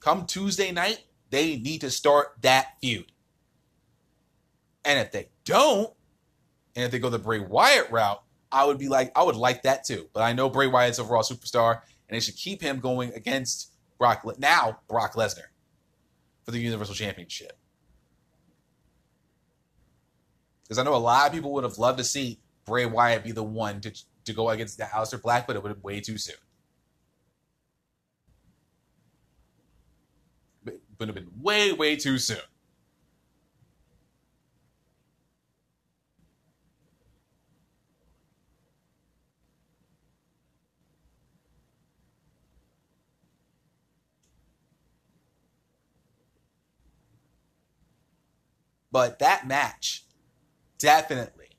Come 0.00 0.26
Tuesday 0.26 0.70
night, 0.70 1.04
they 1.30 1.56
need 1.56 1.80
to 1.80 1.90
start 1.90 2.34
that 2.42 2.74
feud. 2.80 3.10
And 4.88 4.98
if 4.98 5.12
they 5.12 5.28
don't, 5.44 5.92
and 6.74 6.86
if 6.86 6.90
they 6.90 6.98
go 6.98 7.10
the 7.10 7.18
Bray 7.18 7.40
Wyatt 7.40 7.90
route, 7.90 8.22
I 8.50 8.64
would 8.64 8.78
be 8.78 8.88
like, 8.88 9.12
I 9.14 9.22
would 9.22 9.36
like 9.36 9.64
that 9.64 9.84
too. 9.84 10.08
But 10.14 10.22
I 10.22 10.32
know 10.32 10.48
Bray 10.48 10.66
Wyatt's 10.66 10.98
Raw 10.98 11.20
superstar, 11.20 11.82
and 12.08 12.16
they 12.16 12.20
should 12.20 12.36
keep 12.36 12.62
him 12.62 12.80
going 12.80 13.12
against 13.12 13.70
Brock 13.98 14.24
Le- 14.24 14.38
now 14.38 14.80
Brock 14.88 15.12
Lesnar 15.12 15.48
for 16.42 16.52
the 16.52 16.58
Universal 16.58 16.94
Championship. 16.94 17.52
Because 20.62 20.78
I 20.78 20.84
know 20.84 20.94
a 20.94 20.96
lot 20.96 21.26
of 21.26 21.34
people 21.34 21.52
would 21.52 21.64
have 21.64 21.76
loved 21.76 21.98
to 21.98 22.04
see 22.04 22.40
Bray 22.64 22.86
Wyatt 22.86 23.24
be 23.24 23.32
the 23.32 23.42
one 23.42 23.82
to 23.82 23.92
to 24.24 24.32
go 24.32 24.48
against 24.48 24.78
the 24.78 24.84
Aleister 24.84 25.20
Black, 25.20 25.46
but 25.46 25.54
it 25.54 25.62
would 25.62 25.68
have 25.68 25.84
way 25.84 26.00
too 26.00 26.16
soon. 26.16 26.36
It 30.66 30.80
would 30.98 31.08
have 31.08 31.14
been 31.14 31.28
way, 31.42 31.72
way 31.72 31.96
too 31.96 32.16
soon. 32.16 32.38
But 48.98 49.20
that 49.20 49.46
match 49.46 50.04
definitely 50.80 51.50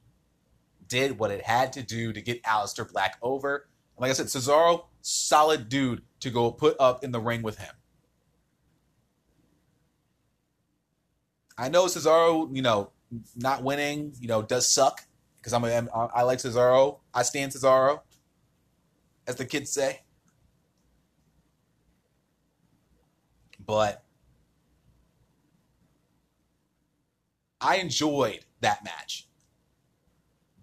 did 0.90 1.18
what 1.18 1.32
it 1.32 1.42
had 1.42 1.72
to 1.72 1.82
do 1.82 2.12
to 2.12 2.22
get 2.22 2.44
Aleister 2.44 2.86
Black 2.92 3.18
over. 3.22 3.70
Like 3.98 4.10
I 4.10 4.14
said, 4.14 4.26
Cesaro, 4.26 4.88
solid 5.00 5.70
dude 5.70 6.02
to 6.20 6.32
go 6.32 6.52
put 6.52 6.76
up 6.82 7.02
in 7.02 7.14
the 7.14 7.20
ring 7.22 7.42
with 7.42 7.58
him. 7.58 7.74
I 11.58 11.70
know 11.70 11.86
Cesaro, 11.86 12.54
you 12.54 12.62
know, 12.62 12.92
not 13.38 13.64
winning, 13.64 14.12
you 14.20 14.28
know, 14.28 14.42
does 14.42 14.68
suck 14.70 15.08
because 15.38 15.54
I'm 15.54 15.64
a, 15.64 16.10
I 16.14 16.24
like 16.24 16.40
Cesaro. 16.40 17.00
I 17.14 17.24
stand 17.24 17.54
Cesaro, 17.54 18.02
as 19.28 19.38
the 19.38 19.46
kids 19.46 19.72
say. 19.72 20.02
But 23.66 24.04
I 27.62 27.78
enjoyed 27.78 28.46
that 28.62 28.84
match. 28.84 29.28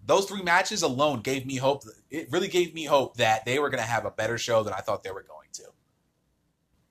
Those 0.05 0.25
three 0.25 0.41
matches 0.41 0.83
alone 0.83 1.21
gave 1.21 1.45
me 1.45 1.57
hope. 1.57 1.83
It 2.09 2.31
really 2.31 2.47
gave 2.47 2.73
me 2.73 2.85
hope 2.85 3.17
that 3.17 3.43
they 3.45 3.59
were 3.59 3.69
going 3.69 3.83
to 3.83 3.89
have 3.89 4.05
a 4.05 4.11
better 4.11 4.37
show 4.37 4.63
than 4.63 4.73
I 4.73 4.77
thought 4.77 5.03
they 5.03 5.11
were 5.11 5.25
going 5.27 5.49
to. 5.53 5.63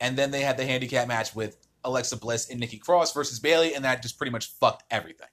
And 0.00 0.18
then 0.18 0.30
they 0.30 0.42
had 0.42 0.59
the 0.59 0.66
handicap 0.66 1.09
match 1.09 1.34
with 1.34 1.57
Alexa 1.82 2.18
Bliss 2.18 2.50
and 2.50 2.61
Nikki 2.61 2.76
Cross 2.76 3.14
versus 3.14 3.40
Bayley, 3.40 3.74
and 3.74 3.84
that 3.84 4.02
just 4.02 4.18
pretty 4.18 4.32
much 4.32 4.50
fucked 4.61 4.84
everything. 4.90 5.28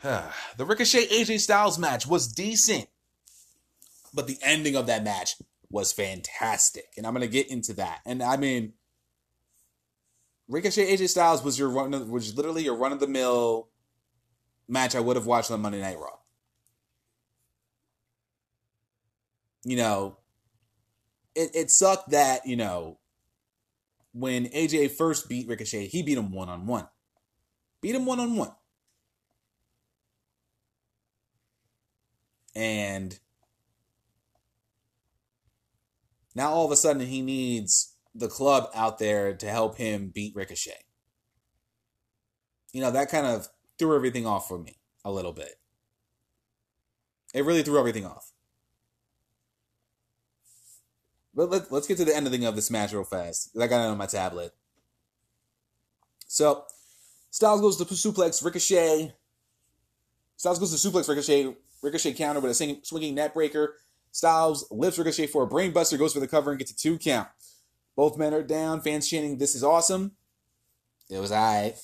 the 0.56 0.64
Ricochet 0.64 1.08
AJ 1.08 1.40
Styles 1.40 1.78
match 1.78 2.06
was 2.06 2.28
decent, 2.28 2.86
but 4.14 4.28
the 4.28 4.38
ending 4.42 4.76
of 4.76 4.86
that 4.86 5.02
match 5.02 5.34
was 5.70 5.92
fantastic, 5.92 6.86
and 6.96 7.06
I'm 7.06 7.12
gonna 7.12 7.26
get 7.28 7.48
into 7.48 7.72
that. 7.74 8.00
And 8.04 8.22
I 8.22 8.36
mean, 8.36 8.74
Ricochet 10.48 10.96
AJ 10.96 11.08
Styles 11.08 11.44
was 11.44 11.58
your 11.58 11.68
run, 11.68 12.10
was 12.10 12.36
literally 12.36 12.64
your 12.64 12.74
run 12.74 12.92
of 12.92 13.00
the 13.00 13.06
mill 13.06 13.68
match 14.68 14.94
I 14.94 15.00
would 15.00 15.16
have 15.16 15.26
watched 15.26 15.50
on 15.50 15.60
Monday 15.60 15.80
Night 15.80 15.98
Raw. 15.98 16.18
You 19.64 19.76
know, 19.76 20.16
it 21.34 21.50
it 21.54 21.70
sucked 21.70 22.10
that 22.10 22.46
you 22.46 22.56
know 22.56 22.98
when 24.12 24.46
AJ 24.46 24.92
first 24.92 25.28
beat 25.28 25.46
Ricochet, 25.46 25.86
he 25.86 26.02
beat 26.02 26.18
him 26.18 26.32
one 26.32 26.48
on 26.48 26.66
one, 26.66 26.88
beat 27.80 27.94
him 27.94 28.06
one 28.06 28.18
on 28.18 28.36
one, 28.36 28.52
and 32.56 33.18
now 36.34 36.50
all 36.50 36.64
of 36.64 36.72
a 36.72 36.76
sudden 36.76 37.06
he 37.06 37.22
needs 37.22 37.94
the 38.14 38.28
club 38.28 38.68
out 38.74 38.98
there 38.98 39.34
to 39.34 39.48
help 39.48 39.76
him 39.76 40.10
beat 40.12 40.34
Ricochet. 40.34 40.84
You 42.72 42.80
know, 42.80 42.90
that 42.90 43.10
kind 43.10 43.26
of 43.26 43.48
threw 43.78 43.94
everything 43.96 44.26
off 44.26 44.48
for 44.48 44.58
me 44.58 44.78
a 45.04 45.10
little 45.10 45.32
bit. 45.32 45.56
It 47.34 47.44
really 47.44 47.62
threw 47.62 47.78
everything 47.78 48.04
off. 48.04 48.32
But 51.34 51.50
let, 51.50 51.72
us 51.72 51.86
get 51.86 51.96
to 51.98 52.04
the 52.04 52.16
ending 52.16 52.44
of 52.44 52.56
this 52.56 52.70
match 52.70 52.92
real 52.92 53.04
fast. 53.04 53.56
I 53.60 53.66
got 53.66 53.84
it 53.84 53.90
on 53.90 53.98
my 53.98 54.06
tablet. 54.06 54.52
So, 56.26 56.64
Styles 57.30 57.60
goes 57.60 57.76
to 57.76 57.84
suplex 57.84 58.44
Ricochet. 58.44 59.12
Styles 60.36 60.58
goes 60.58 60.80
to 60.80 60.88
suplex 60.88 61.08
Ricochet. 61.08 61.54
Ricochet 61.82 62.14
counter 62.14 62.40
with 62.40 62.50
a 62.50 62.80
swinging 62.82 63.16
neckbreaker. 63.16 63.68
Styles 64.12 64.66
lifts 64.70 64.98
Ricochet 64.98 65.28
for 65.28 65.44
a 65.44 65.48
brainbuster, 65.48 65.98
goes 65.98 66.12
for 66.12 66.20
the 66.20 66.28
cover 66.28 66.50
and 66.50 66.58
gets 66.58 66.72
a 66.72 66.76
two 66.76 66.98
count. 66.98 67.28
Both 67.96 68.18
men 68.18 68.34
are 68.34 68.42
down. 68.42 68.80
Fans 68.80 69.08
chanting, 69.08 69.38
"This 69.38 69.54
is 69.54 69.62
awesome." 69.62 70.16
It 71.08 71.18
was 71.18 71.32
alright. 71.32 71.76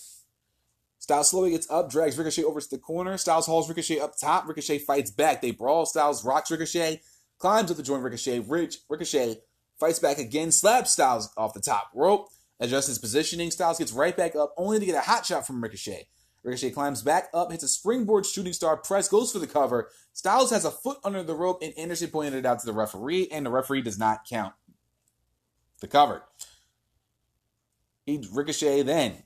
Styles 0.99 1.29
slowly 1.29 1.51
gets 1.51 1.71
up, 1.71 1.91
drags 1.91 2.19
Ricochet 2.19 2.43
over 2.43 2.61
to 2.61 2.69
the 2.69 2.79
corner. 2.79 3.17
Styles 3.17 3.47
hauls 3.47 3.69
Ricochet 3.69 4.01
up 4.01 4.17
top. 4.19 4.49
Ricochet 4.49 4.79
fights 4.79 5.11
back. 5.11 5.41
They 5.41 5.53
brawl. 5.53 5.87
Styles 5.87 6.25
rocks 6.25 6.51
Ricochet, 6.51 7.01
climbs 7.39 7.71
up 7.71 7.77
the 7.77 7.83
joint 7.83 8.03
Ricochet. 8.03 8.41
Rich 8.41 8.79
Ricochet 8.89 9.41
fights 9.79 9.99
back 9.99 10.19
again, 10.19 10.51
slaps 10.51 10.93
Styles 10.93 11.29
off 11.37 11.55
the 11.55 11.61
top 11.61 11.91
rope, 11.95 12.29
adjusts 12.59 12.87
his 12.87 12.99
positioning. 12.99 13.51
Styles 13.51 13.79
gets 13.79 13.93
right 13.93 14.17
back 14.17 14.35
up, 14.35 14.53
only 14.57 14.81
to 14.81 14.87
get 14.87 14.97
a 14.97 15.01
hot 15.01 15.27
shot 15.27 15.47
from 15.47 15.63
Ricochet. 15.63 16.09
Ricochet 16.47 16.71
climbs 16.71 17.03
back 17.03 17.29
up, 17.35 17.51
hits 17.51 17.65
a 17.65 17.69
springboard 17.69 18.25
shooting 18.25 18.53
star 18.53 18.77
press, 18.77 19.09
goes 19.09 19.33
for 19.33 19.41
the 19.41 19.49
cover. 19.49 19.91
Styles 20.13 20.53
has 20.53 20.65
a 20.65 20.71
foot 20.71 20.99
under 21.03 21.25
the 21.25 21.35
rope, 21.35 21.59
and 21.61 21.77
Anderson 21.77 22.09
pointed 22.09 22.35
it 22.35 22.47
out 22.47 22.61
to 22.61 22.67
the 22.67 22.73
referee, 22.73 23.27
and 23.33 23.45
the 23.45 23.51
referee 23.51 23.83
does 23.83 23.99
not 23.99 24.25
count 24.31 24.55
the 25.81 25.89
cover. 25.89 26.23
He 28.07 28.25
Ricochet 28.33 28.83
then 28.83 29.25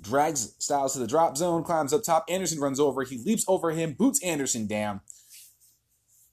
drags 0.00 0.56
Styles 0.58 0.94
to 0.94 0.98
the 0.98 1.06
drop 1.06 1.36
zone, 1.36 1.62
climbs 1.62 1.92
up 1.92 2.02
top. 2.02 2.24
Anderson 2.28 2.58
runs 2.58 2.80
over. 2.80 3.04
He 3.04 3.18
leaps 3.18 3.44
over 3.46 3.70
him, 3.70 3.92
boots 3.92 4.20
Anderson 4.24 4.66
down. 4.66 5.02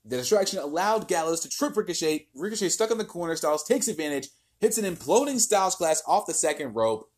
The 0.03 0.17
distraction 0.17 0.57
allowed 0.57 1.07
Gallows 1.07 1.41
to 1.41 1.49
trip 1.49 1.77
Ricochet. 1.77 2.29
Ricochet 2.33 2.69
stuck 2.69 2.89
in 2.89 2.97
the 2.97 3.05
corner. 3.05 3.35
Styles 3.35 3.63
takes 3.63 3.87
advantage, 3.87 4.29
hits 4.59 4.79
an 4.79 4.85
imploding 4.85 5.39
Styles 5.39 5.75
Clash 5.75 5.97
off 6.07 6.25
the 6.25 6.33
second 6.33 6.73
rope, 6.73 7.11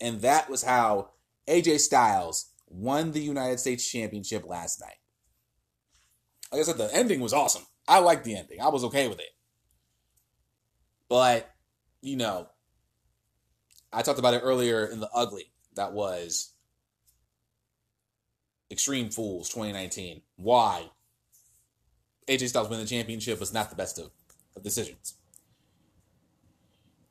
and 0.00 0.20
that 0.22 0.50
was 0.50 0.64
how 0.64 1.10
AJ 1.50 1.80
Styles 1.80 2.52
won 2.68 3.10
the 3.10 3.20
United 3.20 3.58
States 3.58 3.90
Championship 3.90 4.46
last 4.46 4.80
night. 4.80 4.96
Like 6.52 6.60
I 6.60 6.64
said, 6.64 6.78
the 6.78 6.94
ending 6.94 7.20
was 7.20 7.32
awesome. 7.32 7.64
I 7.88 7.98
liked 7.98 8.24
the 8.24 8.36
ending. 8.36 8.60
I 8.60 8.68
was 8.68 8.84
okay 8.84 9.08
with 9.08 9.18
it. 9.18 9.30
But, 11.08 11.50
you 12.00 12.16
know, 12.16 12.48
I 13.92 14.02
talked 14.02 14.20
about 14.20 14.34
it 14.34 14.42
earlier 14.44 14.86
in 14.86 15.00
the 15.00 15.10
ugly. 15.12 15.52
That 15.74 15.92
was 15.92 16.52
Extreme 18.70 19.10
Fools 19.10 19.48
2019. 19.48 20.22
Why 20.36 20.90
AJ 22.28 22.48
Styles 22.48 22.68
winning 22.68 22.84
the 22.84 22.90
championship 22.90 23.40
was 23.40 23.52
not 23.52 23.70
the 23.70 23.76
best 23.76 23.98
of, 23.98 24.10
of 24.54 24.62
decisions. 24.62 25.14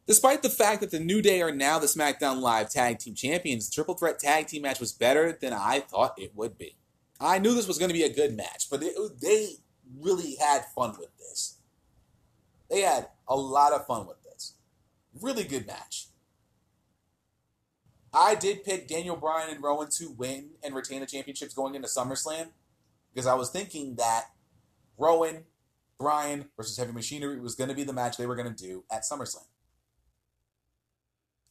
Despite 0.10 0.42
the 0.42 0.50
fact 0.50 0.82
that 0.82 0.90
the 0.90 1.00
New 1.00 1.22
Day 1.22 1.40
are 1.44 1.52
now 1.52 1.78
the 1.78 1.86
SmackDown 1.86 2.42
Live 2.42 2.72
Tag 2.72 2.98
Team 2.98 3.14
Champions, 3.14 3.70
the 3.70 3.76
Triple 3.76 3.94
Threat 3.94 4.18
Tag 4.18 4.48
Team 4.48 4.64
match 4.64 4.80
was 4.80 4.92
better 4.92 5.38
than 5.40 5.54
I 5.54 5.82
thought 5.82 6.18
it 6.18 6.36
would 6.36 6.58
be. 6.58 6.78
I 7.22 7.38
knew 7.38 7.54
this 7.54 7.68
was 7.68 7.78
going 7.78 7.90
to 7.90 7.94
be 7.94 8.02
a 8.02 8.12
good 8.12 8.36
match, 8.36 8.72
but 8.72 8.82
it, 8.82 8.96
they 9.22 9.50
really 10.00 10.36
had 10.42 10.66
fun 10.74 10.96
with 10.98 11.16
this. 11.20 11.60
They 12.72 12.82
had 12.82 13.10
a 13.28 13.36
lot 13.36 13.72
of 13.72 13.86
fun 13.86 14.08
with 14.08 14.24
this. 14.24 14.56
Really 15.22 15.44
good 15.44 15.68
match. 15.68 16.08
I 18.12 18.34
did 18.34 18.64
pick 18.64 18.88
Daniel 18.88 19.16
Bryan 19.16 19.52
and 19.52 19.64
Rowan 19.64 19.90
to 20.00 20.10
win 20.10 20.54
and 20.64 20.74
retain 20.74 21.02
the 21.02 21.06
championships 21.06 21.54
going 21.54 21.76
into 21.76 21.88
SummerSlam 21.88 22.48
because 23.14 23.28
I 23.28 23.36
was 23.36 23.52
thinking 23.52 23.94
that 23.98 24.32
Rowan, 24.98 25.44
Bryan 26.00 26.46
versus 26.58 26.78
Heavy 26.78 26.94
Machinery 26.94 27.40
was 27.40 27.54
going 27.54 27.70
to 27.70 27.76
be 27.76 27.84
the 27.84 27.94
match 27.94 28.18
they 28.18 28.26
were 28.26 28.36
going 28.36 28.52
to 28.52 28.64
do 28.64 28.86
at 28.90 29.04
SummerSlam. 29.04 29.46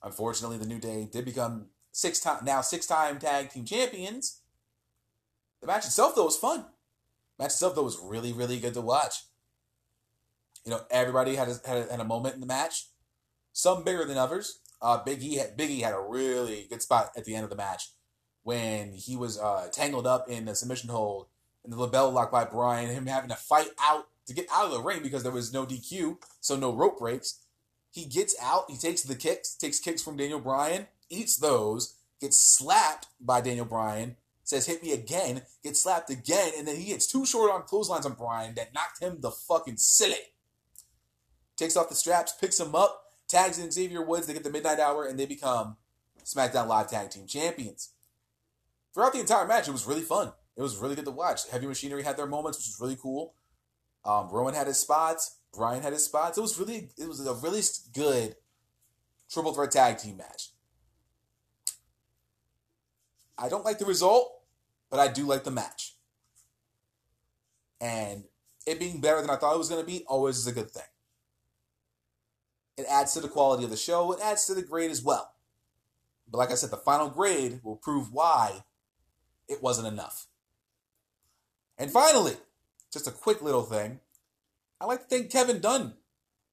Unfortunately, 0.03 0.59
the 0.59 0.67
New 0.67 0.79
Day 0.79 1.09
did 1.11 1.25
become 1.25 1.67
six 1.93 2.21
time 2.21 2.45
now 2.45 2.61
six 2.61 2.87
time 2.87 3.19
tag 3.19 3.51
team 3.51 3.65
champions. 3.65 4.41
The 5.61 5.67
match 5.67 5.87
itself 5.87 6.15
though 6.15 6.27
was 6.27 6.37
fun. 6.37 6.61
The 7.37 7.45
match 7.45 7.53
itself 7.53 7.75
though 7.75 7.83
was 7.83 7.99
really 8.03 8.33
really 8.33 8.59
good 8.59 8.75
to 8.75 8.81
watch. 8.81 9.25
You 10.65 10.73
know, 10.73 10.81
everybody 10.91 11.35
had 11.35 11.49
a, 11.49 11.69
had 11.69 11.77
a, 11.89 11.91
had 11.91 12.01
a 12.01 12.05
moment 12.05 12.35
in 12.35 12.41
the 12.41 12.47
match. 12.47 12.89
Some 13.53 13.85
bigger 13.85 14.05
than 14.05 14.19
others. 14.19 14.61
Uh, 14.81 15.03
Big 15.03 15.23
E 15.23 15.37
had 15.37 15.57
Big 15.57 15.71
E 15.71 15.81
had 15.81 15.95
a 15.95 16.01
really 16.01 16.67
good 16.71 16.83
spot 16.83 17.11
at 17.17 17.25
the 17.25 17.35
end 17.35 17.45
of 17.45 17.51
the 17.51 17.57
match 17.57 17.91
when 18.43 18.93
he 18.93 19.17
was 19.17 19.39
uh, 19.39 19.69
tangled 19.73 20.07
up 20.07 20.29
in 20.29 20.45
the 20.45 20.55
submission 20.55 20.91
hold 20.91 21.27
and 21.65 21.73
the 21.73 21.77
LeBell 21.77 22.13
lock 22.13 22.31
by 22.31 22.45
Bryan. 22.45 22.89
Him 22.89 23.07
having 23.07 23.31
to 23.31 23.37
fight 23.37 23.71
out 23.81 24.07
to 24.27 24.35
get 24.35 24.47
out 24.53 24.67
of 24.67 24.73
the 24.73 24.81
ring 24.81 25.03
because 25.03 25.23
there 25.23 25.33
was 25.33 25.53
no 25.53 25.67
DQ, 25.67 26.19
so 26.41 26.55
no 26.55 26.73
rope 26.73 26.99
breaks. 26.99 27.41
He 27.99 28.05
gets 28.05 28.37
out, 28.41 28.71
he 28.71 28.77
takes 28.77 29.03
the 29.03 29.17
kicks, 29.17 29.57
takes 29.57 29.81
kicks 29.81 30.05
from 30.05 30.17
Daniel 30.17 30.39
Bryan, 30.39 30.87
eats 31.11 31.37
those, 31.37 31.97
gets 32.21 32.39
slapped 32.39 33.09
by 33.21 33.41
Daniel 33.41 33.65
Bryan, 33.65 34.15
says 34.45 34.67
hit 34.67 34.85
me 34.85 34.93
again, 34.93 35.43
gets 35.65 35.83
slapped 35.83 36.09
again, 36.09 36.53
and 36.57 36.69
then 36.69 36.77
he 36.77 36.93
hits 36.93 37.09
two 37.09 37.27
short 37.27 37.51
arm 37.51 37.65
clotheslines 37.67 38.07
on 38.07 38.13
Bryan 38.13 38.55
that 38.55 38.73
knocked 38.73 39.03
him 39.03 39.21
the 39.21 39.33
fucking 39.33 39.79
silly. 39.79 40.31
Takes 41.57 41.77
off 41.77 41.89
the 41.89 41.97
straps, 41.97 42.35
picks 42.41 42.61
him 42.61 42.77
up, 42.77 43.03
tags 43.27 43.59
in 43.59 43.73
Xavier 43.73 44.05
Woods. 44.05 44.29
They 44.29 44.33
get 44.33 44.45
the 44.45 44.51
Midnight 44.51 44.79
Hour 44.79 45.05
and 45.05 45.19
they 45.19 45.27
become 45.27 45.77
SmackDown 46.25 46.69
Live 46.69 46.89
Tag 46.89 47.11
Team 47.11 47.27
Champions. 47.27 47.95
Throughout 48.95 49.13
the 49.13 49.19
entire 49.19 49.45
match, 49.45 49.67
it 49.67 49.73
was 49.73 49.89
really 49.89 50.03
fun. 50.03 50.31
It 50.57 50.63
was 50.63 50.77
really 50.77 50.95
good 50.95 51.05
to 51.07 51.11
watch. 51.11 51.49
Heavy 51.51 51.67
Machinery 51.67 52.05
had 52.05 52.17
their 52.17 52.27
moments, 52.29 52.59
which 52.59 52.69
was 52.69 52.81
really 52.81 52.97
cool. 53.03 53.35
Um, 54.05 54.29
Rowan 54.31 54.55
had 54.55 54.69
his 54.69 54.79
spots. 54.79 55.38
Bryan 55.55 55.83
had 55.83 55.93
his 55.93 56.05
spots. 56.05 56.39
It 56.39 56.43
was 56.43 56.59
really, 56.59 56.91
it 56.99 57.09
was 57.09 57.25
a 57.27 57.35
really 57.35 57.63
good 57.95 58.37
triple 59.31 59.53
threat 59.53 59.71
tag 59.71 59.99
team 59.99 60.17
match. 60.17 60.51
I 63.37 63.49
don't 63.49 63.65
like 63.65 63.79
the 63.79 63.87
result, 63.87 64.43
but 64.91 65.01
I 65.01 65.09
do 65.09 65.25
like 65.25 65.45
the 65.45 65.51
match. 65.51 65.95
And 67.81 68.25
it 68.67 68.81
being 68.81 69.01
better 69.01 69.21
than 69.21 69.31
I 69.31 69.37
thought 69.37 69.55
it 69.55 69.59
was 69.59 69.69
going 69.69 69.81
to 69.81 69.87
be 69.87 70.05
always 70.07 70.37
is 70.37 70.47
a 70.47 70.53
good 70.53 70.71
thing. 70.71 70.83
It 72.77 72.87
adds 72.89 73.15
to 73.15 73.21
the 73.21 73.29
quality 73.29 73.65
of 73.65 73.71
the 73.71 73.77
show. 73.77 74.13
It 74.13 74.21
adds 74.21 74.47
to 74.47 74.55
the 74.55 74.63
grade 74.63 74.91
as 74.91 75.03
well. 75.03 75.33
But 76.31 76.39
like 76.39 76.51
I 76.51 76.55
said, 76.55 76.71
the 76.71 76.77
final 76.77 77.09
grade 77.09 77.61
will 77.63 77.77
prove 77.77 78.13
why 78.13 78.65
it 79.49 79.63
wasn't 79.63 79.89
enough. 79.89 80.27
And 81.79 81.91
finally, 81.91 82.35
just 82.93 83.07
a 83.07 83.13
quick 83.13 83.41
little 83.41 83.63
thing. 83.63 84.01
I 84.81 84.87
like 84.87 85.01
to 85.01 85.07
thank 85.07 85.31
Kevin 85.31 85.61
Dunn 85.61 85.95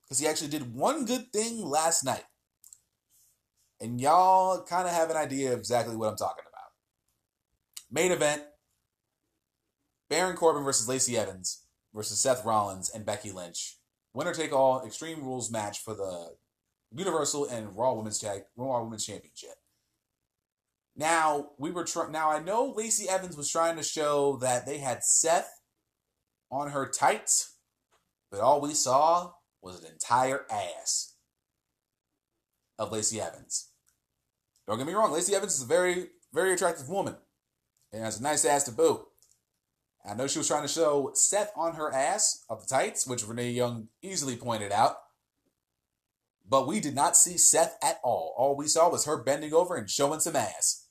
because 0.03 0.19
he 0.19 0.27
actually 0.27 0.49
did 0.49 0.73
one 0.73 1.05
good 1.05 1.31
thing 1.31 1.63
last 1.63 2.03
night. 2.03 2.23
And 3.79 3.99
y'all 3.99 4.63
kind 4.63 4.87
of 4.87 4.93
have 4.93 5.09
an 5.09 5.17
idea 5.17 5.53
of 5.53 5.59
exactly 5.59 5.95
what 5.95 6.09
I'm 6.09 6.15
talking 6.15 6.45
about. 6.47 6.71
Main 7.91 8.11
event 8.11 8.43
Baron 10.09 10.35
Corbin 10.35 10.63
versus 10.63 10.87
Lacey 10.87 11.17
Evans 11.17 11.63
versus 11.93 12.19
Seth 12.19 12.45
Rollins 12.45 12.89
and 12.89 13.05
Becky 13.05 13.31
Lynch. 13.31 13.77
Winner 14.13 14.33
take 14.33 14.53
all 14.53 14.85
Extreme 14.85 15.23
Rules 15.23 15.51
match 15.51 15.79
for 15.79 15.93
the 15.93 16.35
Universal 16.95 17.47
and 17.47 17.75
Raw 17.75 17.93
Women's 17.93 18.19
Tag 18.19 18.43
Raw 18.55 18.83
Women's 18.83 19.05
Championship. 19.05 19.55
Now 20.95 21.49
we 21.57 21.71
were 21.71 21.83
trying. 21.83 22.11
Now 22.11 22.29
I 22.31 22.39
know 22.39 22.73
Lacey 22.75 23.09
Evans 23.09 23.35
was 23.35 23.51
trying 23.51 23.75
to 23.75 23.83
show 23.83 24.37
that 24.37 24.65
they 24.65 24.77
had 24.77 25.03
Seth 25.03 25.59
on 26.51 26.71
her 26.71 26.87
tights, 26.87 27.54
but 28.35 28.43
all 28.43 28.59
we 28.59 28.73
saw 28.73 29.31
was 29.61 29.81
an 29.81 29.89
entire 29.89 30.45
ass 30.51 31.15
of 32.77 32.91
Lacey 32.91 33.21
Evans. 33.21 33.69
Don't 34.67 34.77
get 34.77 34.85
me 34.85 34.93
wrong, 34.93 35.13
Lacey 35.13 35.33
Evans 35.33 35.55
is 35.55 35.63
a 35.63 35.67
very, 35.67 36.07
very 36.33 36.51
attractive 36.51 36.89
woman 36.89 37.15
and 37.93 38.03
has 38.03 38.19
a 38.19 38.23
nice 38.23 38.43
ass 38.43 38.63
to 38.63 38.73
boot. 38.73 38.99
I 40.05 40.15
know 40.15 40.27
she 40.27 40.37
was 40.37 40.49
trying 40.49 40.63
to 40.63 40.67
show 40.67 41.11
Seth 41.13 41.53
on 41.55 41.75
her 41.75 41.93
ass 41.93 42.43
of 42.49 42.59
the 42.59 42.67
tights, 42.67 43.07
which 43.07 43.25
Renee 43.25 43.51
Young 43.51 43.87
easily 44.01 44.35
pointed 44.35 44.73
out. 44.73 44.97
But 46.45 46.67
we 46.67 46.81
did 46.81 46.93
not 46.93 47.15
see 47.15 47.37
Seth 47.37 47.77
at 47.81 48.01
all. 48.03 48.35
All 48.37 48.57
we 48.57 48.67
saw 48.67 48.89
was 48.89 49.05
her 49.05 49.23
bending 49.23 49.53
over 49.53 49.77
and 49.77 49.89
showing 49.89 50.19
some 50.19 50.35
ass. 50.35 50.89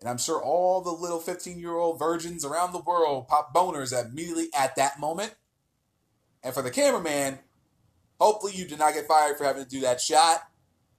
And 0.00 0.08
I'm 0.08 0.18
sure 0.18 0.42
all 0.42 0.82
the 0.82 0.90
little 0.90 1.18
15 1.18 1.58
year 1.58 1.76
old 1.76 1.98
virgins 1.98 2.44
around 2.44 2.72
the 2.72 2.78
world 2.78 3.26
pop 3.26 3.54
boners 3.54 3.98
immediately 3.98 4.48
at 4.54 4.76
that 4.76 5.00
moment. 5.00 5.34
And 6.42 6.54
for 6.54 6.62
the 6.62 6.70
cameraman, 6.70 7.40
hopefully 8.20 8.52
you 8.54 8.66
did 8.66 8.78
not 8.78 8.94
get 8.94 9.06
fired 9.06 9.36
for 9.36 9.44
having 9.44 9.62
to 9.62 9.68
do 9.68 9.80
that 9.80 10.00
shot. 10.00 10.48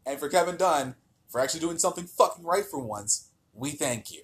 And 0.05 0.19
for 0.19 0.29
Kevin 0.29 0.57
Dunn, 0.57 0.95
for 1.29 1.39
actually 1.39 1.61
doing 1.61 1.77
something 1.77 2.05
fucking 2.05 2.43
right 2.43 2.65
for 2.65 2.79
once, 2.79 3.29
we 3.53 3.71
thank 3.71 4.11
you. 4.11 4.21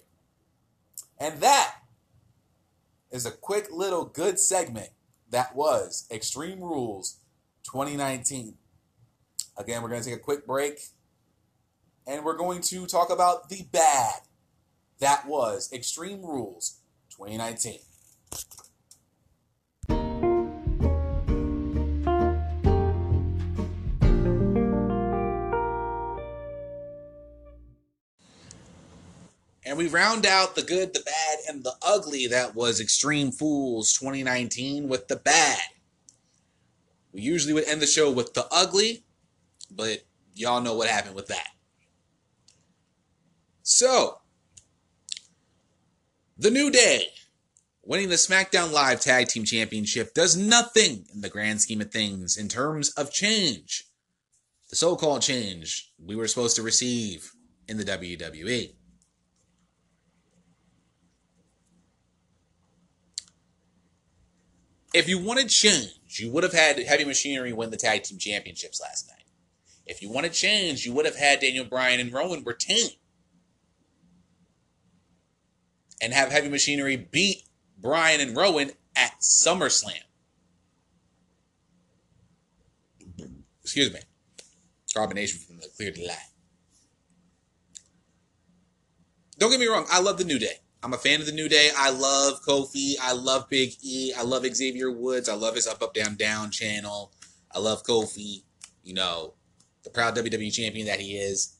And 1.18 1.40
that 1.40 1.76
is 3.10 3.26
a 3.26 3.30
quick 3.30 3.68
little 3.72 4.04
good 4.04 4.38
segment 4.38 4.90
that 5.30 5.54
was 5.54 6.06
Extreme 6.10 6.60
Rules 6.60 7.18
2019. 7.64 8.54
Again, 9.56 9.82
we're 9.82 9.88
going 9.88 10.02
to 10.02 10.08
take 10.08 10.18
a 10.18 10.22
quick 10.22 10.46
break 10.46 10.80
and 12.06 12.24
we're 12.24 12.36
going 12.36 12.62
to 12.62 12.86
talk 12.86 13.10
about 13.10 13.48
the 13.48 13.66
bad 13.70 14.20
that 15.00 15.26
was 15.26 15.72
Extreme 15.72 16.22
Rules 16.22 16.80
2019. 17.10 17.78
We 29.78 29.86
round 29.86 30.26
out 30.26 30.56
the 30.56 30.62
good, 30.62 30.92
the 30.92 31.00
bad, 31.00 31.38
and 31.48 31.62
the 31.62 31.74
ugly 31.82 32.26
that 32.26 32.56
was 32.56 32.80
Extreme 32.80 33.30
Fools 33.30 33.92
2019 33.92 34.88
with 34.88 35.06
the 35.06 35.14
bad. 35.14 35.60
We 37.12 37.20
usually 37.20 37.54
would 37.54 37.68
end 37.68 37.80
the 37.80 37.86
show 37.86 38.10
with 38.10 38.34
the 38.34 38.48
ugly, 38.50 39.04
but 39.70 40.04
y'all 40.34 40.60
know 40.60 40.74
what 40.74 40.88
happened 40.88 41.14
with 41.14 41.28
that. 41.28 41.46
So, 43.62 44.18
The 46.36 46.50
New 46.50 46.72
Day 46.72 47.06
winning 47.84 48.08
the 48.08 48.16
SmackDown 48.16 48.72
Live 48.72 49.00
Tag 49.00 49.28
Team 49.28 49.44
Championship 49.44 50.12
does 50.12 50.36
nothing 50.36 51.04
in 51.14 51.20
the 51.20 51.28
grand 51.28 51.60
scheme 51.60 51.80
of 51.80 51.92
things 51.92 52.36
in 52.36 52.48
terms 52.48 52.90
of 52.94 53.12
change. 53.12 53.84
The 54.70 54.76
so 54.76 54.96
called 54.96 55.22
change 55.22 55.92
we 56.04 56.16
were 56.16 56.26
supposed 56.26 56.56
to 56.56 56.62
receive 56.62 57.30
in 57.68 57.76
the 57.76 57.84
WWE. 57.84 58.72
If 64.94 65.08
you 65.08 65.18
wanted 65.18 65.48
change, 65.48 66.18
you 66.18 66.30
would 66.30 66.44
have 66.44 66.52
had 66.52 66.78
Heavy 66.78 67.04
Machinery 67.04 67.52
win 67.52 67.70
the 67.70 67.76
tag 67.76 68.04
team 68.04 68.18
championships 68.18 68.80
last 68.80 69.08
night. 69.08 69.24
If 69.86 70.02
you 70.02 70.10
wanted 70.10 70.32
change, 70.32 70.84
you 70.86 70.92
would 70.92 71.04
have 71.04 71.16
had 71.16 71.40
Daniel 71.40 71.64
Bryan 71.64 72.00
and 72.00 72.12
Rowan 72.12 72.42
retain. 72.44 72.90
And 76.00 76.12
have 76.12 76.30
Heavy 76.30 76.48
Machinery 76.48 76.96
beat 76.96 77.44
Bryan 77.78 78.20
and 78.20 78.36
Rowan 78.36 78.72
at 78.96 79.20
SummerSlam. 79.20 80.04
Excuse 83.62 83.92
me. 83.92 84.00
Carbonation 84.94 85.46
from 85.46 85.58
the 85.58 85.68
clear 85.76 85.90
delight. 85.90 86.16
Don't 89.38 89.50
get 89.50 89.60
me 89.60 89.66
wrong, 89.66 89.86
I 89.90 90.00
love 90.00 90.18
the 90.18 90.24
New 90.24 90.38
Day. 90.38 90.58
I'm 90.82 90.92
a 90.92 90.98
fan 90.98 91.20
of 91.20 91.26
the 91.26 91.32
New 91.32 91.48
Day. 91.48 91.70
I 91.76 91.90
love 91.90 92.40
Kofi. 92.46 92.94
I 93.02 93.12
love 93.12 93.48
Big 93.48 93.72
E. 93.82 94.12
I 94.16 94.22
love 94.22 94.44
Xavier 94.46 94.92
Woods. 94.92 95.28
I 95.28 95.34
love 95.34 95.56
his 95.56 95.66
Up 95.66 95.82
Up 95.82 95.92
Down 95.92 96.14
Down 96.14 96.50
channel. 96.52 97.12
I 97.52 97.58
love 97.58 97.82
Kofi. 97.82 98.42
You 98.84 98.94
know, 98.94 99.34
the 99.82 99.90
proud 99.90 100.16
WWE 100.16 100.52
champion 100.52 100.86
that 100.86 101.00
he 101.00 101.16
is. 101.16 101.56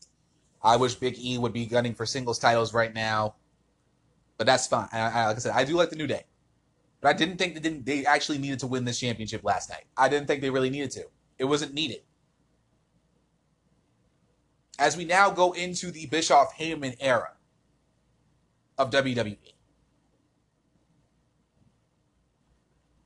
I 0.63 0.77
wish 0.77 0.95
Big 0.95 1.19
E 1.19 1.37
would 1.37 1.53
be 1.53 1.67
gunning 1.67 1.95
for 1.95 2.07
singles 2.07 2.39
titles 2.39 2.73
right 2.73 2.95
now, 2.95 3.35
but 4.37 4.47
that's 4.47 4.67
fine. 4.67 4.89
I, 4.93 4.99
I, 5.01 5.27
like 5.27 5.37
I 5.37 5.41
said, 5.41 5.53
I 5.55 5.65
do 5.65 5.77
like 5.77 5.91
the 5.91 5.97
New 5.97 6.07
Day, 6.07 6.25
but 7.01 7.09
I 7.09 7.13
didn't 7.13 7.39
think 7.39 7.55
they 7.55 7.61
didn't 7.61 7.87
they 7.87 8.07
actually 8.07 8.39
needed 8.39 8.61
to 8.61 8.67
win 8.67 8.85
this 8.85 9.01
championship 9.01 9.45
last 9.45 9.69
night. 9.69 9.85
I 9.97 10.09
didn't 10.09 10.27
think 10.27 10.43
they 10.43 10.51
really 10.51 10.71
needed 10.71 10.93
to. 10.93 11.05
It 11.39 11.45
wasn't 11.45 11.75
needed. 11.75 12.03
As 14.79 14.97
we 14.97 15.05
now 15.05 15.31
go 15.31 15.53
into 15.53 15.91
the 15.91 16.07
Bischoff 16.07 16.57
Heyman 16.57 16.97
era 17.01 17.33
of 18.79 18.91
WWE. 18.91 19.37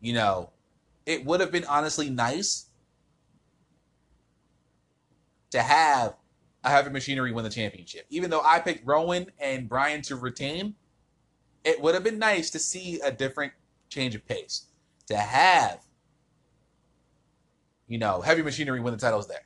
You 0.01 0.13
know, 0.13 0.51
it 1.07 1.25
would 1.25 1.41
have 1.41 1.51
been 1.51 1.65
honestly 1.65 2.11
nice 2.11 2.67
to 5.51 5.63
have 5.63 6.15
a 6.65 6.71
heavy 6.71 6.91
machinery 6.91 7.33
win 7.33 7.45
the 7.45 7.51
championship. 7.51 8.07
Even 8.11 8.31
though 8.31 8.43
I 8.45 8.59
picked 8.59 8.87
Rowan 8.87 9.27
and 9.39 9.69
Bryan 9.69 10.03
to 10.03 10.17
retain, 10.17 10.75
it 11.65 11.81
would 11.81 11.95
have 11.95 12.05
been 12.05 12.19
nice 12.19 12.51
to 12.51 12.59
see 12.59 13.01
a 13.01 13.11
different 13.11 13.53
change 13.89 14.15
of 14.15 14.27
pace. 14.27 14.67
To 15.09 15.17
have, 15.17 15.81
you 17.87 17.99
know, 17.99 18.21
heavy 18.21 18.43
machinery 18.43 18.81
win 18.81 18.95
the 18.95 19.01
titles 19.01 19.29
there. 19.29 19.45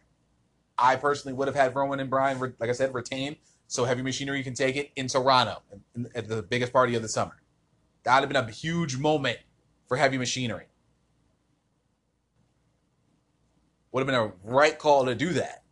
I 0.79 0.97
personally 0.97 1.35
would 1.35 1.49
have 1.49 1.55
had 1.55 1.74
Rowan 1.74 2.01
and 2.01 2.11
Bryan, 2.11 2.39
like 2.39 2.68
I 2.70 2.72
said, 2.72 2.95
retain 2.95 3.37
so 3.67 3.85
heavy 3.85 4.03
machinery 4.03 4.43
can 4.43 4.55
take 4.55 4.77
it 4.77 4.93
in 4.97 5.09
Toronto 5.09 5.62
at 6.14 6.29
the 6.29 6.43
biggest 6.43 6.73
party 6.73 6.95
of 6.95 7.03
the 7.03 7.09
summer. 7.09 7.37
That 8.05 8.14
would 8.14 8.33
have 8.33 8.47
been 8.47 8.51
a 8.51 8.55
huge 8.55 8.97
moment 8.97 9.39
for 9.89 9.97
heavy 9.97 10.19
machinery. 10.19 10.67
Would 13.93 14.01
have 14.01 14.07
been 14.07 14.14
a 14.14 14.33
right 14.45 14.79
call 14.79 15.07
to 15.07 15.14
do 15.14 15.31
that. 15.35 15.62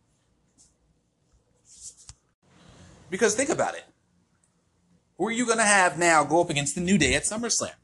Because 3.09 3.35
think 3.35 3.49
about 3.49 3.75
it. 3.75 3.85
Who 5.17 5.27
are 5.27 5.31
you 5.31 5.45
going 5.45 5.59
to 5.59 5.63
have 5.63 5.97
now 5.97 6.23
go 6.23 6.41
up 6.41 6.49
against 6.49 6.75
the 6.75 6.81
New 6.81 6.97
Day 6.97 7.13
at 7.13 7.23
SummerSlam? 7.23 7.75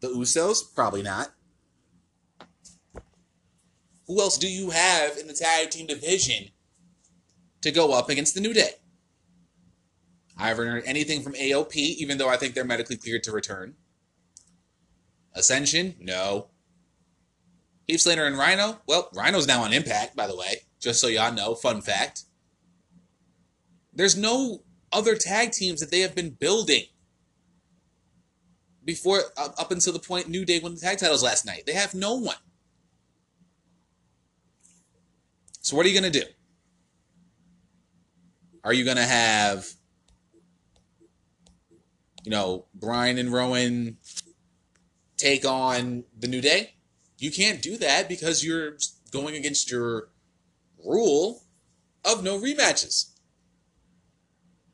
The 0.00 0.08
Usos? 0.08 0.74
Probably 0.74 1.02
not. 1.02 1.32
Who 4.08 4.20
else 4.20 4.38
do 4.38 4.48
you 4.50 4.70
have 4.70 5.18
in 5.18 5.28
the 5.28 5.34
tag 5.34 5.70
team 5.70 5.86
division 5.86 6.48
to 7.60 7.70
go 7.70 7.92
up 7.92 8.08
against 8.08 8.34
the 8.34 8.40
New 8.40 8.52
Day? 8.52 8.72
I 10.40 10.48
haven't 10.48 10.66
heard 10.66 10.84
anything 10.86 11.22
from 11.22 11.34
AOP, 11.34 11.74
even 11.74 12.16
though 12.16 12.28
I 12.28 12.36
think 12.36 12.54
they're 12.54 12.64
medically 12.64 12.96
cleared 12.96 13.22
to 13.24 13.32
return. 13.32 13.74
Ascension? 15.34 15.94
No. 16.00 16.48
Heath 17.86 18.00
Slater 18.00 18.26
and 18.26 18.38
Rhino. 18.38 18.80
Well, 18.86 19.10
Rhino's 19.14 19.46
now 19.46 19.62
on 19.62 19.72
Impact, 19.72 20.16
by 20.16 20.26
the 20.26 20.36
way, 20.36 20.62
just 20.80 21.00
so 21.00 21.08
y'all 21.08 21.32
know. 21.32 21.54
Fun 21.54 21.82
fact. 21.82 22.22
There's 23.92 24.16
no 24.16 24.62
other 24.92 25.14
tag 25.14 25.52
teams 25.52 25.80
that 25.80 25.90
they 25.90 26.00
have 26.00 26.14
been 26.14 26.30
building 26.30 26.84
before 28.84 29.20
up 29.36 29.70
until 29.70 29.92
the 29.92 29.98
point 29.98 30.28
New 30.28 30.44
Day 30.44 30.58
won 30.58 30.74
the 30.74 30.80
tag 30.80 30.98
titles 30.98 31.22
last 31.22 31.44
night. 31.44 31.64
They 31.66 31.74
have 31.74 31.94
no 31.94 32.14
one. 32.14 32.36
So 35.60 35.76
what 35.76 35.84
are 35.84 35.88
you 35.90 36.00
going 36.00 36.10
to 36.10 36.20
do? 36.20 36.26
Are 38.64 38.72
you 38.72 38.84
going 38.84 38.96
to 38.96 39.04
have 39.04 39.68
you 42.24 42.30
know, 42.30 42.66
Bryan 42.74 43.18
and 43.18 43.32
Rowan 43.32 43.98
take 45.16 45.44
on 45.44 46.04
the 46.18 46.28
New 46.28 46.40
Day? 46.40 46.74
You 47.18 47.30
can't 47.30 47.60
do 47.60 47.76
that 47.78 48.08
because 48.08 48.44
you're 48.44 48.76
going 49.10 49.36
against 49.36 49.70
your 49.70 50.08
rule 50.84 51.42
of 52.04 52.24
no 52.24 52.38
rematches. 52.38 53.10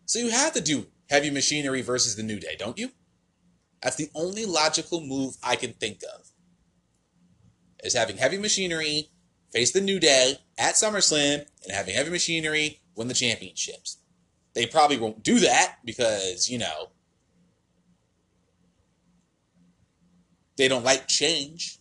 So 0.05 0.20
you 0.20 0.30
have 0.30 0.53
to 0.53 0.61
do 0.61 0.86
Heavy 1.11 1.30
Machinery 1.30 1.82
versus 1.82 2.16
the 2.16 2.22
New 2.22 2.38
Day, 2.38 2.57
don't 2.59 2.78
you? 2.78 2.90
That's 3.82 3.97
the 3.97 4.11
only 4.14 4.47
logical 4.47 5.01
move 5.01 5.36
I 5.42 5.57
can 5.57 5.72
think 5.72 6.01
of. 6.14 6.28
Is 7.84 7.94
having 7.94 8.16
Heavy 8.16 8.38
Machinery 8.38 9.11
face 9.53 9.72
the 9.72 9.80
New 9.80 10.01
Day 10.01 10.38
at 10.59 10.74
SummerSlam 10.74 11.47
and 11.64 11.72
having 11.72 11.94
Heavy 11.94 12.11
Machinery 12.11 12.80
win 12.94 13.09
the 13.09 13.14
championships. 13.14 13.99
They 14.55 14.66
probably 14.66 14.97
won't 14.97 15.22
do 15.22 15.38
that 15.40 15.76
because, 15.84 16.49
you 16.49 16.59
know, 16.59 16.90
they 20.57 20.69
don't 20.69 20.85
like 20.85 21.09
change. 21.09 21.79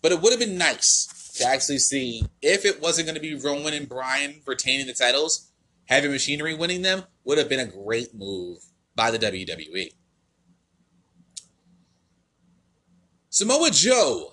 But 0.00 0.12
it 0.12 0.20
would 0.20 0.32
have 0.32 0.40
been 0.40 0.58
nice 0.58 1.32
to 1.38 1.44
actually 1.46 1.78
see 1.78 2.24
if 2.40 2.64
it 2.64 2.80
wasn't 2.80 3.06
going 3.06 3.14
to 3.14 3.20
be 3.20 3.34
Roman 3.34 3.74
and 3.74 3.88
Bryan 3.88 4.40
retaining 4.46 4.86
the 4.86 4.92
titles, 4.92 5.50
Heavy 5.86 6.08
Machinery 6.08 6.54
winning 6.54 6.82
them 6.82 7.04
would 7.24 7.38
have 7.38 7.48
been 7.48 7.60
a 7.60 7.66
great 7.66 8.14
move 8.14 8.58
by 8.94 9.10
the 9.10 9.18
WWE. 9.18 9.92
Samoa 13.30 13.70
Joe 13.70 14.32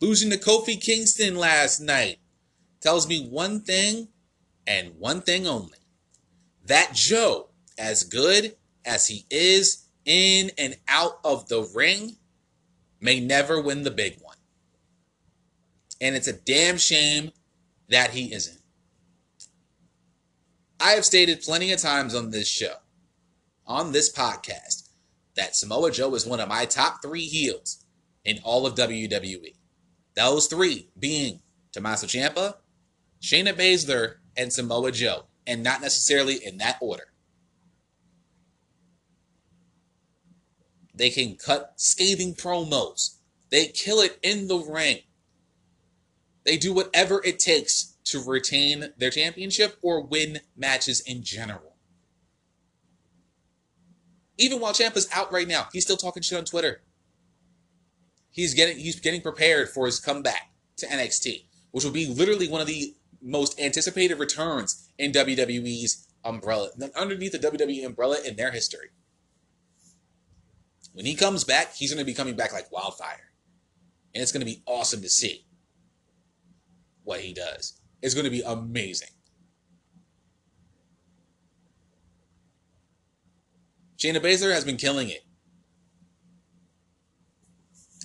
losing 0.00 0.30
to 0.30 0.36
Kofi 0.36 0.80
Kingston 0.80 1.36
last 1.36 1.80
night 1.80 2.18
tells 2.80 3.08
me 3.08 3.28
one 3.28 3.60
thing 3.60 4.08
and 4.66 4.92
one 4.98 5.20
thing 5.20 5.46
only. 5.46 5.78
That 6.64 6.92
Joe, 6.94 7.50
as 7.78 8.04
good 8.04 8.56
as 8.84 9.06
he 9.06 9.26
is 9.30 9.85
in 10.06 10.50
and 10.56 10.76
out 10.88 11.18
of 11.24 11.48
the 11.48 11.68
ring, 11.74 12.16
may 13.00 13.20
never 13.20 13.60
win 13.60 13.82
the 13.82 13.90
big 13.90 14.18
one. 14.22 14.36
And 16.00 16.16
it's 16.16 16.28
a 16.28 16.32
damn 16.32 16.78
shame 16.78 17.32
that 17.88 18.10
he 18.10 18.32
isn't. 18.32 18.60
I 20.80 20.90
have 20.92 21.04
stated 21.04 21.42
plenty 21.42 21.72
of 21.72 21.80
times 21.80 22.14
on 22.14 22.30
this 22.30 22.48
show, 22.48 22.74
on 23.66 23.92
this 23.92 24.12
podcast, 24.12 24.90
that 25.34 25.56
Samoa 25.56 25.90
Joe 25.90 26.14
is 26.14 26.26
one 26.26 26.40
of 26.40 26.48
my 26.48 26.64
top 26.64 27.02
three 27.02 27.26
heels 27.26 27.84
in 28.24 28.38
all 28.42 28.66
of 28.66 28.74
WWE. 28.74 29.54
Those 30.14 30.46
three 30.46 30.88
being 30.98 31.40
Tommaso 31.72 32.06
Ciampa, 32.06 32.54
Shayna 33.22 33.54
Baszler, 33.54 34.16
and 34.36 34.52
Samoa 34.52 34.92
Joe, 34.92 35.24
and 35.46 35.62
not 35.62 35.80
necessarily 35.80 36.36
in 36.44 36.58
that 36.58 36.76
order. 36.80 37.04
They 40.96 41.10
can 41.10 41.36
cut 41.36 41.74
scathing 41.76 42.34
promos. 42.34 43.16
They 43.50 43.66
kill 43.66 44.00
it 44.00 44.18
in 44.22 44.48
the 44.48 44.56
ring. 44.56 45.00
They 46.44 46.56
do 46.56 46.72
whatever 46.72 47.22
it 47.24 47.38
takes 47.38 47.96
to 48.04 48.22
retain 48.22 48.92
their 48.96 49.10
championship 49.10 49.78
or 49.82 50.00
win 50.00 50.40
matches 50.56 51.00
in 51.00 51.22
general. 51.22 51.74
Even 54.38 54.60
while 54.60 54.72
Ciampa's 54.72 55.08
out 55.12 55.32
right 55.32 55.48
now, 55.48 55.66
he's 55.72 55.84
still 55.84 55.96
talking 55.96 56.22
shit 56.22 56.38
on 56.38 56.44
Twitter. 56.44 56.82
He's 58.30 58.54
getting 58.54 58.78
he's 58.78 59.00
getting 59.00 59.22
prepared 59.22 59.70
for 59.70 59.86
his 59.86 59.98
comeback 59.98 60.50
to 60.76 60.86
NXT, 60.86 61.46
which 61.70 61.84
will 61.84 61.90
be 61.90 62.06
literally 62.06 62.48
one 62.48 62.60
of 62.60 62.66
the 62.66 62.94
most 63.22 63.58
anticipated 63.58 64.18
returns 64.18 64.90
in 64.98 65.10
WWE's 65.12 66.06
umbrella, 66.22 66.70
underneath 66.94 67.32
the 67.32 67.38
WWE 67.38 67.84
umbrella 67.84 68.18
in 68.24 68.36
their 68.36 68.50
history. 68.50 68.90
When 70.96 71.04
he 71.04 71.14
comes 71.14 71.44
back, 71.44 71.74
he's 71.74 71.92
going 71.92 72.00
to 72.00 72.10
be 72.10 72.14
coming 72.14 72.36
back 72.36 72.54
like 72.54 72.72
wildfire. 72.72 73.30
And 74.14 74.22
it's 74.22 74.32
going 74.32 74.40
to 74.40 74.50
be 74.50 74.62
awesome 74.64 75.02
to 75.02 75.10
see 75.10 75.44
what 77.04 77.20
he 77.20 77.34
does. 77.34 77.78
It's 78.00 78.14
going 78.14 78.24
to 78.24 78.30
be 78.30 78.40
amazing. 78.40 79.10
Shayna 83.98 84.22
Baszler 84.22 84.54
has 84.54 84.64
been 84.64 84.78
killing 84.78 85.10
it 85.10 85.22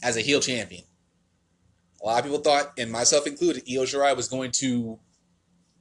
as 0.03 0.17
a 0.17 0.21
heel 0.21 0.41
champion. 0.41 0.83
A 2.01 2.05
lot 2.05 2.19
of 2.19 2.25
people 2.25 2.39
thought, 2.39 2.73
and 2.77 2.91
myself 2.91 3.25
included, 3.25 3.63
Io 3.71 3.83
Shirai 3.83 4.17
was 4.17 4.27
going 4.27 4.51
to 4.55 4.99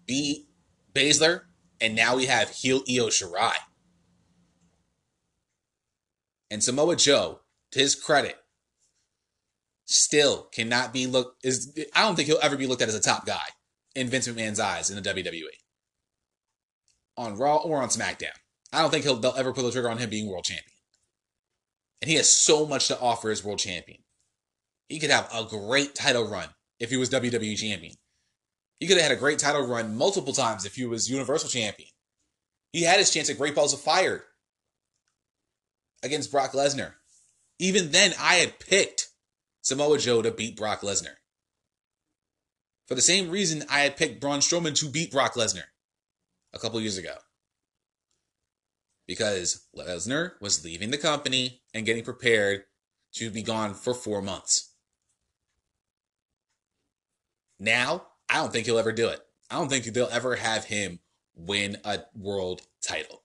beat 0.07 0.47
Baszler, 0.95 1.43
and 1.81 1.97
now 1.97 2.15
we 2.15 2.27
have 2.27 2.51
heel 2.51 2.85
Io 2.89 3.09
Shirai. 3.09 3.55
And 6.51 6.63
Samoa 6.63 6.97
Joe, 6.97 7.41
to 7.73 7.79
his 7.79 7.95
credit, 7.95 8.37
still 9.85 10.49
cannot 10.53 10.93
be 10.93 11.07
looked 11.07 11.45
is 11.45 11.77
I 11.95 12.03
don't 12.03 12.17
think 12.17 12.29
he'll 12.29 12.39
ever 12.43 12.57
be 12.57 12.67
looked 12.67 12.83
at 12.83 12.89
as 12.89 12.95
a 12.95 13.01
top 13.01 13.27
guy 13.27 13.47
in 13.95 14.09
Vince 14.09 14.29
McMahon's 14.29 14.61
eyes 14.61 14.91
in 14.91 15.01
the 15.01 15.09
WWE. 15.09 15.43
On 17.17 17.37
Raw 17.37 17.57
or 17.57 17.83
on 17.83 17.89
SmackDown. 17.89 18.37
I 18.73 18.83
don't 18.83 18.91
think 18.91 19.05
he'll 19.05 19.17
they'll 19.17 19.35
ever 19.37 19.53
pull 19.53 19.65
the 19.65 19.73
trigger 19.73 19.91
on 19.91 19.99
him 19.99 20.11
being 20.11 20.29
world 20.29 20.45
champion. 20.45 20.65
And 22.01 22.11
he 22.11 22.17
has 22.17 22.33
so 22.33 22.67
much 22.67 22.89
to 22.89 22.99
offer 22.99 23.31
as 23.31 23.45
world 23.45 23.59
champion. 23.59 23.99
He 24.89 24.99
could 24.99 25.11
have 25.11 25.29
a 25.33 25.45
great 25.45 25.95
title 25.95 26.27
run 26.27 26.49
if 26.79 26.91
he 26.91 26.97
was 26.97 27.11
WWE 27.11 27.57
champion. 27.57 27.95
He 28.79 28.87
could 28.87 28.97
have 28.97 29.09
had 29.09 29.17
a 29.17 29.21
great 29.21 29.39
title 29.39 29.67
run 29.67 29.97
multiple 29.97 30.33
times 30.33 30.65
if 30.65 30.77
he 30.77 30.87
was 30.87 31.11
Universal 31.11 31.51
champion. 31.51 31.91
He 32.73 32.85
had 32.85 32.99
his 32.99 33.13
chance 33.13 33.29
at 33.29 33.37
Great 33.37 33.55
Balls 33.55 33.75
of 33.75 33.81
Fire 33.81 34.25
against 36.03 36.31
Brock 36.31 36.53
Lesnar. 36.53 36.95
Even 37.59 37.91
then, 37.91 38.13
I 38.19 38.37
had 38.37 38.59
picked 38.59 39.09
Samoa 39.63 39.99
Joe 39.99 40.23
to 40.23 40.31
beat 40.31 40.57
Brock 40.57 40.81
Lesnar. 40.81 41.17
For 42.87 42.95
the 42.95 43.03
same 43.03 43.31
reason 43.31 43.65
I 43.71 43.81
had 43.81 43.97
picked 43.97 44.21
Braun 44.21 44.41
Strowman 44.41 44.75
to 44.81 44.89
beat 44.89 45.13
Brock 45.13 45.35
Lesnar 45.35 45.65
a 46.53 46.59
couple 46.59 46.81
years 46.81 46.99
ago. 46.99 47.15
Because 49.07 49.67
Lesnar 49.77 50.33
was 50.41 50.65
leaving 50.65 50.91
the 50.91 50.99
company 50.99 51.63
and 51.75 51.87
getting 51.87 52.05
prepared 52.05 52.65
to 53.15 53.31
be 53.31 53.43
gone 53.43 53.75
for 53.75 53.95
four 53.95 54.23
months. 54.23 54.75
Now, 57.59 58.07
I 58.29 58.37
don't 58.37 58.53
think 58.53 58.67
he'll 58.67 58.79
ever 58.79 58.93
do 58.93 59.09
it. 59.09 59.21
I 59.51 59.57
don't 59.57 59.69
think 59.69 59.85
they'll 59.85 60.09
ever 60.11 60.37
have 60.37 60.65
him 60.65 61.01
win 61.35 61.77
a 61.85 62.01
world 62.15 62.63
title. 62.83 63.23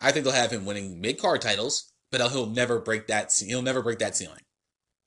I 0.00 0.12
think 0.12 0.24
they'll 0.24 0.34
have 0.34 0.52
him 0.52 0.64
winning 0.64 1.00
mid 1.00 1.20
card 1.20 1.40
titles, 1.40 1.92
but 2.10 2.20
he'll 2.30 2.46
never 2.46 2.78
break 2.78 3.06
that. 3.08 3.32
He'll 3.44 3.62
never 3.62 3.82
break 3.82 3.98
that 3.98 4.16
ceiling. 4.16 4.42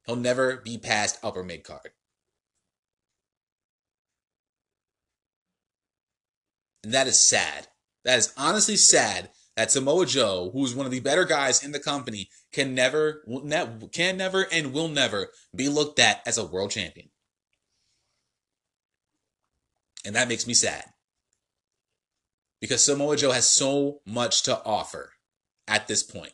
He'll 0.05 0.15
never 0.15 0.57
be 0.57 0.77
past 0.77 1.19
upper 1.23 1.43
mid 1.43 1.63
card. 1.63 1.91
And 6.83 6.93
that 6.93 7.07
is 7.07 7.19
sad. 7.19 7.67
That 8.03 8.17
is 8.17 8.33
honestly 8.35 8.75
sad 8.75 9.29
that 9.55 9.71
Samoa 9.71 10.05
Joe, 10.07 10.49
who's 10.51 10.73
one 10.73 10.87
of 10.87 10.91
the 10.91 10.99
better 10.99 11.25
guys 11.25 11.63
in 11.63 11.71
the 11.71 11.79
company, 11.79 12.29
can 12.51 12.73
never, 12.73 13.23
can 13.91 14.17
never, 14.17 14.47
and 14.51 14.73
will 14.73 14.87
never 14.87 15.27
be 15.55 15.69
looked 15.69 15.99
at 15.99 16.21
as 16.25 16.37
a 16.37 16.45
world 16.45 16.71
champion. 16.71 17.09
And 20.03 20.15
that 20.15 20.27
makes 20.27 20.47
me 20.47 20.55
sad 20.55 20.85
because 22.61 22.83
Samoa 22.83 23.17
Joe 23.17 23.31
has 23.31 23.49
so 23.49 23.99
much 24.05 24.43
to 24.43 24.63
offer 24.63 25.13
at 25.67 25.87
this 25.87 26.03
point. 26.03 26.33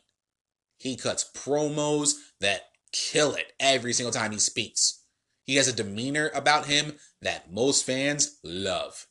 He 0.77 0.95
cuts 0.95 1.29
promos 1.33 2.13
that 2.39 2.63
kill 2.91 3.33
it 3.33 3.53
every 3.59 3.93
single 3.93 4.11
time 4.11 4.31
he 4.31 4.39
speaks. 4.39 5.03
He 5.43 5.55
has 5.55 5.67
a 5.67 5.73
demeanor 5.73 6.29
about 6.35 6.67
him 6.67 6.93
that 7.21 7.51
most 7.51 7.85
fans 7.85 8.37
love. 8.43 9.07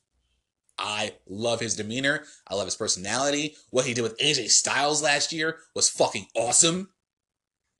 I 0.78 1.14
love 1.26 1.60
his 1.60 1.74
demeanor. 1.74 2.24
I 2.46 2.54
love 2.54 2.66
his 2.66 2.76
personality. 2.76 3.56
What 3.70 3.86
he 3.86 3.94
did 3.94 4.02
with 4.02 4.18
AJ 4.18 4.50
Styles 4.50 5.02
last 5.02 5.32
year 5.32 5.58
was 5.74 5.88
fucking 5.88 6.26
awesome. 6.36 6.90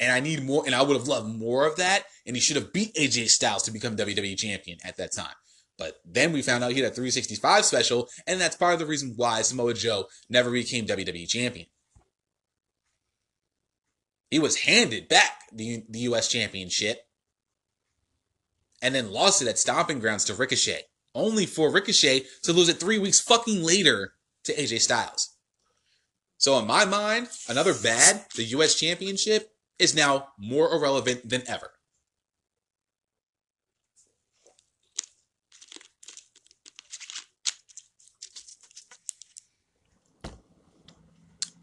And 0.01 0.13
I 0.13 0.21
need 0.21 0.43
more, 0.43 0.63
and 0.65 0.75
I 0.75 0.83
would 0.83 0.97
have 0.97 1.09
loved 1.09 1.29
more 1.29 1.67
of 1.67 1.77
that. 1.77 2.05
And 2.27 2.35
he 2.35 2.41
should 2.41 2.57
have 2.57 2.73
beat 2.73 2.95
AJ 2.95 3.29
Styles 3.29 3.63
to 3.65 3.71
become 3.71 3.97
WWE 3.97 4.37
champion 4.39 4.79
at 4.85 4.97
that 4.97 5.13
time. 5.13 5.35
But 5.79 6.01
then 6.05 6.33
we 6.33 6.43
found 6.43 6.65
out 6.65 6.73
he 6.73 6.81
had 6.81 6.91
a 6.91 6.95
365 6.95 7.65
special, 7.65 8.09
and 8.27 8.41
that's 8.41 8.57
part 8.57 8.73
of 8.73 8.79
the 8.79 8.87
reason 8.87 9.13
why 9.17 9.43
Samoa 9.43 9.75
Joe 9.75 10.07
never 10.31 10.51
became 10.51 10.87
WWE 10.87 11.29
champion. 11.29 11.67
He 14.31 14.39
was 14.39 14.61
handed 14.61 15.09
back 15.09 15.33
the, 15.53 15.85
the 15.89 16.01
U.S. 16.01 16.29
Championship 16.29 17.03
and 18.83 18.95
then 18.95 19.13
lost 19.13 19.43
it 19.43 19.49
at 19.49 19.59
Stomping 19.59 20.01
Grounds 20.01 20.25
to 20.25 20.35
Ricochet, 20.35 20.83
only 21.15 21.47
for 21.47 21.71
Ricochet 21.71 22.25
to 22.43 22.53
lose 22.53 22.69
it 22.69 22.81
three 22.81 22.99
weeks 22.99 23.21
fucking 23.21 23.63
later 23.63 24.15
to 24.45 24.55
AJ 24.55 24.81
Styles. 24.81 25.37
So, 26.39 26.59
in 26.59 26.67
my 26.67 26.85
mind, 26.85 27.29
another 27.49 27.73
bad, 27.73 28.27
the 28.35 28.45
U.S. 28.45 28.75
Championship, 28.75 29.51
is 29.79 29.95
now 29.95 30.29
more 30.39 30.73
irrelevant 30.73 31.29
than 31.29 31.43
ever. 31.49 31.71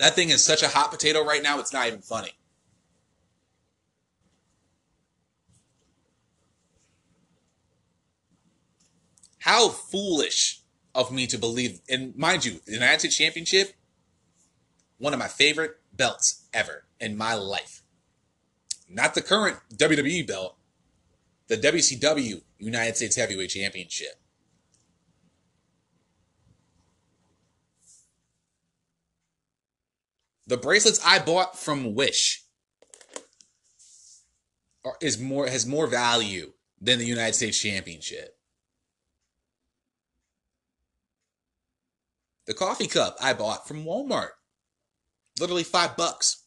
That 0.04 0.16
thing 0.16 0.32
is 0.32 0.44
such 0.44 0.62
a 0.62 0.68
hot 0.68 0.92
potato 0.92 1.24
right 1.24 1.42
now, 1.42 1.62
it's 1.62 1.72
not 1.72 1.88
even 1.88 2.02
funny. 2.02 2.34
How 9.40 9.70
foolish 9.70 10.60
of 10.94 11.10
me 11.10 11.26
to 11.28 11.38
believe, 11.38 11.80
and 11.88 12.14
mind 12.18 12.44
you, 12.44 12.60
the 12.66 12.74
United 12.74 13.00
States 13.00 13.16
Championship, 13.16 13.76
one 14.98 15.14
of 15.14 15.20
my 15.20 15.30
favorite 15.30 15.78
belts 15.94 16.50
ever 16.54 16.84
in 17.00 17.16
my 17.16 17.36
life. 17.36 17.82
Not 18.90 19.16
the 19.16 19.22
current 19.22 19.60
WWE 19.74 20.28
belt, 20.28 20.58
the 21.48 21.56
WCW 21.56 22.42
United 22.58 22.98
States 22.98 23.16
Heavyweight 23.16 23.52
Championship. 23.52 24.20
The 30.48 30.58
bracelets 30.58 31.00
I 31.06 31.20
bought 31.20 31.58
from 31.58 31.96
Wish 31.96 32.44
are, 34.86 34.96
is 35.02 35.20
more 35.20 35.48
has 35.48 35.66
more 35.66 35.88
value 35.88 36.54
than 36.82 37.00
the 37.00 37.06
United 37.06 37.34
States 37.34 37.60
Championship. 37.60 38.36
The 42.46 42.54
coffee 42.54 42.88
cup 42.88 43.16
I 43.22 43.34
bought 43.34 43.68
from 43.68 43.86
Walmart, 43.86 44.32
literally 45.40 45.64
five 45.64 45.96
bucks, 45.96 46.44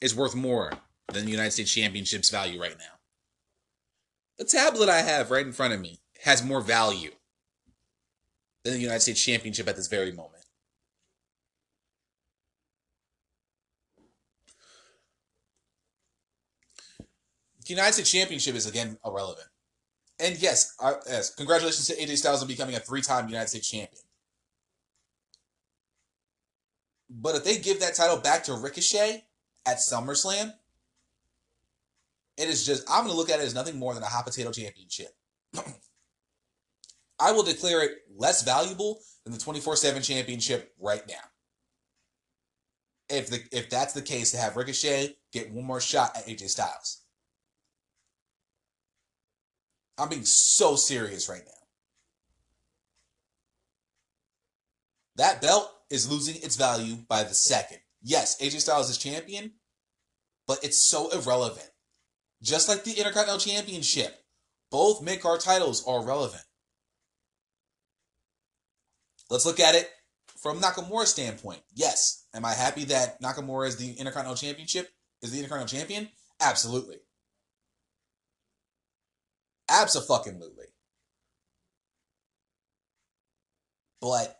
is 0.00 0.14
worth 0.14 0.36
more 0.36 0.72
than 1.12 1.24
the 1.24 1.32
United 1.32 1.50
States 1.50 1.72
Championship's 1.72 2.30
value 2.30 2.60
right 2.60 2.78
now. 2.78 2.98
The 4.38 4.44
tablet 4.44 4.88
I 4.88 5.00
have 5.00 5.32
right 5.32 5.44
in 5.44 5.52
front 5.52 5.74
of 5.74 5.80
me 5.80 6.00
has 6.22 6.44
more 6.44 6.60
value 6.60 7.10
than 8.62 8.74
the 8.74 8.80
United 8.80 9.00
States 9.00 9.24
Championship 9.24 9.66
at 9.66 9.74
this 9.74 9.88
very 9.88 10.12
moment. 10.12 10.44
The 16.98 17.04
United 17.68 17.92
States 17.94 18.10
Championship 18.10 18.54
is 18.54 18.66
again 18.66 18.98
irrelevant. 19.04 19.48
And 20.20 20.40
yes, 20.40 20.74
I, 20.80 20.94
yes, 21.06 21.34
congratulations 21.34 21.86
to 21.88 21.96
AJ 21.96 22.18
Styles 22.18 22.42
on 22.42 22.48
becoming 22.48 22.74
a 22.74 22.80
three-time 22.80 23.28
United 23.28 23.48
States 23.48 23.70
champion. 23.70 24.02
But 27.10 27.36
if 27.36 27.44
they 27.44 27.58
give 27.58 27.80
that 27.80 27.94
title 27.94 28.18
back 28.18 28.44
to 28.44 28.54
Ricochet 28.54 29.24
at 29.66 29.78
SummerSlam, 29.78 30.52
it 32.36 32.48
is 32.48 32.66
just, 32.66 32.88
I'm 32.88 33.04
going 33.04 33.12
to 33.12 33.16
look 33.16 33.30
at 33.30 33.40
it 33.40 33.44
as 33.44 33.54
nothing 33.54 33.78
more 33.78 33.94
than 33.94 34.02
a 34.02 34.06
hot 34.06 34.26
potato 34.26 34.50
championship. 34.50 35.08
I 37.20 37.32
will 37.32 37.42
declare 37.42 37.82
it 37.82 37.98
less 38.16 38.42
valuable 38.42 39.00
than 39.24 39.32
the 39.32 39.40
24 39.40 39.76
7 39.76 40.02
championship 40.02 40.72
right 40.78 41.02
now. 41.08 41.14
If, 43.08 43.30
the, 43.30 43.40
if 43.50 43.70
that's 43.70 43.94
the 43.94 44.02
case, 44.02 44.32
to 44.32 44.36
have 44.36 44.56
Ricochet 44.56 45.16
get 45.32 45.50
one 45.50 45.64
more 45.64 45.80
shot 45.80 46.16
at 46.16 46.26
AJ 46.26 46.50
Styles. 46.50 47.02
I'm 49.98 50.08
being 50.08 50.24
so 50.24 50.76
serious 50.76 51.28
right 51.28 51.42
now. 51.44 51.52
That 55.16 55.42
belt 55.42 55.68
is 55.90 56.10
losing 56.10 56.36
its 56.36 56.56
value 56.56 56.96
by 57.08 57.24
the 57.24 57.34
second. 57.34 57.78
Yes, 58.02 58.40
AJ 58.40 58.60
Styles 58.60 58.88
is 58.88 58.98
champion, 58.98 59.52
but 60.46 60.62
it's 60.62 60.78
so 60.78 61.10
irrelevant. 61.10 61.68
Just 62.40 62.68
like 62.68 62.84
the 62.84 62.92
Intercontinental 62.92 63.40
Championship, 63.40 64.14
both 64.70 65.02
mid 65.02 65.20
card 65.20 65.40
titles 65.40 65.84
are 65.86 66.04
relevant. 66.04 66.44
Let's 69.28 69.44
look 69.44 69.58
at 69.58 69.74
it 69.74 69.90
from 70.40 70.60
Nakamura's 70.60 71.10
standpoint. 71.10 71.60
Yes, 71.74 72.26
am 72.32 72.44
I 72.44 72.54
happy 72.54 72.84
that 72.84 73.20
Nakamura 73.20 73.66
is 73.66 73.76
the 73.76 73.90
Intercontinental 73.90 74.36
Championship? 74.36 74.88
Is 75.20 75.32
the 75.32 75.38
Intercontinental 75.38 75.78
Champion? 75.78 76.08
Absolutely. 76.40 76.98
Absolutely. 79.68 80.66
But 84.00 84.38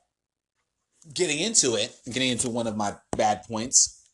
getting 1.13 1.39
into 1.39 1.75
it, 1.75 1.95
getting 2.07 2.31
into 2.31 2.51
one 2.51 2.67
of 2.67 2.77
my 2.77 2.95
bad 3.17 3.43
points, 3.45 4.07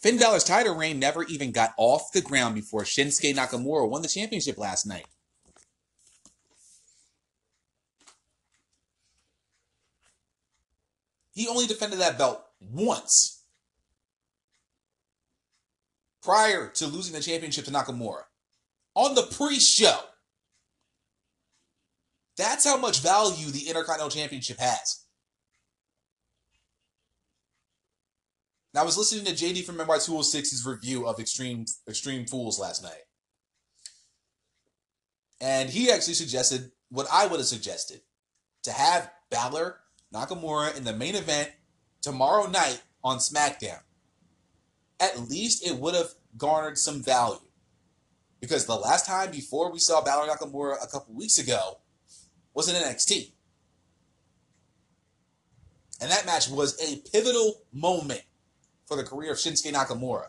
Finn 0.00 0.18
Balor's 0.18 0.44
title 0.44 0.74
reign 0.74 0.98
never 0.98 1.24
even 1.24 1.50
got 1.50 1.72
off 1.78 2.12
the 2.12 2.20
ground 2.20 2.54
before 2.54 2.82
Shinsuke 2.82 3.34
Nakamura 3.34 3.88
won 3.88 4.02
the 4.02 4.08
championship 4.08 4.58
last 4.58 4.86
night. 4.86 5.06
He 11.32 11.48
only 11.48 11.66
defended 11.66 12.00
that 12.00 12.18
belt 12.18 12.44
once 12.60 13.42
prior 16.22 16.68
to 16.68 16.86
losing 16.86 17.14
the 17.14 17.20
championship 17.20 17.64
to 17.64 17.70
Nakamura 17.70 18.24
on 18.94 19.14
the 19.14 19.22
pre 19.22 19.58
show. 19.58 19.98
That's 22.36 22.64
how 22.64 22.76
much 22.76 23.00
value 23.00 23.50
the 23.50 23.68
Intercontinental 23.68 24.10
Championship 24.10 24.58
has. 24.58 25.04
Now, 28.74 28.80
I 28.80 28.84
was 28.84 28.98
listening 28.98 29.24
to 29.26 29.32
JD 29.32 29.64
from 29.64 29.76
MY 29.76 29.84
206's 29.84 30.66
review 30.66 31.06
of 31.06 31.20
Extreme 31.20 31.66
Extreme 31.88 32.26
Fools 32.26 32.58
last 32.58 32.82
night. 32.82 33.04
And 35.40 35.70
he 35.70 35.92
actually 35.92 36.14
suggested 36.14 36.72
what 36.88 37.06
I 37.12 37.26
would 37.26 37.38
have 37.38 37.46
suggested 37.46 38.00
to 38.64 38.72
have 38.72 39.10
Balor, 39.30 39.78
Nakamura 40.12 40.76
in 40.76 40.84
the 40.84 40.92
main 40.92 41.14
event 41.14 41.52
tomorrow 42.02 42.48
night 42.48 42.82
on 43.04 43.18
SmackDown. 43.18 43.80
At 44.98 45.28
least 45.28 45.66
it 45.66 45.76
would 45.76 45.94
have 45.94 46.10
garnered 46.36 46.78
some 46.78 47.02
value. 47.02 47.43
Because 48.44 48.66
the 48.66 48.76
last 48.76 49.06
time 49.06 49.30
before 49.30 49.72
we 49.72 49.78
saw 49.78 50.02
Balor 50.02 50.26
Nakamura 50.26 50.74
a 50.84 50.86
couple 50.86 51.14
weeks 51.14 51.38
ago 51.38 51.78
was 52.52 52.68
in 52.68 52.74
NXT. 52.74 53.32
And 55.98 56.10
that 56.10 56.26
match 56.26 56.50
was 56.50 56.78
a 56.78 56.96
pivotal 57.10 57.62
moment 57.72 58.20
for 58.84 58.98
the 58.98 59.02
career 59.02 59.32
of 59.32 59.38
Shinsuke 59.38 59.72
Nakamura. 59.72 60.26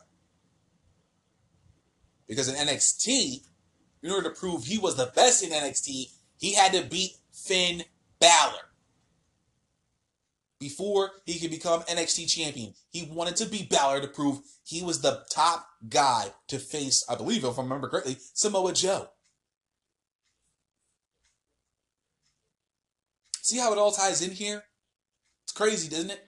Because 2.25 2.47
in 2.47 2.55
NXT, 2.55 3.41
in 4.01 4.11
order 4.11 4.29
to 4.29 4.39
prove 4.39 4.63
he 4.63 4.77
was 4.77 4.95
the 4.95 5.11
best 5.13 5.43
in 5.43 5.49
NXT, 5.49 6.13
he 6.37 6.53
had 6.53 6.71
to 6.71 6.83
beat 6.83 7.17
Finn 7.33 7.83
Balor 8.21 8.64
before 10.59 11.11
he 11.25 11.39
could 11.39 11.51
become 11.51 11.81
NXT 11.81 12.29
champion. 12.29 12.73
He 12.89 13.09
wanted 13.11 13.35
to 13.37 13.45
beat 13.45 13.69
Balor 13.69 14.01
to 14.01 14.07
prove 14.07 14.39
he 14.63 14.83
was 14.83 15.01
the 15.01 15.23
top 15.29 15.67
guy 15.89 16.27
to 16.47 16.59
face, 16.59 17.05
I 17.09 17.15
believe, 17.15 17.43
if 17.43 17.59
I 17.59 17.61
remember 17.61 17.89
correctly, 17.89 18.17
Samoa 18.33 18.73
Joe. 18.73 19.09
See 23.41 23.59
how 23.59 23.71
it 23.71 23.77
all 23.77 23.91
ties 23.91 24.21
in 24.21 24.31
here? 24.31 24.63
It's 25.43 25.53
crazy, 25.53 25.87
doesn't 25.87 26.09
it? 26.09 26.27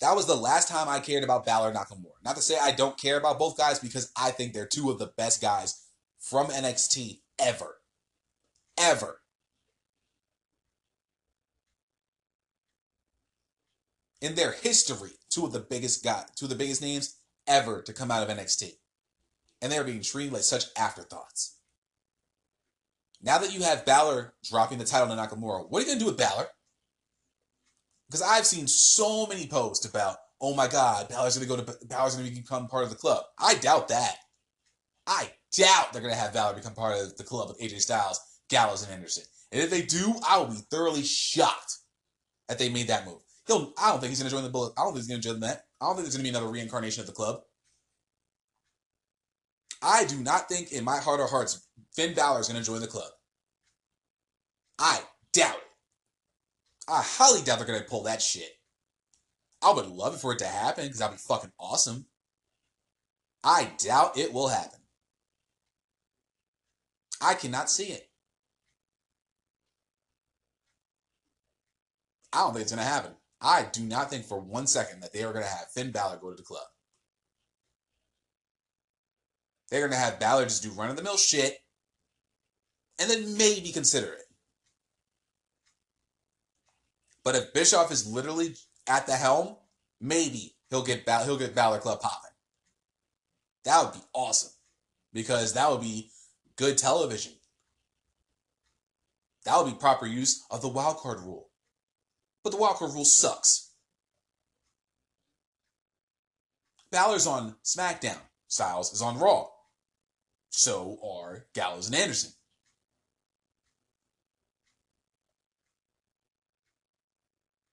That 0.00 0.14
was 0.14 0.26
the 0.26 0.36
last 0.36 0.68
time 0.68 0.88
I 0.88 1.00
cared 1.00 1.24
about 1.24 1.46
Balor 1.46 1.72
Nakamura. 1.72 2.12
Not 2.24 2.36
to 2.36 2.42
say 2.42 2.58
I 2.60 2.70
don't 2.70 2.98
care 2.98 3.16
about 3.16 3.38
both 3.38 3.56
guys 3.56 3.78
because 3.78 4.12
I 4.16 4.30
think 4.30 4.52
they're 4.52 4.66
two 4.66 4.90
of 4.90 4.98
the 4.98 5.10
best 5.16 5.40
guys 5.40 5.82
from 6.20 6.48
NXT 6.48 7.20
ever. 7.40 7.78
Ever. 8.78 9.20
In 14.20 14.34
their 14.34 14.52
history, 14.52 15.10
two 15.30 15.44
of 15.44 15.52
the 15.52 15.60
biggest 15.60 16.04
two 16.36 16.46
of 16.46 16.50
the 16.50 16.56
biggest 16.56 16.82
names 16.82 17.16
ever 17.46 17.82
to 17.82 17.92
come 17.92 18.10
out 18.10 18.28
of 18.28 18.36
NXT. 18.36 18.72
And 19.62 19.70
they're 19.70 19.84
being 19.84 20.02
treated 20.02 20.32
like 20.32 20.42
such 20.42 20.64
afterthoughts. 20.76 21.56
Now 23.22 23.38
that 23.38 23.54
you 23.54 23.62
have 23.62 23.86
Balor 23.86 24.34
dropping 24.44 24.78
the 24.78 24.84
title 24.84 25.08
to 25.08 25.14
Nakamura, 25.14 25.68
what 25.68 25.78
are 25.78 25.80
you 25.80 25.86
going 25.86 25.98
to 25.98 26.04
do 26.04 26.10
with 26.10 26.18
Balor? 26.18 26.46
Because 28.08 28.22
I've 28.22 28.46
seen 28.46 28.66
so 28.66 29.26
many 29.26 29.46
posts 29.46 29.86
about, 29.86 30.18
oh 30.40 30.54
my 30.54 30.68
God, 30.68 31.08
Balor's 31.08 31.36
going 31.36 31.48
to 31.48 31.56
go 31.56 31.72
to 31.72 31.86
Balor's 31.86 32.16
to 32.16 32.22
become 32.22 32.68
part 32.68 32.84
of 32.84 32.90
the 32.90 32.96
club. 32.96 33.24
I 33.38 33.54
doubt 33.54 33.88
that. 33.88 34.16
I 35.06 35.30
doubt 35.56 35.92
they're 35.92 36.02
going 36.02 36.14
to 36.14 36.20
have 36.20 36.32
Balor 36.32 36.54
become 36.54 36.74
part 36.74 37.00
of 37.00 37.16
the 37.16 37.24
club 37.24 37.48
with 37.48 37.60
AJ 37.60 37.80
Styles, 37.80 38.20
Gallows, 38.48 38.84
and 38.84 38.92
Anderson. 38.92 39.24
And 39.52 39.62
if 39.62 39.70
they 39.70 39.82
do, 39.82 40.14
I 40.28 40.38
will 40.38 40.48
be 40.48 40.60
thoroughly 40.70 41.02
shocked 41.02 41.78
that 42.48 42.58
they 42.58 42.68
made 42.68 42.88
that 42.88 43.06
move. 43.06 43.22
He'll. 43.46 43.72
I 43.78 43.90
don't 43.90 44.00
think 44.00 44.10
he's 44.10 44.20
going 44.20 44.30
to 44.30 44.34
join 44.34 44.44
the 44.44 44.50
Bullet. 44.50 44.72
I 44.76 44.82
don't 44.82 44.92
think 44.92 45.04
he's 45.04 45.08
going 45.08 45.20
to 45.20 45.28
join 45.28 45.40
that. 45.40 45.64
I 45.80 45.86
don't 45.86 45.94
think 45.94 46.04
there's 46.04 46.16
going 46.16 46.26
to 46.26 46.32
be 46.32 46.36
another 46.36 46.52
reincarnation 46.52 47.00
of 47.00 47.06
the 47.06 47.12
club. 47.12 47.40
I 49.82 50.04
do 50.04 50.16
not 50.16 50.48
think, 50.48 50.72
in 50.72 50.84
my 50.84 50.98
heart 50.98 51.20
of 51.20 51.30
hearts, 51.30 51.68
Finn 51.94 52.14
Balor 52.14 52.40
is 52.40 52.48
going 52.48 52.60
to 52.60 52.66
join 52.66 52.80
the 52.80 52.86
club. 52.86 53.10
I 54.78 55.00
doubt 55.32 55.56
it. 55.56 55.62
I 56.88 57.02
highly 57.02 57.42
doubt 57.42 57.58
they're 57.58 57.66
going 57.66 57.80
to 57.80 57.88
pull 57.88 58.04
that 58.04 58.22
shit. 58.22 58.50
I 59.62 59.72
would 59.72 59.86
love 59.86 60.14
it 60.14 60.20
for 60.20 60.32
it 60.32 60.38
to 60.40 60.46
happen 60.46 60.84
because 60.84 60.98
that'd 60.98 61.16
be 61.16 61.20
fucking 61.20 61.52
awesome. 61.58 62.06
I 63.42 63.70
doubt 63.78 64.18
it 64.18 64.32
will 64.32 64.48
happen. 64.48 64.80
I 67.20 67.34
cannot 67.34 67.70
see 67.70 67.86
it. 67.86 68.08
I 72.32 72.40
don't 72.40 72.52
think 72.52 72.62
it's 72.62 72.72
going 72.72 72.84
to 72.84 72.90
happen. 72.90 73.12
I 73.40 73.66
do 73.72 73.82
not 73.82 74.10
think 74.10 74.24
for 74.24 74.40
one 74.40 74.66
second 74.66 75.00
that 75.02 75.12
they 75.12 75.22
are 75.22 75.32
going 75.32 75.44
to 75.44 75.50
have 75.50 75.70
Finn 75.72 75.90
Balor 75.90 76.18
go 76.18 76.30
to 76.30 76.36
the 76.36 76.42
club. 76.42 76.66
They're 79.70 79.80
going 79.80 79.92
to 79.92 79.98
have 79.98 80.20
Balor 80.20 80.44
just 80.44 80.62
do 80.62 80.70
run 80.70 80.90
of 80.90 80.96
the 80.96 81.02
mill 81.02 81.16
shit 81.16 81.58
and 82.98 83.10
then 83.10 83.36
maybe 83.36 83.72
consider 83.72 84.12
it. 84.12 84.22
But 87.24 87.34
if 87.34 87.52
Bischoff 87.52 87.90
is 87.90 88.06
literally 88.06 88.54
at 88.86 89.06
the 89.06 89.14
helm, 89.14 89.56
maybe 90.00 90.54
he'll 90.70 90.84
get 90.84 91.04
Bal- 91.04 91.24
he'll 91.24 91.36
get 91.36 91.54
Balor 91.54 91.80
Club 91.80 92.00
popping. 92.00 92.30
That 93.64 93.82
would 93.82 93.94
be 93.94 94.06
awesome 94.12 94.52
because 95.12 95.54
that 95.54 95.70
would 95.70 95.80
be 95.80 96.12
good 96.56 96.78
television. 96.78 97.32
That 99.44 99.56
would 99.58 99.72
be 99.72 99.78
proper 99.78 100.06
use 100.06 100.44
of 100.50 100.62
the 100.62 100.68
wild 100.68 100.98
card 100.98 101.20
rule. 101.20 101.45
But 102.46 102.52
the 102.52 102.58
wild 102.58 102.76
card 102.76 102.92
rule 102.92 103.04
sucks. 103.04 103.72
Balor's 106.92 107.26
on 107.26 107.56
SmackDown. 107.64 108.20
Styles 108.46 108.92
is 108.92 109.02
on 109.02 109.18
Raw. 109.18 109.48
So 110.50 110.96
are 111.04 111.46
Gallows 111.54 111.88
and 111.88 111.96
Anderson. 111.96 112.30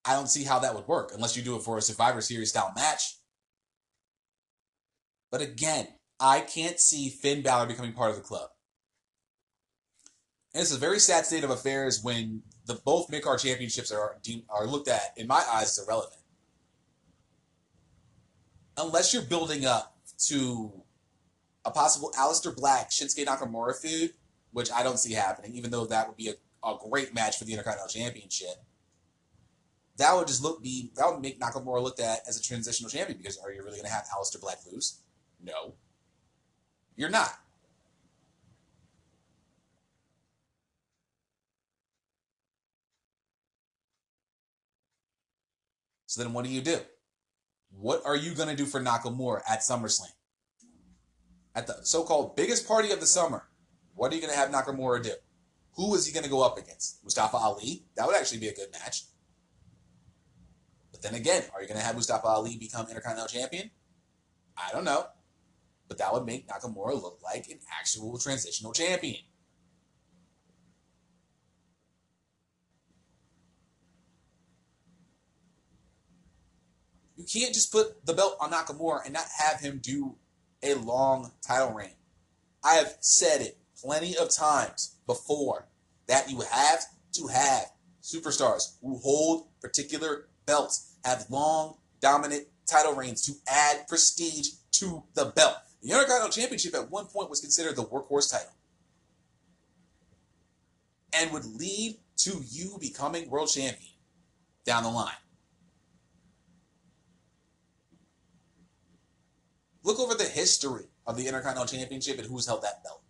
I 0.05 0.13
don't 0.13 0.25
see 0.25 0.43
how 0.43 0.57
that 0.57 0.73
would 0.73 0.87
work 0.87 1.11
unless 1.13 1.37
you 1.37 1.43
do 1.43 1.55
it 1.55 1.61
for 1.61 1.77
a 1.77 1.81
Survivor 1.83 2.21
Series 2.21 2.49
style 2.49 2.73
match. 2.75 3.17
But 5.29 5.41
again, 5.41 5.87
I 6.19 6.39
can't 6.39 6.79
see 6.79 7.09
Finn 7.09 7.43
Balor 7.43 7.67
becoming 7.67 7.93
part 7.93 8.09
of 8.09 8.15
the 8.15 8.23
club. 8.23 8.49
And 10.53 10.61
it's 10.61 10.73
a 10.73 10.77
very 10.77 10.99
sad 10.99 11.25
state 11.25 11.43
of 11.43 11.49
affairs 11.49 12.03
when 12.03 12.43
the 12.65 12.75
both 12.75 13.09
mid 13.09 13.23
card 13.23 13.39
championships 13.39 13.91
are 13.91 14.17
are 14.49 14.67
looked 14.67 14.87
at, 14.87 15.13
in 15.17 15.27
my 15.27 15.43
eyes, 15.51 15.77
as 15.77 15.85
irrelevant. 15.85 16.21
Unless 18.77 19.13
you're 19.13 19.23
building 19.23 19.65
up 19.65 19.97
to 20.27 20.71
a 21.65 21.71
possible 21.71 22.11
Aleister 22.17 22.55
Black 22.55 22.89
Shinsuke 22.89 23.25
Nakamura 23.25 23.75
feud, 23.75 24.11
which 24.51 24.71
I 24.71 24.83
don't 24.83 24.99
see 24.99 25.13
happening, 25.13 25.53
even 25.55 25.71
though 25.71 25.85
that 25.85 26.07
would 26.07 26.17
be 26.17 26.29
a, 26.29 26.67
a 26.67 26.77
great 26.89 27.13
match 27.13 27.37
for 27.37 27.45
the 27.45 27.53
Intercontinental 27.53 27.89
Championship 27.89 28.63
that 29.97 30.15
would 30.15 30.27
just 30.27 30.41
look 30.41 30.61
be 30.61 30.91
that 30.95 31.09
would 31.09 31.21
make 31.21 31.39
Nakamura 31.39 31.81
looked 31.81 31.99
at 31.99 32.21
as 32.27 32.37
a 32.37 32.41
transitional 32.41 32.89
champion 32.89 33.17
because 33.17 33.37
are 33.37 33.51
you 33.51 33.63
really 33.63 33.77
going 33.77 33.87
to 33.87 33.93
have 33.93 34.05
Aleister 34.05 34.41
Black 34.41 34.57
lose? 34.71 35.01
No, 35.41 35.75
you're 36.95 37.09
not. 37.09 37.31
So 46.13 46.21
then, 46.21 46.31
what 46.31 46.45
do 46.45 46.51
you 46.51 46.61
do? 46.61 46.77
What 47.71 48.03
are 48.05 48.15
you 48.15 48.35
going 48.35 48.47
to 48.47 48.55
do 48.55 48.67
for 48.67 48.79
Nakamura 48.79 49.41
at 49.49 49.61
SummerSlam? 49.61 50.11
At 51.55 51.65
the 51.65 51.77
so-called 51.81 52.35
biggest 52.35 52.67
party 52.67 52.91
of 52.91 52.99
the 52.99 53.07
summer, 53.07 53.47
what 53.95 54.11
are 54.11 54.15
you 54.15 54.21
going 54.21 54.31
to 54.31 54.37
have 54.37 54.51
Nakamura 54.51 55.01
do? 55.01 55.13
Who 55.75 55.95
is 55.95 56.05
he 56.05 56.13
going 56.13 56.23
to 56.23 56.29
go 56.29 56.43
up 56.43 56.59
against? 56.59 57.03
Mustafa 57.03 57.37
Ali? 57.37 57.85
That 57.95 58.05
would 58.05 58.15
actually 58.15 58.41
be 58.41 58.49
a 58.49 58.53
good 58.53 58.67
match 58.71 59.05
But 60.91 61.01
then 61.01 61.15
again, 61.15 61.45
are 61.51 61.63
you 61.63 61.67
going 61.67 61.79
to 61.79 61.83
have 61.83 61.95
Mustafa 61.95 62.27
Ali 62.27 62.57
become 62.57 62.87
Intercontinental 62.87 63.27
Champion? 63.27 63.71
I 64.55 64.71
don't 64.71 64.85
know. 64.85 65.07
But 65.87 65.97
that 65.97 66.13
would 66.13 66.27
make 66.27 66.47
Nakamura 66.47 66.93
look 66.93 67.21
like 67.23 67.47
an 67.49 67.57
actual 67.75 68.19
transitional 68.19 68.71
champion. 68.71 69.23
You 77.23 77.41
can't 77.41 77.53
just 77.53 77.71
put 77.71 78.05
the 78.05 78.13
belt 78.13 78.35
on 78.41 78.51
Nakamura 78.51 79.05
and 79.05 79.13
not 79.13 79.25
have 79.39 79.61
him 79.61 79.79
do 79.81 80.15
a 80.61 80.73
long 80.73 81.31
title 81.41 81.73
reign. 81.73 81.95
I 82.61 82.73
have 82.73 82.97
said 82.99 83.39
it 83.39 83.57
plenty 83.81 84.17
of 84.17 84.29
times 84.29 84.95
before 85.07 85.67
that 86.07 86.29
you 86.29 86.41
have 86.41 86.83
to 87.13 87.27
have 87.27 87.71
superstars 88.01 88.75
who 88.81 88.97
hold 88.97 89.47
particular 89.61 90.25
belts 90.45 90.95
have 91.05 91.27
long, 91.29 91.77
dominant 92.01 92.47
title 92.65 92.93
reigns 92.93 93.25
to 93.25 93.33
add 93.47 93.87
prestige 93.87 94.49
to 94.71 95.03
the 95.13 95.25
belt. 95.25 95.55
The 95.81 95.91
Intercontinental 95.91 96.29
Championship 96.29 96.75
at 96.75 96.91
one 96.91 97.05
point 97.05 97.29
was 97.29 97.39
considered 97.39 97.77
the 97.77 97.85
workhorse 97.85 98.29
title 98.29 98.51
and 101.13 101.31
would 101.31 101.45
lead 101.45 101.99
to 102.17 102.41
you 102.49 102.77
becoming 102.81 103.29
world 103.29 103.47
champion 103.47 103.93
down 104.65 104.83
the 104.83 104.89
line. 104.89 105.13
Look 109.83 109.99
over 109.99 110.15
the 110.15 110.23
history 110.23 110.85
of 111.05 111.17
the 111.17 111.27
Intercontinental 111.27 111.77
Championship 111.77 112.17
and 112.17 112.27
who's 112.27 112.47
held 112.47 112.63
that 112.63 112.83
belt. 112.83 113.01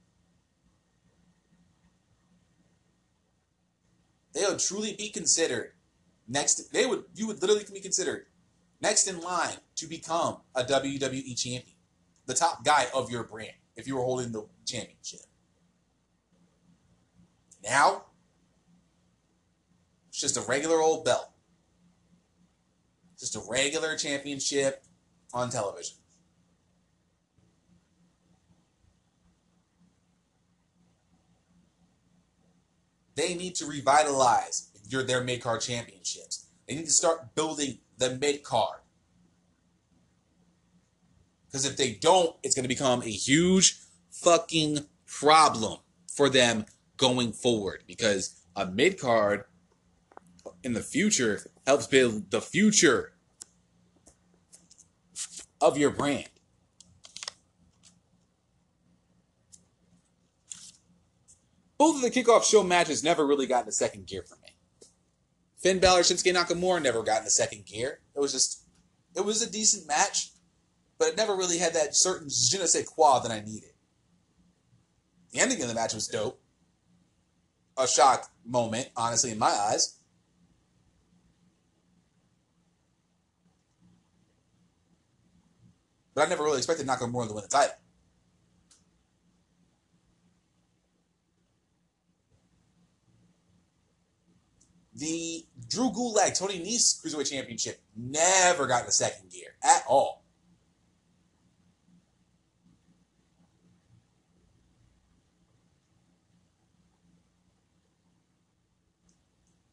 They 4.33 4.45
would 4.45 4.59
truly 4.59 4.95
be 4.97 5.09
considered 5.09 5.73
next 6.27 6.71
they 6.73 6.85
would 6.85 7.03
you 7.13 7.27
would 7.27 7.41
literally 7.41 7.63
be 7.71 7.79
considered 7.79 8.25
next 8.81 9.07
in 9.07 9.21
line 9.21 9.57
to 9.75 9.85
become 9.85 10.37
a 10.55 10.63
WWE 10.63 11.37
champion, 11.37 11.75
the 12.25 12.33
top 12.33 12.65
guy 12.65 12.87
of 12.93 13.11
your 13.11 13.23
brand 13.23 13.53
if 13.75 13.87
you 13.87 13.95
were 13.95 14.01
holding 14.01 14.31
the 14.31 14.45
championship. 14.65 15.21
Now, 17.63 18.03
it's 20.09 20.19
just 20.19 20.37
a 20.37 20.41
regular 20.41 20.81
old 20.81 21.05
belt. 21.05 21.29
Just 23.19 23.35
a 23.35 23.41
regular 23.49 23.95
championship 23.95 24.83
on 25.33 25.49
television. 25.49 25.97
They 33.15 33.35
need 33.35 33.55
to 33.55 33.65
revitalize 33.65 34.69
your 34.89 35.03
their 35.03 35.23
mid 35.23 35.41
card 35.41 35.61
championships. 35.61 36.47
They 36.67 36.75
need 36.75 36.85
to 36.85 36.91
start 36.91 37.35
building 37.35 37.79
the 37.97 38.11
mid 38.11 38.43
card. 38.43 38.79
Because 41.47 41.65
if 41.65 41.77
they 41.77 41.93
don't, 41.93 42.35
it's 42.41 42.55
going 42.55 42.63
to 42.63 42.69
become 42.69 43.01
a 43.03 43.09
huge 43.09 43.79
fucking 44.11 44.85
problem 45.05 45.79
for 46.07 46.29
them 46.29 46.65
going 46.97 47.31
forward. 47.31 47.83
Because 47.85 48.41
a 48.55 48.65
mid 48.65 48.99
card 48.99 49.45
in 50.63 50.73
the 50.73 50.81
future 50.81 51.41
helps 51.67 51.87
build 51.87 52.31
the 52.31 52.41
future 52.41 53.13
of 55.61 55.77
your 55.77 55.91
brand. 55.91 56.29
Both 61.77 61.95
of 61.95 62.01
the 62.01 62.11
kickoff 62.11 62.43
show 62.43 62.63
matches 62.63 63.03
never 63.03 63.25
really 63.25 63.47
got 63.47 63.61
into 63.61 63.71
second 63.71 64.07
gear 64.07 64.23
for 64.23 64.35
me. 64.35 64.49
Finn 65.57 65.79
Balor, 65.79 66.01
Shinsuke 66.01 66.33
Nakamura 66.33 66.81
never 66.81 67.03
got 67.03 67.19
in 67.19 67.25
the 67.25 67.31
second 67.31 67.65
gear. 67.65 67.99
It 68.15 68.19
was 68.19 68.31
just, 68.31 68.63
it 69.15 69.25
was 69.25 69.41
a 69.41 69.49
decent 69.49 69.87
match, 69.87 70.31
but 70.99 71.09
it 71.09 71.17
never 71.17 71.35
really 71.35 71.57
had 71.57 71.73
that 71.73 71.95
certain 71.95 72.27
je 72.29 72.57
ne 72.59 72.65
sais 72.65 72.87
quoi 72.87 73.19
that 73.19 73.31
I 73.31 73.39
needed. 73.39 73.71
The 75.31 75.39
ending 75.39 75.61
of 75.61 75.67
the 75.67 75.73
match 75.73 75.93
was 75.93 76.07
dope. 76.07 76.39
A 77.77 77.87
shock 77.87 78.29
moment, 78.45 78.89
honestly, 78.95 79.31
in 79.31 79.39
my 79.39 79.47
eyes. 79.47 79.97
But 86.13 86.27
I 86.27 86.29
never 86.29 86.43
really 86.43 86.57
expected 86.57 86.85
Nakamura 86.85 87.27
to 87.27 87.33
win 87.33 87.43
the 87.43 87.49
title. 87.49 87.75
The 94.95 95.45
Drew 95.69 95.89
Gulak, 95.89 96.37
Tony 96.37 96.59
Nese 96.59 97.01
Cruiserweight 97.01 97.29
Championship 97.29 97.81
never 97.95 98.67
got 98.67 98.81
in 98.81 98.85
the 98.85 98.91
second 98.91 99.31
gear 99.31 99.55
at 99.63 99.83
all. 99.87 100.23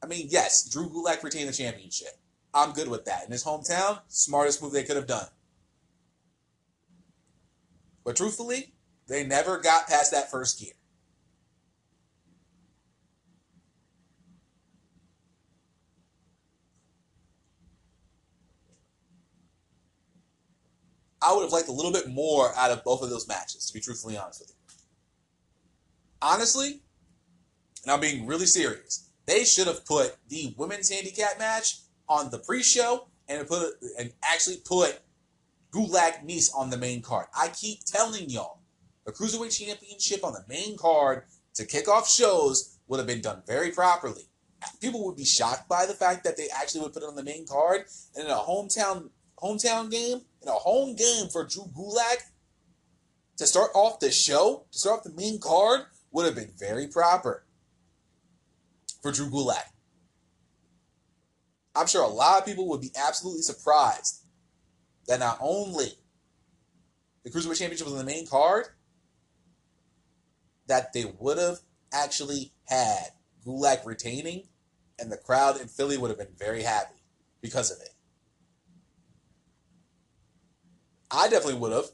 I 0.03 0.07
mean, 0.07 0.29
yes, 0.31 0.69
Drew 0.69 0.89
Gulak 0.89 1.23
retained 1.23 1.51
the 1.51 1.53
championship. 1.53 2.19
I'm 2.55 2.73
good 2.73 2.89
with 2.89 3.05
that. 3.05 3.27
In 3.27 3.33
his 3.33 3.45
hometown, 3.45 4.01
smartest 4.09 4.63
move 4.63 4.73
they 4.73 4.83
could 4.83 4.97
have 4.97 5.07
done. 5.07 5.27
But 8.05 8.17
truthfully, 8.17 8.73
they 9.07 9.25
never 9.25 9.59
got 9.59 9.87
past 9.87 10.13
that 10.13 10.31
first 10.31 10.59
gear. 10.59 10.73
I 21.31 21.33
would 21.33 21.43
have 21.43 21.53
liked 21.53 21.69
a 21.69 21.73
little 21.73 21.93
bit 21.93 22.09
more 22.09 22.53
out 22.57 22.73
of 22.73 22.83
both 22.83 23.03
of 23.03 23.11
those 23.11 23.29
matches, 23.29 23.67
to 23.67 23.73
be 23.73 23.79
truthfully 23.79 24.19
honest 24.19 24.41
with 24.41 24.49
you. 24.49 24.55
Honestly, 26.21 26.81
and 27.85 27.93
I'm 27.93 28.01
being 28.01 28.27
really 28.27 28.47
serious, 28.47 29.09
they 29.27 29.45
should 29.45 29.69
have 29.69 29.87
put 29.87 30.17
the 30.29 30.53
women's 30.57 30.91
handicap 30.91 31.39
match 31.39 31.79
on 32.09 32.31
the 32.31 32.39
pre-show 32.41 33.07
and 33.29 33.47
put 33.47 33.75
and 33.97 34.13
actually 34.25 34.57
put 34.65 34.99
Gulak 35.73 36.25
Nice 36.25 36.53
on 36.53 36.69
the 36.69 36.77
main 36.77 37.01
card. 37.01 37.27
I 37.33 37.49
keep 37.49 37.85
telling 37.85 38.29
y'all, 38.29 38.59
the 39.07 39.13
Cruiserweight 39.13 39.57
Championship 39.57 40.25
on 40.25 40.33
the 40.33 40.45
main 40.49 40.77
card 40.77 41.23
to 41.55 41.65
kick 41.65 41.87
off 41.87 42.11
shows 42.11 42.77
would 42.89 42.99
have 42.99 43.07
been 43.07 43.21
done 43.21 43.45
very 43.47 43.71
properly. 43.71 44.25
People 44.81 45.07
would 45.07 45.17
be 45.17 45.25
shocked 45.25 45.69
by 45.69 45.87
the 45.87 45.95
fact 45.95 46.25
that 46.25 46.37
they 46.37 46.49
actually 46.53 46.81
would 46.81 46.93
put 46.93 47.05
it 47.05 47.09
on 47.09 47.15
the 47.15 47.23
main 47.23 47.47
card 47.47 47.85
and 48.17 48.25
in 48.25 48.31
a 48.33 48.35
hometown 48.35 49.11
hometown 49.39 49.91
game, 49.91 50.23
in 50.43 50.49
a 50.49 50.53
home 50.53 50.95
game 50.97 51.29
for 51.29 51.45
Drew 51.45 51.65
Gulak 51.77 52.23
to 53.37 53.47
start 53.47 53.71
off 53.75 54.01
the 54.01 54.11
show, 54.11 54.67
to 54.71 54.79
start 54.79 54.99
off 54.99 55.05
the 55.05 55.13
main 55.13 55.41
card, 55.41 55.83
would 56.13 56.27
have 56.27 56.35
been 56.35 56.53
very 56.59 56.87
proper 56.87 57.45
for 59.03 59.13
Drew 59.13 59.31
Gulak. 59.31 59.65
I'm 61.75 61.87
sure 61.87 62.03
a 62.03 62.09
lot 62.09 62.41
of 62.41 62.47
people 62.47 62.69
would 62.69 62.81
be 62.81 62.93
absolutely 62.97 63.43
surprised 63.43 64.25
that 65.07 65.21
not 65.21 65.39
only 65.41 65.93
the 67.23 67.31
Cruiserweight 67.31 67.59
Championship 67.59 67.87
was 67.87 67.95
on 67.95 68.05
the 68.05 68.13
main 68.13 68.27
card, 68.27 68.67
that 70.67 70.93
they 70.93 71.05
would 71.19 71.39
have 71.39 71.59
actually 71.93 72.53
had 72.65 73.07
Gulak 73.45 73.85
retaining, 73.85 74.45
and 74.99 75.11
the 75.11 75.17
crowd 75.17 75.61
in 75.61 75.69
Philly 75.69 75.97
would 75.97 76.11
have 76.11 76.19
been 76.19 76.35
very 76.39 76.63
happy 76.63 76.97
because 77.41 77.71
of 77.71 77.81
it. 77.81 77.91
I 81.11 81.29
definitely 81.29 81.61
would 81.61 81.73
have. 81.73 81.87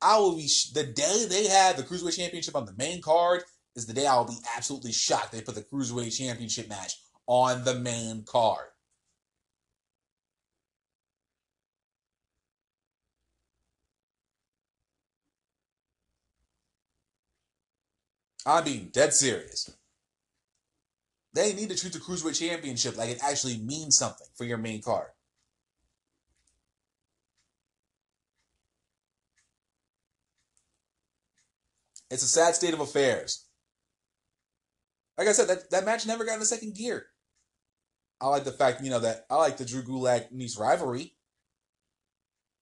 I 0.00 0.18
will 0.18 0.36
be 0.36 0.48
the 0.74 0.84
day 0.84 1.26
they 1.28 1.48
had 1.48 1.76
the 1.76 1.82
Cruiserweight 1.82 2.16
Championship 2.16 2.54
on 2.54 2.66
the 2.66 2.74
main 2.78 3.02
card 3.02 3.42
is 3.74 3.86
the 3.86 3.92
day 3.92 4.06
I 4.06 4.16
will 4.16 4.26
be 4.26 4.38
absolutely 4.56 4.92
shocked 4.92 5.32
they 5.32 5.40
put 5.40 5.56
the 5.56 5.62
Cruiserweight 5.62 6.16
Championship 6.16 6.68
match 6.68 6.94
on 7.26 7.64
the 7.64 7.74
main 7.74 8.24
card. 8.24 8.66
I'm 18.46 18.64
being 18.64 18.88
dead 18.92 19.12
serious. 19.12 19.70
They 21.34 21.52
need 21.52 21.68
to 21.68 21.76
treat 21.76 21.92
the 21.92 21.98
Cruiserweight 21.98 22.38
Championship 22.38 22.96
like 22.96 23.10
it 23.10 23.22
actually 23.22 23.58
means 23.58 23.98
something 23.98 24.26
for 24.34 24.44
your 24.44 24.58
main 24.58 24.80
card. 24.80 25.08
It's 32.10 32.22
a 32.22 32.28
sad 32.28 32.54
state 32.54 32.74
of 32.74 32.80
affairs. 32.80 33.44
Like 35.16 35.28
I 35.28 35.32
said, 35.32 35.48
that, 35.48 35.70
that 35.70 35.84
match 35.84 36.06
never 36.06 36.24
got 36.24 36.34
in 36.34 36.40
the 36.40 36.46
second 36.46 36.74
gear. 36.74 37.06
I 38.20 38.28
like 38.28 38.44
the 38.44 38.52
fact, 38.52 38.82
you 38.82 38.90
know, 38.90 39.00
that 39.00 39.26
I 39.30 39.36
like 39.36 39.56
the 39.56 39.64
Drew 39.64 39.82
Gulak 39.82 40.32
Nice 40.32 40.58
rivalry, 40.58 41.14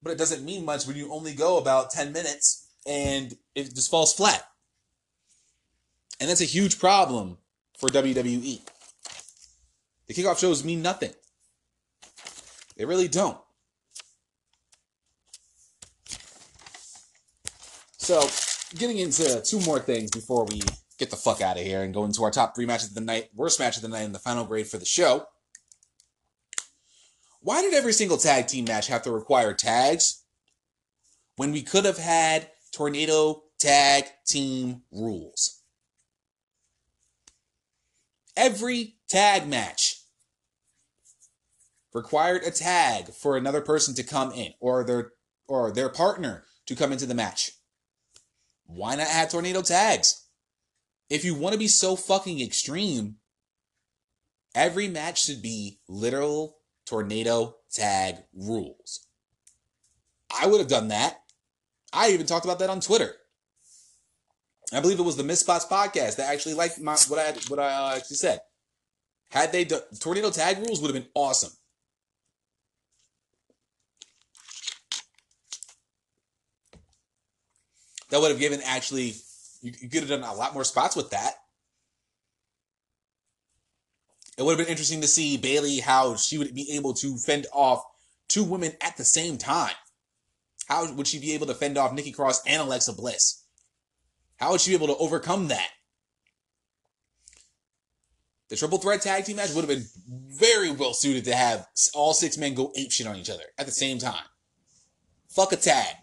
but 0.03 0.11
it 0.11 0.19
doesn't 0.19 0.45
mean 0.45 0.65
much 0.65 0.87
when 0.87 0.97
you 0.97 1.13
only 1.13 1.35
go 1.35 1.59
about 1.59 1.91
10 1.91 2.13
minutes 2.13 2.69
and 2.87 3.37
it 3.55 3.75
just 3.75 3.91
falls 3.91 4.15
flat. 4.15 4.43
And 6.21 6.31
that's 6.31 6.41
a 6.41 6.45
huge 6.45 6.79
problem 6.79 7.39
for 7.79 7.89
WWE. 7.89 8.61
The 10.07 10.15
kickoff 10.15 10.39
shows 10.39 10.65
mean 10.65 10.83
nothing. 10.83 11.13
They 12.77 12.85
really 12.85 13.09
don't. 13.09 13.39
So, 17.99 18.29
getting 18.75 18.99
into 18.99 19.41
two 19.43 19.61
more 19.61 19.79
things 19.79 20.11
before 20.11 20.45
we 20.45 20.63
get 20.99 21.11
the 21.11 21.17
fuck 21.17 21.41
out 21.41 21.59
of 21.59 21.63
here 21.63 21.83
and 21.83 21.95
go 21.95 22.05
into 22.05 22.25
our 22.25 22.31
top 22.31 22.55
three 22.55 22.67
matches 22.67 22.89
of 22.89 22.95
the 22.95 23.01
night, 23.01 23.29
worst 23.35 23.61
match 23.61 23.77
of 23.77 23.83
the 23.83 23.89
night, 23.89 24.03
and 24.03 24.15
the 24.15 24.19
final 24.19 24.45
grade 24.45 24.67
for 24.67 24.79
the 24.79 24.85
show. 24.85 25.27
Why 27.41 27.63
did 27.63 27.75
every 27.75 27.93
single 27.93 28.17
tag 28.17 28.49
team 28.49 28.65
match 28.65 28.89
have 28.89 29.03
to 29.03 29.13
require 29.13 29.55
tags 29.55 30.25
when 31.37 31.53
we 31.53 31.63
could 31.63 31.85
have 31.85 31.99
had 31.99 32.51
tornado 32.73 33.45
tag 33.59 34.07
team 34.27 34.83
rules? 34.91 35.63
Every 38.37 38.97
tag 39.09 39.47
match 39.47 40.01
required 41.95 42.43
a 42.43 42.51
tag 42.51 43.09
for 43.09 43.37
another 43.37 43.61
person 43.61 43.95
to 43.95 44.03
come 44.03 44.33
in 44.33 44.53
or 44.61 44.85
their 44.85 45.13
or 45.49 45.71
their 45.71 45.89
partner 45.89 46.45
to 46.67 46.75
come 46.75 46.93
into 46.93 47.07
the 47.07 47.15
match. 47.15 47.53
Why 48.67 48.97
not 48.97 49.09
add 49.09 49.31
tornado 49.31 49.63
tags? 49.63 50.25
If 51.09 51.25
you 51.25 51.35
want 51.35 51.53
to 51.53 51.59
be 51.59 51.69
so 51.69 51.97
fucking 51.97 52.41
extreme, 52.41 53.17
every 54.55 54.89
match 54.89 55.25
should 55.25 55.41
be 55.43 55.79
literal 55.89 56.59
tornado 56.85 57.57
tag 57.71 58.17
rules. 58.35 59.07
I 60.31 60.47
would 60.47 60.61
have 60.61 60.69
done 60.69 60.89
that. 60.89 61.19
I 61.93 62.11
even 62.11 62.27
talked 62.27 62.45
about 62.45 62.59
that 62.59 62.71
on 62.71 62.81
Twitter. 62.81 63.15
I 64.73 64.81
believe 64.81 64.99
it 64.99 65.05
was 65.05 65.17
the 65.17 65.23
Misspots 65.23 65.69
podcast 65.69 66.17
that 66.17 66.33
actually 66.33 66.55
liked 66.55 66.81
my 66.81 66.97
what 67.09 67.21
I 67.21 67.33
what 67.49 67.61
I 67.61 67.73
uh, 67.73 67.97
actually 67.97 68.17
said. 68.17 68.41
Had 69.31 69.53
they 69.53 69.65
done 69.65 69.83
tornado 70.01 70.31
tag 70.31 70.59
rules 70.59 70.81
would 70.81 70.93
have 70.93 71.01
been 71.01 71.11
awesome. 71.15 71.53
That 78.11 78.21
would 78.21 78.31
have 78.31 78.41
given 78.41 78.61
actually 78.65 79.15
you, 79.63 79.73
you 79.81 79.89
could 79.89 80.01
have 80.01 80.09
done 80.09 80.23
a 80.23 80.35
lot 80.35 80.55
more 80.55 80.65
spots 80.65 80.97
with 80.97 81.11
that. 81.11 81.35
It 84.39 84.43
would 84.43 84.59
have 84.59 84.67
been 84.67 84.71
interesting 84.71 85.01
to 85.01 85.09
see 85.09 85.37
Bayley 85.37 85.79
how 85.79 86.17
she 86.17 86.39
would 86.39 86.55
be 86.55 86.73
able 86.73 86.95
to 86.95 87.17
fend 87.17 87.47
off 87.53 87.83
two 88.29 88.45
women 88.45 88.73
at 88.81 88.97
the 88.97 89.05
same 89.05 89.39
time. 89.39 89.75
How 90.69 90.93
would 90.93 91.07
she 91.07 91.19
be 91.19 91.33
able 91.33 91.47
to 91.47 91.55
fend 91.55 91.79
off 91.79 91.93
Nikki 91.93 92.13
Cross 92.13 92.43
and 92.47 92.61
Alexa 92.61 92.93
Bliss? 92.93 93.45
How 94.37 94.51
would 94.51 94.61
she 94.61 94.73
be 94.73 94.77
able 94.77 94.89
to 94.89 94.97
overcome 94.97 95.49
that? 95.49 95.71
The 98.49 98.57
triple 98.57 98.79
threat 98.79 99.01
tag 99.01 99.25
team 99.25 99.37
match 99.37 99.53
would 99.55 99.65
have 99.65 99.79
been 99.79 99.87
very 100.09 100.71
well 100.71 100.93
suited 100.93 101.25
to 101.25 101.35
have 101.35 101.67
all 101.95 102.15
six 102.15 102.37
men 102.37 102.55
go 102.55 102.73
ape 102.77 102.93
shit 102.93 103.07
on 103.07 103.17
each 103.17 103.31
other 103.31 103.43
at 103.59 103.67
the 103.67 103.73
same 103.73 103.99
time. 103.99 104.25
Fuck 105.29 105.53
a 105.53 105.57
tag. 105.57 105.97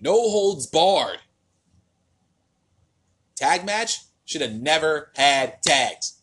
No 0.00 0.12
holds 0.12 0.66
barred. 0.66 1.18
Tag 3.34 3.64
match 3.64 4.00
should 4.24 4.40
have 4.40 4.52
never 4.52 5.10
had 5.16 5.62
tags. 5.62 6.20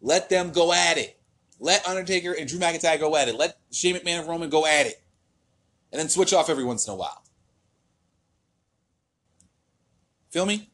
Let 0.00 0.28
them 0.28 0.50
go 0.50 0.72
at 0.72 0.98
it. 0.98 1.18
Let 1.60 1.86
Undertaker 1.86 2.32
and 2.32 2.48
Drew 2.48 2.58
McIntyre 2.58 3.00
go 3.00 3.16
at 3.16 3.28
it. 3.28 3.34
Let 3.34 3.58
Shane 3.72 3.96
McMahon 3.96 4.20
and 4.20 4.28
Roman 4.28 4.50
go 4.50 4.66
at 4.66 4.86
it. 4.86 5.02
And 5.90 5.98
then 5.98 6.08
switch 6.08 6.32
off 6.32 6.50
every 6.50 6.64
once 6.64 6.86
in 6.86 6.92
a 6.92 6.96
while. 6.96 7.24
Feel 10.30 10.46
me? 10.46 10.70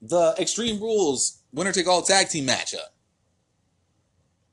The 0.00 0.34
Extreme 0.38 0.80
Rules 0.80 1.42
winner 1.52 1.72
take 1.72 1.86
all 1.86 2.02
tag 2.02 2.28
team 2.28 2.46
matchup 2.46 2.92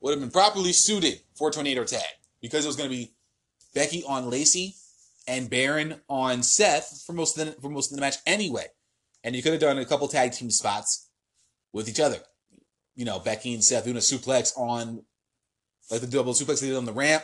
would 0.00 0.12
have 0.12 0.20
been 0.20 0.30
properly 0.30 0.72
suited 0.72 1.20
for 1.34 1.48
a 1.48 1.52
Tornado 1.52 1.84
Tag 1.84 2.02
because 2.40 2.64
it 2.64 2.68
was 2.68 2.76
going 2.76 2.88
to 2.88 2.96
be 2.96 3.12
Becky 3.74 4.02
on 4.06 4.30
Lacey 4.30 4.74
and 5.30 5.48
Baron 5.48 6.00
on 6.08 6.42
Seth 6.42 7.04
for 7.06 7.12
most 7.12 7.38
of 7.38 7.46
the 7.46 7.52
for 7.60 7.70
most 7.70 7.92
of 7.92 7.96
the 7.96 8.00
match 8.00 8.16
anyway. 8.26 8.66
And 9.22 9.36
you 9.36 9.42
could 9.42 9.52
have 9.52 9.60
done 9.60 9.78
a 9.78 9.84
couple 9.84 10.08
tag 10.08 10.32
team 10.32 10.50
spots 10.50 11.08
with 11.72 11.88
each 11.88 12.00
other. 12.00 12.18
You 12.96 13.04
know, 13.04 13.20
Becky 13.20 13.54
and 13.54 13.62
Seth 13.62 13.84
doing 13.84 13.96
a 13.96 14.00
suplex 14.00 14.58
on 14.58 15.04
like 15.88 16.00
the 16.00 16.08
double 16.08 16.32
suplex 16.32 16.60
they 16.60 16.66
did 16.66 16.76
on 16.76 16.84
the 16.84 16.92
ramp, 16.92 17.22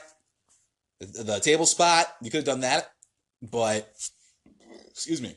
the, 1.00 1.24
the 1.24 1.40
table 1.40 1.66
spot. 1.66 2.06
You 2.22 2.30
could 2.30 2.38
have 2.38 2.44
done 2.44 2.60
that, 2.60 2.90
but 3.42 3.92
excuse 4.88 5.20
me. 5.20 5.34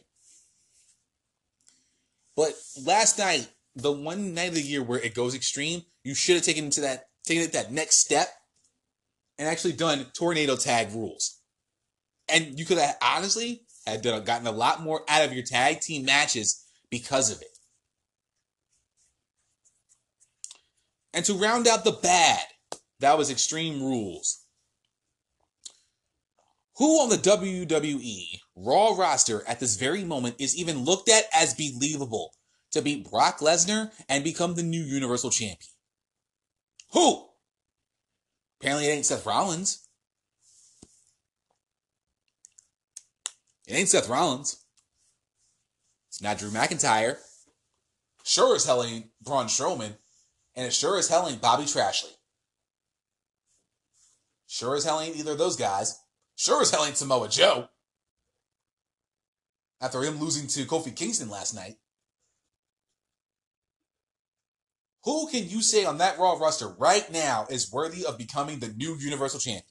But 2.35 2.53
last 2.85 3.17
night, 3.17 3.49
the 3.75 3.91
one 3.91 4.35
night 4.35 4.49
of 4.49 4.55
the 4.55 4.61
year 4.61 4.83
where 4.83 4.99
it 4.99 5.15
goes 5.15 5.33
extreme, 5.33 5.81
you 6.03 6.13
should 6.13 6.35
have 6.35 6.45
taken 6.45 6.69
to 6.69 6.81
that 6.81 7.05
taken 7.25 7.43
it 7.43 7.53
that 7.53 7.71
next 7.71 7.97
step 7.97 8.27
and 9.39 9.47
actually 9.47 9.73
done 9.73 10.05
tornado 10.13 10.55
tag 10.55 10.93
rules. 10.93 11.38
And 12.31 12.59
you 12.59 12.65
could 12.65 12.77
have 12.77 12.97
honestly 13.01 13.63
had 13.85 14.03
gotten 14.03 14.47
a 14.47 14.51
lot 14.51 14.81
more 14.81 15.03
out 15.07 15.25
of 15.25 15.33
your 15.33 15.43
tag 15.43 15.81
team 15.81 16.05
matches 16.05 16.65
because 16.89 17.31
of 17.31 17.41
it. 17.41 17.47
And 21.13 21.25
to 21.25 21.33
round 21.33 21.67
out 21.67 21.83
the 21.83 21.91
bad, 21.91 22.39
that 22.99 23.17
was 23.17 23.31
Extreme 23.31 23.81
Rules. 23.81 24.43
Who 26.77 27.01
on 27.01 27.09
the 27.09 27.17
WWE 27.17 28.39
Raw 28.55 28.95
roster 28.95 29.43
at 29.47 29.59
this 29.59 29.75
very 29.75 30.03
moment 30.03 30.35
is 30.39 30.55
even 30.55 30.85
looked 30.85 31.09
at 31.09 31.25
as 31.33 31.53
believable 31.53 32.31
to 32.71 32.81
beat 32.81 33.09
Brock 33.09 33.39
Lesnar 33.39 33.91
and 34.07 34.23
become 34.23 34.55
the 34.55 34.63
new 34.63 34.81
Universal 34.81 35.31
Champion? 35.31 35.71
Who? 36.93 37.25
Apparently, 38.59 38.87
it 38.87 38.91
ain't 38.91 39.05
Seth 39.05 39.25
Rollins. 39.25 39.88
It 43.69 43.75
ain't 43.75 43.89
Seth 43.89 44.09
Rollins. 44.09 44.65
It's 46.07 46.23
not 46.23 46.39
Drew 46.39 46.49
McIntyre. 46.49 47.17
Sure 48.23 48.55
as 48.55 48.65
hell 48.65 48.83
ain't 48.83 49.05
Braun 49.21 49.45
Strowman. 49.45 49.95
And 50.55 50.65
it 50.65 50.73
sure 50.73 50.97
as 50.97 51.07
hell 51.07 51.29
ain't 51.29 51.39
Bobby 51.39 51.63
Trashley. 51.63 52.15
Sure 54.47 54.75
as 54.75 54.85
hell 54.85 54.99
ain't 54.99 55.15
either 55.15 55.33
of 55.33 55.37
those 55.37 55.55
guys. 55.55 55.99
Sure 56.35 56.63
as 56.63 56.71
hell 56.71 56.83
ain't 56.83 56.97
Samoa 56.97 57.29
Joe. 57.29 57.69
After 59.79 60.01
him 60.01 60.19
losing 60.19 60.47
to 60.47 60.65
Kofi 60.65 60.95
Kingston 60.95 61.29
last 61.29 61.53
night. 61.53 61.77
Who 65.03 65.27
can 65.29 65.47
you 65.47 65.61
say 65.61 65.85
on 65.85 65.99
that 65.99 66.17
Raw 66.17 66.33
roster 66.33 66.69
right 66.69 67.09
now 67.11 67.45
is 67.51 67.71
worthy 67.71 68.03
of 68.03 68.17
becoming 68.17 68.59
the 68.59 68.69
new 68.69 68.95
Universal 68.95 69.41
Champion? 69.41 69.63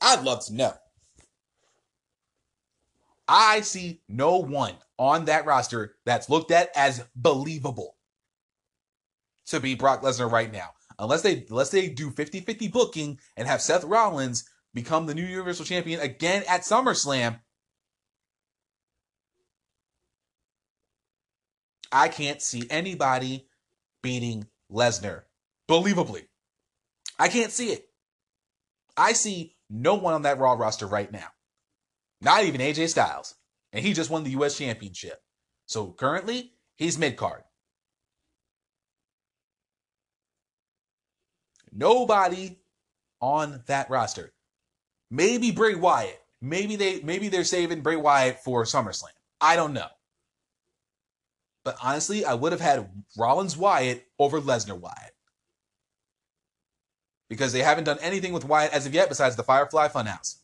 I'd 0.00 0.24
love 0.24 0.44
to 0.46 0.54
know. 0.54 0.74
I 3.26 3.62
see 3.62 4.02
no 4.08 4.38
one 4.38 4.74
on 4.98 5.26
that 5.26 5.46
roster 5.46 5.96
that's 6.04 6.28
looked 6.28 6.50
at 6.50 6.70
as 6.76 7.04
believable 7.16 7.96
to 9.46 9.60
be 9.60 9.74
Brock 9.74 10.02
Lesnar 10.02 10.30
right 10.30 10.52
now. 10.52 10.70
Unless 10.98 11.22
they 11.22 11.44
unless 11.50 11.70
they 11.70 11.88
do 11.88 12.10
50-50 12.10 12.70
booking 12.70 13.18
and 13.36 13.48
have 13.48 13.62
Seth 13.62 13.84
Rollins 13.84 14.48
become 14.74 15.06
the 15.06 15.14
new 15.14 15.24
Universal 15.24 15.64
Champion 15.64 16.00
again 16.00 16.44
at 16.48 16.62
SummerSlam. 16.62 17.40
I 21.90 22.08
can't 22.08 22.42
see 22.42 22.66
anybody 22.70 23.48
beating 24.02 24.46
Lesnar 24.70 25.22
believably. 25.68 26.26
I 27.18 27.28
can't 27.28 27.52
see 27.52 27.70
it. 27.70 27.86
I 28.96 29.12
see 29.12 29.56
no 29.70 29.94
one 29.94 30.14
on 30.14 30.22
that 30.22 30.38
Raw 30.38 30.52
roster 30.54 30.86
right 30.86 31.10
now. 31.10 31.28
Not 32.20 32.44
even 32.44 32.60
AJ 32.60 32.88
Styles. 32.88 33.34
And 33.72 33.84
he 33.84 33.92
just 33.92 34.10
won 34.10 34.24
the 34.24 34.30
US 34.30 34.56
Championship. 34.56 35.20
So 35.66 35.92
currently, 35.92 36.52
he's 36.76 36.98
mid 36.98 37.16
card. 37.16 37.42
Nobody 41.72 42.60
on 43.20 43.62
that 43.66 43.90
roster. 43.90 44.32
Maybe 45.10 45.50
Bray 45.50 45.74
Wyatt. 45.74 46.20
Maybe 46.40 46.76
they 46.76 47.00
maybe 47.00 47.28
they're 47.28 47.44
saving 47.44 47.80
Bray 47.80 47.96
Wyatt 47.96 48.44
for 48.44 48.64
SummerSlam. 48.64 49.08
I 49.40 49.56
don't 49.56 49.72
know. 49.72 49.88
But 51.64 51.76
honestly, 51.82 52.24
I 52.24 52.34
would 52.34 52.52
have 52.52 52.60
had 52.60 52.88
Rollins 53.16 53.56
Wyatt 53.56 54.06
over 54.18 54.40
Lesnar 54.40 54.78
Wyatt. 54.78 55.14
Because 57.30 57.52
they 57.52 57.60
haven't 57.60 57.84
done 57.84 57.98
anything 58.00 58.34
with 58.34 58.44
Wyatt 58.44 58.72
as 58.72 58.84
of 58.86 58.94
yet 58.94 59.08
besides 59.08 59.34
the 59.34 59.42
Firefly 59.42 59.88
Funhouse. 59.88 60.36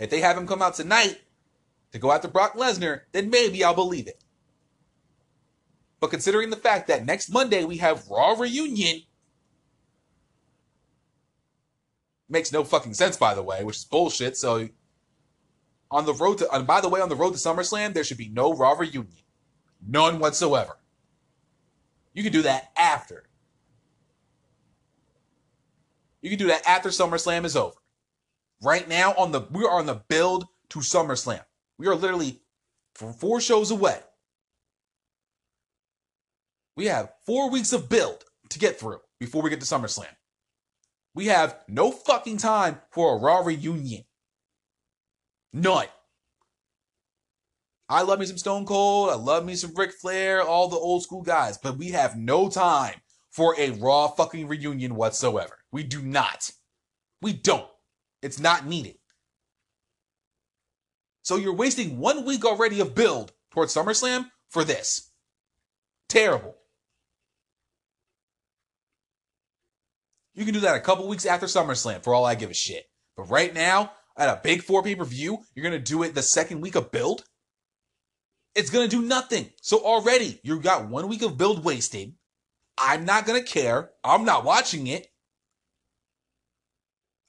If 0.00 0.08
they 0.10 0.20
have 0.20 0.36
him 0.36 0.46
come 0.46 0.62
out 0.62 0.74
tonight 0.74 1.20
to 1.92 1.98
go 1.98 2.10
after 2.10 2.26
Brock 2.26 2.54
Lesnar, 2.54 3.02
then 3.12 3.30
maybe 3.30 3.62
I'll 3.62 3.74
believe 3.74 4.08
it. 4.08 4.24
But 6.00 6.10
considering 6.10 6.48
the 6.48 6.56
fact 6.56 6.88
that 6.88 7.04
next 7.04 7.28
Monday 7.28 7.64
we 7.64 7.76
have 7.76 8.08
Raw 8.08 8.32
Reunion, 8.32 9.02
makes 12.30 12.50
no 12.50 12.64
fucking 12.64 12.94
sense, 12.94 13.16
by 13.16 13.34
the 13.34 13.42
way, 13.42 13.62
which 13.62 13.76
is 13.76 13.84
bullshit. 13.84 14.36
So, 14.36 14.68
on 15.90 16.06
the 16.06 16.14
road 16.14 16.38
to, 16.38 16.50
and 16.50 16.66
by 16.66 16.80
the 16.80 16.88
way, 16.88 17.00
on 17.00 17.08
the 17.08 17.16
road 17.16 17.32
to 17.32 17.38
SummerSlam, 17.38 17.92
there 17.92 18.04
should 18.04 18.16
be 18.16 18.28
no 18.28 18.54
Raw 18.54 18.72
Reunion. 18.72 19.08
None 19.86 20.18
whatsoever. 20.18 20.78
You 22.14 22.22
can 22.22 22.32
do 22.32 22.42
that 22.42 22.70
after. 22.76 23.24
You 26.22 26.30
can 26.30 26.38
do 26.38 26.46
that 26.46 26.66
after 26.66 26.88
SummerSlam 26.88 27.44
is 27.44 27.56
over. 27.56 27.79
Right 28.62 28.88
now, 28.88 29.14
on 29.14 29.32
the 29.32 29.40
we 29.50 29.64
are 29.64 29.78
on 29.78 29.86
the 29.86 30.02
build 30.08 30.46
to 30.70 30.80
SummerSlam. 30.80 31.44
We 31.78 31.86
are 31.86 31.94
literally 31.94 32.42
four 32.94 33.40
shows 33.40 33.70
away. 33.70 33.98
We 36.76 36.86
have 36.86 37.12
four 37.26 37.50
weeks 37.50 37.72
of 37.72 37.88
build 37.88 38.24
to 38.50 38.58
get 38.58 38.78
through 38.78 39.00
before 39.18 39.42
we 39.42 39.50
get 39.50 39.60
to 39.60 39.66
SummerSlam. 39.66 40.14
We 41.14 41.26
have 41.26 41.56
no 41.68 41.90
fucking 41.90 42.36
time 42.36 42.80
for 42.90 43.14
a 43.14 43.18
Raw 43.18 43.40
reunion. 43.40 44.04
None. 45.52 45.86
I 47.88 48.02
love 48.02 48.20
me 48.20 48.26
some 48.26 48.38
Stone 48.38 48.66
Cold. 48.66 49.10
I 49.10 49.14
love 49.14 49.44
me 49.44 49.56
some 49.56 49.74
Ric 49.74 49.92
Flair, 49.92 50.42
all 50.42 50.68
the 50.68 50.76
old 50.76 51.02
school 51.02 51.22
guys, 51.22 51.58
but 51.58 51.76
we 51.76 51.88
have 51.88 52.16
no 52.16 52.48
time 52.48 52.94
for 53.30 53.58
a 53.58 53.70
Raw 53.70 54.08
fucking 54.08 54.46
reunion 54.46 54.94
whatsoever. 54.94 55.58
We 55.72 55.82
do 55.82 56.00
not. 56.00 56.50
We 57.20 57.32
don't. 57.32 57.69
It's 58.22 58.38
not 58.38 58.66
needed. 58.66 58.96
So 61.22 61.36
you're 61.36 61.54
wasting 61.54 61.98
one 61.98 62.24
week 62.24 62.44
already 62.44 62.80
of 62.80 62.94
build 62.94 63.32
towards 63.50 63.74
SummerSlam 63.74 64.26
for 64.48 64.64
this. 64.64 65.10
Terrible. 66.08 66.56
You 70.34 70.44
can 70.44 70.54
do 70.54 70.60
that 70.60 70.76
a 70.76 70.80
couple 70.80 71.06
weeks 71.08 71.26
after 71.26 71.46
SummerSlam 71.46 72.02
for 72.02 72.14
all 72.14 72.24
I 72.24 72.34
give 72.34 72.50
a 72.50 72.54
shit. 72.54 72.84
But 73.16 73.30
right 73.30 73.52
now, 73.52 73.92
at 74.16 74.28
a 74.28 74.40
big 74.42 74.62
four 74.62 74.82
pay 74.82 74.94
per 74.94 75.04
view, 75.04 75.38
you're 75.54 75.62
going 75.62 75.78
to 75.78 75.78
do 75.78 76.02
it 76.02 76.14
the 76.14 76.22
second 76.22 76.60
week 76.60 76.76
of 76.76 76.90
build? 76.90 77.24
It's 78.54 78.70
going 78.70 78.88
to 78.88 78.96
do 78.96 79.02
nothing. 79.02 79.50
So 79.62 79.78
already, 79.78 80.40
you've 80.42 80.62
got 80.62 80.88
one 80.88 81.08
week 81.08 81.22
of 81.22 81.38
build 81.38 81.64
wasted. 81.64 82.14
I'm 82.76 83.04
not 83.04 83.26
going 83.26 83.42
to 83.42 83.48
care. 83.48 83.90
I'm 84.02 84.24
not 84.24 84.44
watching 84.44 84.86
it. 84.86 85.06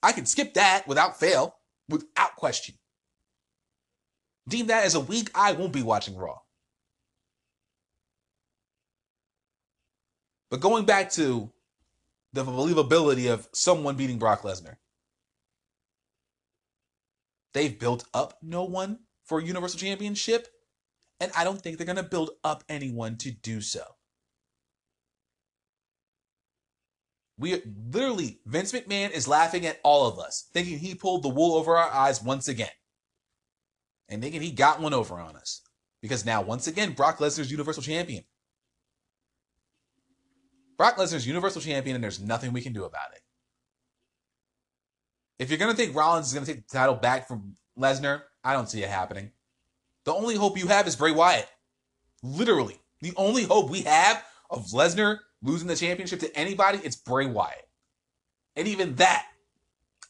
I 0.03 0.11
can 0.11 0.25
skip 0.25 0.55
that 0.55 0.87
without 0.87 1.19
fail, 1.19 1.55
without 1.87 2.35
question. 2.35 2.75
Deem 4.47 4.67
that 4.67 4.85
as 4.85 4.95
a 4.95 4.99
week 4.99 5.29
I 5.35 5.51
won't 5.53 5.73
be 5.73 5.83
watching 5.83 6.15
Raw. 6.15 6.39
But 10.49 10.59
going 10.59 10.85
back 10.85 11.11
to 11.11 11.51
the 12.33 12.43
believability 12.43 13.31
of 13.31 13.47
someone 13.53 13.95
beating 13.95 14.19
Brock 14.19 14.41
Lesnar, 14.41 14.77
they've 17.53 17.77
built 17.77 18.05
up 18.13 18.37
no 18.41 18.63
one 18.63 18.99
for 19.23 19.39
a 19.39 19.43
Universal 19.43 19.79
Championship, 19.79 20.47
and 21.21 21.31
I 21.37 21.43
don't 21.43 21.61
think 21.61 21.77
they're 21.77 21.85
going 21.85 21.95
to 21.95 22.03
build 22.03 22.31
up 22.43 22.63
anyone 22.67 23.17
to 23.17 23.31
do 23.31 23.61
so. 23.61 23.83
We 27.37 27.61
literally, 27.91 28.39
Vince 28.45 28.71
McMahon 28.71 29.11
is 29.11 29.27
laughing 29.27 29.65
at 29.65 29.79
all 29.83 30.07
of 30.07 30.19
us, 30.19 30.49
thinking 30.53 30.77
he 30.77 30.93
pulled 30.95 31.23
the 31.23 31.29
wool 31.29 31.55
over 31.55 31.75
our 31.77 31.91
eyes 31.91 32.21
once 32.21 32.47
again. 32.47 32.69
And 34.09 34.21
thinking 34.21 34.41
he 34.41 34.51
got 34.51 34.81
one 34.81 34.93
over 34.93 35.15
on 35.15 35.35
us. 35.35 35.61
Because 36.01 36.25
now, 36.25 36.41
once 36.41 36.67
again, 36.67 36.93
Brock 36.93 37.19
Lesnar's 37.19 37.51
Universal 37.51 37.83
Champion. 37.83 38.23
Brock 40.77 40.97
Lesnar's 40.97 41.27
Universal 41.27 41.61
Champion, 41.61 41.95
and 41.95 42.03
there's 42.03 42.19
nothing 42.19 42.53
we 42.53 42.61
can 42.61 42.73
do 42.73 42.83
about 42.83 43.13
it. 43.13 43.21
If 45.39 45.49
you're 45.49 45.59
going 45.59 45.71
to 45.71 45.77
think 45.77 45.95
Rollins 45.95 46.27
is 46.27 46.33
going 46.33 46.45
to 46.45 46.53
take 46.53 46.67
the 46.67 46.77
title 46.77 46.95
back 46.95 47.27
from 47.27 47.55
Lesnar, 47.77 48.21
I 48.43 48.53
don't 48.53 48.69
see 48.69 48.83
it 48.83 48.89
happening. 48.89 49.31
The 50.05 50.13
only 50.13 50.35
hope 50.35 50.57
you 50.57 50.67
have 50.67 50.87
is 50.87 50.95
Bray 50.95 51.11
Wyatt. 51.11 51.47
Literally. 52.21 52.79
The 53.01 53.13
only 53.15 53.43
hope 53.43 53.69
we 53.69 53.81
have 53.81 54.23
of 54.49 54.67
Lesnar 54.67 55.19
losing 55.41 55.67
the 55.67 55.75
championship 55.75 56.19
to 56.19 56.37
anybody, 56.37 56.79
it's 56.83 56.95
Bray 56.95 57.25
Wyatt. 57.25 57.67
And 58.55 58.67
even 58.67 58.95
that, 58.95 59.25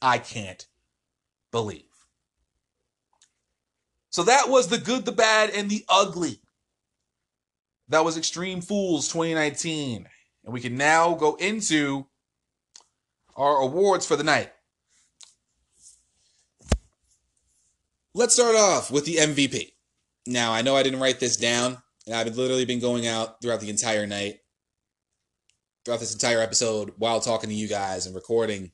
I 0.02 0.18
can't 0.18 0.66
believe. 1.52 1.84
So 4.10 4.24
that 4.24 4.50
was 4.50 4.68
the 4.68 4.78
good, 4.78 5.06
the 5.06 5.12
bad, 5.12 5.52
and 5.52 5.70
the 5.70 5.86
ugly. 5.88 6.42
That 7.88 8.04
was 8.04 8.18
Extreme 8.18 8.62
Fools 8.62 9.08
2019. 9.08 10.08
And 10.44 10.54
we 10.54 10.60
can 10.60 10.76
now 10.76 11.14
go 11.14 11.36
into 11.36 12.08
our 13.36 13.58
awards 13.58 14.06
for 14.06 14.16
the 14.16 14.24
night. 14.24 14.52
Let's 18.14 18.34
start 18.34 18.56
off 18.56 18.92
with 18.92 19.06
the 19.06 19.16
MVP. 19.16 19.72
Now, 20.28 20.52
I 20.52 20.62
know 20.62 20.76
I 20.76 20.84
didn't 20.84 21.00
write 21.00 21.22
this 21.22 21.38
down, 21.38 21.78
and 22.06 22.14
I've 22.14 22.36
literally 22.36 22.66
been 22.66 22.82
going 22.82 23.08
out 23.08 23.42
throughout 23.42 23.62
the 23.62 23.70
entire 23.70 24.06
night 24.06 24.41
throughout 25.84 26.00
this 26.00 26.14
entire 26.14 26.40
episode 26.40 26.94
while 26.98 27.20
talking 27.20 27.50
to 27.50 27.56
you 27.56 27.68
guys 27.68 28.06
and 28.06 28.16
recording, 28.16 28.72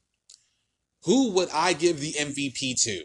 who 1.03 1.31
would 1.31 1.49
I 1.53 1.73
give 1.73 1.99
the 1.99 2.13
MVP 2.13 2.81
to 2.83 3.03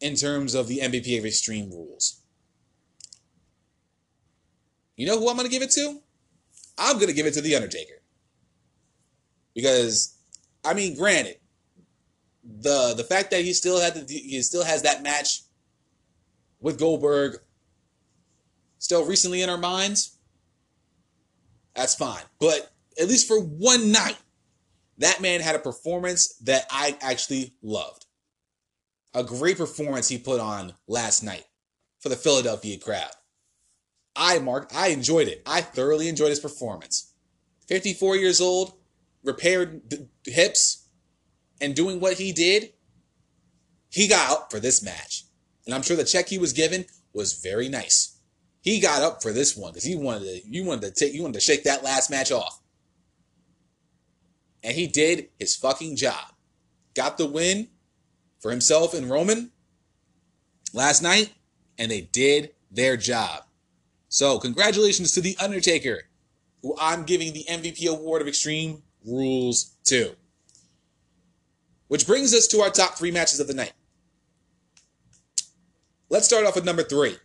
in 0.00 0.14
terms 0.14 0.54
of 0.54 0.68
the 0.68 0.78
MVP 0.78 1.18
of 1.18 1.24
Extreme 1.24 1.70
Rules? 1.70 2.22
You 4.96 5.06
know 5.06 5.18
who 5.18 5.28
I'm 5.28 5.36
going 5.36 5.48
to 5.48 5.52
give 5.52 5.62
it 5.62 5.70
to? 5.72 6.00
I'm 6.78 6.98
gonna 6.98 7.12
give 7.12 7.26
it 7.26 7.34
to 7.34 7.40
the 7.40 7.54
Undertaker 7.54 8.02
because, 9.54 10.16
I 10.64 10.74
mean, 10.74 10.96
granted, 10.96 11.36
the 12.44 12.94
the 12.96 13.04
fact 13.04 13.30
that 13.30 13.42
he 13.42 13.52
still 13.52 13.80
had 13.80 13.94
the, 13.94 14.14
he 14.14 14.42
still 14.42 14.64
has 14.64 14.82
that 14.82 15.02
match 15.02 15.42
with 16.60 16.78
Goldberg 16.78 17.38
still 18.78 19.04
recently 19.04 19.42
in 19.42 19.50
our 19.50 19.58
minds, 19.58 20.11
that's 21.74 21.94
fine. 21.94 22.22
But 22.38 22.72
at 23.00 23.08
least 23.08 23.28
for 23.28 23.40
one 23.40 23.92
night, 23.92 24.18
that 24.98 25.20
man 25.20 25.40
had 25.40 25.56
a 25.56 25.60
performance 25.60 26.34
that 26.42 26.66
I 26.70 26.96
actually 27.00 27.54
loved. 27.62 28.06
A 29.14 29.24
great 29.24 29.58
performance 29.58 30.08
he 30.08 30.18
put 30.18 30.40
on 30.40 30.74
last 30.86 31.22
night 31.22 31.44
for 32.00 32.08
the 32.08 32.16
Philadelphia 32.16 32.78
crowd. 32.78 33.10
I 34.14 34.38
marked, 34.38 34.74
I 34.74 34.88
enjoyed 34.88 35.28
it. 35.28 35.42
I 35.46 35.60
thoroughly 35.62 36.08
enjoyed 36.08 36.30
his 36.30 36.40
performance. 36.40 37.12
54 37.68 38.16
years 38.16 38.40
old, 38.40 38.74
repaired 39.24 40.08
hips, 40.26 40.88
and 41.60 41.74
doing 41.74 42.00
what 42.00 42.18
he 42.18 42.32
did, 42.32 42.72
he 43.88 44.08
got 44.08 44.30
up 44.30 44.50
for 44.50 44.60
this 44.60 44.82
match. 44.82 45.24
And 45.64 45.74
I'm 45.74 45.82
sure 45.82 45.96
the 45.96 46.04
check 46.04 46.28
he 46.28 46.38
was 46.38 46.52
given 46.52 46.86
was 47.12 47.34
very 47.34 47.68
nice. 47.68 48.11
He 48.62 48.80
got 48.80 49.02
up 49.02 49.22
for 49.22 49.32
this 49.32 49.56
one 49.56 49.72
because 49.72 49.84
he 49.84 49.96
wanted 49.96 50.24
to, 50.24 50.48
you 50.48 50.64
wanted 50.64 50.82
to 50.82 50.90
take, 50.92 51.12
you 51.12 51.22
wanted 51.22 51.34
to 51.34 51.40
shake 51.40 51.64
that 51.64 51.82
last 51.82 52.10
match 52.10 52.30
off. 52.30 52.60
And 54.62 54.74
he 54.74 54.86
did 54.86 55.28
his 55.38 55.56
fucking 55.56 55.96
job. 55.96 56.32
Got 56.94 57.18
the 57.18 57.26
win 57.26 57.68
for 58.38 58.52
himself 58.52 58.94
and 58.94 59.10
Roman 59.10 59.50
last 60.72 61.02
night, 61.02 61.32
and 61.76 61.90
they 61.90 62.02
did 62.02 62.52
their 62.70 62.96
job. 62.96 63.42
So, 64.08 64.38
congratulations 64.38 65.12
to 65.12 65.20
The 65.20 65.36
Undertaker, 65.40 66.02
who 66.62 66.76
I'm 66.80 67.04
giving 67.04 67.32
the 67.32 67.44
MVP 67.48 67.88
award 67.88 68.22
of 68.22 68.28
Extreme 68.28 68.82
Rules 69.04 69.74
to. 69.84 70.14
Which 71.88 72.06
brings 72.06 72.32
us 72.32 72.46
to 72.48 72.60
our 72.60 72.70
top 72.70 72.94
three 72.94 73.10
matches 73.10 73.40
of 73.40 73.48
the 73.48 73.54
night. 73.54 73.72
Let's 76.08 76.26
start 76.26 76.44
off 76.46 76.54
with 76.54 76.64
number 76.64 76.82
three. 76.82 77.16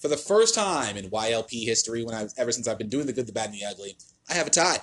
For 0.00 0.08
the 0.08 0.16
first 0.16 0.54
time 0.54 0.96
in 0.96 1.10
YLP 1.10 1.64
history, 1.64 2.02
when 2.02 2.14
I 2.14 2.26
ever 2.38 2.52
since 2.52 2.66
I've 2.66 2.78
been 2.78 2.88
doing 2.88 3.06
the 3.06 3.12
good, 3.12 3.26
the 3.26 3.32
bad, 3.32 3.50
and 3.50 3.54
the 3.54 3.66
ugly, 3.66 3.96
I 4.28 4.34
have 4.34 4.46
a 4.46 4.50
tie. 4.50 4.78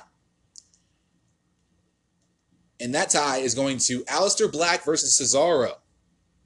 And 2.79 2.93
that 2.93 3.09
tie 3.09 3.37
is 3.37 3.55
going 3.55 3.79
to 3.79 4.03
Aleister 4.03 4.51
Black 4.51 4.85
versus 4.85 5.19
Cesaro 5.19 5.73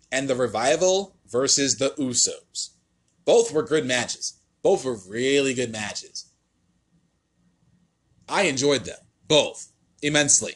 and 0.09 0.29
the 0.29 0.35
Revival 0.35 1.17
versus 1.27 1.77
the 1.77 1.89
Usos. 1.99 2.69
Both 3.25 3.51
were 3.51 3.63
good 3.63 3.85
matches. 3.85 4.39
Both 4.61 4.85
were 4.85 4.97
really 5.09 5.53
good 5.53 5.71
matches. 5.71 6.31
I 8.29 8.43
enjoyed 8.43 8.85
them 8.85 8.99
both 9.27 9.73
immensely. 10.01 10.53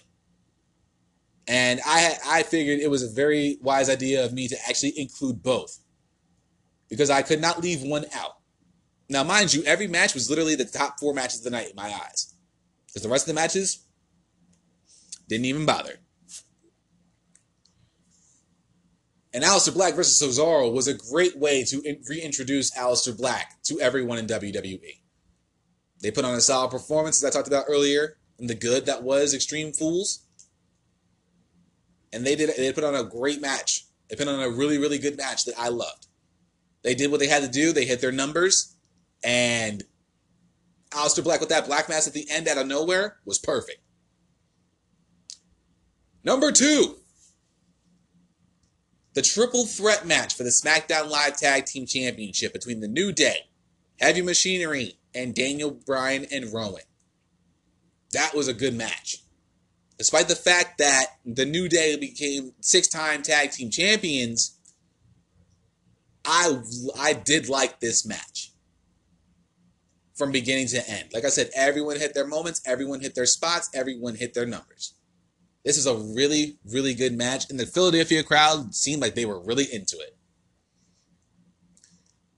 And 1.47 1.81
I 1.85 2.15
I 2.25 2.43
figured 2.43 2.79
it 2.79 2.89
was 2.89 3.03
a 3.03 3.09
very 3.09 3.57
wise 3.61 3.89
idea 3.89 4.23
of 4.23 4.31
me 4.31 4.47
to 4.47 4.57
actually 4.69 4.97
include 4.97 5.43
both 5.43 5.79
because 6.89 7.09
I 7.09 7.21
could 7.21 7.41
not 7.41 7.61
leave 7.61 7.81
one 7.81 8.05
out. 8.13 8.37
Now, 9.09 9.23
mind 9.23 9.53
you, 9.53 9.63
every 9.63 9.87
match 9.87 10.13
was 10.13 10.29
literally 10.29 10.55
the 10.55 10.65
top 10.65 10.99
four 10.99 11.13
matches 11.13 11.39
of 11.39 11.43
the 11.43 11.49
night 11.51 11.69
in 11.69 11.75
my 11.75 11.89
eyes. 11.89 12.33
Because 12.87 13.03
the 13.03 13.09
rest 13.09 13.27
of 13.27 13.35
the 13.35 13.39
matches 13.39 13.85
didn't 15.27 15.45
even 15.45 15.65
bother. 15.65 15.99
And 19.33 19.43
Aleister 19.43 19.73
Black 19.73 19.95
versus 19.95 20.21
Cesaro 20.21 20.71
was 20.73 20.87
a 20.87 20.93
great 20.93 21.37
way 21.37 21.63
to 21.65 21.81
in- 21.81 22.01
reintroduce 22.07 22.71
Aleister 22.71 23.15
Black 23.15 23.61
to 23.63 23.79
everyone 23.81 24.17
in 24.17 24.27
WWE. 24.27 25.01
They 26.01 26.11
put 26.11 26.23
on 26.23 26.35
a 26.35 26.41
solid 26.41 26.71
performance, 26.71 27.21
as 27.21 27.29
I 27.29 27.37
talked 27.37 27.47
about 27.47 27.65
earlier, 27.67 28.17
and 28.39 28.49
the 28.49 28.55
good 28.55 28.85
that 28.85 29.03
was 29.03 29.33
Extreme 29.33 29.73
Fools. 29.73 30.25
And 32.13 32.25
they 32.25 32.35
did 32.35 32.55
they 32.55 32.71
put 32.71 32.85
on 32.85 32.95
a 32.95 33.03
great 33.03 33.41
match. 33.41 33.85
They 34.09 34.15
put 34.15 34.27
on 34.27 34.39
a 34.39 34.49
really, 34.49 34.77
really 34.77 34.99
good 34.99 35.17
match 35.17 35.43
that 35.45 35.59
I 35.59 35.67
loved. 35.67 36.07
They 36.85 36.93
did 36.93 37.09
what 37.09 37.19
they 37.19 37.27
had 37.27 37.41
to 37.41 37.49
do, 37.49 37.73
they 37.73 37.85
hit 37.85 37.99
their 37.99 38.11
numbers, 38.11 38.75
and 39.23 39.83
Aleister 40.91 41.23
Black 41.23 41.39
with 41.39 41.49
that 41.49 41.65
black 41.65 41.89
mass 41.89 42.05
at 42.05 42.13
the 42.13 42.27
end 42.29 42.47
out 42.47 42.59
of 42.59 42.67
nowhere 42.67 43.17
was 43.25 43.39
perfect. 43.39 43.79
Number 46.23 46.51
two, 46.51 46.97
the 49.15 49.23
triple 49.23 49.65
threat 49.65 50.05
match 50.05 50.35
for 50.35 50.43
the 50.43 50.51
SmackDown 50.51 51.09
Live 51.09 51.37
Tag 51.37 51.65
Team 51.65 51.87
Championship 51.87 52.53
between 52.53 52.81
the 52.81 52.87
New 52.87 53.11
Day, 53.11 53.47
Heavy 53.99 54.21
Machinery, 54.21 54.99
and 55.15 55.33
Daniel 55.33 55.71
Bryan 55.71 56.27
and 56.31 56.53
Rowan. 56.53 56.83
That 58.11 58.35
was 58.35 58.47
a 58.47 58.53
good 58.53 58.75
match. 58.75 59.23
Despite 59.97 60.27
the 60.27 60.35
fact 60.35 60.77
that 60.77 61.17
the 61.25 61.45
New 61.47 61.67
Day 61.67 61.95
became 61.95 62.53
six 62.59 62.87
time 62.87 63.23
tag 63.23 63.49
team 63.49 63.71
champions, 63.71 64.54
I, 66.25 66.57
I 66.99 67.13
did 67.13 67.49
like 67.49 67.79
this 67.79 68.05
match 68.05 68.51
from 70.15 70.31
beginning 70.31 70.67
to 70.67 70.89
end. 70.89 71.09
Like 71.13 71.25
I 71.25 71.29
said, 71.29 71.49
everyone 71.55 71.99
hit 71.99 72.13
their 72.13 72.27
moments, 72.27 72.61
everyone 72.65 73.01
hit 73.01 73.15
their 73.15 73.25
spots, 73.25 73.69
everyone 73.73 74.15
hit 74.15 74.33
their 74.33 74.45
numbers. 74.45 74.95
This 75.65 75.77
is 75.77 75.87
a 75.87 75.95
really, 75.95 76.57
really 76.63 76.93
good 76.93 77.17
match, 77.17 77.49
and 77.49 77.59
the 77.59 77.65
Philadelphia 77.65 78.23
crowd 78.23 78.75
seemed 78.75 79.01
like 79.01 79.15
they 79.15 79.25
were 79.25 79.43
really 79.43 79.65
into 79.73 79.97
it. 79.97 80.15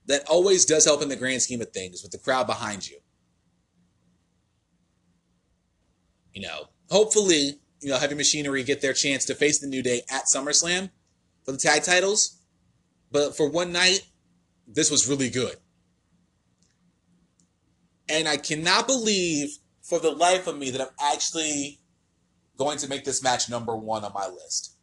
That 0.07 0.25
always 0.29 0.65
does 0.65 0.85
help 0.85 1.01
in 1.01 1.09
the 1.09 1.17
grand 1.17 1.41
scheme 1.41 1.61
of 1.61 1.71
things 1.71 2.01
with 2.01 2.13
the 2.13 2.17
crowd 2.17 2.47
behind 2.47 2.89
you. 2.89 2.97
You 6.33 6.43
know, 6.43 6.69
hopefully, 6.89 7.59
you 7.81 7.89
know, 7.89 7.97
Heavy 7.97 8.15
Machinery 8.15 8.63
get 8.63 8.81
their 8.81 8.93
chance 8.93 9.25
to 9.25 9.35
face 9.35 9.59
the 9.59 9.67
New 9.67 9.83
Day 9.83 10.03
at 10.09 10.25
SummerSlam 10.25 10.89
for 11.43 11.51
the 11.51 11.57
tag 11.57 11.83
titles. 11.83 12.36
But 13.17 13.35
for 13.35 13.49
one 13.49 13.71
night, 13.71 14.01
this 14.67 14.91
was 14.91 15.09
really 15.09 15.31
good. 15.31 15.55
And 18.07 18.27
I 18.27 18.37
cannot 18.37 18.85
believe 18.85 19.57
for 19.81 19.97
the 19.97 20.11
life 20.11 20.45
of 20.45 20.55
me 20.55 20.69
that 20.69 20.81
I'm 20.81 20.93
actually 21.01 21.79
going 22.57 22.77
to 22.77 22.87
make 22.87 23.05
this 23.05 23.23
match 23.23 23.49
number 23.49 23.75
one 23.75 24.05
on 24.05 24.13
my 24.13 24.27
list. 24.27 24.75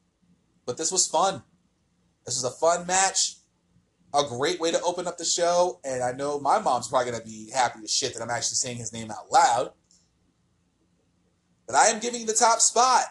But 0.66 0.77
this 0.77 0.90
was 0.90 1.06
fun. 1.06 1.44
This 2.27 2.35
was 2.35 2.43
a 2.43 2.59
fun 2.59 2.89
match. 2.89 3.36
A 4.12 4.24
great 4.28 4.59
way 4.59 4.73
to 4.73 4.82
open 4.82 5.06
up 5.06 5.16
the 5.16 5.24
show. 5.24 5.78
And 5.85 6.02
I 6.02 6.11
know 6.11 6.40
my 6.40 6.59
mom's 6.59 6.89
probably 6.89 7.12
going 7.12 7.23
to 7.23 7.28
be 7.28 7.52
happy 7.55 7.85
as 7.85 7.93
shit 7.93 8.15
that 8.15 8.23
I'm 8.23 8.31
actually 8.31 8.56
saying 8.56 8.78
his 8.78 8.93
name 8.93 9.12
out 9.12 9.31
loud. 9.31 9.70
But 11.69 11.77
I 11.77 11.86
am 11.86 12.01
giving 12.01 12.27
the 12.27 12.32
top 12.32 12.59
spot 12.59 13.05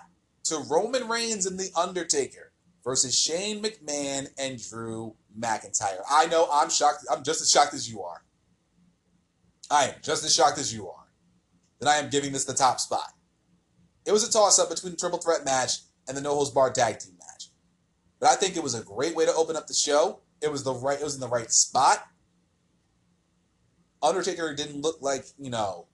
to 0.44 0.58
Roman 0.70 1.08
Reigns 1.08 1.46
and 1.46 1.58
The 1.58 1.72
Undertaker 1.78 2.43
versus 2.84 3.18
Shane 3.18 3.62
McMahon 3.64 4.28
and 4.38 4.62
Drew 4.70 5.16
McIntyre. 5.38 6.02
I 6.10 6.28
know 6.28 6.48
I'm 6.52 6.70
shocked. 6.70 7.06
I'm 7.12 7.24
just 7.24 7.42
as 7.42 7.50
shocked 7.50 7.74
as 7.74 7.90
you 7.90 8.02
are. 8.02 8.24
I 9.72 9.86
am 9.86 9.96
just 10.04 10.24
as 10.24 10.36
shocked 10.36 10.60
as 10.60 10.74
you 10.74 10.90
are 10.90 11.08
that 11.80 11.90
I 11.90 11.98
am 11.98 12.10
giving 12.10 12.32
this 12.32 12.46
the 12.46 12.54
top 12.54 12.80
spot. 12.80 13.14
It 14.06 14.12
was 14.12 14.28
a 14.28 14.32
toss 14.32 14.60
up 14.60 14.70
between 14.70 14.92
the 14.92 14.98
triple 14.98 15.20
threat 15.20 15.46
match 15.46 15.80
and 16.08 16.16
the 16.18 16.22
no 16.22 16.34
holds 16.34 16.52
barred 16.52 16.76
tag 16.76 17.00
team 17.00 17.14
match. 17.18 17.50
But 18.20 18.30
I 18.30 18.36
think 18.36 18.56
it 18.56 18.64
was 18.64 18.76
a 18.76 18.84
great 18.84 19.16
way 19.16 19.26
to 19.26 19.34
open 19.34 19.56
up 19.56 19.68
the 19.68 19.74
show. 19.74 20.20
It 20.42 20.52
was 20.52 20.64
the 20.64 20.74
right 20.74 21.00
it 21.00 21.04
was 21.04 21.16
in 21.16 21.22
the 21.22 21.28
right 21.28 21.52
spot. 21.52 22.06
Undertaker 24.02 24.54
didn't 24.54 24.82
look 24.82 25.02
like, 25.02 25.26
you 25.38 25.50
know, 25.50 25.88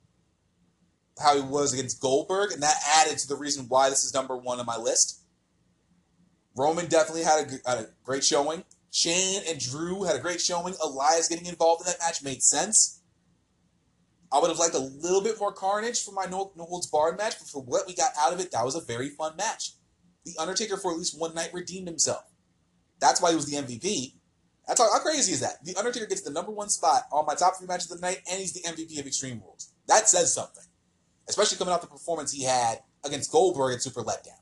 how 1.22 1.36
he 1.36 1.41
was 1.41 1.74
against 1.74 2.02
Goldberg, 2.02 2.52
and 2.52 2.64
that 2.64 2.82
added 2.98 3.20
to 3.20 3.28
the 3.28 3.36
reason 3.36 3.66
why 3.68 3.90
this 3.90 4.03
is 4.03 4.14
number 4.14 4.36
one 4.36 4.60
on 4.60 4.66
my 4.66 4.78
list. 4.78 5.19
Roman 6.60 6.88
definitely 6.88 7.23
had 7.23 7.48
a, 7.48 7.69
had 7.69 7.80
a 7.80 7.88
great 8.03 8.23
showing. 8.23 8.65
Shane 8.91 9.44
and 9.48 9.60
Drew 9.60 10.03
had 10.03 10.18
a 10.18 10.19
great 10.19 10.41
showing. 10.41 10.73
Elias 10.84 11.30
getting 11.30 11.45
involved 11.45 11.81
in 11.81 11.88
that 11.88 11.99
match 11.99 12.22
made 12.22 12.44
sense. 12.44 13.02
I 14.30 14.40
would 14.40 14.49
have 14.49 14.60
liked 14.60 14.76
a 14.76 14.80
little 14.80 15.22
bit 15.22 15.40
more 15.40 15.53
carnage 15.53 16.03
for 16.03 16.11
my 16.11 16.26
no, 16.26 16.52
no 16.57 16.65
holds 16.65 16.88
barred 16.88 17.18
match, 17.18 17.36
but 17.40 17.48
for 17.48 17.64
what 17.64 17.88
we 17.88 17.95
got 17.95 18.11
out 18.19 18.34
of 18.34 18.41
it, 18.41 18.52
that 18.52 18.65
was 18.65 18.76
a 18.76 18.81
very 18.81 19.07
fun 19.07 19.38
match. 19.38 19.72
The 20.26 20.34
Undertaker, 20.38 20.76
for 20.76 20.91
at 20.91 20.98
least 20.98 21.18
one 21.18 21.34
night, 21.34 21.52
redeemed 21.53 21.88
himself. 21.88 22.26
That's 22.99 23.22
why 23.22 23.30
he 23.30 23.38
was 23.38 23.49
the 23.49 23.56
MVP. 23.56 24.15
That's 24.68 24.81
how, 24.81 24.91
how 24.91 24.99
crazy 24.99 25.31
is 25.31 25.40
that? 25.40 25.64
The 25.64 25.77
Undertaker 25.77 26.07
gets 26.07 26.22
the 26.22 26.30
number 26.30 26.52
one 26.52 26.68
spot 26.68 27.03
on 27.11 27.26
my 27.26 27.36
top 27.36 27.57
three 27.57 27.68
matches 27.68 27.90
of 27.90 28.02
the 28.02 28.06
night, 28.06 28.19
and 28.30 28.38
he's 28.38 28.53
the 28.53 28.68
MVP 28.68 28.99
of 28.99 29.07
Extreme 29.07 29.41
Rules. 29.45 29.72
That 29.88 30.10
says 30.10 30.34
something, 30.34 30.65
especially 31.30 31.57
coming 31.57 31.73
off 31.73 31.81
the 31.81 31.88
performance 31.88 32.34
he 32.34 32.44
had 32.44 32.80
against 33.06 33.31
Goldberg 33.31 33.76
at 33.76 33.81
Super 33.81 34.03
Letdown. 34.03 34.39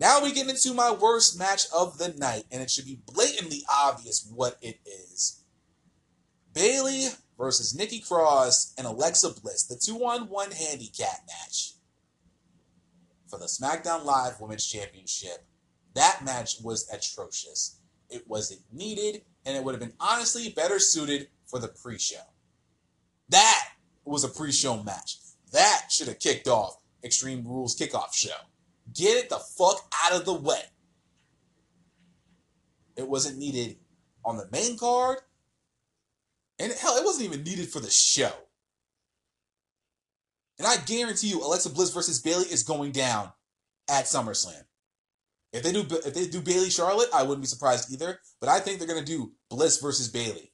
Now 0.00 0.22
we 0.22 0.32
get 0.32 0.48
into 0.48 0.72
my 0.72 0.90
worst 0.90 1.38
match 1.38 1.66
of 1.76 1.98
the 1.98 2.08
night, 2.16 2.44
and 2.50 2.62
it 2.62 2.70
should 2.70 2.86
be 2.86 3.02
blatantly 3.04 3.64
obvious 3.70 4.26
what 4.34 4.56
it 4.62 4.80
is. 4.86 5.44
Bayley 6.54 7.08
versus 7.36 7.74
Nikki 7.74 8.00
Cross 8.00 8.72
and 8.78 8.86
Alexa 8.86 9.28
Bliss, 9.42 9.64
the 9.64 9.76
two 9.76 10.02
on 10.04 10.30
one 10.30 10.52
handicap 10.52 11.20
match 11.26 11.74
for 13.28 13.38
the 13.38 13.44
SmackDown 13.44 14.04
Live 14.04 14.40
Women's 14.40 14.66
Championship. 14.66 15.44
That 15.94 16.24
match 16.24 16.56
was 16.62 16.88
atrocious. 16.90 17.78
It 18.08 18.26
wasn't 18.26 18.62
needed, 18.72 19.22
and 19.44 19.54
it 19.54 19.62
would 19.62 19.74
have 19.74 19.80
been 19.80 19.92
honestly 20.00 20.48
better 20.48 20.78
suited 20.78 21.28
for 21.46 21.58
the 21.58 21.68
pre-show. 21.68 22.24
That 23.28 23.68
was 24.04 24.24
a 24.24 24.28
pre-show 24.28 24.82
match. 24.82 25.18
That 25.52 25.86
should 25.90 26.08
have 26.08 26.18
kicked 26.18 26.48
off 26.48 26.78
Extreme 27.04 27.46
Rules 27.46 27.78
kickoff 27.78 28.14
show. 28.14 28.30
Get 28.94 29.24
it 29.24 29.30
the 29.30 29.38
fuck 29.38 29.92
out 30.04 30.18
of 30.18 30.24
the 30.24 30.34
way. 30.34 30.62
It 32.96 33.08
wasn't 33.08 33.38
needed 33.38 33.76
on 34.24 34.36
the 34.36 34.48
main 34.52 34.76
card. 34.76 35.18
And 36.58 36.72
hell, 36.72 36.96
it 36.96 37.04
wasn't 37.04 37.26
even 37.26 37.42
needed 37.42 37.68
for 37.68 37.80
the 37.80 37.90
show. 37.90 38.32
And 40.58 40.66
I 40.66 40.76
guarantee 40.76 41.28
you, 41.28 41.42
Alexa 41.42 41.70
Bliss 41.70 41.94
versus 41.94 42.20
Bayley 42.20 42.44
is 42.44 42.62
going 42.62 42.92
down 42.92 43.32
at 43.88 44.04
SummerSlam. 44.04 44.64
If 45.52 45.62
they 45.62 45.72
do 45.72 45.80
if 45.80 46.14
they 46.14 46.26
do 46.26 46.40
Bayley 46.40 46.70
Charlotte, 46.70 47.08
I 47.12 47.22
wouldn't 47.22 47.40
be 47.40 47.46
surprised 47.48 47.92
either. 47.92 48.20
But 48.40 48.50
I 48.50 48.60
think 48.60 48.78
they're 48.78 48.86
gonna 48.86 49.04
do 49.04 49.32
Bliss 49.48 49.80
versus 49.80 50.08
Bayley 50.08 50.52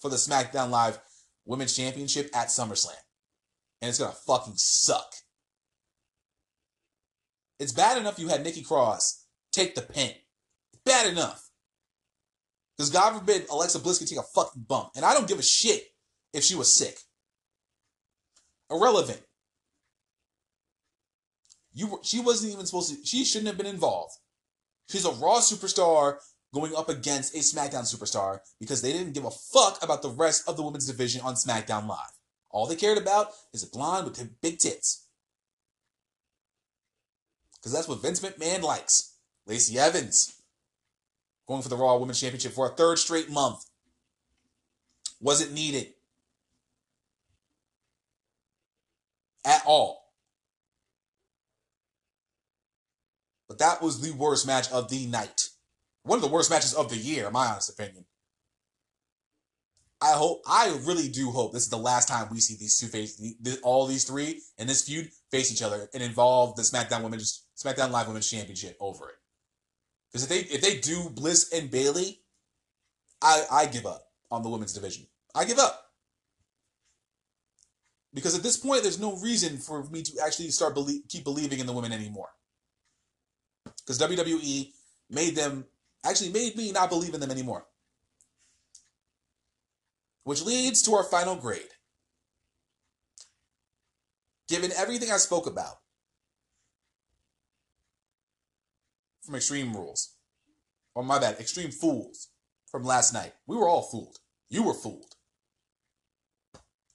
for 0.00 0.10
the 0.10 0.16
SmackDown 0.16 0.70
Live 0.70 0.98
Women's 1.44 1.74
Championship 1.74 2.30
at 2.34 2.48
SummerSlam, 2.48 2.92
and 3.80 3.88
it's 3.88 3.98
gonna 3.98 4.12
fucking 4.12 4.56
suck. 4.56 5.12
It's 7.58 7.72
bad 7.72 7.98
enough 7.98 8.18
you 8.18 8.28
had 8.28 8.44
Nikki 8.44 8.62
Cross 8.62 9.26
take 9.52 9.74
the 9.74 9.82
pin. 9.82 10.12
Bad 10.84 11.10
enough. 11.10 11.50
Because 12.76 12.90
God 12.90 13.18
forbid 13.18 13.46
Alexa 13.50 13.78
Bliss 13.78 13.98
could 13.98 14.08
take 14.08 14.18
a 14.18 14.22
fucking 14.22 14.64
bump. 14.68 14.90
And 14.94 15.04
I 15.04 15.14
don't 15.14 15.28
give 15.28 15.38
a 15.38 15.42
shit 15.42 15.82
if 16.34 16.44
she 16.44 16.54
was 16.54 16.74
sick. 16.74 16.98
Irrelevant. 18.70 19.22
You 21.72 22.00
she 22.02 22.20
wasn't 22.20 22.52
even 22.52 22.66
supposed 22.66 22.94
to 22.94 23.06
she 23.06 23.24
shouldn't 23.24 23.48
have 23.48 23.58
been 23.58 23.66
involved. 23.66 24.14
She's 24.90 25.04
a 25.04 25.10
raw 25.10 25.40
superstar 25.40 26.16
going 26.54 26.74
up 26.74 26.88
against 26.88 27.34
a 27.34 27.38
SmackDown 27.38 27.82
superstar 27.82 28.38
because 28.60 28.80
they 28.80 28.92
didn't 28.92 29.12
give 29.12 29.24
a 29.24 29.30
fuck 29.30 29.82
about 29.82 30.02
the 30.02 30.10
rest 30.10 30.48
of 30.48 30.56
the 30.56 30.62
women's 30.62 30.86
division 30.86 31.20
on 31.22 31.34
SmackDown 31.34 31.86
Live. 31.86 31.98
All 32.50 32.66
they 32.66 32.76
cared 32.76 32.98
about 32.98 33.28
is 33.52 33.62
a 33.62 33.68
blonde 33.68 34.06
with 34.06 34.40
big 34.40 34.58
tits. 34.58 35.05
Because 37.58 37.72
that's 37.72 37.88
what 37.88 38.02
Vince 38.02 38.20
McMahon 38.20 38.62
likes. 38.62 39.14
Lacey 39.46 39.78
Evans 39.78 40.40
going 41.46 41.62
for 41.62 41.68
the 41.68 41.76
Raw 41.76 41.96
Women's 41.96 42.20
Championship 42.20 42.52
for 42.52 42.66
a 42.70 42.74
third 42.74 42.98
straight 42.98 43.30
month. 43.30 43.64
Wasn't 45.20 45.52
needed 45.52 45.94
at 49.44 49.62
all. 49.64 50.02
But 53.48 53.58
that 53.58 53.80
was 53.80 54.00
the 54.00 54.12
worst 54.12 54.46
match 54.46 54.70
of 54.72 54.90
the 54.90 55.06
night. 55.06 55.48
One 56.02 56.18
of 56.18 56.22
the 56.22 56.28
worst 56.28 56.50
matches 56.50 56.74
of 56.74 56.90
the 56.90 56.96
year, 56.96 57.28
in 57.28 57.32
my 57.32 57.46
honest 57.46 57.70
opinion. 57.70 58.04
I 60.06 60.12
hope, 60.12 60.42
I 60.46 60.78
really 60.84 61.08
do 61.08 61.32
hope 61.32 61.52
this 61.52 61.64
is 61.64 61.68
the 61.68 61.76
last 61.76 62.06
time 62.06 62.28
we 62.30 62.38
see 62.38 62.54
these 62.54 62.78
two 62.78 62.86
face, 62.86 63.20
all 63.64 63.88
these 63.88 64.04
three 64.04 64.40
in 64.56 64.68
this 64.68 64.84
feud 64.84 65.08
face 65.32 65.50
each 65.52 65.62
other 65.62 65.88
and 65.92 66.02
involve 66.02 66.54
the 66.54 66.62
SmackDown 66.62 67.02
Women's, 67.02 67.44
SmackDown 67.56 67.90
Live 67.90 68.06
Women's 68.06 68.30
Championship 68.30 68.76
over 68.78 69.08
it. 69.08 69.16
Because 70.12 70.22
if 70.22 70.28
they 70.28 70.54
if 70.54 70.62
they 70.62 70.78
do 70.78 71.10
Bliss 71.10 71.52
and 71.52 71.72
Bayley, 71.72 72.20
I 73.20 73.42
I 73.50 73.66
give 73.66 73.84
up 73.84 74.02
on 74.30 74.44
the 74.44 74.48
women's 74.48 74.72
division. 74.72 75.06
I 75.34 75.44
give 75.44 75.58
up. 75.58 75.82
Because 78.14 78.36
at 78.36 78.44
this 78.44 78.56
point, 78.56 78.82
there's 78.82 79.00
no 79.00 79.16
reason 79.16 79.58
for 79.58 79.82
me 79.90 80.02
to 80.02 80.12
actually 80.24 80.48
start 80.50 80.74
believe, 80.74 81.02
keep 81.08 81.24
believing 81.24 81.58
in 81.58 81.66
the 81.66 81.72
women 81.72 81.92
anymore. 81.92 82.30
Because 83.64 83.98
WWE 84.00 84.70
made 85.10 85.34
them 85.34 85.66
actually 86.04 86.30
made 86.30 86.56
me 86.56 86.70
not 86.70 86.90
believe 86.90 87.12
in 87.12 87.20
them 87.20 87.32
anymore. 87.32 87.66
Which 90.26 90.42
leads 90.42 90.82
to 90.82 90.94
our 90.94 91.04
final 91.04 91.36
grade. 91.36 91.70
Given 94.48 94.72
everything 94.76 95.12
I 95.12 95.18
spoke 95.18 95.46
about 95.46 95.76
from 99.22 99.36
Extreme 99.36 99.72
Rules, 99.72 100.16
or 100.96 101.04
my 101.04 101.20
bad, 101.20 101.38
Extreme 101.38 101.70
Fools 101.70 102.30
from 102.68 102.82
last 102.82 103.14
night, 103.14 103.34
we 103.46 103.56
were 103.56 103.68
all 103.68 103.82
fooled. 103.82 104.18
You 104.50 104.64
were 104.64 104.74
fooled. 104.74 105.14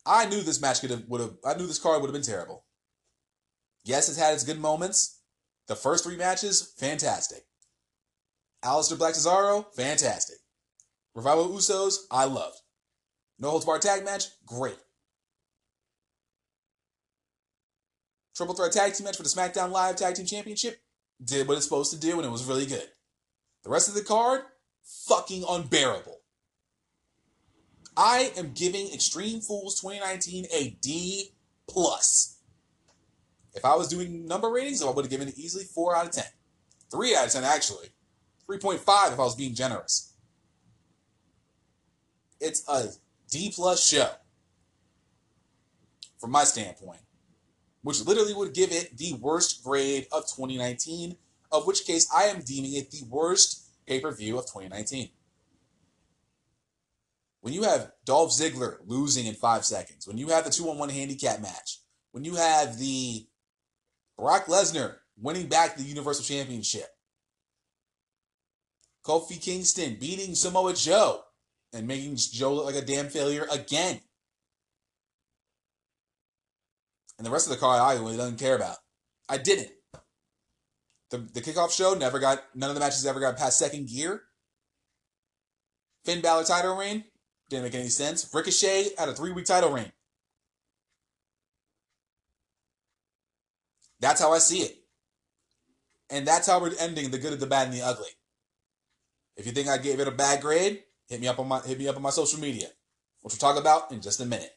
I 0.06 0.26
knew 0.26 0.42
this 0.42 0.60
match 0.60 0.82
could 0.82 0.90
have 0.90 1.08
would 1.08 1.22
have 1.22 1.36
I 1.46 1.54
knew 1.54 1.68
this 1.68 1.80
card 1.80 2.02
would 2.02 2.08
have 2.08 2.14
been 2.14 2.22
terrible. 2.22 2.66
Yes, 3.86 4.10
it's 4.10 4.20
had 4.20 4.34
its 4.34 4.44
good 4.44 4.60
moments. 4.60 5.22
The 5.70 5.78
first 5.78 6.04
three 6.04 6.18
matches, 6.18 6.74
fantastic. 6.78 7.46
Aleister 8.62 8.98
Black 8.98 9.14
Cesaro, 9.14 9.68
fantastic. 9.74 10.40
Revival 11.16 11.48
Usos, 11.48 11.96
I 12.12 12.26
loved. 12.26 12.58
No 13.42 13.50
holds 13.50 13.66
barred 13.66 13.82
tag 13.82 14.06
match, 14.06 14.26
great. 14.46 14.78
Triple 18.36 18.54
threat 18.56 18.72
tag 18.72 18.94
team 18.94 19.06
match 19.06 19.18
for 19.18 19.24
the 19.24 19.30
SmackDown 19.30 19.72
Live 19.72 19.96
Tag 19.96 20.16
Team 20.16 20.28
Championship 20.28 20.80
did 21.24 21.48
what 21.48 21.58
it's 21.58 21.66
supposed 21.66 21.92
to 21.92 22.00
do, 22.00 22.18
and 22.18 22.26
it 22.26 22.32
was 22.32 22.46
really 22.46 22.68
good. 22.68 22.88
The 23.64 23.70
rest 23.70 23.90
of 23.90 23.96
the 23.96 24.04
card, 24.04 24.42
fucking 24.84 25.44
unbearable. 25.48 26.20
I 27.98 28.32
am 28.38 28.54
giving 28.54 28.94
Extreme 28.94 29.42
Fools 29.42 29.80
2019 29.82 30.46
a 30.54 30.78
D 30.82 31.32
plus. 31.68 32.38
If 33.54 33.66
I 33.66 33.76
was 33.76 33.90
doing 33.90 34.28
number 34.28 34.50
ratings, 34.50 34.82
I 34.82 34.90
would 34.90 35.04
have 35.04 35.12
given 35.12 35.28
it 35.28 35.38
easily 35.38 35.66
4 35.66 35.96
out 35.96 36.06
of 36.06 36.12
10. 36.12 36.24
3 36.92 37.16
out 37.16 37.26
of 37.26 37.32
10, 37.34 37.44
actually. 37.44 37.88
3.5 38.48 38.78
if 39.14 39.20
I 39.20 39.24
was 39.24 39.36
being 39.36 39.54
generous. 39.54 40.14
It's 42.40 42.68
a 42.68 42.90
D 43.32 43.52
plus 43.56 43.84
show. 43.88 44.10
From 46.20 46.30
my 46.30 46.44
standpoint. 46.44 47.02
Which 47.82 48.06
literally 48.06 48.36
would 48.36 48.54
give 48.54 48.72
it 48.72 48.96
the 48.96 49.14
worst 49.14 49.64
grade 49.64 50.06
of 50.12 50.24
2019, 50.28 51.18
of 51.52 51.66
which 51.66 51.86
case 51.86 52.08
I 52.16 52.26
am 52.26 52.42
deeming 52.42 52.74
it 52.76 52.92
the 52.92 53.04
worst 53.10 53.66
pay 53.88 54.00
per 54.00 54.12
view 54.12 54.38
of 54.38 54.46
2019. 54.46 55.10
When 57.40 57.54
you 57.56 57.64
have 57.64 57.92
Dolph 58.06 58.30
Ziggler 58.32 58.78
losing 58.86 59.26
in 59.26 59.34
five 59.34 59.66
seconds, 59.66 60.08
when 60.08 60.20
you 60.20 60.28
have 60.28 60.46
the 60.46 60.52
two 60.52 60.70
on 60.70 60.78
one 60.78 60.90
handicap 60.90 61.42
match, 61.42 61.80
when 62.12 62.24
you 62.24 62.36
have 62.36 62.78
the 62.78 63.26
Brock 64.16 64.46
Lesnar 64.46 64.98
winning 65.20 65.48
back 65.48 65.76
the 65.76 65.84
Universal 65.84 66.26
Championship, 66.26 66.88
Kofi 69.04 69.42
Kingston 69.42 69.98
beating 70.00 70.36
Samoa 70.36 70.76
Joe 70.76 71.24
and 71.74 71.88
making 71.88 72.18
Joe 72.18 72.54
look 72.54 72.66
like 72.66 72.76
a 72.76 72.86
damn 72.86 73.10
failure 73.10 73.48
again. 73.52 74.00
And 77.18 77.26
the 77.26 77.32
rest 77.32 77.48
of 77.48 77.54
the 77.54 77.60
card 77.60 77.80
I 77.80 77.94
really 77.94 78.18
didn't 78.18 78.40
care 78.40 78.56
about. 78.56 78.78
I 79.30 79.38
didn't. 79.38 79.70
The, 81.12 81.18
the 81.18 81.42
kickoff 81.42 81.72
show 81.72 81.94
never 81.94 82.20
got, 82.20 82.40
none 82.56 82.70
of 82.70 82.76
the 82.76 82.80
matches 82.80 83.06
ever 83.06 83.20
got 83.20 83.38
past 83.38 83.60
second 83.60 83.88
gear. 83.88 84.24
Finn 86.04 86.22
Balor 86.22 86.46
title 86.46 86.76
reign, 86.76 87.04
didn't 87.50 87.66
make 87.66 87.76
any 87.76 87.90
sense. 87.90 88.30
Ricochet 88.34 88.90
had 88.98 89.10
a 89.10 89.14
three 89.14 89.32
week 89.32 89.46
title 89.46 89.72
reign. 89.72 89.92
That's 94.00 94.20
how 94.20 94.34
I 94.34 94.40
see 94.40 94.62
it. 94.62 94.78
And 96.10 96.28
that's 96.28 96.48
how 96.48 96.60
we're 96.60 96.72
ending 96.80 97.12
the 97.12 97.20
good, 97.20 97.40
the 97.40 97.46
bad, 97.46 97.68
and 97.68 97.76
the 97.76 97.84
ugly. 97.84 98.10
If 99.38 99.46
you 99.46 99.52
think 99.52 99.68
I 99.68 99.78
gave 99.78 100.00
it 100.00 100.08
a 100.08 100.12
bad 100.12 100.42
grade, 100.42 100.84
hit 101.12 101.20
me 101.20 101.28
up 101.28 101.40
on 101.40 101.48
my 101.48 101.60
hit 101.60 101.78
me 101.78 101.88
up 101.90 101.98
on 101.98 102.02
my 102.02 102.10
social 102.10 102.40
media, 102.40 102.68
which 103.22 103.34
we'll 103.34 103.38
talk 103.38 103.60
about 103.60 103.92
in 103.92 104.02
just 104.02 104.22
a 104.22 104.26
minute. 104.26 104.52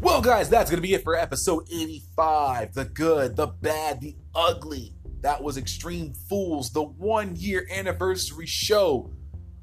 Well, 0.00 0.22
guys, 0.22 0.48
that's 0.48 0.70
going 0.70 0.78
to 0.78 0.88
be 0.88 0.94
it 0.94 1.04
for 1.04 1.16
episode 1.16 1.64
85. 1.70 2.72
The 2.72 2.84
good, 2.86 3.36
the 3.36 3.48
bad, 3.48 4.00
the 4.00 4.16
ugly. 4.34 4.97
That 5.20 5.42
was 5.42 5.56
Extreme 5.56 6.14
Fools, 6.28 6.70
the 6.70 6.82
one 6.82 7.34
year 7.34 7.66
anniversary 7.72 8.46
show. 8.46 9.10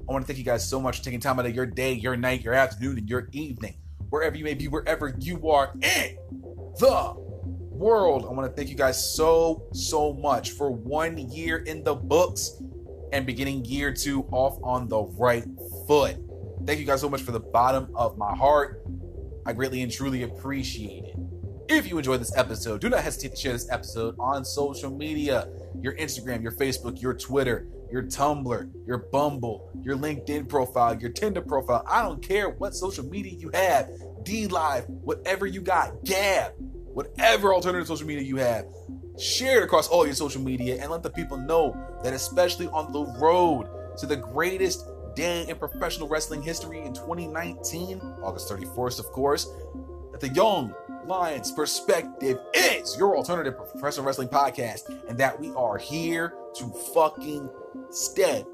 I 0.08 0.12
want 0.12 0.24
to 0.24 0.26
thank 0.26 0.38
you 0.38 0.44
guys 0.44 0.68
so 0.68 0.80
much 0.80 0.98
for 0.98 1.04
taking 1.04 1.20
time 1.20 1.38
out 1.38 1.46
of 1.46 1.54
your 1.54 1.66
day, 1.66 1.92
your 1.92 2.16
night, 2.16 2.42
your 2.42 2.52
afternoon, 2.52 2.98
and 2.98 3.08
your 3.08 3.28
evening, 3.32 3.76
wherever 4.10 4.36
you 4.36 4.44
may 4.44 4.54
be, 4.54 4.68
wherever 4.68 5.14
you 5.18 5.48
are 5.50 5.72
in 5.74 6.18
the 6.78 7.14
world. 7.16 8.26
I 8.26 8.32
want 8.32 8.50
to 8.50 8.54
thank 8.54 8.68
you 8.68 8.76
guys 8.76 9.14
so, 9.14 9.66
so 9.72 10.12
much 10.12 10.50
for 10.52 10.70
one 10.70 11.16
year 11.16 11.58
in 11.58 11.82
the 11.82 11.94
books 11.94 12.62
and 13.12 13.24
beginning 13.24 13.64
year 13.64 13.94
two 13.94 14.24
off 14.32 14.58
on 14.62 14.88
the 14.88 15.02
right 15.02 15.44
foot. 15.86 16.16
Thank 16.66 16.80
you 16.80 16.84
guys 16.84 17.00
so 17.00 17.08
much 17.08 17.22
for 17.22 17.32
the 17.32 17.40
bottom 17.40 17.90
of 17.94 18.18
my 18.18 18.34
heart. 18.36 18.84
I 19.46 19.52
greatly 19.54 19.82
and 19.82 19.90
truly 19.90 20.22
appreciate 20.22 21.04
it. 21.04 21.05
If 21.68 21.88
you 21.88 21.98
enjoyed 21.98 22.20
this 22.20 22.36
episode, 22.36 22.80
do 22.80 22.88
not 22.88 23.02
hesitate 23.02 23.34
to 23.34 23.36
share 23.36 23.52
this 23.52 23.68
episode 23.70 24.14
on 24.20 24.44
social 24.44 24.90
media 24.90 25.48
your 25.80 25.96
Instagram, 25.96 26.42
your 26.42 26.52
Facebook, 26.52 27.02
your 27.02 27.14
Twitter. 27.14 27.66
your 27.90 28.02
Tumblr, 28.02 28.70
your 28.86 28.98
Bumble, 28.98 29.70
your 29.84 29.96
LinkedIn 29.96 30.48
profile, 30.48 30.98
your 30.98 31.10
Tinder 31.10 31.40
profile. 31.40 31.84
I 31.88 32.02
don't 32.02 32.22
care 32.22 32.50
what 32.50 32.74
social 32.74 33.04
media 33.04 33.32
you 33.32 33.50
have, 33.54 33.90
D 34.24 34.48
Live, 34.48 34.86
whatever 34.88 35.46
you 35.46 35.60
got, 35.60 36.04
Gab, 36.04 36.52
whatever 36.58 37.54
alternative 37.54 37.86
social 37.86 38.06
media 38.06 38.24
you 38.24 38.36
have. 38.36 38.66
Share 39.18 39.60
it 39.60 39.64
across 39.64 39.88
all 39.88 40.04
your 40.04 40.14
social 40.14 40.42
media 40.42 40.80
and 40.80 40.90
let 40.90 41.02
the 41.02 41.10
people 41.10 41.36
know 41.36 41.76
that, 42.02 42.12
especially 42.12 42.66
on 42.68 42.92
the 42.92 43.04
road 43.18 43.68
to 43.98 44.06
the 44.06 44.16
greatest 44.16 44.84
day 45.14 45.46
in 45.48 45.56
professional 45.56 46.08
wrestling 46.08 46.42
history 46.42 46.80
in 46.80 46.92
2019, 46.92 48.00
August 48.22 48.50
31st, 48.50 48.98
of 48.98 49.06
course, 49.06 49.48
that 50.12 50.20
the 50.20 50.28
Young 50.28 50.74
Lions 51.06 51.52
Perspective 51.52 52.38
is 52.52 52.96
your 52.98 53.16
alternative 53.16 53.56
professional 53.56 54.04
wrestling 54.04 54.28
podcast, 54.28 54.88
and 55.08 55.16
that 55.18 55.38
we 55.38 55.50
are 55.52 55.78
here 55.78 56.34
to 56.56 56.68
fucking 56.94 57.48
stay. 57.90 58.44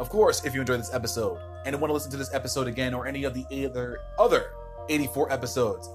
Of 0.00 0.08
course, 0.08 0.44
if 0.44 0.54
you 0.54 0.60
enjoyed 0.60 0.80
this 0.80 0.92
episode 0.92 1.38
and 1.64 1.80
want 1.80 1.90
to 1.90 1.94
listen 1.94 2.10
to 2.10 2.16
this 2.16 2.34
episode 2.34 2.66
again 2.66 2.94
or 2.94 3.06
any 3.06 3.22
of 3.22 3.32
the 3.32 3.46
other 3.66 4.00
other 4.18 4.50
84 4.88 5.32
episodes 5.32 5.88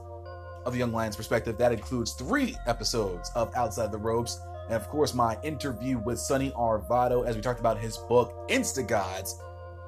of 0.66 0.72
the 0.72 0.80
Young 0.80 0.94
Lions 0.94 1.18
Perspective, 1.18 1.58
that 1.58 1.74
includes 1.74 2.14
three 2.14 2.56
episodes 2.66 3.30
of 3.36 3.54
Outside 3.56 3.92
the 3.92 3.98
Ropes, 3.98 4.40
and 4.68 4.76
of 4.76 4.88
course 4.88 5.14
my 5.14 5.38
interview 5.44 5.98
with 5.98 6.18
Sonny 6.18 6.52
Arvado 6.52 7.28
as 7.28 7.36
we 7.36 7.42
talked 7.42 7.60
about 7.60 7.78
his 7.78 7.98
book 7.98 8.48
Insta 8.50 8.88
Gods. 8.88 9.38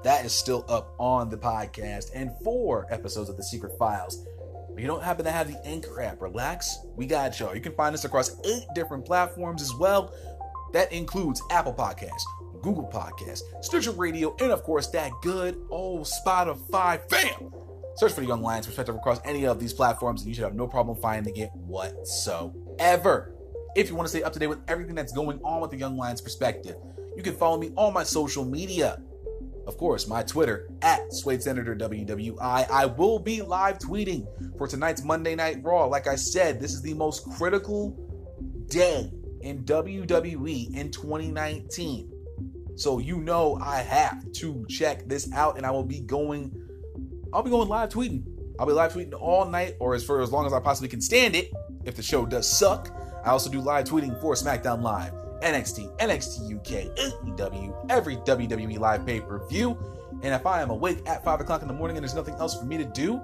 That 0.04 0.26
is 0.26 0.34
still 0.34 0.66
up 0.68 0.94
on 1.00 1.30
the 1.30 1.38
podcast, 1.38 2.12
and 2.14 2.32
four 2.44 2.86
episodes 2.92 3.30
of 3.30 3.38
The 3.38 3.44
Secret 3.44 3.78
Files 3.80 4.28
but 4.76 4.82
you 4.82 4.88
don't 4.88 5.02
happen 5.02 5.24
to 5.24 5.32
have 5.32 5.48
the 5.48 5.66
Anchor 5.66 6.02
app, 6.02 6.22
relax. 6.22 6.80
We 6.98 7.06
got 7.06 7.40
y'all. 7.40 7.56
You 7.56 7.62
can 7.62 7.72
find 7.76 7.96
us 7.96 8.04
across 8.04 8.38
eight 8.46 8.66
different 8.76 9.06
platforms 9.06 9.62
as 9.62 9.74
well. 9.74 10.14
That 10.74 10.92
includes 10.92 11.42
Apple 11.50 11.74
Podcasts, 11.74 12.24
Google 12.62 12.90
Podcasts, 12.94 13.40
Stitcher 13.62 13.92
Radio, 13.92 14.36
and 14.42 14.52
of 14.52 14.64
course 14.64 14.88
that 14.88 15.14
good 15.22 15.66
old 15.70 16.06
Spotify 16.06 17.00
fam. 17.10 17.54
Search 17.96 18.12
for 18.12 18.20
the 18.20 18.28
Young 18.28 18.42
Lions 18.42 18.66
Perspective 18.66 18.96
across 18.96 19.22
any 19.24 19.46
of 19.46 19.62
these 19.62 19.72
platforms, 19.72 20.22
and 20.22 20.28
you 20.28 20.36
should 20.36 20.44
have 20.44 20.56
no 20.56 20.68
problem 20.68 20.98
finding 21.02 21.38
it 21.38 21.52
whatsoever. 21.54 23.34
If 23.78 23.88
you 23.88 23.96
want 23.96 24.08
to 24.08 24.10
stay 24.10 24.24
up 24.24 24.34
to 24.34 24.40
date 24.40 24.48
with 24.48 24.60
everything 24.68 24.96
that's 24.96 25.14
going 25.14 25.40
on 25.42 25.62
with 25.62 25.72
the 25.72 25.78
Young 25.78 25.96
Lions 25.96 26.20
Perspective, 26.20 26.76
you 27.16 27.24
can 27.24 27.34
follow 27.34 27.58
me 27.58 27.72
on 27.78 27.94
my 27.94 28.04
social 28.04 28.44
media 28.44 29.02
of 29.68 29.78
course, 29.78 30.08
my 30.08 30.24
Twitter 30.24 30.70
at 30.82 31.02
Suede 31.12 31.42
Senator 31.42 31.76
WWI. 31.76 32.70
I 32.70 32.86
will 32.86 33.20
be 33.20 33.42
live 33.42 33.80
tweeting 33.80 34.28
for 34.58 34.68
tonight's 34.68 35.04
Monday 35.04 35.36
Night 35.36 35.58
Raw. 35.64 35.86
Like 35.86 36.08
I 36.08 36.16
said, 36.16 36.60
this 36.60 36.74
is 36.74 36.82
the 36.82 36.94
most 36.94 37.26
critical 37.38 37.98
day 38.68 39.12
in 39.42 39.64
WWE 39.64 40.76
in 40.76 40.92
2019. 40.92 42.12
So 42.76 43.00
you 43.00 43.18
know 43.18 43.58
I 43.62 43.78
have 43.78 44.32
to 44.34 44.66
check 44.70 45.08
this 45.08 45.32
out, 45.34 45.58
and 45.58 45.66
I 45.66 45.72
will 45.72 45.84
be 45.84 46.02
going. 46.02 46.54
I'll 47.34 47.44
be 47.44 47.50
going 47.50 47.70
live 47.70 47.90
tweeting. 47.90 48.24
I'll 48.60 48.66
be 48.66 48.74
live 48.74 48.94
tweeting 48.94 49.14
all 49.20 49.46
night, 49.46 49.76
or 49.80 49.96
as 49.96 50.04
for 50.04 50.22
as 50.22 50.32
long 50.32 50.46
as 50.46 50.54
I 50.54 50.60
possibly 50.60 50.90
can 50.90 51.02
stand 51.02 51.36
it. 51.36 51.52
If 51.86 51.96
the 51.96 52.04
show 52.04 52.26
does 52.26 52.48
suck, 52.48 52.90
I 53.24 53.30
also 53.30 53.50
do 53.50 53.62
live 53.62 53.86
tweeting 53.86 54.20
for 54.22 54.34
SmackDown 54.34 54.82
Live. 54.82 55.14
NXT, 55.41 55.98
NXT 55.98 56.56
UK, 56.56 56.95
AEW, 56.95 57.86
every 57.90 58.18
WWE 58.18 58.80
live 58.80 59.06
pay 59.06 59.20
per 59.22 59.45
view. 59.48 59.78
And 60.24 60.34
if 60.34 60.45
I 60.45 60.62
am 60.62 60.70
awake 60.70 60.99
at 61.07 61.24
5 61.24 61.41
o'clock 61.41 61.62
in 61.62 61.68
the 61.68 61.74
morning 61.74 61.98
and 61.98 62.03
there's 62.03 62.16
nothing 62.16 62.36
else 62.36 62.57
for 62.57 62.66
me 62.66 62.78
to 62.78 62.86
do, 62.86 63.22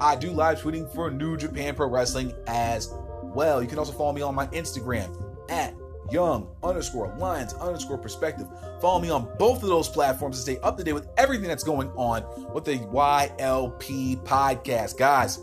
I 0.00 0.16
do 0.16 0.30
live 0.30 0.60
tweeting 0.60 0.92
for 0.94 1.10
New 1.10 1.36
Japan 1.36 1.74
Pro 1.74 1.88
Wrestling 1.88 2.34
as 2.46 2.92
well. 3.22 3.62
You 3.62 3.68
can 3.68 3.78
also 3.78 3.92
follow 3.92 4.12
me 4.12 4.22
on 4.22 4.34
my 4.34 4.46
Instagram 4.48 5.10
at 5.50 5.74
young 6.10 6.48
underscore 6.62 7.14
lions 7.18 7.54
underscore 7.54 7.98
perspective. 7.98 8.48
Follow 8.80 9.00
me 9.00 9.10
on 9.10 9.28
both 9.38 9.62
of 9.62 9.68
those 9.68 9.88
platforms 9.88 10.36
to 10.36 10.42
stay 10.42 10.58
up 10.62 10.76
to 10.76 10.84
date 10.84 10.92
with 10.92 11.08
everything 11.16 11.46
that's 11.46 11.64
going 11.64 11.88
on 11.90 12.24
with 12.52 12.64
the 12.64 12.78
YLP 12.78 14.22
podcast. 14.24 14.98
Guys, 14.98 15.40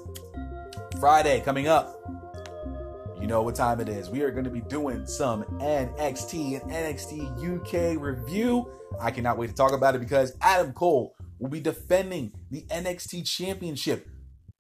Friday 1.00 1.42
coming 1.42 1.68
up. 1.68 1.94
You 3.20 3.26
know 3.26 3.42
what 3.42 3.56
time 3.56 3.80
it 3.80 3.90
is. 3.90 4.12
We 4.12 4.22
are 4.22 4.30
going 4.30 4.44
to 4.44 4.52
be 4.52 4.62
doing 4.62 5.08
some 5.08 5.44
NXT 5.60 6.62
and 6.62 6.72
NXT 6.72 7.96
UK 7.96 8.00
review. 8.00 8.70
I 9.02 9.10
cannot 9.10 9.40
wait 9.40 9.48
to 9.48 9.56
talk 9.56 9.72
about 9.72 9.96
it 9.96 10.00
because 10.00 10.38
Adam 10.40 10.72
Cole 10.72 11.16
will 11.40 11.50
be 11.50 11.60
defending 11.60 12.32
the 12.52 12.62
NXT 12.70 13.28
Championship, 13.28 14.08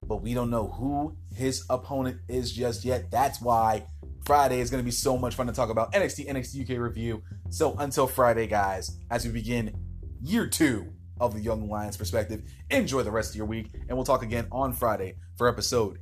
but 0.04 0.24
we 0.24 0.34
don't 0.34 0.50
know 0.50 0.70
who 0.70 1.16
his 1.36 1.66
opponent 1.70 2.18
is 2.28 2.52
just 2.52 2.84
yet. 2.84 3.12
That's 3.12 3.40
why 3.40 3.86
Friday 4.26 4.60
is 4.60 4.72
going 4.72 4.82
to 4.82 4.86
be 4.86 4.92
so 4.92 5.20
much 5.20 5.36
fun 5.36 5.46
to 5.46 5.54
talk 5.54 5.70
about 5.70 5.94
NXT 5.94 6.28
NXT 6.28 6.64
UK 6.64 6.80
review. 6.80 7.22
So 7.50 7.76
until 7.78 8.08
Friday, 8.08 8.48
guys, 8.48 8.98
as 9.12 9.24
we 9.24 9.32
begin 9.32 9.72
year 10.20 10.48
two 10.48 10.92
of 11.20 11.36
the 11.36 11.40
Young 11.40 11.70
Lions 11.70 11.96
perspective, 11.96 12.42
enjoy 12.72 13.04
the 13.04 13.12
rest 13.12 13.32
of 13.32 13.36
your 13.36 13.46
week, 13.46 13.68
and 13.88 13.96
we'll 13.96 14.04
talk 14.04 14.24
again 14.24 14.48
on 14.52 14.74
Friday 14.74 15.14
for 15.38 15.48
episode 15.48 16.00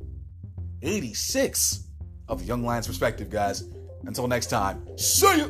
86 0.82 1.85
of 2.27 2.43
Young 2.43 2.64
Lions 2.64 2.88
Perspective, 2.88 3.30
guys. 3.30 3.64
Until 4.03 4.27
next 4.27 4.47
time, 4.47 4.85
see 4.97 5.38
ya! 5.39 5.47